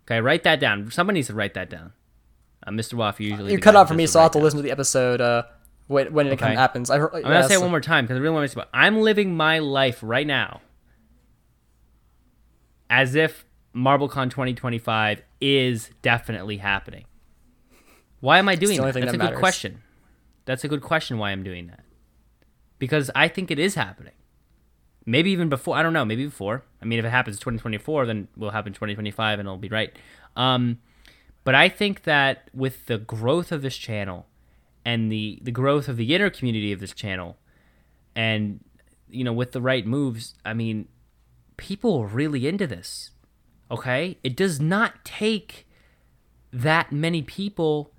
Okay, 0.03 0.21
write 0.21 0.43
that 0.43 0.61
down. 0.61 0.91
Somebody 0.91 1.19
needs 1.21 1.29
to 1.29 1.35
write 1.35 1.55
that 1.55 1.71
down. 1.71 1.95
Uh, 2.67 2.71
Mr. 2.71 2.95
Waff 2.95 3.19
usually 3.19 3.53
You 3.53 3.59
cut 3.59 3.75
out 3.75 3.89
for 3.89 3.95
me, 3.95 4.07
so 4.07 4.19
I'll 4.21 4.25
have 4.27 4.33
to 4.33 4.39
down. 4.39 4.45
listen 4.45 4.59
to 4.59 4.63
the 4.63 4.71
episode 4.71 5.21
uh, 5.23 5.45
when 5.87 6.13
when 6.13 6.27
it 6.27 6.35
Okay. 6.35 6.55
happens. 6.55 6.91
I 6.91 6.99
heard, 6.99 7.11
I'm 7.15 7.23
gonna 7.23 7.49
say 7.49 7.55
it 7.55 7.61
one 7.61 7.71
more 7.71 7.81
time 7.81 8.05
because 8.05 8.19
I 8.19 8.21
really 8.21 8.35
want 8.35 8.51
to 8.51 8.55
say. 8.61 8.65
I'm 8.75 9.01
living 9.01 9.35
my 9.35 9.61
life 9.61 9.99
right 10.03 10.27
now 10.27 10.61
as 12.91 13.15
if 13.15 13.45
MarbleCon 13.75 14.31
2025 14.31 15.23
is 15.41 15.91
definitely 16.03 16.59
happening. 16.59 17.05
Why 18.21 18.39
am 18.39 18.49
I 18.49 18.55
doing 18.55 18.81
that? 18.81 18.95
That's 18.95 19.07
that 19.07 19.15
a 19.15 19.19
good 19.19 19.39
question. 19.39 19.83
That's 20.45 20.65
a 20.65 20.69
good 20.69 20.83
question. 20.83 21.19
Why 21.19 21.31
I'm 21.31 21.43
doing 21.43 21.69
that? 21.69 21.85
Because 22.79 23.11
I 23.15 23.29
think 23.29 23.51
it 23.51 23.59
is 23.59 23.75
happening. 23.75 24.15
Maybe 25.05 25.31
even 25.31 25.49
before. 25.49 25.77
I 25.77 25.83
don't 25.83 25.93
know. 25.93 26.05
Maybe 26.05 26.25
before. 26.27 26.63
I 26.81 26.85
mean, 26.85 26.99
if 26.99 27.05
it 27.05 27.11
happens 27.11 27.39
2024, 27.39 28.07
then 28.07 28.29
will 28.37 28.51
happen 28.51 28.73
2025, 28.73 29.39
and 29.39 29.47
it'll 29.47 29.59
be 29.59 29.69
right. 29.69 29.93
Um, 30.37 30.79
but 31.45 31.55
I 31.55 31.69
think 31.69 32.05
that 32.05 32.49
with 32.55 32.87
the 32.87 32.99
growth 32.99 33.51
of 33.51 33.63
this 33.63 33.77
channel 33.77 34.27
and 34.85 35.11
the 35.11 35.41
the 35.43 35.51
growth 35.51 35.89
of 35.89 35.97
the 35.97 36.15
inner 36.15 36.31
community 36.31 36.73
of 36.73 36.81
this 36.81 36.93
channel, 36.93 37.37
and 38.15 38.61
you 39.09 39.25
know, 39.25 39.33
with 39.33 39.53
the 39.53 39.61
right 39.61 39.87
moves, 39.87 40.35
I 40.45 40.55
mean, 40.55 40.89
people 41.57 41.99
are 41.99 42.07
really 42.07 42.47
into 42.47 42.67
this. 42.67 43.11
Okay, 43.73 44.19
it 44.23 44.37
does 44.37 44.61
not 44.61 45.03
take 45.03 45.67
that 46.53 46.93
many 46.93 47.23
people 47.23 47.91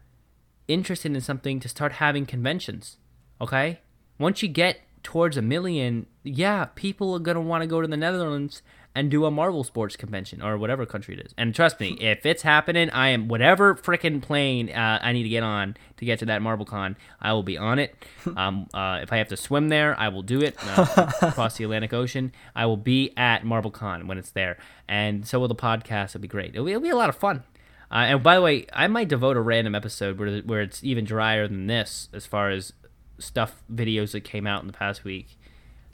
interested 0.67 1.15
in 1.15 1.19
something 1.19 1.59
to 1.59 1.67
start 1.67 1.93
having 1.93 2.27
conventions. 2.27 2.97
Okay, 3.41 3.81
once 4.19 4.43
you 4.43 4.49
get 4.49 4.81
towards 5.01 5.35
a 5.35 5.41
million, 5.41 6.05
yeah, 6.23 6.65
people 6.75 7.15
are 7.15 7.19
gonna 7.19 7.41
want 7.41 7.63
to 7.63 7.67
go 7.67 7.81
to 7.81 7.87
the 7.87 7.97
Netherlands 7.97 8.61
and 8.95 9.09
do 9.09 9.25
a 9.25 9.31
Marble 9.31 9.63
Sports 9.63 9.95
convention 9.95 10.41
or 10.41 10.57
whatever 10.57 10.85
country 10.85 11.15
it 11.15 11.25
is. 11.25 11.33
And 11.37 11.53
trust 11.53 11.79
me, 11.79 11.97
if 11.99 12.25
it's 12.25 12.43
happening, 12.43 12.89
I 12.91 13.09
am 13.09 13.27
whatever 13.27 13.75
freaking 13.75 14.21
plane 14.21 14.69
uh, 14.69 14.99
I 15.01 15.13
need 15.13 15.23
to 15.23 15.29
get 15.29 15.43
on 15.43 15.75
to 15.97 16.05
get 16.05 16.19
to 16.19 16.25
that 16.25 16.41
MarbleCon, 16.41 16.95
I 17.21 17.33
will 17.33 17.43
be 17.43 17.57
on 17.57 17.79
it. 17.79 17.95
Um, 18.35 18.67
uh, 18.73 18.99
if 19.03 19.13
I 19.13 19.17
have 19.17 19.27
to 19.27 19.37
swim 19.37 19.69
there, 19.69 19.97
I 19.99 20.07
will 20.07 20.23
do 20.23 20.41
it 20.41 20.55
uh, 20.59 21.11
across 21.21 21.57
the 21.57 21.65
Atlantic 21.65 21.93
Ocean. 21.93 22.31
I 22.55 22.65
will 22.65 22.77
be 22.77 23.13
at 23.15 23.43
MarbleCon 23.43 24.07
when 24.07 24.17
it's 24.17 24.31
there, 24.31 24.57
and 24.87 25.27
so 25.27 25.39
will 25.39 25.47
the 25.47 25.55
podcast. 25.55 26.11
It'll 26.11 26.21
be 26.21 26.27
great. 26.27 26.49
It'll 26.49 26.65
be, 26.65 26.71
it'll 26.71 26.81
be 26.81 26.89
a 26.89 26.95
lot 26.95 27.09
of 27.09 27.15
fun. 27.15 27.43
Uh, 27.91 28.05
and 28.07 28.23
by 28.23 28.35
the 28.35 28.41
way, 28.41 28.65
I 28.73 28.87
might 28.87 29.07
devote 29.07 29.37
a 29.37 29.41
random 29.41 29.75
episode 29.75 30.17
where 30.17 30.39
where 30.39 30.61
it's 30.61 30.83
even 30.83 31.05
drier 31.05 31.47
than 31.47 31.67
this, 31.67 32.09
as 32.11 32.25
far 32.25 32.49
as 32.49 32.73
stuff 33.19 33.61
videos 33.71 34.13
that 34.13 34.21
came 34.21 34.47
out 34.47 34.61
in 34.61 34.67
the 34.67 34.73
past 34.73 35.03
week, 35.03 35.37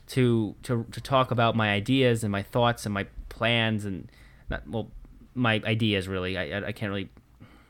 to 0.10 0.56
to 0.64 0.86
to 0.92 1.02
talk 1.02 1.32
about 1.32 1.56
my 1.56 1.72
ideas 1.72 2.24
and 2.24 2.32
my 2.32 2.44
thoughts 2.44 2.86
and 2.86 2.94
my 2.94 3.06
plans 3.30 3.86
and 3.86 4.12
not 4.50 4.68
well, 4.68 4.92
my 5.34 5.62
ideas 5.66 6.08
really. 6.08 6.38
I 6.38 6.68
I- 6.68 6.72
can't 6.72 6.90
really 6.90 7.10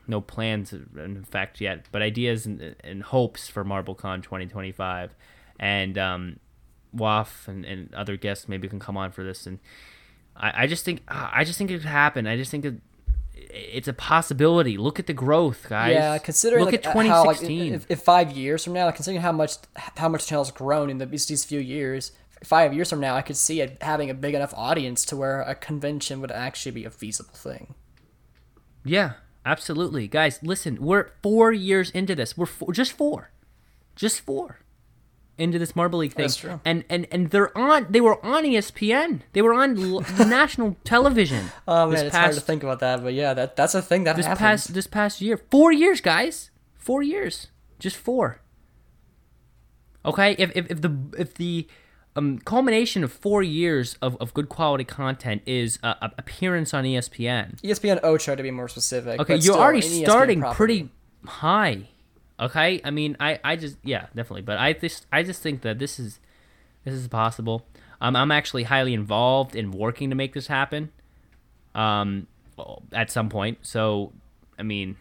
no 0.06 0.20
plans 0.20 0.72
in 0.72 1.24
fact 1.30 1.60
yet, 1.60 1.86
but 1.92 2.02
ideas 2.02 2.46
and, 2.46 2.74
and 2.82 3.02
hopes 3.02 3.48
for 3.48 3.64
MarbleCon 3.64 4.22
2025, 4.22 5.14
and 5.60 5.96
um, 5.96 6.40
Waff 6.92 7.46
and, 7.46 7.64
and 7.64 7.94
other 7.94 8.16
guests 8.16 8.48
maybe 8.48 8.68
can 8.68 8.80
come 8.80 8.96
on 8.96 9.12
for 9.12 9.24
this 9.24 9.46
and. 9.46 9.58
I, 10.36 10.62
I 10.62 10.66
just 10.68 10.84
think 10.84 11.02
I 11.08 11.44
just 11.44 11.58
think 11.58 11.70
it 11.70 11.78
could 11.78 11.88
happen. 11.88 12.26
I 12.26 12.36
just 12.36 12.50
think 12.50 12.64
it, 12.64 12.76
it's 13.34 13.88
a 13.88 13.92
possibility. 13.92 14.76
Look 14.76 14.98
at 14.98 15.06
the 15.06 15.12
growth, 15.12 15.66
guys. 15.68 15.94
Yeah, 15.94 16.18
considering 16.18 16.64
look 16.64 16.72
like, 16.72 16.86
at 16.86 16.92
how 16.92 17.24
like 17.24 17.38
2016. 17.40 17.74
if, 17.74 17.86
if 17.88 18.02
five 18.02 18.32
years 18.32 18.64
from 18.64 18.72
now, 18.72 18.86
like, 18.86 18.94
considering 18.94 19.22
how 19.22 19.32
much 19.32 19.54
how 19.96 20.08
much 20.08 20.26
channel's 20.26 20.50
grown 20.50 20.90
in 20.90 20.98
the, 20.98 21.06
these 21.06 21.44
few 21.44 21.60
years, 21.60 22.12
five 22.44 22.72
years 22.74 22.90
from 22.90 23.00
now, 23.00 23.16
I 23.16 23.22
could 23.22 23.36
see 23.36 23.60
it 23.60 23.78
having 23.82 24.10
a 24.10 24.14
big 24.14 24.34
enough 24.34 24.54
audience 24.56 25.04
to 25.06 25.16
where 25.16 25.42
a 25.42 25.54
convention 25.54 26.20
would 26.20 26.30
actually 26.32 26.72
be 26.72 26.84
a 26.84 26.90
feasible 26.90 27.34
thing. 27.34 27.74
yeah, 28.84 29.12
absolutely, 29.44 30.08
guys. 30.08 30.38
Listen, 30.42 30.76
we're 30.80 31.10
four 31.22 31.52
years 31.52 31.90
into 31.90 32.14
this. 32.14 32.36
We're 32.36 32.46
four, 32.46 32.72
just 32.72 32.92
four, 32.92 33.30
just 33.96 34.20
four 34.20 34.60
into 35.38 35.58
this 35.58 35.74
Marble 35.74 35.98
League 36.00 36.12
thing. 36.12 36.24
That's 36.24 36.36
true. 36.36 36.60
And 36.64 36.84
and 36.90 37.06
and 37.10 37.30
they're 37.30 37.56
on. 37.56 37.86
They 37.90 38.00
were 38.00 38.24
on 38.24 38.44
ESPN. 38.44 39.20
They 39.32 39.40
were 39.42 39.54
on 39.54 39.78
l- 39.78 40.00
national 40.26 40.76
television. 40.84 41.46
Oh 41.66 41.86
man, 41.88 42.06
it's 42.06 42.14
hard 42.14 42.26
past 42.26 42.38
to 42.38 42.44
think 42.44 42.62
about 42.62 42.80
that, 42.80 43.02
but 43.02 43.14
yeah, 43.14 43.32
that 43.34 43.56
that's 43.56 43.74
a 43.74 43.80
thing 43.82 44.04
that 44.04 44.16
this 44.16 44.26
happens. 44.26 44.38
past 44.40 44.74
this 44.74 44.86
past 44.86 45.20
year. 45.20 45.38
Four 45.50 45.72
years, 45.72 46.00
guys. 46.00 46.50
Four 46.74 47.02
years. 47.02 47.48
Just 47.78 47.96
four. 47.96 48.40
Okay, 50.04 50.32
if 50.38 50.50
if, 50.56 50.70
if 50.70 50.80
the 50.82 50.96
if 51.18 51.34
the 51.34 51.66
um, 52.20 52.38
culmination 52.38 53.02
of 53.02 53.12
four 53.12 53.42
years 53.42 53.96
of, 54.02 54.16
of 54.20 54.34
good 54.34 54.48
quality 54.48 54.84
content 54.84 55.42
is 55.46 55.78
uh, 55.82 55.94
a 56.02 56.10
appearance 56.18 56.74
on 56.74 56.84
ESPN. 56.84 57.58
ESPN 57.62 58.00
Ocho 58.02 58.36
to 58.36 58.42
be 58.42 58.50
more 58.50 58.68
specific. 58.68 59.18
Okay, 59.20 59.36
you're 59.36 59.56
already 59.56 59.80
starting 59.80 60.42
pretty 60.52 60.90
high. 61.24 61.88
Okay, 62.38 62.80
I 62.84 62.90
mean, 62.90 63.16
I, 63.20 63.40
I 63.42 63.56
just 63.56 63.76
yeah, 63.82 64.06
definitely, 64.14 64.42
but 64.42 64.58
I 64.58 64.74
just 64.74 65.06
I 65.10 65.22
just 65.22 65.42
think 65.42 65.62
that 65.62 65.78
this 65.78 65.98
is 65.98 66.20
this 66.84 66.94
is 66.94 67.08
possible. 67.08 67.66
Um, 68.02 68.16
I'm 68.16 68.30
actually 68.30 68.64
highly 68.64 68.94
involved 68.94 69.54
in 69.56 69.70
working 69.70 70.10
to 70.10 70.16
make 70.16 70.34
this 70.34 70.46
happen. 70.46 70.90
Um, 71.74 72.26
at 72.92 73.10
some 73.10 73.30
point, 73.30 73.58
so 73.62 74.12
I 74.58 74.62
mean, 74.62 74.96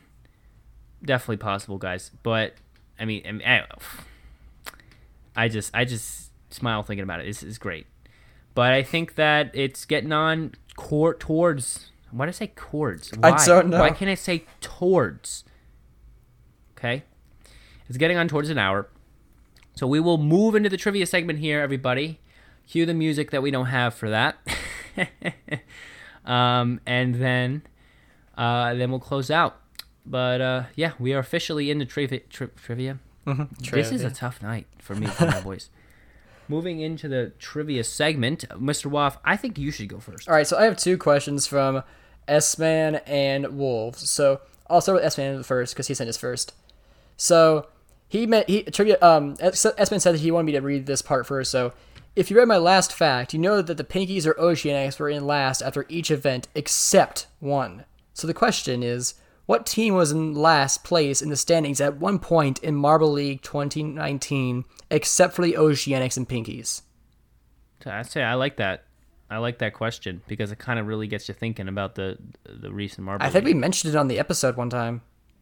definitely 1.03 1.37
possible, 1.37 1.77
guys. 1.77 2.11
But 2.23 2.53
I 2.97 3.03
mean, 3.03 3.23
I, 3.27 3.31
mean, 3.31 3.47
I, 3.47 3.65
I 5.35 5.47
just 5.49 5.71
I 5.73 5.83
just 5.83 6.28
smile 6.49 6.83
thinking 6.83 7.03
about 7.03 7.19
it. 7.21 7.27
It's, 7.27 7.43
it's 7.43 7.57
great, 7.57 7.87
but 8.55 8.73
I 8.73 8.83
think 8.83 9.15
that 9.15 9.51
it's 9.53 9.85
getting 9.85 10.11
on 10.11 10.53
court 10.75 11.19
towards. 11.19 11.91
Why 12.11 12.25
did 12.25 12.29
I 12.29 12.37
say 12.37 12.47
chords? 12.47 13.11
Why? 13.17 13.31
I 13.31 13.45
don't 13.45 13.69
know. 13.69 13.79
Why 13.79 13.91
can't 13.91 14.09
I 14.09 14.15
say 14.15 14.45
towards? 14.61 15.43
Okay, 16.77 17.03
it's 17.87 17.97
getting 17.97 18.17
on 18.17 18.27
towards 18.27 18.49
an 18.49 18.57
hour, 18.57 18.89
so 19.75 19.85
we 19.85 19.99
will 19.99 20.17
move 20.17 20.55
into 20.55 20.69
the 20.69 20.77
trivia 20.77 21.05
segment 21.05 21.39
here, 21.39 21.61
everybody. 21.61 22.19
Cue 22.67 22.85
the 22.85 22.93
music 22.93 23.31
that 23.31 23.41
we 23.41 23.49
don't 23.51 23.65
have 23.65 23.95
for 23.95 24.09
that, 24.11 24.37
um, 26.25 26.79
and 26.85 27.15
then 27.15 27.63
uh, 28.37 28.73
then 28.75 28.91
we'll 28.91 28.99
close 28.99 29.29
out. 29.31 29.59
But 30.05 30.41
uh, 30.41 30.63
yeah, 30.75 30.93
we 30.99 31.13
are 31.13 31.19
officially 31.19 31.69
into 31.69 31.85
trivia. 31.85 32.21
Tri- 32.29 32.47
trivia. 32.55 32.99
This 33.71 33.91
is 33.91 34.03
a 34.03 34.09
tough 34.09 34.41
night 34.41 34.65
for 34.79 34.95
me, 34.95 35.07
for 35.07 35.25
my 35.25 35.39
voice. 35.41 35.69
Moving 36.49 36.79
into 36.79 37.07
the 37.07 37.31
trivia 37.39 37.83
segment, 37.83 38.43
Mr. 38.49 38.87
Waff, 38.87 39.19
I 39.23 39.37
think 39.37 39.57
you 39.57 39.71
should 39.71 39.87
go 39.87 39.99
first. 39.99 40.27
All 40.27 40.35
right, 40.35 40.47
so 40.47 40.57
I 40.57 40.63
have 40.63 40.75
two 40.75 40.97
questions 40.97 41.45
from 41.45 41.83
S-Man 42.27 42.95
and 43.05 43.57
Wolves. 43.57 44.09
So 44.09 44.41
I'll 44.69 44.81
start 44.81 44.97
with 44.97 45.05
S-Man 45.05 45.43
first 45.43 45.73
because 45.73 45.87
he 45.87 45.93
sent 45.93 46.07
his 46.07 46.17
first. 46.17 46.53
So 47.17 47.67
he 48.07 48.25
meant 48.25 48.49
he 48.49 48.63
trivia. 48.63 48.97
Um, 49.01 49.35
S-Man 49.39 49.99
said 49.99 50.15
that 50.15 50.21
he 50.21 50.31
wanted 50.31 50.47
me 50.47 50.51
to 50.53 50.61
read 50.61 50.87
this 50.87 51.03
part 51.03 51.27
first. 51.27 51.51
So 51.51 51.71
if 52.15 52.31
you 52.31 52.37
read 52.37 52.47
my 52.47 52.57
last 52.57 52.91
fact, 52.91 53.33
you 53.33 53.39
know 53.39 53.61
that 53.61 53.77
the 53.77 53.83
Pinkies 53.83 54.25
or 54.25 54.33
Oceanics 54.33 54.99
were 54.99 55.09
in 55.09 55.27
last 55.27 55.61
after 55.61 55.85
each 55.87 56.09
event 56.09 56.47
except 56.55 57.27
one. 57.39 57.85
So 58.13 58.25
the 58.25 58.33
question 58.33 58.83
is, 58.83 59.13
what 59.49 59.65
team 59.65 59.95
was 59.95 60.11
in 60.11 60.35
last 60.35 60.83
place 60.83 61.23
in 61.23 61.29
the 61.29 61.35
standings 61.35 61.81
at 61.81 61.97
one 61.97 62.19
point 62.19 62.59
in 62.59 62.75
Marble 62.75 63.11
League 63.11 63.41
2019, 63.41 64.63
except 64.91 65.33
for 65.33 65.41
the 65.41 65.53
Oceanics 65.53 66.17
and 66.17 66.29
Pinkies? 66.29 66.83
I 67.83 68.03
say 68.03 68.21
I 68.21 68.35
like 68.35 68.57
that. 68.57 68.83
I 69.27 69.39
like 69.39 69.57
that 69.57 69.73
question 69.73 70.21
because 70.27 70.51
it 70.51 70.59
kind 70.59 70.77
of 70.77 70.85
really 70.85 71.07
gets 71.07 71.27
you 71.27 71.33
thinking 71.33 71.67
about 71.67 71.95
the 71.95 72.19
the 72.45 72.71
recent 72.71 73.05
Marble. 73.05 73.25
I 73.25 73.31
think 73.31 73.43
we 73.43 73.55
mentioned 73.55 73.95
it 73.95 73.97
on 73.97 74.07
the 74.07 74.19
episode 74.19 74.55
one 74.55 74.69
time, 74.69 75.01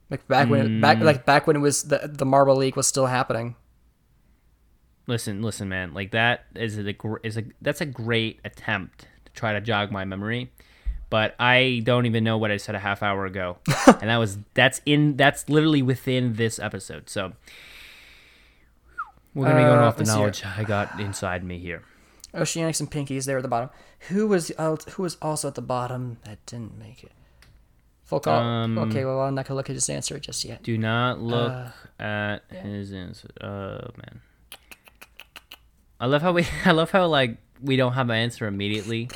like 0.09 0.25
back 0.29 0.49
when 0.49 0.79
back 0.79 0.99
mm. 0.99 1.03
like 1.03 1.25
back 1.25 1.45
when 1.45 1.57
it 1.57 1.59
was 1.59 1.83
the 1.83 2.09
the 2.09 2.25
Marble 2.25 2.55
League 2.55 2.77
was 2.77 2.87
still 2.87 3.07
happening. 3.07 3.57
listen, 5.05 5.41
listen, 5.41 5.67
man. 5.67 5.93
Like 5.93 6.11
that 6.11 6.45
is 6.55 6.77
a 6.79 6.95
is 7.23 7.37
a 7.37 7.43
that's 7.61 7.81
a 7.81 7.85
great 7.85 8.39
attempt 8.45 9.05
to 9.25 9.33
try 9.33 9.51
to 9.51 9.59
jog 9.59 9.91
my 9.91 10.05
memory, 10.05 10.53
but 11.09 11.35
I 11.39 11.81
don't 11.83 12.05
even 12.05 12.23
know 12.23 12.37
what 12.37 12.51
I 12.51 12.57
said 12.57 12.75
a 12.75 12.79
half 12.79 13.01
hour 13.03 13.25
ago, 13.25 13.57
and 13.87 14.09
that 14.09 14.17
was 14.17 14.37
that's 14.53 14.81
in 14.85 15.15
that's 15.17 15.47
literally 15.49 15.81
within 15.81 16.33
this 16.33 16.59
episode. 16.59 17.09
So 17.09 17.33
we're 19.33 19.45
gonna 19.45 19.57
be 19.59 19.63
going 19.63 19.79
Uh, 19.79 19.83
off 19.83 19.95
the 19.97 20.01
let's 20.03 20.11
here. 20.11 20.19
knowledge 20.19 20.43
I 20.45 20.63
got 20.63 20.99
inside 20.99 21.43
me 21.43 21.59
here. 21.59 21.83
Oceanics 22.33 22.79
and 22.79 22.91
Pinkies 22.91 23.25
there 23.25 23.37
at 23.37 23.41
the 23.43 23.47
bottom. 23.47 23.69
Who 24.09 24.27
was 24.27 24.51
uh, 24.57 24.75
who 24.91 25.03
was 25.03 25.17
also 25.21 25.47
at 25.47 25.55
the 25.55 25.61
bottom 25.61 26.17
that 26.23 26.45
didn't 26.45 26.77
make 26.77 27.03
it? 27.03 27.11
Full 28.05 28.19
call. 28.19 28.39
Um, 28.41 28.77
okay, 28.77 29.05
well 29.05 29.21
I'm 29.21 29.35
not 29.35 29.45
gonna 29.47 29.57
look 29.57 29.69
at 29.69 29.75
his 29.75 29.89
answer 29.89 30.19
just 30.19 30.43
yet. 30.45 30.63
Do 30.63 30.77
not 30.77 31.19
look 31.21 31.51
Uh, 31.51 31.69
at 32.03 32.39
his 32.63 32.91
answer. 32.93 33.29
Oh 33.41 33.89
man. 33.97 34.21
I 35.99 36.05
love 36.05 36.21
how 36.21 36.31
we 36.31 36.45
I 36.65 36.71
love 36.71 36.91
how 36.91 37.07
like 37.07 37.37
we 37.61 37.75
don't 37.75 37.93
have 37.93 38.09
an 38.09 38.15
answer 38.15 38.45
immediately. 38.47 39.09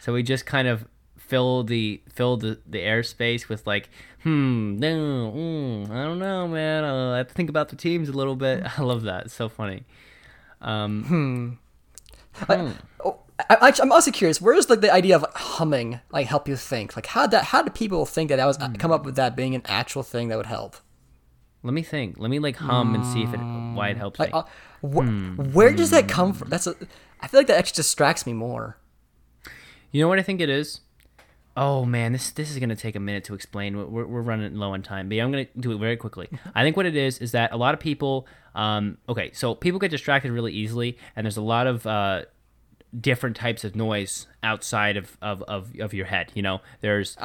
So 0.00 0.12
we 0.12 0.22
just 0.22 0.44
kind 0.46 0.66
of 0.68 0.86
fill 1.26 1.64
the 1.64 2.00
fill 2.08 2.36
the, 2.36 2.58
the 2.66 2.78
airspace 2.80 3.48
with 3.48 3.66
like, 3.66 3.88
hmm, 4.22 4.76
no, 4.78 5.32
mm, 5.34 5.90
I 5.90 6.04
don't 6.04 6.18
know, 6.18 6.46
man. 6.48 6.84
Uh, 6.84 7.12
I 7.14 7.18
have 7.18 7.28
to 7.28 7.34
think 7.34 7.50
about 7.50 7.68
the 7.68 7.76
teams 7.76 8.08
a 8.08 8.12
little 8.12 8.36
bit. 8.36 8.64
I 8.78 8.82
love 8.82 9.02
that. 9.02 9.26
It's 9.26 9.34
so 9.34 9.48
funny. 9.48 9.84
Um, 10.60 11.04
hmm. 11.04 11.50
Oh, 13.04 13.18
I, 13.50 13.56
I, 13.60 13.72
I'm 13.80 13.92
also 13.92 14.10
curious. 14.10 14.40
Where 14.40 14.54
does 14.54 14.68
like 14.70 14.80
the 14.80 14.92
idea 14.92 15.16
of 15.16 15.24
humming 15.34 16.00
like 16.10 16.26
help 16.26 16.48
you 16.48 16.56
think? 16.56 16.96
Like 16.96 17.06
how 17.06 17.26
that 17.26 17.44
how 17.44 17.62
do 17.62 17.70
people 17.70 18.06
think 18.06 18.28
that 18.30 18.36
that 18.36 18.46
was 18.46 18.58
come 18.78 18.92
up 18.92 19.04
with 19.04 19.16
that 19.16 19.36
being 19.36 19.54
an 19.54 19.62
actual 19.66 20.02
thing 20.02 20.28
that 20.28 20.36
would 20.36 20.46
help? 20.46 20.76
let 21.62 21.72
me 21.74 21.82
think. 21.82 22.16
Let 22.18 22.30
me 22.30 22.38
like 22.38 22.56
hum 22.56 22.94
and 22.94 23.04
see 23.04 23.24
if 23.24 23.34
it 23.34 23.40
why 23.74 23.88
it 23.88 23.96
helps 23.96 24.20
Like 24.20 24.32
me. 24.32 24.38
uh, 24.38 24.42
wh- 24.82 25.54
where 25.54 25.72
does 25.74 25.90
that 25.90 26.06
come 26.08 26.32
from? 26.32 26.48
That's 26.48 26.66
a. 26.68 26.74
I 27.20 27.26
feel 27.28 27.40
like 27.40 27.48
that 27.48 27.58
actually 27.58 27.76
distracts 27.76 28.24
me 28.26 28.32
more. 28.34 28.76
You 29.90 30.00
know 30.00 30.08
what 30.08 30.18
I 30.18 30.22
think 30.22 30.40
it 30.40 30.48
is? 30.48 30.80
Oh 31.56 31.86
man, 31.86 32.12
this 32.12 32.30
this 32.32 32.50
is 32.50 32.58
gonna 32.58 32.76
take 32.76 32.96
a 32.96 33.00
minute 33.00 33.24
to 33.24 33.34
explain. 33.34 33.76
We're, 33.76 34.06
we're 34.06 34.20
running 34.20 34.54
low 34.56 34.72
on 34.72 34.82
time, 34.82 35.08
but 35.08 35.18
I'm 35.18 35.30
gonna 35.30 35.46
do 35.58 35.72
it 35.72 35.78
very 35.78 35.96
quickly. 35.96 36.28
I 36.54 36.62
think 36.62 36.76
what 36.76 36.86
it 36.86 36.96
is 36.96 37.18
is 37.18 37.32
that 37.32 37.52
a 37.52 37.56
lot 37.56 37.72
of 37.72 37.80
people, 37.80 38.26
um, 38.54 38.98
okay, 39.08 39.30
so 39.32 39.54
people 39.54 39.80
get 39.80 39.90
distracted 39.90 40.32
really 40.32 40.52
easily, 40.52 40.98
and 41.14 41.24
there's 41.24 41.38
a 41.38 41.42
lot 41.42 41.66
of 41.66 41.86
uh, 41.86 42.22
different 42.98 43.36
types 43.36 43.64
of 43.64 43.74
noise 43.74 44.26
outside 44.42 44.96
of, 44.96 45.16
of, 45.20 45.42
of, 45.44 45.72
of 45.80 45.94
your 45.94 46.06
head. 46.06 46.30
You 46.34 46.42
know, 46.42 46.60
there's 46.80 47.16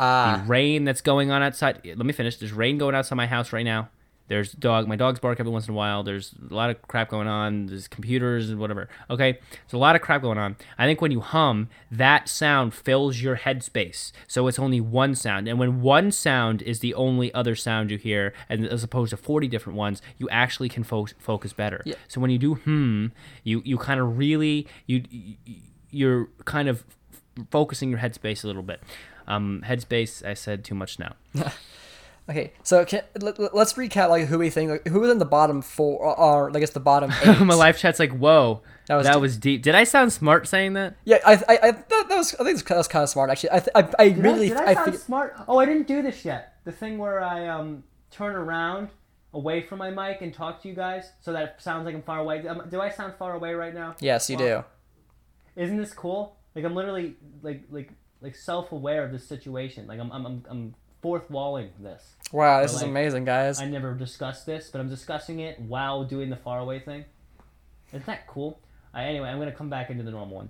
the 0.42 0.48
rain 0.48 0.86
that's 0.86 1.02
going 1.02 1.32
on 1.32 1.44
outside. 1.44 1.82
Let 1.84 1.98
me 2.06 2.14
finish. 2.14 2.38
There's 2.38 2.54
rain 2.54 2.78
going 2.78 2.96
outside 2.96 3.16
my 3.16 3.28
house 3.28 3.52
right 3.52 3.66
now. 3.66 3.90
There's 4.32 4.54
dog. 4.54 4.88
My 4.88 4.96
dogs 4.96 5.20
bark 5.20 5.42
every 5.42 5.52
once 5.52 5.68
in 5.68 5.74
a 5.74 5.76
while. 5.76 6.04
There's 6.04 6.34
a 6.50 6.54
lot 6.54 6.70
of 6.70 6.82
crap 6.84 7.10
going 7.10 7.28
on. 7.28 7.66
There's 7.66 7.90
computers 7.90 8.50
and 8.50 8.62
whatever. 8.62 8.88
Okay, 9.10 9.34
there's 9.34 9.74
a 9.74 9.78
lot 9.78 9.94
of 9.94 10.02
crap 10.02 10.22
going 10.22 10.38
on. 10.38 10.56
I 10.78 10.86
think 10.86 11.02
when 11.02 11.12
you 11.12 11.20
hum, 11.20 11.68
that 11.92 12.30
sound 12.30 12.74
fills 12.74 13.22
your 13.22 13.36
headspace. 13.36 14.14
So 14.28 14.48
it's 14.48 14.58
only 14.58 14.80
one 14.80 15.16
sound, 15.16 15.50
and 15.50 15.60
when 15.60 15.82
one 15.82 16.14
sound 16.14 16.62
is 16.62 16.80
the 16.80 16.94
only 16.94 17.34
other 17.34 17.58
sound 17.58 17.92
you 17.92 17.98
hear, 17.98 18.34
and 18.48 18.66
as 18.66 18.86
opposed 18.86 19.10
to 19.10 19.18
forty 19.18 19.50
different 19.50 19.76
ones, 19.78 20.02
you 20.18 20.30
actually 20.30 20.70
can 20.70 20.86
fo- 20.86 21.08
focus 21.20 21.52
better. 21.52 21.82
Yeah. 21.86 21.96
So 22.08 22.22
when 22.22 22.32
you 22.32 22.38
do 22.38 22.56
hmm, 22.56 23.08
you 23.44 23.62
you 23.66 23.78
kind 23.78 24.00
of 24.00 24.18
really 24.18 24.66
you 24.86 25.04
you're 25.90 26.30
kind 26.46 26.70
of 26.70 26.86
focusing 27.50 27.90
your 27.90 28.00
headspace 28.00 28.46
a 28.46 28.48
little 28.48 28.64
bit. 28.64 28.82
Um, 29.28 29.62
headspace. 29.68 30.26
I 30.26 30.36
said 30.36 30.64
too 30.64 30.76
much 30.76 31.00
now. 31.00 31.16
Okay, 32.32 32.54
so 32.64 32.86
can, 32.86 33.02
let, 33.20 33.38
us 33.40 33.74
recap 33.74 34.10
like 34.10 34.28
who 34.28 34.40
we 34.40 34.50
think 34.50 34.72
like, 34.72 34.88
who 34.88 35.02
was 35.02 35.12
in 35.12 35.18
the 35.18 35.26
bottom 35.26 35.62
four 35.62 36.00
or, 36.00 36.18
or 36.18 36.56
I 36.56 36.60
guess 36.62 36.70
the 36.70 36.80
bottom 36.80 37.12
eight. 37.26 37.42
My 37.42 37.56
live 37.56 37.78
chat's 37.78 38.00
like, 38.00 38.14
whoa, 38.14 38.62
That 38.88 39.04
that 39.04 39.16
was 39.16 39.34
was, 39.34 39.38
deep. 39.38 39.60
deep. 39.60 39.64
Did 39.64 39.76
I 39.76 39.84
sound 39.84 40.14
smart 40.14 40.48
saying 40.48 40.74
that? 40.74 40.96
Yeah, 41.04 41.18
I, 41.26 41.34
I, 41.34 41.60
I 41.62 41.72
that, 41.72 42.06
that 42.08 42.16
was 42.16 42.34
I 42.36 42.46
think 42.46 42.66
that 42.66 42.78
was 42.78 42.88
kind 42.88 43.04
of 43.04 43.10
smart 43.10 43.30
actually. 43.30 43.52
I, 43.52 43.60
th- 43.60 43.70
I, 43.76 43.90
I 44.00 44.08
really, 44.18 44.54
I, 44.54 44.76
think 44.76 44.96
smart? 44.96 45.36
Oh, 45.46 45.58
I 45.58 45.66
didn't 45.66 45.88
do 45.88 46.02
this 46.02 46.24
yet. 46.24 46.56
The 46.64 46.72
thing 46.72 46.98
where 46.98 47.22
I 47.22 47.50
um 47.50 47.84
turn 48.12 48.34
around 48.36 48.88
away 49.34 49.62
from 49.62 49.80
my 49.80 49.90
mic 49.90 50.22
and 50.22 50.34
talk 50.34 50.62
to 50.62 50.70
you 50.70 50.74
guys, 50.74 51.12
so 51.20 51.34
that 51.34 51.44
it 51.44 51.56
sounds 51.58 51.86
like 51.86 51.96
I'm 51.96 52.02
far 52.02 52.20
away. 52.20 52.46
Do 52.70 52.80
I 52.80 52.90
sound 52.92 53.16
far 53.20 53.36
away 53.36 53.54
right 53.54 53.74
now? 53.74 53.96
yes, 54.00 54.30
you 54.30 54.38
do. 54.38 54.64
Isn't 55.58 55.76
this 55.76 55.94
cool? 55.94 56.38
Like 56.56 56.64
I'm 56.64 56.76
literally 56.76 57.16
like 57.42 57.64
like 57.70 57.92
like 58.22 58.36
self 58.36 58.72
aware 58.72 59.04
of 59.04 59.12
this 59.12 59.28
situation. 59.28 59.86
Like 59.86 60.00
I'm 60.00 60.12
I'm 60.12 60.26
I'm, 60.26 60.46
I'm 60.50 60.76
fourth 61.02 61.30
walling 61.30 61.70
this. 61.80 62.16
Wow, 62.32 62.62
this 62.62 62.72
Or, 62.74 62.76
is 62.76 62.82
like, 62.84 62.90
amazing, 62.92 63.26
guys. 63.26 63.60
I 63.62 63.66
never 63.66 63.94
discussed 63.94 64.46
this, 64.46 64.70
but 64.70 64.80
I'm 64.80 64.90
discussing 64.90 65.40
it 65.40 65.60
while 65.60 66.04
doing 66.04 66.30
the 66.30 66.36
far 66.38 66.60
away 66.60 66.80
thing. 66.80 67.06
Isn't 67.90 68.06
that 68.06 68.28
cool? 68.28 68.60
Uh, 68.96 69.00
anyway, 69.00 69.30
I'm 69.30 69.40
gonna 69.40 69.52
come 69.52 69.70
back 69.70 69.90
into 69.90 70.04
the 70.04 70.12
normal 70.12 70.38
one. 70.38 70.50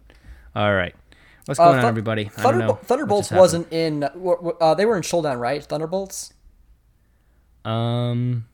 All 0.55 0.73
right, 0.73 0.93
what's 1.45 1.59
Uh, 1.59 1.65
going 1.65 1.75
on, 1.77 1.81
Thun- 1.83 1.89
everybody? 1.89 2.29
I 2.37 2.41
don't 2.43 2.57
know. 2.59 2.73
Thunderbolts 2.75 3.31
wasn't 3.31 3.71
in. 3.71 4.01
w- 4.01 4.35
w- 4.35 4.57
Uh, 4.61 4.73
they 4.75 4.85
were 4.85 4.95
in 4.97 5.03
Showdown, 5.03 5.39
right? 5.39 5.63
Thunderbolts. 5.63 6.33
Um. 7.65 8.45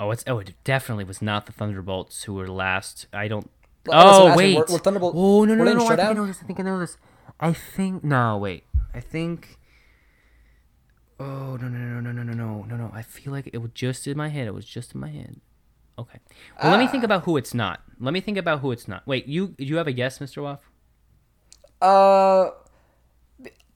Oh, 0.00 0.10
it's 0.10 0.22
oh, 0.26 0.38
it 0.38 0.54
definitely 0.64 1.04
was 1.04 1.20
not 1.22 1.46
the 1.46 1.52
Thunderbolts 1.52 2.24
who 2.24 2.34
were 2.34 2.48
last. 2.48 3.06
I 3.12 3.26
don't. 3.28 3.50
Well, 3.86 3.98
that's 3.98 4.06
what 4.06 4.14
I'm 4.14 4.22
oh 4.22 4.28
asking. 4.32 4.36
wait. 4.36 4.56
Were- 4.58 4.72
were 4.74 4.78
Thunderbolt- 4.78 5.14
oh 5.16 5.44
no 5.44 5.54
no 5.54 5.64
were 5.64 5.70
no 5.70 5.74
no! 5.78 5.86
I 5.86 5.96
think 5.96 6.00
I 6.08 6.12
know 6.12 6.26
this. 6.26 6.38
I 6.42 6.46
think 6.46 6.60
I 6.60 6.62
know 6.62 6.78
this. 6.78 6.96
I 7.40 7.52
think 7.52 8.04
no 8.04 8.38
wait. 8.38 8.64
I 8.94 9.00
think. 9.00 9.56
Oh 11.20 11.56
no 11.56 11.68
no 11.68 12.00
no 12.00 12.00
no 12.00 12.12
no 12.12 12.22
no 12.22 12.32
no 12.32 12.62
no 12.68 12.76
no! 12.76 12.90
I 12.94 13.02
feel 13.02 13.32
like 13.32 13.50
it 13.52 13.58
was 13.58 13.72
just 13.74 14.06
in 14.06 14.16
my 14.16 14.28
head. 14.28 14.46
It 14.46 14.54
was 14.54 14.64
just 14.64 14.94
in 14.94 15.00
my 15.00 15.10
head. 15.10 15.40
Okay. 15.98 16.20
Well, 16.62 16.70
let 16.70 16.78
me 16.78 16.84
Ah. 16.86 16.88
think 16.88 17.02
about 17.02 17.24
who 17.24 17.36
it's 17.36 17.52
not. 17.54 17.82
Let 17.98 18.12
me 18.14 18.20
think 18.20 18.38
about 18.38 18.60
who 18.60 18.70
it's 18.70 18.86
not. 18.86 19.04
Wait, 19.06 19.26
you 19.26 19.54
you 19.58 19.76
have 19.76 19.88
a 19.88 19.92
guess, 19.92 20.20
Mister 20.20 20.42
Waff? 20.42 20.70
Uh, 21.82 22.50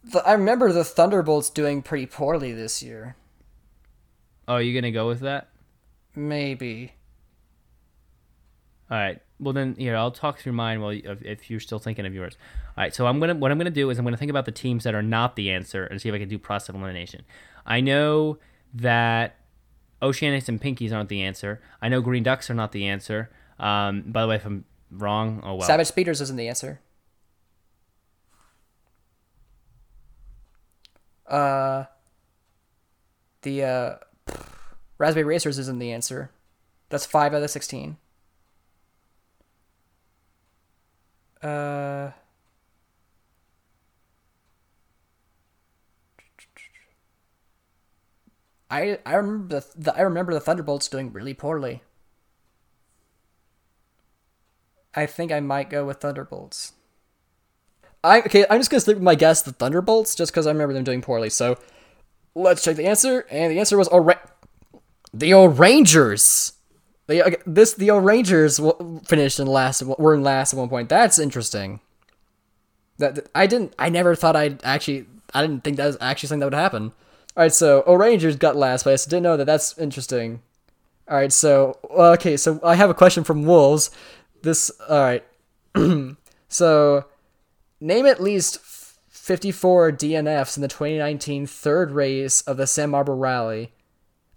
the, 0.04 0.22
I 0.24 0.32
remember 0.34 0.72
the 0.72 0.84
Thunderbolts 0.84 1.50
doing 1.50 1.82
pretty 1.82 2.06
poorly 2.06 2.52
this 2.52 2.80
year. 2.82 3.16
Oh, 4.46 4.58
you 4.58 4.72
gonna 4.74 4.92
go 4.92 5.08
with 5.08 5.20
that? 5.20 5.48
Maybe. 6.14 6.92
All 8.90 8.98
right. 8.98 9.20
Well 9.42 9.52
then, 9.52 9.74
here 9.76 9.96
I'll 9.96 10.12
talk 10.12 10.38
through 10.38 10.52
mine 10.52 10.80
while 10.80 10.92
you, 10.92 11.18
if, 11.22 11.50
you're 11.50 11.58
still 11.58 11.80
thinking 11.80 12.06
of 12.06 12.14
yours. 12.14 12.36
All 12.76 12.84
right. 12.84 12.94
So 12.94 13.06
I'm 13.06 13.18
gonna 13.18 13.34
what 13.34 13.50
I'm 13.50 13.58
gonna 13.58 13.70
do 13.70 13.90
is 13.90 13.98
I'm 13.98 14.04
gonna 14.04 14.16
think 14.16 14.30
about 14.30 14.44
the 14.44 14.52
teams 14.52 14.84
that 14.84 14.94
are 14.94 15.02
not 15.02 15.34
the 15.34 15.50
answer 15.50 15.84
and 15.84 16.00
see 16.00 16.08
if 16.08 16.14
I 16.14 16.18
can 16.18 16.28
do 16.28 16.38
process 16.38 16.74
elimination. 16.74 17.22
I 17.66 17.80
know 17.80 18.38
that 18.74 19.36
Oceanics 20.00 20.48
and 20.48 20.60
Pinkies 20.60 20.92
aren't 20.92 21.08
the 21.08 21.22
answer. 21.22 21.60
I 21.80 21.88
know 21.88 22.00
Green 22.00 22.22
Ducks 22.22 22.50
are 22.50 22.54
not 22.54 22.72
the 22.72 22.86
answer. 22.86 23.30
Um, 23.58 24.02
by 24.06 24.22
the 24.22 24.28
way, 24.28 24.36
if 24.36 24.46
I'm 24.46 24.64
wrong, 24.90 25.42
oh 25.44 25.56
well. 25.56 25.66
Savage 25.66 25.88
Speeders 25.88 26.20
isn't 26.20 26.36
the 26.36 26.48
answer. 26.48 26.80
Uh, 31.26 31.84
the 33.42 33.64
uh, 33.64 33.94
Raspberry 34.98 35.24
Racers 35.24 35.58
isn't 35.58 35.78
the 35.78 35.90
answer. 35.90 36.30
That's 36.90 37.06
five 37.06 37.34
out 37.34 37.42
of 37.42 37.50
sixteen. 37.50 37.96
Uh, 41.42 42.10
I 48.70 48.98
I 49.06 49.14
remember 49.14 49.60
the, 49.60 49.66
the 49.76 49.96
I 49.96 50.00
remember 50.00 50.32
the 50.34 50.40
Thunderbolts 50.40 50.88
doing 50.88 51.12
really 51.12 51.34
poorly. 51.34 51.82
I 54.94 55.04
think 55.04 55.30
I 55.30 55.40
might 55.40 55.68
go 55.68 55.84
with 55.84 56.00
Thunderbolts. 56.00 56.72
I 58.04 58.20
okay. 58.20 58.44
I'm 58.50 58.58
just 58.58 58.70
gonna 58.70 58.80
stick 58.80 58.96
with 58.96 59.02
my 59.02 59.14
guess, 59.14 59.42
the 59.42 59.52
Thunderbolts, 59.52 60.14
just 60.14 60.32
because 60.32 60.46
I 60.46 60.50
remember 60.50 60.74
them 60.74 60.84
doing 60.84 61.02
poorly. 61.02 61.30
So 61.30 61.58
let's 62.34 62.62
check 62.62 62.76
the 62.76 62.86
answer, 62.86 63.26
and 63.30 63.52
the 63.52 63.60
answer 63.60 63.78
was 63.78 63.88
Ora- 63.88 64.30
the 65.14 65.34
O'Rangers. 65.34 66.54
The 67.12 67.22
okay, 67.24 67.36
this 67.44 67.74
the 67.74 67.90
O'Rangers 67.90 68.56
w- 68.56 69.00
finished 69.06 69.38
in 69.38 69.46
last. 69.46 69.82
Were 69.82 70.14
in 70.14 70.22
last 70.22 70.54
at 70.54 70.58
one 70.58 70.70
point. 70.70 70.88
That's 70.88 71.18
interesting. 71.18 71.80
That 72.96 73.28
I 73.34 73.46
didn't. 73.46 73.74
I 73.78 73.90
never 73.90 74.14
thought 74.14 74.34
I'd 74.34 74.64
actually. 74.64 75.04
I 75.34 75.42
didn't 75.42 75.62
think 75.62 75.76
that 75.76 75.86
was 75.86 75.98
actually 76.00 76.28
something 76.28 76.40
that 76.40 76.46
would 76.46 76.54
happen. 76.54 76.92
All 77.36 77.42
right, 77.42 77.52
so 77.52 77.84
O'Rangers 77.86 78.36
got 78.36 78.56
last 78.56 78.84
place. 78.84 79.04
Didn't 79.04 79.24
know 79.24 79.36
that. 79.36 79.44
That's 79.44 79.76
interesting. 79.76 80.40
All 81.06 81.18
right, 81.18 81.32
so 81.32 81.78
okay, 81.90 82.38
so 82.38 82.58
I 82.62 82.76
have 82.76 82.88
a 82.88 82.94
question 82.94 83.24
from 83.24 83.44
Wolves. 83.44 83.90
This 84.40 84.70
all 84.88 85.00
right. 85.00 85.24
so 86.48 87.04
name 87.78 88.06
at 88.06 88.22
least 88.22 88.58
54 89.10 89.92
DNFs 89.92 90.56
in 90.56 90.62
the 90.62 90.68
2019 90.68 91.46
third 91.46 91.90
race 91.90 92.40
of 92.42 92.56
the 92.56 92.66
Sand 92.66 92.92
Marble 92.92 93.16
Rally. 93.16 93.72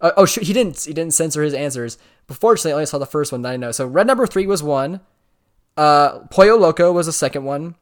Uh, 0.02 0.12
oh, 0.18 0.26
shoot, 0.26 0.44
he 0.44 0.54
didn't. 0.54 0.84
He 0.84 0.94
didn't 0.94 1.14
censor 1.14 1.42
his 1.42 1.54
answers. 1.54 1.98
But 2.28 2.38
fortunately, 2.38 2.72
I 2.72 2.76
only 2.76 2.86
saw 2.86 2.98
the 2.98 3.06
first 3.06 3.32
one 3.32 3.42
that 3.44 3.52
I 3.52 3.58
know. 3.58 3.72
So 3.72 3.86
red 3.86 4.08
number 4.08 4.26
three 4.26 4.48
was 4.48 4.64
one. 4.64 5.02
Uh, 5.78 6.20
Pollo 6.32 6.58
Loco 6.58 6.92
was 6.92 7.06
the 7.06 7.14
second 7.14 7.44
one. 7.44 7.76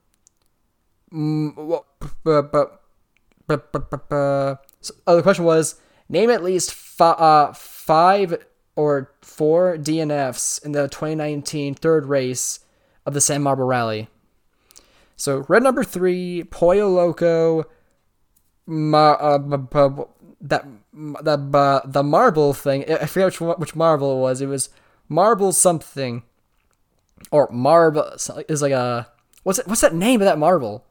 So, 4.82 4.96
oh, 5.08 5.16
the 5.16 5.22
question 5.22 5.46
was 5.46 5.76
name 6.10 6.30
at 6.30 6.44
least 6.44 6.74
fi- 6.74 7.12
uh, 7.12 7.54
five 7.54 8.44
or 8.76 9.12
four 9.22 9.78
DNFs 9.78 10.64
in 10.66 10.72
the 10.72 10.88
2019 10.88 11.76
third 11.76 12.08
race 12.08 12.60
of 13.06 13.14
the 13.14 13.22
Sand 13.22 13.44
Marble 13.44 13.66
Rally. 13.66 14.08
So 15.16 15.46
red 15.48 15.64
number 15.64 15.84
three, 15.84 16.44
Pollo 16.44 16.90
Loco, 16.90 17.66
ma- 18.66 19.14
uh, 19.14 19.98
that 20.44 20.68
the 20.94 21.40
uh, 21.54 21.82
the 21.86 22.04
marble 22.04 22.54
thing. 22.54 22.84
I 22.92 23.06
forget 23.06 23.40
which 23.40 23.40
which 23.40 23.76
marble 23.76 24.18
it 24.18 24.22
was. 24.22 24.42
It 24.42 24.48
was 24.48 24.70
marble 25.08 25.54
something, 25.54 26.24
or 27.32 27.50
marble 27.52 28.04
is 28.48 28.62
like 28.62 28.74
a 28.74 29.08
what's 29.44 29.60
it, 29.60 29.68
what's 29.68 29.82
that 29.82 29.96
name 29.96 30.22
of 30.22 30.26
that 30.26 30.38
marble? 30.38 30.86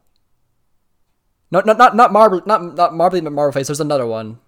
No, 1.51 1.61
not 1.61 1.77
not 1.77 1.95
not 1.95 2.11
marble, 2.11 2.41
not 2.45 2.75
not 2.75 2.95
marbly 2.95 3.21
marble 3.21 3.51
face. 3.51 3.67
There's 3.67 3.79
another 3.79 4.07
one. 4.07 4.39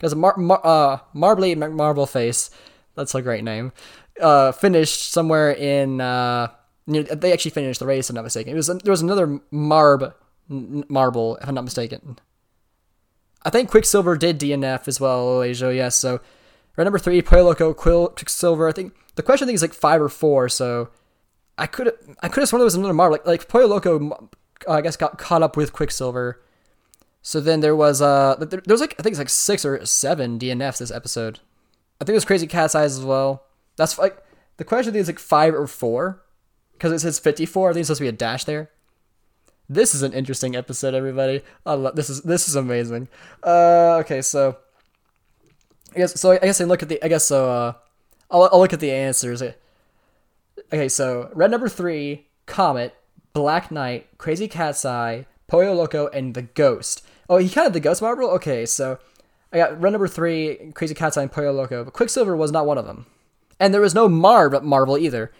There's 0.00 0.14
a 0.14 0.16
mar, 0.16 0.34
mar 0.38 0.60
uh 0.64 0.98
marbly 1.12 1.54
marble 1.54 2.06
face. 2.06 2.50
That's 2.96 3.14
a 3.14 3.22
great 3.22 3.44
name. 3.44 3.72
Uh, 4.20 4.52
finished 4.52 5.12
somewhere 5.12 5.52
in 5.52 6.00
uh, 6.00 6.48
near, 6.86 7.02
they 7.02 7.32
actually 7.32 7.52
finished 7.52 7.80
the 7.80 7.86
race. 7.86 8.06
If 8.06 8.10
I'm 8.10 8.16
not 8.16 8.24
mistaken. 8.24 8.52
It 8.52 8.56
was 8.56 8.66
there 8.68 8.90
was 8.90 9.02
another 9.02 9.40
marb 9.50 10.14
marble, 10.48 11.36
if 11.36 11.48
I'm 11.48 11.54
not 11.54 11.64
mistaken. 11.64 12.18
I 13.44 13.50
think 13.50 13.70
Quicksilver 13.70 14.16
did 14.16 14.38
DNF 14.38 14.86
as 14.86 15.00
well, 15.00 15.42
Asia. 15.42 15.74
Yes, 15.74 15.96
so 15.96 16.20
red 16.76 16.84
number 16.84 16.98
three, 16.98 17.20
Pollo 17.22 17.44
Loco, 17.44 17.74
Quill, 17.74 18.08
Quicksilver. 18.08 18.68
I 18.68 18.72
think 18.72 18.94
the 19.16 19.22
question 19.22 19.46
I 19.46 19.48
think 19.48 19.56
is 19.56 19.62
like 19.62 19.74
five 19.74 20.00
or 20.00 20.08
four. 20.08 20.48
So 20.48 20.90
I 21.58 21.66
could 21.66 21.92
I 22.22 22.28
could 22.28 22.40
have 22.40 22.48
sworn 22.48 22.60
there 22.60 22.64
was 22.64 22.74
another 22.74 22.94
marble. 22.94 23.16
Like 23.16 23.26
like 23.26 23.48
Pollo 23.48 23.66
Loco, 23.66 24.10
uh, 24.68 24.72
I 24.72 24.80
guess 24.80 24.96
got 24.96 25.18
caught 25.18 25.42
up 25.42 25.56
with 25.56 25.72
Quicksilver. 25.72 26.40
So 27.22 27.40
then 27.40 27.60
there 27.60 27.76
was 27.76 28.00
uh 28.00 28.36
there, 28.38 28.60
there 28.64 28.74
was 28.74 28.80
like 28.80 28.94
I 28.98 29.02
think 29.02 29.12
it's 29.12 29.18
like 29.18 29.28
six 29.28 29.64
or 29.64 29.84
seven 29.84 30.38
DNFs 30.38 30.78
this 30.78 30.90
episode. 30.90 31.40
I 32.00 32.04
think 32.04 32.14
it 32.14 32.14
was 32.14 32.24
Crazy 32.24 32.46
Cat's 32.46 32.74
Eyes 32.74 32.98
as 32.98 33.04
well. 33.04 33.44
That's 33.76 33.98
like 33.98 34.22
the 34.56 34.64
question 34.64 34.90
I 34.90 34.92
think 34.92 35.02
is 35.02 35.08
like 35.08 35.18
five 35.18 35.54
or 35.54 35.66
four 35.66 36.22
because 36.72 36.92
it 36.92 37.00
says 37.00 37.18
fifty 37.18 37.46
four. 37.46 37.70
I 37.70 37.72
think 37.72 37.80
it's 37.80 37.88
supposed 37.88 37.98
to 37.98 38.04
be 38.04 38.08
a 38.08 38.12
dash 38.12 38.44
there. 38.44 38.70
This 39.72 39.94
is 39.94 40.02
an 40.02 40.12
interesting 40.12 40.54
episode, 40.54 40.92
everybody. 40.92 41.42
Love 41.64 41.96
this 41.96 42.10
is 42.10 42.20
this 42.22 42.46
is 42.46 42.56
amazing. 42.56 43.08
Uh, 43.42 43.96
okay, 44.00 44.20
so 44.20 44.58
I 45.94 45.98
guess 45.98 46.20
so. 46.20 46.32
I 46.32 46.38
guess 46.38 46.60
I 46.60 46.64
look 46.64 46.82
at 46.82 46.90
the. 46.90 47.02
I 47.02 47.08
guess 47.08 47.24
so. 47.24 47.50
Uh, 47.50 47.72
I'll 48.30 48.50
I'll 48.52 48.60
look 48.60 48.74
at 48.74 48.80
the 48.80 48.92
answers. 48.92 49.42
Okay, 49.42 50.88
so 50.90 51.30
red 51.32 51.50
number 51.50 51.70
three, 51.70 52.26
Comet, 52.44 52.94
Black 53.32 53.70
Knight, 53.70 54.06
Crazy 54.18 54.46
Cat's 54.46 54.84
Eye, 54.84 55.24
Pollo 55.46 55.72
Loco, 55.72 56.08
and 56.08 56.34
the 56.34 56.42
Ghost. 56.42 57.02
Oh, 57.30 57.38
he 57.38 57.48
counted 57.48 57.72
the 57.72 57.80
Ghost 57.80 58.02
Marble. 58.02 58.28
Okay, 58.28 58.66
so 58.66 58.98
I 59.54 59.56
got 59.56 59.80
red 59.80 59.92
number 59.92 60.08
three, 60.08 60.70
Crazy 60.74 60.94
Cat's 60.94 61.16
Eye, 61.16 61.22
and 61.22 61.32
Pollo 61.32 61.50
Loco, 61.50 61.82
but 61.84 61.94
Quicksilver 61.94 62.36
was 62.36 62.52
not 62.52 62.66
one 62.66 62.76
of 62.76 62.84
them, 62.84 63.06
and 63.58 63.72
there 63.72 63.80
was 63.80 63.94
no 63.94 64.06
Marv 64.06 64.62
Marvel 64.62 64.98
either. 64.98 65.32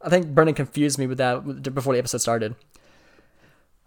I 0.00 0.10
think 0.10 0.28
Brendan 0.28 0.54
confused 0.54 0.96
me 0.96 1.08
with 1.08 1.18
that 1.18 1.74
before 1.74 1.94
the 1.94 1.98
episode 1.98 2.18
started. 2.18 2.54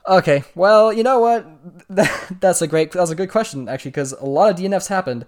Okay, 0.07 0.43
well, 0.55 0.93
you 0.93 1.03
know 1.03 1.19
what? 1.19 1.45
That's 2.39 2.61
a 2.61 2.67
great. 2.67 2.91
That 2.91 3.01
was 3.01 3.11
a 3.11 3.15
good 3.15 3.29
question 3.29 3.67
actually, 3.67 3.91
because 3.91 4.13
a 4.13 4.25
lot 4.25 4.49
of 4.49 4.57
DNFs 4.57 4.87
happened. 4.87 5.25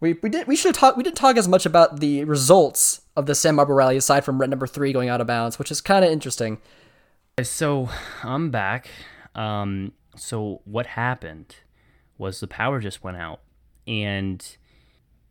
We 0.00 0.18
we 0.22 0.28
did 0.28 0.46
we 0.46 0.56
should 0.56 0.74
talk. 0.74 0.96
We 0.96 1.02
didn't 1.02 1.16
talk 1.16 1.36
as 1.36 1.48
much 1.48 1.64
about 1.64 2.00
the 2.00 2.24
results 2.24 3.02
of 3.16 3.26
the 3.26 3.34
Sand 3.34 3.56
Marble 3.56 3.74
Rally 3.74 3.96
aside 3.96 4.24
from 4.24 4.40
red 4.40 4.50
number 4.50 4.66
three 4.66 4.92
going 4.92 5.08
out 5.08 5.20
of 5.20 5.26
bounds, 5.26 5.58
which 5.58 5.70
is 5.70 5.80
kind 5.80 6.04
of 6.04 6.10
interesting. 6.10 6.58
So 7.42 7.88
I'm 8.22 8.50
back. 8.50 8.88
Um, 9.34 9.92
so 10.16 10.60
what 10.64 10.86
happened 10.86 11.56
was 12.18 12.40
the 12.40 12.46
power 12.46 12.80
just 12.80 13.02
went 13.02 13.16
out, 13.16 13.40
and 13.86 14.56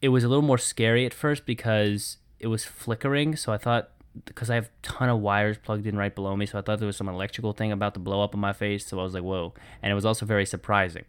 it 0.02 0.10
was 0.10 0.24
a 0.24 0.28
little 0.28 0.44
more 0.44 0.58
scary 0.58 1.06
at 1.06 1.14
first 1.14 1.46
because 1.46 2.18
it 2.40 2.48
was 2.48 2.66
flickering. 2.66 3.36
So 3.36 3.52
I 3.52 3.58
thought 3.58 3.92
because 4.26 4.50
I 4.50 4.56
have 4.56 4.66
a 4.66 4.70
ton 4.82 5.10
of 5.10 5.20
wires 5.20 5.58
plugged 5.58 5.86
in 5.88 5.98
right 5.98 6.14
below 6.14 6.36
me, 6.36 6.46
so 6.46 6.58
I 6.58 6.62
thought 6.62 6.80
there 6.80 6.88
was 6.88 6.98
some 6.98 7.10
electrical 7.10 7.54
thing 7.54 7.72
about 7.72 7.94
to 7.94 8.00
blow 8.00 8.24
up 8.24 8.34
in 8.34 8.40
my 8.40 8.54
face. 8.54 8.86
So 8.88 9.00
I 9.00 9.04
was 9.04 9.14
like, 9.14 9.24
whoa. 9.24 9.54
And 9.82 9.92
it 9.92 9.96
was 9.96 10.06
also 10.06 10.26
very 10.26 10.46
surprising. 10.46 11.06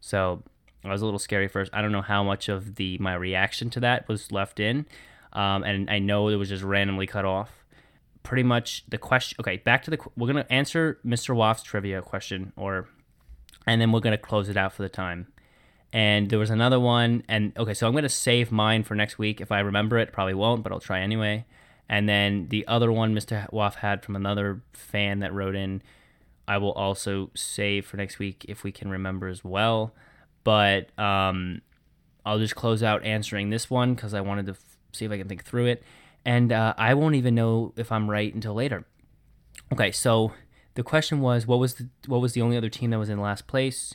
So 0.00 0.42
I 0.84 0.90
was 0.90 1.02
a 1.02 1.04
little 1.04 1.18
scary 1.18 1.48
first. 1.48 1.70
I 1.74 1.80
don't 1.80 1.92
know 1.92 2.02
how 2.02 2.22
much 2.22 2.48
of 2.48 2.74
the 2.76 2.98
my 2.98 3.14
reaction 3.14 3.70
to 3.70 3.80
that 3.80 4.08
was 4.08 4.32
left 4.32 4.60
in. 4.60 4.86
Um, 5.32 5.62
and 5.64 5.88
I 5.88 5.98
know 5.98 6.28
it 6.28 6.36
was 6.36 6.48
just 6.48 6.62
randomly 6.62 7.06
cut 7.06 7.24
off. 7.24 7.64
Pretty 8.22 8.42
much 8.42 8.84
the 8.88 8.98
question. 8.98 9.36
Okay, 9.40 9.56
back 9.58 9.82
to 9.84 9.90
the. 9.90 9.98
We're 10.16 10.26
gonna 10.26 10.46
answer 10.50 10.98
Mr. 11.04 11.34
Waff's 11.34 11.62
trivia 11.62 12.02
question, 12.02 12.52
or, 12.56 12.88
and 13.66 13.80
then 13.80 13.90
we're 13.90 14.00
gonna 14.00 14.18
close 14.18 14.48
it 14.48 14.56
out 14.56 14.72
for 14.72 14.82
the 14.82 14.88
time. 14.88 15.28
And 15.92 16.30
there 16.30 16.38
was 16.38 16.50
another 16.50 16.78
one, 16.78 17.24
and 17.28 17.56
okay, 17.58 17.74
so 17.74 17.86
I'm 17.86 17.94
gonna 17.94 18.08
save 18.08 18.52
mine 18.52 18.84
for 18.84 18.94
next 18.94 19.18
week 19.18 19.40
if 19.40 19.50
I 19.50 19.60
remember 19.60 19.98
it. 19.98 20.12
Probably 20.12 20.34
won't, 20.34 20.62
but 20.62 20.72
I'll 20.72 20.80
try 20.80 21.00
anyway. 21.00 21.46
And 21.88 22.08
then 22.08 22.48
the 22.48 22.66
other 22.66 22.90
one 22.90 23.14
Mr. 23.14 23.50
Waff 23.52 23.76
had 23.76 24.02
from 24.02 24.16
another 24.16 24.62
fan 24.72 25.18
that 25.20 25.32
wrote 25.32 25.54
in, 25.54 25.82
I 26.48 26.58
will 26.58 26.72
also 26.72 27.30
save 27.34 27.86
for 27.86 27.96
next 27.96 28.18
week 28.18 28.44
if 28.48 28.64
we 28.64 28.72
can 28.72 28.90
remember 28.90 29.28
as 29.28 29.44
well. 29.44 29.94
But 30.44 30.96
um, 30.98 31.60
I'll 32.24 32.38
just 32.38 32.56
close 32.56 32.82
out 32.82 33.04
answering 33.04 33.50
this 33.50 33.70
one 33.70 33.94
because 33.94 34.14
I 34.14 34.20
wanted 34.20 34.46
to 34.46 34.52
f- 34.52 34.78
see 34.92 35.04
if 35.04 35.12
I 35.12 35.18
can 35.18 35.28
think 35.28 35.44
through 35.44 35.66
it. 35.66 35.82
And 36.24 36.52
uh, 36.52 36.74
I 36.76 36.94
won't 36.94 37.14
even 37.14 37.34
know 37.34 37.72
if 37.76 37.90
I'm 37.92 38.08
right 38.08 38.32
until 38.32 38.54
later. 38.54 38.84
Okay, 39.72 39.90
so 39.90 40.32
the 40.74 40.82
question 40.82 41.20
was, 41.20 41.46
what 41.46 41.58
was 41.58 41.74
the 41.74 41.88
what 42.06 42.20
was 42.20 42.32
the 42.32 42.42
only 42.42 42.56
other 42.56 42.68
team 42.68 42.90
that 42.90 42.98
was 42.98 43.08
in 43.08 43.20
last 43.20 43.46
place 43.46 43.94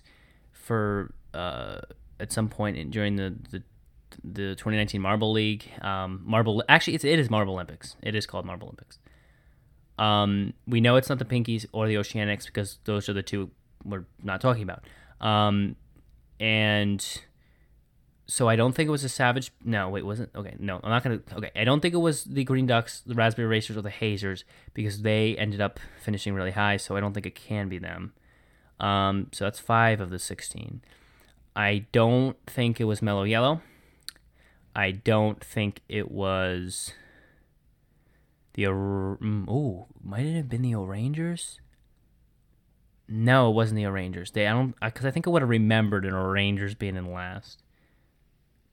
for 0.51 1.13
uh, 1.33 1.79
at 2.19 2.31
some 2.31 2.49
point 2.49 2.77
in, 2.77 2.89
during 2.89 3.15
the, 3.15 3.35
the 3.51 3.63
the 4.23 4.55
2019 4.55 5.01
Marble 5.01 5.31
League. 5.31 5.69
Um, 5.81 6.21
Marble 6.25 6.63
actually 6.69 6.95
it's, 6.95 7.03
it 7.03 7.19
is 7.19 7.29
Marble 7.29 7.53
Olympics. 7.53 7.95
It 8.01 8.15
is 8.15 8.25
called 8.25 8.45
Marble 8.45 8.67
Olympics. 8.67 8.99
Um, 9.97 10.53
we 10.67 10.81
know 10.81 10.95
it's 10.95 11.09
not 11.09 11.19
the 11.19 11.25
Pinkies 11.25 11.65
or 11.71 11.87
the 11.87 11.95
Oceanics 11.95 12.45
because 12.45 12.79
those 12.85 13.09
are 13.09 13.13
the 13.13 13.23
two 13.23 13.49
we're 13.83 14.05
not 14.23 14.41
talking 14.41 14.63
about. 14.63 14.83
Um, 15.19 15.75
and 16.39 17.03
so 18.27 18.47
I 18.49 18.55
don't 18.55 18.73
think 18.73 18.87
it 18.87 18.91
was 18.91 19.03
a 19.03 19.09
Savage. 19.09 19.51
No, 19.63 19.89
wait, 19.89 20.05
wasn't 20.05 20.29
okay. 20.35 20.55
No, 20.59 20.79
I'm 20.83 20.89
not 20.89 21.03
gonna. 21.03 21.19
Okay, 21.33 21.51
I 21.55 21.63
don't 21.63 21.79
think 21.79 21.93
it 21.93 21.99
was 21.99 22.25
the 22.25 22.43
Green 22.43 22.67
Ducks, 22.67 23.01
the 23.05 23.15
Raspberry 23.15 23.47
Racers, 23.47 23.77
or 23.77 23.81
the 23.81 23.89
Hazers 23.89 24.43
because 24.73 25.01
they 25.01 25.35
ended 25.37 25.61
up 25.61 25.79
finishing 25.99 26.33
really 26.33 26.51
high. 26.51 26.77
So 26.77 26.95
I 26.95 26.99
don't 26.99 27.13
think 27.13 27.25
it 27.25 27.35
can 27.35 27.69
be 27.69 27.79
them. 27.79 28.13
Um, 28.79 29.27
so 29.31 29.45
that's 29.45 29.59
five 29.59 29.99
of 29.99 30.09
the 30.09 30.19
16. 30.19 30.81
I 31.55 31.85
don't 31.91 32.37
think 32.45 32.79
it 32.79 32.83
was 32.83 33.01
Mellow 33.01 33.23
Yellow. 33.23 33.61
I 34.77 34.91
don't 34.91 35.43
think 35.43 35.81
it 35.89 36.11
was 36.11 36.93
the 38.53 38.67
oh 38.67 39.87
might 40.03 40.27
it 40.27 40.35
have 40.35 40.49
been 40.49 40.61
the 40.61 40.75
O'Rangers? 40.75 41.59
No, 43.09 43.49
it 43.49 43.55
wasn't 43.55 43.77
the 43.77 43.87
O'Rangers. 43.87 44.29
They 44.31 44.45
I 44.45 44.51
don't 44.51 44.79
because 44.79 45.03
I, 45.03 45.07
I 45.07 45.11
think 45.11 45.25
I 45.25 45.31
would 45.31 45.41
have 45.41 45.49
remembered 45.49 46.05
an 46.05 46.13
O'Rangers 46.13 46.75
being 46.75 46.95
in 46.95 47.11
last, 47.11 47.63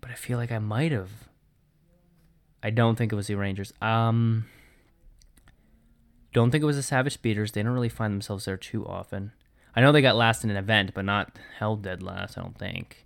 but 0.02 0.10
I 0.10 0.14
feel 0.14 0.36
like 0.36 0.52
I 0.52 0.58
might 0.58 0.92
have. 0.92 1.10
I 2.62 2.68
don't 2.68 2.96
think 2.96 3.10
it 3.10 3.16
was 3.16 3.28
the 3.28 3.36
Rangers. 3.36 3.72
Um, 3.80 4.44
don't 6.34 6.50
think 6.50 6.62
it 6.62 6.66
was 6.66 6.76
the 6.76 6.82
Savage 6.82 7.14
Speeders. 7.14 7.52
They 7.52 7.62
don't 7.62 7.72
really 7.72 7.88
find 7.88 8.12
themselves 8.12 8.44
there 8.44 8.58
too 8.58 8.86
often. 8.86 9.32
I 9.74 9.80
know 9.80 9.90
they 9.90 10.02
got 10.02 10.16
last 10.16 10.44
in 10.44 10.50
an 10.50 10.56
event, 10.58 10.92
but 10.92 11.06
not 11.06 11.38
held 11.58 11.82
dead 11.82 12.02
last. 12.02 12.36
I 12.36 12.42
don't 12.42 12.58
think. 12.58 13.03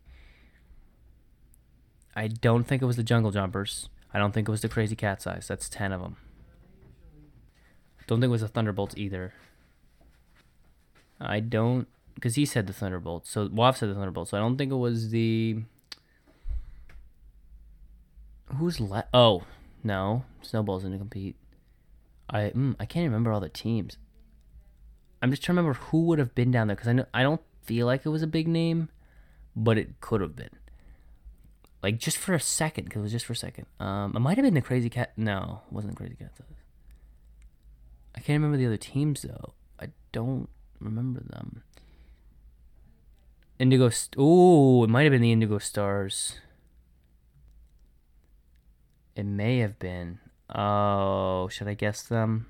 I 2.18 2.26
don't 2.26 2.64
think 2.64 2.82
it 2.82 2.86
was 2.86 2.96
the 2.96 3.04
Jungle 3.04 3.30
Jumpers. 3.30 3.90
I 4.12 4.18
don't 4.18 4.34
think 4.34 4.48
it 4.48 4.50
was 4.50 4.62
the 4.62 4.68
Crazy 4.68 4.96
Cat's 4.96 5.24
Eyes. 5.24 5.46
That's 5.46 5.68
10 5.68 5.92
of 5.92 6.00
them. 6.00 6.16
Don't 8.08 8.18
think 8.18 8.30
it 8.30 8.32
was 8.32 8.40
the 8.40 8.48
Thunderbolts 8.48 8.96
either. 8.96 9.34
I 11.20 11.38
don't, 11.38 11.86
because 12.16 12.34
he 12.34 12.44
said 12.44 12.66
the 12.66 12.72
Thunderbolts. 12.72 13.30
So 13.30 13.48
Waff 13.52 13.76
said 13.76 13.88
the 13.88 13.94
Thunderbolts. 13.94 14.32
So 14.32 14.36
I 14.36 14.40
don't 14.40 14.58
think 14.58 14.72
it 14.72 14.76
was 14.76 15.10
the. 15.10 15.62
Who's 18.56 18.80
left? 18.80 19.10
Oh, 19.14 19.44
no. 19.84 20.24
Snowball's 20.42 20.82
going 20.82 20.94
to 20.94 20.98
compete. 20.98 21.36
I 22.28 22.50
mm, 22.50 22.74
I 22.80 22.84
can't 22.84 23.04
remember 23.04 23.30
all 23.30 23.38
the 23.38 23.48
teams. 23.48 23.96
I'm 25.22 25.30
just 25.30 25.44
trying 25.44 25.54
to 25.54 25.62
remember 25.62 25.78
who 25.90 26.06
would 26.06 26.18
have 26.18 26.34
been 26.34 26.50
down 26.50 26.66
there 26.66 26.74
because 26.74 26.88
I 26.88 26.94
know 26.94 27.06
I 27.14 27.22
don't 27.22 27.42
feel 27.62 27.86
like 27.86 28.04
it 28.04 28.08
was 28.08 28.22
a 28.22 28.26
big 28.26 28.48
name, 28.48 28.88
but 29.54 29.78
it 29.78 30.00
could 30.00 30.20
have 30.20 30.34
been 30.34 30.57
like 31.82 31.98
just 31.98 32.16
for 32.18 32.34
a 32.34 32.40
second 32.40 32.84
because 32.84 33.00
it 33.00 33.02
was 33.02 33.12
just 33.12 33.26
for 33.26 33.32
a 33.32 33.36
second. 33.36 33.66
Um 33.80 34.12
it 34.14 34.20
might 34.20 34.36
have 34.36 34.44
been 34.44 34.54
the 34.54 34.60
crazy 34.60 34.90
cat 34.90 35.12
no 35.16 35.62
it 35.66 35.72
wasn't 35.72 35.96
crazy 35.96 36.14
cat 36.14 36.32
i 38.14 38.20
can't 38.20 38.42
remember 38.42 38.56
the 38.56 38.66
other 38.66 38.76
teams 38.76 39.22
though. 39.22 39.54
I 39.80 39.88
don't 40.12 40.48
remember 40.80 41.20
them. 41.20 41.62
Indigo 43.58 43.88
st- 43.90 44.16
oh 44.18 44.84
it 44.84 44.90
might 44.90 45.04
have 45.04 45.12
been 45.12 45.22
the 45.22 45.32
indigo 45.32 45.58
stars. 45.58 46.40
It 49.14 49.26
may 49.26 49.58
have 49.58 49.78
been. 49.78 50.18
Oh 50.54 51.48
should 51.48 51.68
i 51.68 51.74
guess 51.74 52.02
them? 52.02 52.46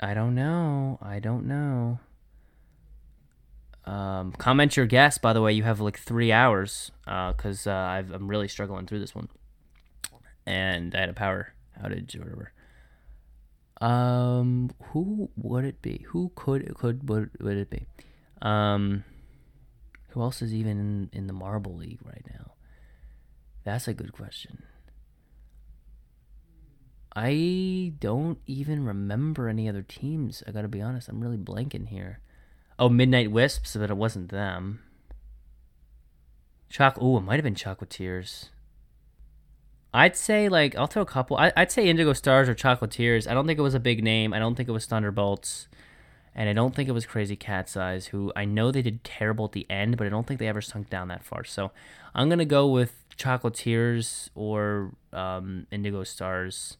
I 0.00 0.14
don't 0.14 0.34
know. 0.34 0.98
I 1.00 1.20
don't 1.20 1.46
know 1.46 2.00
um, 3.84 4.32
comment 4.32 4.76
your 4.76 4.86
guess. 4.86 5.18
By 5.18 5.32
the 5.32 5.42
way, 5.42 5.52
you 5.52 5.64
have 5.64 5.80
like 5.80 5.98
three 5.98 6.32
hours 6.32 6.92
because 7.04 7.66
uh, 7.66 7.70
uh, 7.70 8.02
I'm 8.14 8.28
really 8.28 8.48
struggling 8.48 8.86
through 8.86 9.00
this 9.00 9.14
one. 9.14 9.28
and 10.46 10.94
I 10.94 11.00
had 11.00 11.08
a 11.08 11.14
power 11.14 11.52
outage 11.82 12.16
or 12.16 12.20
whatever. 12.20 12.52
Um, 13.80 14.70
who 14.92 15.30
would 15.36 15.64
it 15.64 15.82
be? 15.82 16.06
Who 16.10 16.30
could 16.34 16.74
could 16.76 17.08
would 17.08 17.30
would 17.40 17.56
it 17.56 17.70
be? 17.70 17.86
Um, 18.40 19.04
who 20.10 20.22
else 20.22 20.42
is 20.42 20.54
even 20.54 20.78
in, 20.78 21.10
in 21.12 21.26
the 21.26 21.32
Marble 21.32 21.76
League 21.76 22.00
right 22.04 22.24
now? 22.30 22.52
That's 23.64 23.88
a 23.88 23.94
good 23.94 24.12
question. 24.12 24.62
I 27.14 27.92
don't 27.98 28.38
even 28.46 28.84
remember 28.84 29.48
any 29.48 29.68
other 29.68 29.82
teams. 29.82 30.42
I 30.46 30.52
gotta 30.52 30.68
be 30.68 30.80
honest. 30.80 31.08
I'm 31.08 31.20
really 31.20 31.36
blanking 31.36 31.88
here. 31.88 32.20
Oh, 32.78 32.88
Midnight 32.88 33.30
Wisps, 33.30 33.76
but 33.76 33.90
it 33.90 33.96
wasn't 33.96 34.30
them. 34.30 34.80
Choc. 36.68 36.96
Oh, 37.00 37.18
it 37.18 37.20
might 37.20 37.36
have 37.36 37.44
been 37.44 37.54
Chocolatiers. 37.54 38.48
I'd 39.94 40.16
say 40.16 40.48
like 40.48 40.74
I'll 40.74 40.86
throw 40.86 41.02
a 41.02 41.06
couple. 41.06 41.36
I, 41.36 41.52
would 41.56 41.70
say 41.70 41.86
Indigo 41.88 42.14
Stars 42.14 42.48
or 42.48 42.54
Chocolatiers. 42.54 43.30
I 43.30 43.34
don't 43.34 43.46
think 43.46 43.58
it 43.58 43.62
was 43.62 43.74
a 43.74 43.80
big 43.80 44.02
name. 44.02 44.32
I 44.32 44.38
don't 44.38 44.54
think 44.54 44.68
it 44.68 44.72
was 44.72 44.86
Thunderbolts, 44.86 45.68
and 46.34 46.48
I 46.48 46.54
don't 46.54 46.74
think 46.74 46.88
it 46.88 46.92
was 46.92 47.04
Crazy 47.04 47.36
Cat's 47.36 47.76
Eyes. 47.76 48.06
Who 48.06 48.32
I 48.34 48.46
know 48.46 48.70
they 48.72 48.80
did 48.80 49.04
terrible 49.04 49.44
at 49.44 49.52
the 49.52 49.66
end, 49.70 49.98
but 49.98 50.06
I 50.06 50.10
don't 50.10 50.26
think 50.26 50.40
they 50.40 50.48
ever 50.48 50.62
sunk 50.62 50.88
down 50.88 51.08
that 51.08 51.24
far. 51.24 51.44
So 51.44 51.72
I'm 52.14 52.30
gonna 52.30 52.46
go 52.46 52.66
with 52.66 53.04
Chocolatiers 53.18 54.30
or 54.34 54.94
um, 55.12 55.66
Indigo 55.70 56.04
Stars 56.04 56.78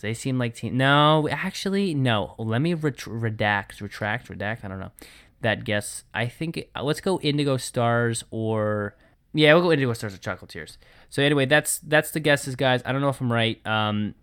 they 0.00 0.14
seem 0.14 0.38
like 0.38 0.54
team. 0.54 0.76
No, 0.76 1.28
actually, 1.30 1.94
no. 1.94 2.34
Let 2.38 2.60
me 2.60 2.74
ret- 2.74 2.96
redact, 2.98 3.80
retract, 3.80 4.28
redact. 4.28 4.64
I 4.64 4.68
don't 4.68 4.80
know 4.80 4.92
that 5.40 5.64
guess. 5.64 6.04
I 6.14 6.26
think 6.26 6.68
let's 6.80 7.00
go 7.00 7.18
Indigo 7.20 7.56
Stars 7.56 8.24
or 8.30 8.96
yeah, 9.32 9.54
we'll 9.54 9.62
go 9.62 9.72
Indigo 9.72 9.92
Stars 9.92 10.14
or 10.14 10.18
Chocolatiers. 10.18 10.76
So 11.08 11.22
anyway, 11.22 11.46
that's 11.46 11.78
that's 11.78 12.10
the 12.10 12.20
guesses, 12.20 12.56
guys. 12.56 12.82
I 12.84 12.92
don't 12.92 13.00
know 13.00 13.08
if 13.08 13.20
I'm 13.20 13.32
right. 13.32 13.64
Um, 13.66 14.14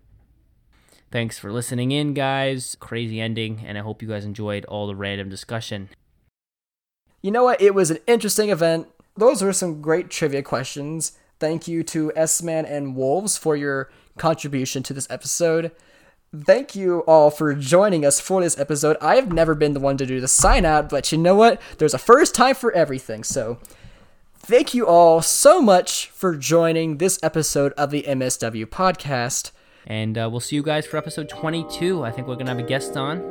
thanks 1.10 1.38
for 1.38 1.52
listening 1.52 1.92
in, 1.92 2.14
guys. 2.14 2.76
Crazy 2.78 3.20
ending, 3.20 3.62
and 3.66 3.78
I 3.78 3.82
hope 3.82 4.02
you 4.02 4.08
guys 4.08 4.24
enjoyed 4.24 4.64
all 4.66 4.86
the 4.86 4.96
random 4.96 5.28
discussion. 5.28 5.88
You 7.22 7.30
know 7.30 7.44
what? 7.44 7.60
It 7.60 7.74
was 7.74 7.90
an 7.90 7.98
interesting 8.06 8.50
event. 8.50 8.88
Those 9.16 9.42
were 9.42 9.52
some 9.52 9.82
great 9.82 10.10
trivia 10.10 10.42
questions. 10.42 11.12
Thank 11.40 11.66
you 11.68 11.82
to 11.84 12.12
S 12.14 12.42
Man 12.42 12.64
and 12.64 12.94
Wolves 12.94 13.36
for 13.36 13.56
your 13.56 13.90
contribution 14.18 14.82
to 14.84 14.92
this 14.92 15.06
episode. 15.10 15.72
Thank 16.44 16.76
you 16.76 17.00
all 17.00 17.30
for 17.30 17.54
joining 17.54 18.04
us 18.04 18.20
for 18.20 18.42
this 18.42 18.58
episode. 18.58 18.98
I 19.00 19.14
have 19.16 19.32
never 19.32 19.54
been 19.54 19.72
the 19.72 19.80
one 19.80 19.96
to 19.96 20.04
do 20.06 20.20
the 20.20 20.28
sign 20.28 20.66
out, 20.66 20.90
but 20.90 21.10
you 21.10 21.16
know 21.16 21.34
what? 21.34 21.60
There's 21.78 21.94
a 21.94 21.98
first 21.98 22.34
time 22.34 22.54
for 22.54 22.70
everything. 22.72 23.24
So 23.24 23.58
thank 24.38 24.74
you 24.74 24.86
all 24.86 25.22
so 25.22 25.62
much 25.62 26.08
for 26.10 26.36
joining 26.36 26.98
this 26.98 27.18
episode 27.22 27.72
of 27.72 27.90
the 27.90 28.02
MSW 28.02 28.66
podcast. 28.66 29.52
And 29.86 30.18
uh, 30.18 30.28
we'll 30.30 30.40
see 30.40 30.56
you 30.56 30.62
guys 30.62 30.86
for 30.86 30.98
episode 30.98 31.30
22. 31.30 32.04
I 32.04 32.10
think 32.10 32.28
we're 32.28 32.34
going 32.34 32.44
to 32.46 32.52
have 32.52 32.62
a 32.62 32.68
guest 32.68 32.94
on. 32.98 33.22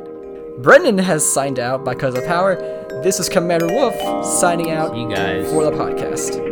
Brendan 0.63 0.97
has 0.97 1.23
signed 1.23 1.59
out 1.59 1.85
because 1.85 2.15
of 2.15 2.25
power. 2.25 2.55
This 3.03 3.19
is 3.19 3.29
Commander 3.29 3.67
Wolf 3.67 4.25
signing 4.25 4.71
out 4.71 4.93
See 4.93 5.01
you 5.01 5.09
guys. 5.09 5.47
for 5.51 5.63
the 5.63 5.71
podcast. 5.71 6.46